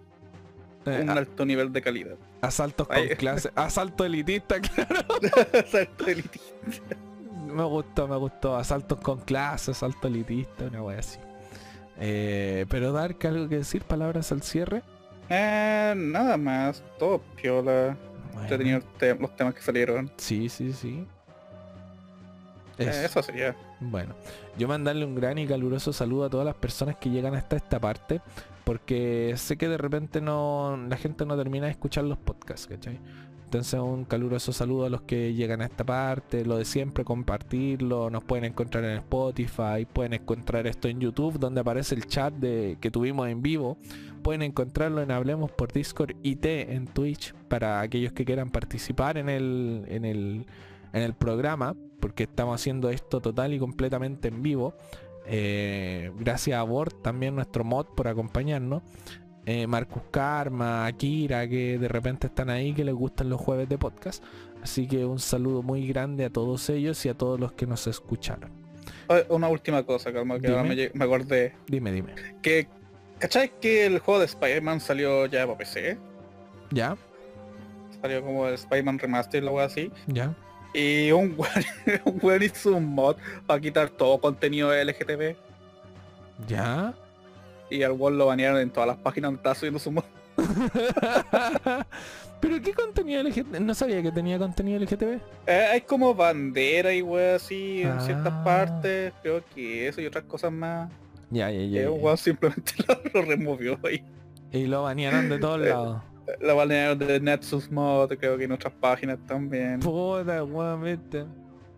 Eh, 0.85 0.99
un 1.01 1.09
alto 1.09 1.45
nivel 1.45 1.71
de 1.71 1.81
calidad. 1.81 2.15
asaltos 2.41 2.87
con 2.87 2.97
Ay. 2.97 3.09
clase. 3.15 3.49
Asalto 3.55 4.03
elitista, 4.05 4.59
claro. 4.59 5.01
Salto 5.69 6.07
elitista. 6.07 6.95
Me 7.47 7.63
gustó, 7.63 8.07
me 8.07 8.17
gustó. 8.17 8.55
Asaltos 8.57 8.99
con 8.99 9.19
clase, 9.21 9.71
asalto 9.71 10.07
elitista, 10.07 10.65
una 10.65 10.81
wea 10.83 10.99
así. 10.99 11.19
Eh, 11.99 12.65
pero 12.69 12.91
Dark, 12.91 13.17
algo 13.27 13.47
que 13.47 13.57
decir, 13.57 13.83
palabras 13.83 14.31
al 14.31 14.41
cierre. 14.41 14.81
Eh, 15.29 15.93
nada 15.95 16.35
más, 16.37 16.83
todo 16.99 17.21
piola. 17.41 17.95
Bueno, 18.33 18.81
te- 18.97 19.15
los 19.15 19.35
temas 19.35 19.53
que 19.53 19.61
salieron. 19.61 20.11
Sí, 20.17 20.49
sí, 20.49 20.73
sí. 20.73 21.05
Eh, 22.79 23.03
eso 23.05 23.21
sería. 23.21 23.55
Bueno, 23.91 24.15
yo 24.57 24.67
mandarle 24.67 25.05
un 25.05 25.15
gran 25.15 25.37
y 25.37 25.47
caluroso 25.47 25.93
saludo 25.93 26.25
a 26.25 26.29
todas 26.29 26.45
las 26.45 26.55
personas 26.55 26.95
que 26.97 27.09
llegan 27.09 27.35
hasta 27.35 27.55
esta 27.55 27.79
parte, 27.79 28.21
porque 28.63 29.33
sé 29.37 29.57
que 29.57 29.67
de 29.67 29.77
repente 29.77 30.21
no 30.21 30.77
la 30.89 30.97
gente 30.97 31.25
no 31.25 31.37
termina 31.37 31.65
de 31.65 31.71
escuchar 31.71 32.03
los 32.03 32.17
podcasts, 32.17 32.67
¿cachai? 32.67 32.99
Entonces 33.53 33.79
un 33.79 34.05
caluroso 34.05 34.51
saludo 34.51 34.85
a 34.85 34.89
los 34.89 35.03
que 35.03 35.35
llegan 35.35 35.61
a 35.61 35.65
esta 35.65 35.83
parte, 35.83 36.43
lo 36.43 36.57
de 36.57 36.65
siempre, 36.65 37.03
compartirlo, 37.03 38.09
nos 38.09 38.23
pueden 38.23 38.45
encontrar 38.45 38.83
en 38.83 38.97
Spotify, 38.97 39.85
pueden 39.91 40.13
encontrar 40.13 40.65
esto 40.65 40.87
en 40.87 40.99
YouTube, 40.99 41.37
donde 41.37 41.61
aparece 41.61 41.93
el 41.93 42.07
chat 42.07 42.33
de, 42.33 42.79
que 42.81 42.89
tuvimos 42.89 43.29
en 43.29 43.43
vivo, 43.43 43.77
pueden 44.23 44.41
encontrarlo 44.41 45.03
en 45.03 45.11
Hablemos 45.11 45.51
por 45.51 45.71
Discord 45.71 46.15
y 46.23 46.37
T 46.37 46.73
en 46.73 46.87
Twitch, 46.87 47.35
para 47.47 47.81
aquellos 47.81 48.11
que 48.13 48.25
quieran 48.25 48.49
participar 48.49 49.19
en 49.19 49.29
el, 49.29 49.83
en 49.87 50.05
el, 50.05 50.47
en 50.93 51.01
el 51.01 51.13
programa, 51.13 51.75
porque 51.99 52.23
estamos 52.23 52.59
haciendo 52.61 52.89
esto 52.89 53.19
total 53.19 53.53
y 53.53 53.59
completamente 53.59 54.29
en 54.29 54.41
vivo. 54.41 54.73
Eh, 55.25 56.11
gracias 56.19 56.57
a 56.59 56.63
Bord, 56.63 56.93
también 57.01 57.35
nuestro 57.35 57.63
mod, 57.63 57.87
por 57.95 58.07
acompañarnos. 58.07 58.81
eh, 59.45 59.67
Marcus 59.67 60.03
Karma, 60.11 60.85
Akira, 60.85 61.47
que 61.49 61.77
de 61.77 61.87
repente 61.89 62.27
están 62.27 62.49
ahí, 62.49 62.73
que 62.73 62.85
les 62.85 62.93
gustan 62.95 63.29
los 63.29 63.41
jueves 63.41 63.67
de 63.67 63.77
podcast. 63.77 64.23
Así 64.61 64.87
que 64.87 65.03
un 65.05 65.19
saludo 65.19 65.61
muy 65.61 65.85
grande 65.87 66.23
a 66.23 66.29
todos 66.29 66.69
ellos 66.69 67.05
y 67.05 67.09
a 67.09 67.13
todos 67.13 67.37
los 67.39 67.51
que 67.51 67.67
nos 67.67 67.85
escucharon. 67.87 68.49
Una 69.29 69.49
última 69.49 69.83
cosa, 69.83 70.13
calma, 70.13 70.39
que 70.39 70.47
ahora 70.47 70.63
me, 70.63 70.89
me 70.93 71.03
acordé. 71.05 71.53
Dime, 71.67 71.91
dime. 71.91 72.13
Que, 72.41 72.67
¿cachai 73.19 73.51
que 73.59 73.85
el 73.85 73.99
juego 73.99 74.19
de 74.21 74.25
Spider-Man 74.27 74.79
salió 74.79 75.25
ya 75.25 75.45
para 75.45 75.57
PC? 75.57 75.97
¿Ya? 76.71 76.95
Salió 78.01 78.21
como 78.23 78.47
el 78.47 78.53
Spider-Man 78.53 78.99
Remaster, 78.99 79.43
algo 79.43 79.59
así. 79.59 79.91
¿Ya? 80.07 80.33
Y 80.73 81.11
un 81.11 81.35
weón, 81.37 82.01
un 82.05 82.19
weón 82.21 82.43
hizo 82.43 82.71
un 82.75 82.85
mod 82.95 83.15
para 83.45 83.59
quitar 83.61 83.89
todo 83.89 84.19
contenido 84.19 84.71
LGTB. 84.73 85.35
¿Ya? 86.47 86.93
Y 87.69 87.83
al 87.83 87.91
weón 87.93 88.17
lo 88.17 88.25
banearon 88.27 88.59
en 88.59 88.69
todas 88.69 88.87
las 88.87 88.97
páginas 88.97 89.27
donde 89.29 89.37
estaba 89.39 89.55
subiendo 89.55 89.79
su 89.79 89.91
mod. 89.91 90.03
¿Pero 92.39 92.61
qué 92.61 92.73
contenido 92.73 93.23
LGTB? 93.23 93.59
No 93.61 93.73
sabía 93.73 94.01
que 94.01 94.11
tenía 94.11 94.37
contenido 94.37 94.79
LGTB. 94.79 95.19
Eh, 95.47 95.67
hay 95.71 95.81
como 95.81 96.13
bandera 96.13 96.93
y 96.93 97.01
weón 97.01 97.35
así 97.35 97.83
en 97.83 98.01
ciertas 98.01 98.33
Ah. 98.33 98.43
partes. 98.43 99.13
Creo 99.21 99.43
que 99.55 99.87
eso 99.87 100.01
y 100.01 100.05
otras 100.07 100.25
cosas 100.25 100.51
más. 100.51 100.91
Ya, 101.29 101.49
ya, 101.49 101.59
Y 101.61 101.71
ya. 101.71 101.89
un 101.89 101.97
ya. 101.99 102.03
weón 102.03 102.17
simplemente 102.17 102.73
lo, 103.13 103.21
lo 103.21 103.25
removió 103.27 103.79
y 103.89 104.03
Y 104.51 104.65
lo 104.67 104.83
banearon 104.83 105.29
de 105.29 105.39
todos 105.39 105.61
Eh, 105.65 105.69
lados. 105.69 106.01
Lo 106.39 106.55
banearon 106.55 106.99
de 106.99 107.19
Nexus 107.19 107.71
Mod, 107.71 108.13
creo 108.17 108.37
que 108.37 108.45
en 108.45 108.51
otras 108.51 108.73
páginas 108.73 109.19
también. 109.27 109.79
Puta, 109.79 110.43
weón. 110.43 110.99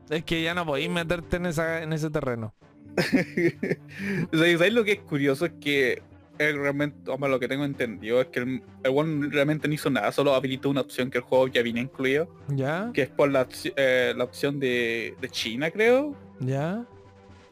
Es 0.09 0.23
que 0.23 0.43
ya 0.43 0.53
no 0.53 0.65
podéis 0.65 0.89
meterte 0.89 1.38
en, 1.38 1.47
esa, 1.47 1.81
en 1.81 1.93
ese 1.93 2.09
terreno. 2.09 2.53
¿Sabes 4.31 4.73
lo 4.73 4.84
que 4.84 4.93
es 4.93 4.99
curioso? 4.99 5.45
Es 5.45 5.53
que 5.59 6.01
él 6.38 6.57
realmente, 6.57 7.09
hombre, 7.09 7.30
lo 7.30 7.39
que 7.39 7.47
tengo 7.47 7.65
entendido 7.65 8.22
es 8.22 8.27
que 8.27 8.39
el, 8.39 8.61
el 8.84 8.91
weón 8.91 9.31
realmente 9.31 9.67
no 9.67 9.73
hizo 9.73 9.89
nada, 9.89 10.11
solo 10.11 10.35
habilitó 10.35 10.69
una 10.69 10.81
opción 10.81 11.09
que 11.09 11.17
el 11.17 11.23
juego 11.23 11.47
ya 11.47 11.61
viene 11.61 11.81
incluido, 11.81 12.30
¿Ya? 12.49 12.91
que 12.93 13.03
es 13.03 13.09
por 13.09 13.31
la, 13.31 13.47
eh, 13.76 14.13
la 14.15 14.23
opción 14.23 14.59
de, 14.59 15.15
de 15.19 15.30
China, 15.30 15.72
creo. 15.72 16.15
¿Ya? 16.39 16.85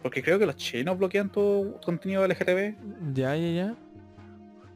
Porque 0.02 0.22
creo 0.22 0.38
que 0.38 0.46
los 0.46 0.58
chinos 0.58 0.98
bloquean 0.98 1.32
todo 1.32 1.80
contenido 1.82 2.28
LGTB. 2.28 2.76
¿Ya, 3.14 3.36
ya, 3.36 3.52
ya? 3.52 3.76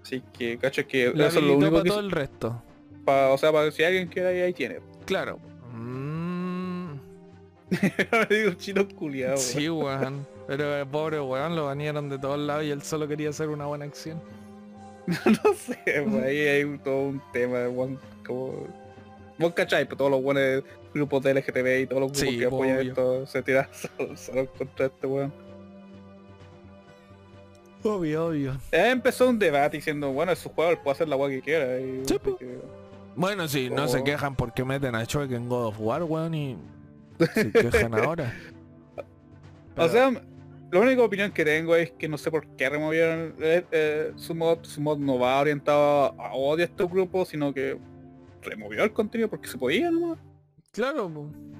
Así 0.07 0.23
que, 0.37 0.57
cacho, 0.57 0.87
que 0.87 1.11
La 1.13 1.27
eso 1.27 1.39
es 1.39 1.45
lo 1.45 1.57
único 1.57 1.71
para 1.71 1.83
que 1.83 1.89
todo 1.89 1.99
el 1.99 2.11
resto. 2.11 2.63
pa- 3.03 3.29
o 3.29 3.37
sea, 3.37 3.51
para 3.51 3.69
si 3.71 3.83
alguien 3.83 4.07
quiere 4.07 4.29
ahí, 4.29 4.39
ahí 4.41 4.53
tiene. 4.53 4.79
Claro. 5.05 5.37
Mm, 5.73 6.93
Me 7.69 8.25
digo 8.35 8.53
chino 8.53 8.87
culiado. 8.87 9.37
sí, 9.37 9.69
weón. 9.69 10.25
Pero 10.47 10.75
el 10.77 10.87
pobre 10.87 11.19
weón 11.19 11.55
lo 11.55 11.65
banearon 11.65 12.07
de 12.09 12.17
todos 12.19 12.39
lados 12.39 12.63
y 12.63 12.71
él 12.71 12.81
solo 12.81 13.07
quería 13.07 13.29
hacer 13.29 13.49
una 13.49 13.65
buena 13.65 13.83
acción. 13.85 14.21
no 15.07 15.53
sé, 15.53 15.77
pues, 16.09 16.23
ahí 16.23 16.39
hay 16.39 16.77
todo 16.79 17.01
un 17.03 17.21
tema, 17.33 17.67
weón, 17.69 17.99
como... 18.25 18.67
Vos 19.37 19.53
cachai, 19.53 19.85
pues 19.85 19.97
todos 19.97 20.09
los 20.11 20.21
buenos 20.23 20.63
grupos 20.93 21.21
de 21.23 21.33
LGTB 21.35 21.81
y 21.81 21.85
todos 21.87 22.01
los 22.01 22.11
grupos 22.11 22.17
Sí, 22.33 22.39
que 22.39 22.45
apoyan 22.45 22.77
obvio. 22.79 22.89
esto 22.89 23.25
se 23.27 23.43
tiran 23.43 23.67
solo, 23.97 24.17
solo 24.17 24.45
contra 24.53 24.85
este 24.87 25.05
weón. 25.07 25.33
Obvio, 27.87 28.27
obvio. 28.27 28.51
Eh, 28.71 28.89
empezó 28.91 29.29
un 29.29 29.39
debate 29.39 29.77
diciendo, 29.77 30.11
bueno, 30.11 30.31
es 30.31 30.39
su 30.39 30.49
juego, 30.49 30.71
él 30.71 30.77
puede 30.77 30.93
hacer 30.95 31.07
la 31.07 31.15
weá 31.15 31.29
que 31.29 31.41
quiera. 31.41 31.79
Y, 31.79 32.03
Sí, 32.05 32.17
que- 32.19 32.59
Bueno, 33.15 33.47
sí, 33.47 33.69
no 33.69 33.87
se 33.87 33.99
Oh. 33.99 34.03
quejan 34.03 34.35
porque 34.35 34.63
meten 34.63 34.93
a 34.95 35.03
Shrek 35.03 35.31
en 35.31 35.49
God 35.49 35.67
of 35.67 35.75
War, 35.79 36.03
weón, 36.03 36.33
y 36.35 36.57
se 37.33 37.51
quejan 37.51 37.93
ahora. 37.95 38.33
O 39.75 39.87
sea, 39.87 40.11
la 40.71 40.79
única 40.79 41.03
opinión 41.03 41.31
que 41.31 41.45
tengo 41.45 41.75
es 41.75 41.91
que 41.91 42.07
no 42.09 42.17
sé 42.17 42.29
por 42.31 42.45
qué 42.55 42.69
removieron 42.69 43.33
eh, 43.39 43.63
eh, 43.71 44.11
su 44.17 44.35
mod. 44.35 44.59
Su 44.63 44.81
mod 44.81 44.97
no 44.97 45.17
va 45.19 45.39
orientado 45.39 46.13
a 46.19 46.33
odio 46.33 46.63
a 46.63 46.65
estos 46.65 46.89
grupos, 46.89 47.29
sino 47.29 47.53
que 47.53 47.77
removió 48.41 48.83
el 48.83 48.91
contenido 48.93 49.29
porque 49.29 49.47
se 49.47 49.57
podía 49.57 49.89
nomás. 49.91 50.17
claro. 50.71 51.05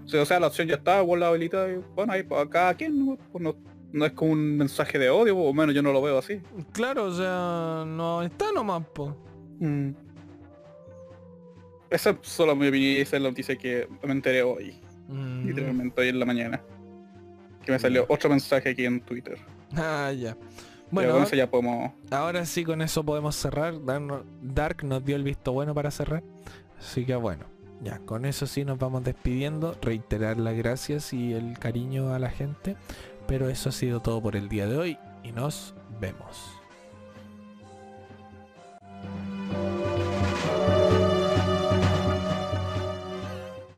O 0.06 0.10
sea, 0.10 0.22
o 0.22 0.26
sea, 0.26 0.40
la 0.40 0.48
opción 0.48 0.68
ya 0.70 0.76
está, 0.76 1.02
igual 1.02 1.20
la 1.20 1.28
habilita 1.28 1.68
y 1.70 1.82
bueno, 1.96 2.14
ahí 2.14 2.24
para 2.24 2.48
cada 2.48 2.74
quien, 2.76 3.06
¿no? 3.06 3.18
Pues 3.32 3.44
no, 3.44 3.56
no 3.92 4.06
es 4.06 4.12
como 4.14 4.32
un 4.34 4.58
mensaje 4.58 5.00
de 5.00 5.10
odio, 5.10 5.38
o 5.38 5.54
menos 5.54 5.74
yo 5.76 5.82
no 5.82 5.92
lo 5.94 6.02
veo 6.02 6.18
así. 6.18 6.42
claro, 6.74 7.06
o 7.06 7.14
sea, 7.14 7.84
no 7.88 8.22
está 8.24 8.52
nomás, 8.52 8.86
po. 8.94 9.16
Mm. 9.60 9.92
Esa 11.90 12.10
es 12.12 12.18
solo 12.24 12.56
mi 12.56 12.68
opinión 12.68 12.92
y 12.98 12.98
esa 12.98 13.16
es 13.16 13.22
la 13.24 13.30
noticia 13.30 13.56
que 13.56 13.88
me 14.04 14.12
enteré 14.12 14.44
hoy, 14.44 14.76
Mm. 15.08 15.48
literalmente 15.48 16.02
hoy 16.02 16.10
en 16.10 16.20
la 16.20 16.26
mañana. 16.26 16.62
Que 17.64 17.72
me 17.72 17.80
salió 17.80 18.06
otro 18.10 18.30
mensaje 18.30 18.70
aquí 18.70 18.86
en 18.86 19.00
Twitter. 19.02 19.38
Ah, 19.76 20.12
ya. 20.12 20.36
Bueno, 20.92 21.14
con 21.14 21.24
eso 21.24 21.36
ya 21.36 21.50
podemos... 21.50 21.92
ahora 22.12 22.46
sí 22.46 22.64
con 22.64 22.82
eso 22.82 23.04
podemos 23.04 23.36
cerrar. 23.36 23.74
Dark 24.42 24.84
nos 24.84 25.04
dio 25.04 25.16
el 25.18 25.24
visto 25.24 25.52
bueno 25.54 25.74
para 25.74 25.92
cerrar. 25.92 26.24
Así 26.80 27.06
que 27.06 27.16
bueno, 27.16 27.46
ya, 27.82 28.00
con 28.00 28.26
eso 28.26 28.48
sí 28.48 28.64
nos 28.64 28.78
vamos 28.80 29.04
despidiendo. 29.04 29.76
Reiterar 29.82 30.38
las 30.38 30.56
gracias 30.56 31.12
y 31.14 31.34
el 31.34 31.58
cariño 31.60 32.14
a 32.14 32.20
la 32.20 32.30
gente. 32.30 32.76
Pero 33.28 33.50
eso 33.50 33.70
ha 33.70 33.72
sido 33.72 34.02
todo 34.02 34.22
por 34.22 34.36
el 34.36 34.50
día 34.50 34.68
de 34.68 34.78
hoy 34.78 35.00
y 35.24 35.32
nos 35.32 35.76
vemos. 36.00 36.57